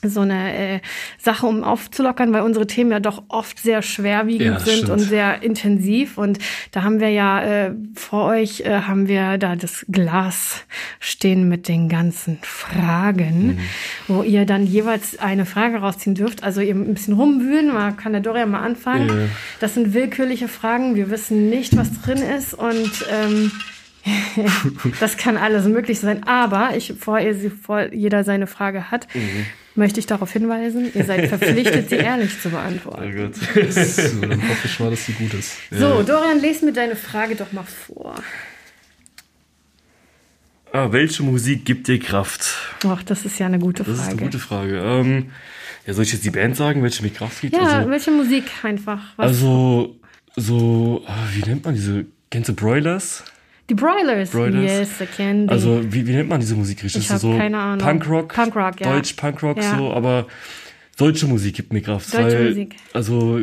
so 0.04 0.22
eine 0.22 0.76
äh, 0.76 0.80
Sache, 1.18 1.48
um 1.48 1.64
aufzulockern, 1.64 2.32
weil 2.32 2.44
unsere 2.44 2.68
Themen 2.68 2.92
ja 2.92 3.00
doch 3.00 3.24
oft 3.30 3.60
sehr 3.60 3.82
schwerwiegend 3.82 4.60
ja, 4.60 4.60
sind 4.60 4.78
stimmt. 4.78 4.92
und 4.92 5.00
sehr 5.00 5.42
intensiv. 5.42 6.20
Und 6.20 6.38
da 6.72 6.84
haben 6.84 7.00
wir 7.00 7.10
ja 7.10 7.42
äh, 7.44 7.72
vor 7.96 8.26
euch 8.26 8.62
äh, 8.62 8.82
haben 8.82 9.08
wir 9.08 9.40
da 9.40 9.56
das 9.56 9.86
Glas 9.90 10.66
stehen 11.00 11.50
mit 11.50 11.68
den 11.68 11.90
ganzen 11.90 12.38
Fragen, 12.44 13.48
mhm. 13.48 13.60
wo 14.08 14.22
ihr 14.22 14.46
dann 14.46 14.68
jeweils 14.68 15.18
eine 15.18 15.46
Frage 15.46 15.78
rausziehen 15.78 16.16
dürft. 16.16 16.44
Also 16.44 16.62
ihr 16.62 16.76
ein 16.76 16.94
bisschen 16.94 17.16
rumwühlen, 17.16 17.74
mal 17.74 17.94
kann 17.94 18.12
der 18.12 18.22
Doria 18.22 18.46
mal 18.46 18.62
anfangen. 18.62 19.08
Ja. 19.08 19.16
Das 19.60 19.74
sind 19.74 19.96
willkürliche 19.96 20.48
Fragen. 20.48 20.96
Wir 20.96 21.10
wissen 21.10 21.50
nicht, 21.50 21.76
was 21.76 22.02
drin 22.02 22.20
ist 22.20 22.54
und 22.54 23.06
ähm, 23.12 23.52
das 25.00 25.18
kann 25.18 25.38
alles 25.38 25.66
möglich 25.66 26.00
sein. 26.00 26.24
Aber 26.24 26.76
ich, 26.76 26.90
bevor, 26.90 27.20
ihr, 27.20 27.34
bevor 27.34 27.94
jeder 27.94 28.24
seine 28.24 28.48
Frage 28.48 28.92
hat, 28.92 29.08
mhm. 29.14 29.46
möchte 29.76 30.00
ich 30.00 30.06
darauf 30.06 30.32
hinweisen, 30.32 30.92
ihr 30.94 31.06
seid 31.06 31.28
verpflichtet, 31.28 31.90
sie 31.90 31.96
ehrlich 31.98 32.40
zu 32.42 32.50
beantworten. 32.50 33.14
Oh 33.14 33.22
Gott. 33.22 33.36
so, 33.72 34.22
dann 34.22 34.50
hoffe 34.50 34.66
ich 34.66 34.80
mal, 34.80 34.90
dass 34.90 35.06
sie 35.06 35.14
gut 35.14 35.34
ist. 35.34 35.58
So, 35.72 36.04
Dorian, 36.04 36.40
lese 36.40 36.66
mir 36.66 36.74
deine 36.74 36.96
Frage 36.96 37.36
doch 37.36 37.52
mal 37.52 37.64
vor. 37.64 38.16
Ah, 40.74 40.92
welche 40.92 41.24
Musik 41.24 41.66
gibt 41.66 41.88
dir 41.88 42.00
Kraft? 42.00 42.54
Ach, 42.86 43.02
das 43.04 43.26
ist 43.26 43.40
ja 43.40 43.46
eine 43.46 43.60
gute 43.60 43.84
Frage. 43.84 43.98
Das 43.98 44.06
ist 44.06 44.12
eine 44.12 44.22
gute 44.22 44.40
Frage. 44.40 44.80
Ähm, 44.80 45.32
ja, 45.86 45.94
soll 45.94 46.04
ich 46.04 46.12
jetzt 46.12 46.26
die 46.26 46.32
Band 46.32 46.56
sagen, 46.58 46.84
welche 46.84 47.02
mir 47.02 47.10
Kraft 47.10 47.42
gibt? 47.42 47.56
Ja, 47.56 47.62
also, 47.62 47.90
welche 47.90 48.12
Musik 48.12 48.44
einfach? 48.64 49.00
Was? 49.16 49.28
Also, 49.28 49.96
so, 50.36 51.04
ah, 51.08 51.28
wie 51.34 51.50
nennt 51.50 51.66
man 51.66 51.74
diese? 51.74 52.06
Kennst 52.30 52.50
du 52.50 52.54
Broilers? 52.54 53.24
Die 53.70 53.74
Broilers. 53.74 54.32
Broilers. 54.32 54.64
Yes, 54.64 55.02
I 55.02 55.06
can. 55.06 55.50
Also, 55.50 55.82
wie, 55.92 56.08
wie 56.08 56.14
nennt 56.14 56.30
man 56.30 56.40
diese 56.40 56.56
Musikrichtung? 56.56 57.02
Ich 57.02 57.10
habe 57.10 57.20
so 57.20 57.38
keine 57.38 57.58
Ahnung. 57.60 57.86
Punkrock? 57.86 58.34
Punkrock, 58.34 58.80
ja. 58.80 58.94
Deutsch, 58.94 59.14
Punkrock, 59.14 59.58
ja. 59.58 59.78
so, 59.78 59.92
aber 59.92 60.28
deutsche 60.98 61.28
Musik 61.28 61.56
gibt 61.56 61.74
mir 61.74 61.82
Kraft. 61.82 62.14
Deutsche 62.14 62.38
weil, 62.38 62.50
Musik. 62.50 62.76
Also, 62.94 63.42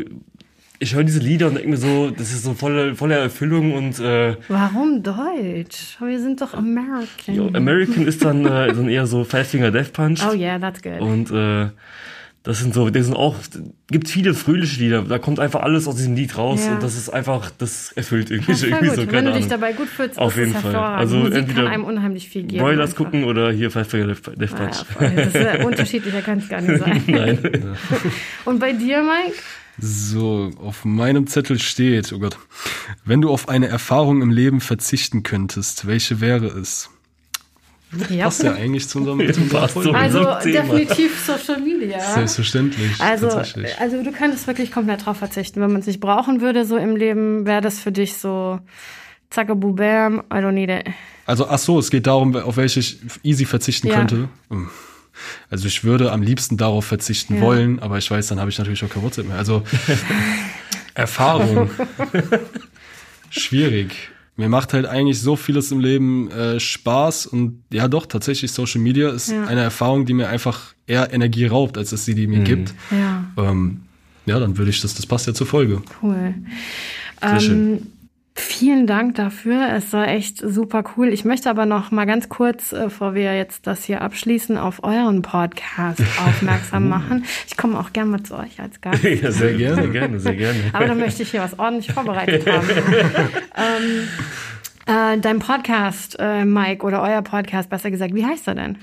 ich 0.78 0.94
höre 0.94 1.04
diese 1.04 1.20
Lieder 1.20 1.48
und 1.48 1.54
denke 1.54 1.68
mir 1.68 1.76
so, 1.76 2.10
das 2.10 2.32
ist 2.32 2.42
so 2.42 2.54
voller 2.54 2.94
voller 2.94 3.16
Erfüllung 3.16 3.74
und 3.74 3.98
äh, 4.00 4.36
Warum 4.48 5.02
Deutsch? 5.02 5.96
Wir 6.00 6.20
sind 6.20 6.40
doch 6.40 6.54
American. 6.54 7.34
Yo, 7.34 7.50
American 7.52 8.06
ist 8.06 8.24
dann, 8.24 8.44
äh, 8.44 8.68
dann 8.68 8.88
eher 8.88 9.06
so 9.06 9.24
Five 9.24 9.48
Finger 9.48 9.70
Death 9.70 9.92
Punch. 9.92 10.20
Oh 10.26 10.34
yeah, 10.34 10.58
that's 10.58 10.82
good. 10.82 11.00
Und 11.00 11.30
äh, 11.30 11.68
das 12.44 12.58
sind 12.58 12.74
so, 12.74 12.90
das 12.90 13.06
sind 13.06 13.16
auch, 13.16 13.36
gibt 13.88 14.06
viele 14.06 14.34
fröhliche 14.34 14.78
Lieder, 14.78 15.02
da 15.02 15.18
kommt 15.18 15.40
einfach 15.40 15.62
alles 15.62 15.88
aus 15.88 15.96
diesem 15.96 16.14
Lied 16.14 16.36
raus 16.36 16.66
ja. 16.66 16.74
und 16.74 16.82
das 16.82 16.94
ist 16.94 17.08
einfach, 17.08 17.50
das 17.56 17.92
erfüllt 17.92 18.30
irgendwie, 18.30 18.52
ja, 18.52 18.66
irgendwie 18.66 18.88
gut. 18.88 18.96
so, 18.96 19.06
keine 19.06 19.12
Wenn 19.12 19.24
du 19.24 19.32
dich 19.32 19.48
dabei 19.48 19.72
gut 19.72 19.88
fühlst, 19.88 20.18
auf 20.18 20.36
jeden 20.36 20.52
Fall. 20.52 20.76
Also 20.76 21.16
Musik 21.16 21.36
entweder 21.36 21.62
kann 21.62 21.72
einem 21.72 21.84
unheimlich 21.84 22.28
viel 22.28 22.42
geben. 22.42 22.62
Broilers 22.62 22.90
einfach. 22.90 23.04
gucken 23.04 23.24
oder 23.24 23.50
hier 23.50 23.70
Five 23.70 23.88
Finger 23.88 24.08
Death 24.08 24.56
Punch. 24.56 24.76
Ah, 24.98 25.04
ja, 25.04 25.10
das 25.10 25.34
ist 25.34 25.64
unterschiedlicher 25.64 26.20
kann 26.20 26.38
es 26.38 26.48
gar 26.50 26.60
nicht 26.60 26.80
sein. 26.80 27.02
Nein. 27.06 27.38
und 28.44 28.58
bei 28.60 28.74
dir, 28.74 29.02
Mike? 29.02 29.38
So, 29.78 30.50
auf 30.58 30.84
meinem 30.84 31.26
Zettel 31.26 31.58
steht, 31.58 32.12
oh 32.12 32.18
Gott, 32.18 32.36
wenn 33.06 33.22
du 33.22 33.30
auf 33.30 33.48
eine 33.48 33.68
Erfahrung 33.68 34.20
im 34.20 34.30
Leben 34.30 34.60
verzichten 34.60 35.22
könntest, 35.22 35.86
welche 35.86 36.20
wäre 36.20 36.46
es? 36.46 36.90
Ja. 38.10 38.24
Passt 38.24 38.42
ja 38.42 38.54
eigentlich 38.54 38.88
zu 38.88 38.98
unserem, 38.98 39.32
zu 39.32 39.40
unserem. 39.40 39.94
Also 39.94 40.24
definitiv 40.44 41.24
Social 41.24 41.60
Media. 41.60 42.00
Selbstverständlich. 42.00 43.00
Also, 43.00 43.28
also 43.28 44.02
du 44.02 44.12
könntest 44.12 44.46
wirklich 44.46 44.70
komplett 44.72 45.04
drauf 45.06 45.18
verzichten. 45.18 45.60
Wenn 45.60 45.72
man 45.72 45.80
es 45.80 45.86
nicht 45.86 46.00
brauchen 46.00 46.40
würde 46.40 46.64
so 46.64 46.76
im 46.76 46.96
Leben, 46.96 47.46
wäre 47.46 47.60
das 47.60 47.80
für 47.80 47.92
dich 47.92 48.14
so 48.14 48.60
zackabubam, 49.30 50.22
I 50.32 50.36
don't 50.36 50.52
need 50.52 50.70
it. 50.70 50.86
Also 51.26 51.48
ach 51.48 51.58
so, 51.58 51.78
es 51.78 51.90
geht 51.90 52.06
darum, 52.06 52.36
auf 52.36 52.56
welche 52.56 52.80
ich 52.80 52.98
easy 53.22 53.44
verzichten 53.44 53.88
ja. 53.88 53.96
könnte. 53.96 54.28
Hm. 54.50 54.68
Also 55.48 55.68
ich 55.68 55.84
würde 55.84 56.12
am 56.12 56.22
liebsten 56.22 56.56
darauf 56.56 56.84
verzichten 56.84 57.36
ja. 57.36 57.40
wollen, 57.40 57.78
aber 57.78 57.98
ich 57.98 58.10
weiß, 58.10 58.26
dann 58.28 58.40
habe 58.40 58.50
ich 58.50 58.58
natürlich 58.58 58.84
auch 58.84 58.88
kein 58.88 59.02
WhatsApp 59.02 59.28
mehr. 59.28 59.38
Also 59.38 59.62
Erfahrung. 60.94 61.70
Schwierig 63.30 64.10
mir 64.36 64.48
macht 64.48 64.72
halt 64.72 64.86
eigentlich 64.86 65.20
so 65.20 65.36
vieles 65.36 65.70
im 65.70 65.80
Leben 65.80 66.30
äh, 66.30 66.58
Spaß 66.58 67.26
und 67.26 67.62
ja 67.70 67.86
doch, 67.88 68.06
tatsächlich 68.06 68.50
Social 68.52 68.80
Media 68.80 69.10
ist 69.10 69.30
ja. 69.30 69.44
eine 69.44 69.60
Erfahrung, 69.60 70.06
die 70.06 70.14
mir 70.14 70.28
einfach 70.28 70.74
eher 70.86 71.12
Energie 71.12 71.46
raubt, 71.46 71.78
als 71.78 71.92
es 71.92 72.04
sie 72.04 72.14
die 72.14 72.26
mir 72.26 72.40
mhm. 72.40 72.44
gibt. 72.44 72.74
Ja. 72.90 73.24
Ähm, 73.36 73.82
ja, 74.26 74.38
dann 74.40 74.56
würde 74.58 74.70
ich 74.70 74.80
das, 74.80 74.94
das 74.94 75.06
passt 75.06 75.26
ja 75.26 75.34
zur 75.34 75.46
Folge. 75.46 75.82
Cool. 76.02 76.34
Sehr 77.20 77.32
ähm, 77.32 77.40
schön. 77.40 77.86
Vielen 78.36 78.88
Dank 78.88 79.14
dafür. 79.14 79.68
Es 79.72 79.92
war 79.92 80.08
echt 80.08 80.38
super 80.38 80.82
cool. 80.96 81.08
Ich 81.08 81.24
möchte 81.24 81.48
aber 81.48 81.66
noch 81.66 81.92
mal 81.92 82.04
ganz 82.04 82.28
kurz, 82.28 82.72
äh, 82.72 82.84
bevor 82.84 83.14
wir 83.14 83.36
jetzt 83.36 83.66
das 83.68 83.84
hier 83.84 84.02
abschließen, 84.02 84.58
auf 84.58 84.82
euren 84.82 85.22
Podcast 85.22 86.00
aufmerksam 86.26 86.88
machen. 86.88 87.24
Ich 87.46 87.56
komme 87.56 87.78
auch 87.78 87.92
gerne 87.92 88.10
mal 88.10 88.22
zu 88.24 88.36
euch 88.36 88.60
als 88.60 88.80
Gast. 88.80 89.04
Ja, 89.24 89.30
sehr 89.30 89.54
gerne, 89.54 89.82
sehr 89.82 89.88
gerne, 89.88 90.20
sehr 90.20 90.34
gerne. 90.34 90.58
Aber 90.72 90.86
dann 90.86 90.98
möchte 90.98 91.22
ich 91.22 91.30
hier 91.30 91.40
was 91.40 91.56
ordentlich 91.58 91.92
vorbereitet 91.92 92.44
haben. 92.50 92.68
ähm, 93.56 94.08
äh, 94.86 95.18
dein 95.18 95.38
Podcast, 95.38 96.16
äh, 96.18 96.44
Mike, 96.44 96.84
oder 96.84 97.02
euer 97.02 97.22
Podcast, 97.22 97.70
besser 97.70 97.90
gesagt, 97.90 98.14
wie 98.14 98.26
heißt 98.26 98.48
er 98.48 98.56
denn? 98.56 98.78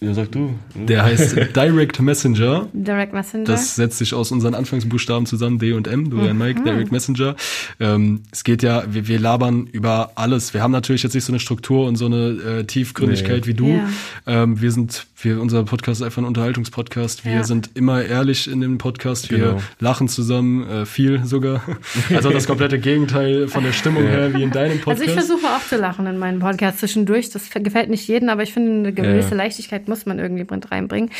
Ja, 0.00 0.12
sag 0.12 0.30
du. 0.32 0.54
Der 0.74 1.04
heißt 1.04 1.36
Direct 1.56 2.00
Messenger. 2.00 2.68
Direct 2.74 3.14
Messenger. 3.14 3.44
Das 3.44 3.76
setzt 3.76 3.96
sich 3.96 4.12
aus 4.12 4.30
unseren 4.30 4.54
Anfangsbuchstaben 4.54 5.24
zusammen, 5.24 5.58
D 5.58 5.72
und 5.72 5.88
M, 5.88 6.10
du 6.10 6.18
mhm. 6.18 6.36
Mike, 6.36 6.62
Direct 6.64 6.92
Messenger. 6.92 7.34
Ähm, 7.80 8.22
es 8.30 8.44
geht 8.44 8.62
ja, 8.62 8.84
wir, 8.86 9.08
wir 9.08 9.18
labern 9.18 9.66
über 9.72 10.12
alles. 10.16 10.52
Wir 10.52 10.62
haben 10.62 10.72
natürlich 10.72 11.02
jetzt 11.02 11.14
nicht 11.14 11.24
so 11.24 11.32
eine 11.32 11.40
Struktur 11.40 11.86
und 11.86 11.96
so 11.96 12.06
eine 12.06 12.26
äh, 12.26 12.64
Tiefgründigkeit 12.64 13.42
nee. 13.42 13.46
wie 13.46 13.54
du. 13.54 13.68
Ja. 13.68 13.88
Ähm, 14.26 14.60
wir 14.60 14.70
sind, 14.70 15.06
wir, 15.22 15.40
unser 15.40 15.64
Podcast 15.64 16.02
ist 16.02 16.04
einfach 16.04 16.20
ein 16.20 16.26
Unterhaltungspodcast. 16.26 17.24
Wir 17.24 17.32
ja. 17.32 17.44
sind 17.44 17.70
immer 17.72 18.04
ehrlich 18.04 18.50
in 18.50 18.60
dem 18.60 18.76
Podcast. 18.76 19.30
Wir 19.30 19.38
genau. 19.38 19.62
lachen 19.80 20.08
zusammen, 20.08 20.68
äh, 20.68 20.86
viel 20.86 21.24
sogar. 21.24 21.62
Also 22.14 22.30
das 22.30 22.46
komplette 22.46 22.78
Gegenteil 22.78 23.48
von 23.48 23.64
der 23.64 23.72
Stimmung 23.72 24.04
her 24.04 24.32
wie 24.32 24.42
in 24.42 24.50
deinem 24.50 24.78
Podcast. 24.80 25.00
Also 25.00 25.04
ich 25.04 25.12
versuche 25.12 25.46
auch 25.46 25.66
zu 25.66 25.76
lachen 25.76 26.06
in 26.06 26.18
meinem 26.18 26.38
Podcast 26.38 26.78
zwischendurch. 26.78 27.30
Das 27.30 27.50
gefällt 27.50 27.90
nicht 27.90 28.06
jedem, 28.06 28.28
aber 28.28 28.42
ich 28.42 28.52
finde 28.52 28.72
eine 28.72 28.92
gewisse 28.92 29.30
ja. 29.30 29.36
Leichtigkeit 29.36 29.55
Leichtigkeit 29.56 29.88
muss 29.88 30.04
man 30.04 30.18
irgendwie 30.18 30.46
mit 30.48 30.70
reinbringen. 30.70 31.10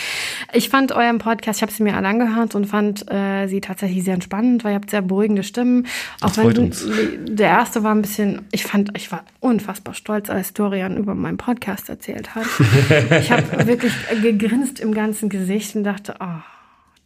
Ich 0.52 0.68
fand 0.68 0.92
euren 0.92 1.18
Podcast, 1.18 1.58
ich 1.58 1.62
habe 1.62 1.72
sie 1.72 1.82
mir 1.82 1.96
alle 1.96 2.08
angehört 2.08 2.54
und 2.54 2.66
fand 2.66 3.10
äh, 3.10 3.46
sie 3.46 3.60
tatsächlich 3.60 4.04
sehr 4.04 4.14
entspannend, 4.14 4.62
weil 4.62 4.72
ihr 4.72 4.76
habt 4.76 4.90
sehr 4.90 5.02
beruhigende 5.02 5.42
Stimmen. 5.42 5.86
Auch 6.20 6.28
Das 6.28 6.36
wenn 6.36 6.44
freut 6.44 6.58
uns. 6.58 6.86
der 7.28 7.48
erste 7.48 7.82
war 7.82 7.94
ein 7.94 8.02
bisschen, 8.02 8.42
ich 8.52 8.64
fand, 8.64 8.90
ich 8.96 9.10
war 9.10 9.24
unfassbar 9.40 9.94
stolz, 9.94 10.28
als 10.28 10.52
Dorian 10.52 10.98
über 10.98 11.14
meinen 11.14 11.38
Podcast 11.38 11.88
erzählt 11.88 12.34
hat. 12.34 12.46
ich 13.20 13.30
habe 13.30 13.44
wirklich 13.66 13.92
gegrinst 14.20 14.80
im 14.80 14.92
ganzen 14.92 15.28
Gesicht 15.30 15.74
und 15.74 15.84
dachte, 15.84 16.16
oh, 16.20 16.55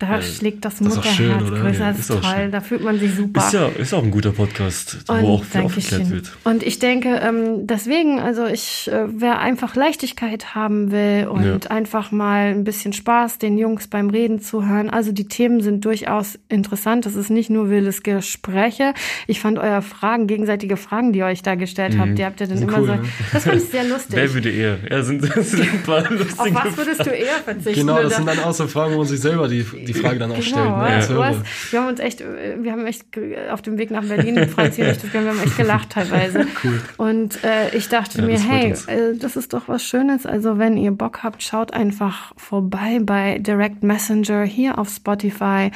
da 0.01 0.21
schlägt 0.23 0.65
das 0.65 0.79
schön, 0.79 0.89
Mutterherz 0.89 1.49
größer 1.51 1.81
Ja, 1.81 1.87
als 1.87 1.99
ist 2.01 2.07
toll. 2.09 2.21
schön. 2.25 2.51
Da 2.51 2.61
fühlt 2.61 2.83
man 2.83 2.99
sich 2.99 3.15
super. 3.15 3.41
Ist 3.47 3.53
ja, 3.53 3.69
ist 3.69 3.95
auch 3.95 4.03
ein 4.03 4.11
guter 4.11 4.33
Podcast, 4.33 4.99
wo 5.07 5.13
auch 5.35 5.45
viel 5.45 5.61
aufgeklärt 5.61 6.11
wird. 6.11 6.33
Und 6.45 6.63
ich 6.63 6.79
denke, 6.79 7.21
ähm, 7.23 7.67
deswegen, 7.67 8.19
also 8.19 8.47
ich, 8.47 8.91
äh, 8.91 9.05
wer 9.09 9.39
einfach 9.41 9.77
Leichtigkeit 9.77 10.55
haben 10.55 10.91
will 10.91 11.29
und 11.31 11.45
Ja. 11.45 11.71
einfach 11.71 12.11
mal 12.13 12.49
ein 12.49 12.65
bisschen 12.65 12.93
Spaß 12.93 13.39
den 13.39 13.59
Jungs 13.59 13.87
beim 13.89 14.11
Reden 14.11 14.41
zuhören. 14.41 14.91
Also 14.91 15.13
die 15.13 15.29
Themen 15.29 15.61
sind 15.61 15.85
durchaus 15.85 16.39
interessant. 16.49 17.05
Das 17.07 17.15
ist 17.15 17.31
nicht 17.31 17.51
nur 17.51 17.69
wildes 17.71 18.03
Gespräche. 18.03 18.95
Ich 19.27 19.41
fand 19.41 19.59
eure 19.59 19.83
Fragen, 19.83 20.27
gegenseitige 20.27 20.77
Fragen, 20.77 21.13
die 21.13 21.19
ihr 21.21 21.27
euch 21.27 21.43
da 21.43 21.55
gestellt 21.55 21.99
habt, 21.99 22.19
die 22.19 22.25
habt 22.25 22.41
ihr 22.41 22.47
dann 22.47 22.57
Sind 22.59 22.69
immer 22.69 22.79
cool, 22.81 22.87
so. 22.87 22.93
ne? 22.95 23.03
Das 23.33 23.45
fand 23.45 23.57
ich 23.63 23.69
sehr 23.69 23.85
lustig. 23.89 24.17
Wer 24.17 24.33
würde 24.35 24.51
eher? 24.51 24.79
Ja, 24.91 25.03
sind, 25.03 25.23
sind 25.45 25.61
ein 25.63 25.83
paar 25.83 26.11
lustige 26.11 26.41
Auf 26.41 26.55
was 26.65 26.77
würdest 26.77 27.05
du 27.07 27.11
eher 27.11 27.35
verzichten? 27.45 27.75
Genau, 27.87 28.03
das 28.03 28.17
sind 28.17 28.27
dann 28.27 28.39
auch 28.41 28.55
so 28.55 28.67
Fragen, 28.67 28.95
wo 28.95 28.99
man 28.99 29.07
sich 29.07 29.21
selber 29.21 29.47
die, 29.49 29.63
die 29.87 29.90
Frage 29.95 30.19
dann 30.19 30.33
auch 30.33 30.43
stellt. 30.43 30.65
Ne, 30.65 30.75
als 30.75 31.09
Genau, 31.09 31.21
du 31.21 31.27
hast, 31.27 31.73
wir 31.73 31.81
haben 31.81 31.89
uns 31.89 32.01
echt, 32.01 32.21
äh, 32.21 32.57
wir 32.63 32.73
haben 32.73 32.87
echt 32.87 33.05
auf 33.51 33.63
dem 33.63 33.79
Weg 33.79 33.91
nach 33.91 34.05
Berlin, 34.05 34.49
Franzi 34.49 34.83
und 34.83 34.91
ich, 34.91 35.13
wir 35.13 35.21
haben 35.21 35.43
echt 35.43 35.57
gelacht 35.57 35.91
teilweise. 35.91 36.47
Und 36.97 37.43
äh, 37.45 37.75
ich 37.77 37.89
dachte 37.89 38.21
Ja, 38.21 38.27
mir, 38.27 38.35
das 38.35 38.49
hey, 38.49 38.73
äh, 38.87 39.17
das 39.17 39.37
ist 39.37 39.53
doch 39.53 39.69
was 39.69 39.83
Schönes. 39.83 40.27
Also 40.27 40.59
wenn 40.59 40.77
ihr 40.77 40.91
Bock 40.91 41.23
habt, 41.23 41.43
schaut 41.43 41.73
einfach 41.73 42.33
vorbei 42.37 42.99
bei 43.03 43.39
Direct 43.39 43.83
Messenger 43.83 44.45
hier 44.45 44.79
auf 44.79 44.89
Spotify 44.89 45.71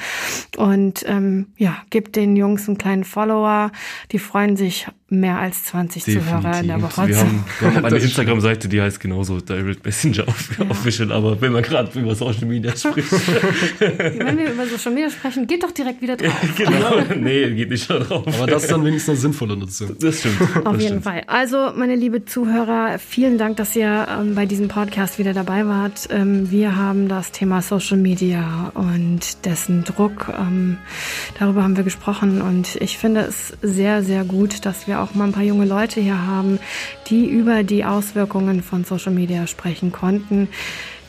und 0.57 1.05
ähm, 1.07 1.49
ja, 1.57 1.77
gebt 1.91 2.17
den 2.17 2.37
Jungs 2.37 2.69
einen 2.69 2.79
kleinen 2.79 3.05
Follower. 3.05 3.71
Die 4.13 4.19
freuen 4.19 4.57
sich 4.57 4.87
mehr 5.11 5.39
als 5.39 5.65
20 5.65 6.03
Zuhörer 6.03 6.61
in 6.61 6.67
der 6.67 6.77
Definitiv. 6.79 6.97
Woche. 6.97 7.09
Wir 7.09 7.17
haben, 7.19 7.45
wir 7.61 7.75
haben 7.75 7.85
eine 7.85 7.99
Instagram-Seite, 7.99 8.69
die 8.69 8.81
heißt 8.81 9.01
genauso 9.01 9.41
Direct 9.41 9.85
Messenger 9.85 10.25
Official, 10.71 11.13
aber 11.13 11.41
wenn 11.41 11.53
man 11.53 11.63
gerade 11.63 11.99
über 11.99 12.15
Social 12.15 12.47
Media 12.47 12.75
spricht, 12.77 13.13
Wenn 13.81 14.39
wir 14.39 14.53
über 14.53 14.67
Social 14.67 14.93
Media 14.93 15.11
sprechen, 15.11 15.47
geht 15.47 15.63
doch 15.63 15.73
direkt 15.73 16.01
wieder 16.01 16.17
drauf. 16.17 16.33
genau, 16.57 17.03
nee, 17.17 17.51
geht 17.51 17.71
nicht 17.71 17.89
darauf. 17.89 18.27
Aber 18.27 18.47
das 18.47 18.65
ist 18.65 18.73
dann 18.73 18.85
wenigstens 18.85 19.11
eine 19.11 19.19
sinnvolle 19.19 19.57
Nutzung. 19.57 19.95
das 19.99 20.21
stimmt. 20.21 20.41
Auf 20.41 20.63
das 20.65 20.73
jeden 20.73 20.87
stimmt. 20.87 21.05
Fall. 21.05 21.23
Also, 21.27 21.73
meine 21.77 21.97
liebe 21.97 22.25
Zuhörer, 22.25 22.99
vielen 22.99 23.37
Dank, 23.37 23.59
dass 23.59 23.77
ihr 23.77 24.07
ähm, 24.11 24.35
bei 24.35 24.47
diesem 24.47 24.69
Podcast 24.69 25.19
wieder 25.19 25.35
dabei 25.35 25.67
wart. 25.67 26.09
Ähm, 26.11 26.51
wir 26.51 26.77
haben 26.77 27.09
das 27.09 27.31
Thema 27.31 27.61
Social 27.61 27.99
Media 27.99 28.73
und 28.75 29.45
dessen 29.45 29.85
Druck. 29.85 30.33
Ähm, 30.39 30.79
darüber 31.39 31.63
haben 31.63 31.77
wir 31.77 31.85
gesprochen 31.85 32.41
und 32.41 32.77
ich 32.77 32.97
finde 32.99 33.21
es 33.21 33.53
sehr, 33.61 34.03
sehr 34.03 34.25
gut, 34.25 34.65
dass 34.65 34.87
wir 34.87 34.94
auch 35.03 35.15
mal 35.15 35.25
ein 35.25 35.33
paar 35.33 35.43
junge 35.43 35.65
Leute 35.65 36.01
hier 36.01 36.27
haben, 36.27 36.59
die 37.09 37.27
über 37.27 37.63
die 37.63 37.85
Auswirkungen 37.85 38.63
von 38.63 38.85
Social 38.85 39.13
Media 39.13 39.47
sprechen 39.47 39.93
konnten. 39.93 40.49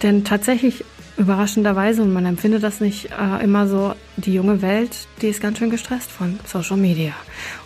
Denn 0.03 0.23
tatsächlich 0.23 0.83
überraschenderweise, 1.17 2.01
und 2.01 2.13
man 2.13 2.25
empfindet 2.25 2.63
das 2.63 2.81
nicht 2.81 3.09
äh, 3.11 3.43
immer 3.43 3.67
so, 3.67 3.93
die 4.17 4.33
junge 4.33 4.61
Welt, 4.61 5.07
die 5.21 5.27
ist 5.27 5.41
ganz 5.41 5.57
schön 5.57 5.69
gestresst 5.69 6.11
von 6.11 6.39
Social 6.45 6.77
Media. 6.77 7.13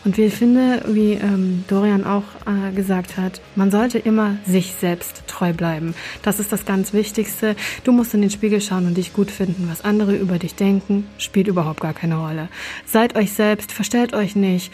Und 0.06 0.18
wir 0.18 0.32
finde, 0.32 0.84
wie 0.88 1.14
ähm, 1.14 1.64
Dorian 1.68 2.04
auch 2.04 2.24
äh, 2.46 2.72
gesagt 2.74 3.18
hat, 3.18 3.42
man 3.56 3.72
sollte 3.72 4.00
immer 4.00 4.38
sich 4.46 4.74
selbst 4.80 5.24
treu 5.28 5.54
bleiben. 5.54 5.94
Das 6.22 6.40
ist 6.40 6.52
das 6.52 6.66
ganz 6.66 6.94
Wichtigste. 6.94 7.56
Du 7.84 7.92
musst 7.92 8.14
in 8.14 8.22
den 8.22 8.30
Spiegel 8.30 8.62
schauen 8.62 8.88
und 8.88 8.98
dich 8.98 9.14
gut 9.14 9.32
finden. 9.32 9.68
Was 9.70 9.84
andere 9.84 10.16
über 10.16 10.40
dich 10.40 10.56
denken, 10.56 11.08
spielt 11.18 11.48
überhaupt 11.48 11.82
gar 11.82 11.94
keine 11.94 12.18
Rolle. 12.18 12.50
Seid 12.86 13.16
euch 13.16 13.34
selbst, 13.34 13.72
verstellt 13.72 14.14
euch 14.14 14.36
nicht. 14.36 14.72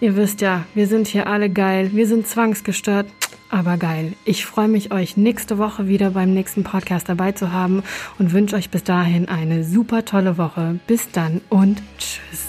Ihr 0.00 0.16
wisst 0.16 0.40
ja, 0.40 0.64
wir 0.74 0.86
sind 0.86 1.08
hier 1.08 1.26
alle 1.26 1.48
geil. 1.48 1.90
Wir 1.92 2.06
sind 2.06 2.26
zwangsgestört. 2.26 3.06
Aber 3.48 3.76
geil. 3.76 4.14
Ich 4.24 4.44
freue 4.44 4.68
mich, 4.68 4.92
euch 4.92 5.16
nächste 5.16 5.58
Woche 5.58 5.86
wieder 5.86 6.10
beim 6.10 6.34
nächsten 6.34 6.64
Podcast 6.64 7.08
dabei 7.08 7.32
zu 7.32 7.52
haben 7.52 7.84
und 8.18 8.32
wünsche 8.32 8.56
euch 8.56 8.70
bis 8.70 8.82
dahin 8.82 9.28
eine 9.28 9.62
super 9.62 10.04
tolle 10.04 10.36
Woche. 10.36 10.80
Bis 10.86 11.10
dann 11.12 11.40
und 11.48 11.80
tschüss. 11.98 12.45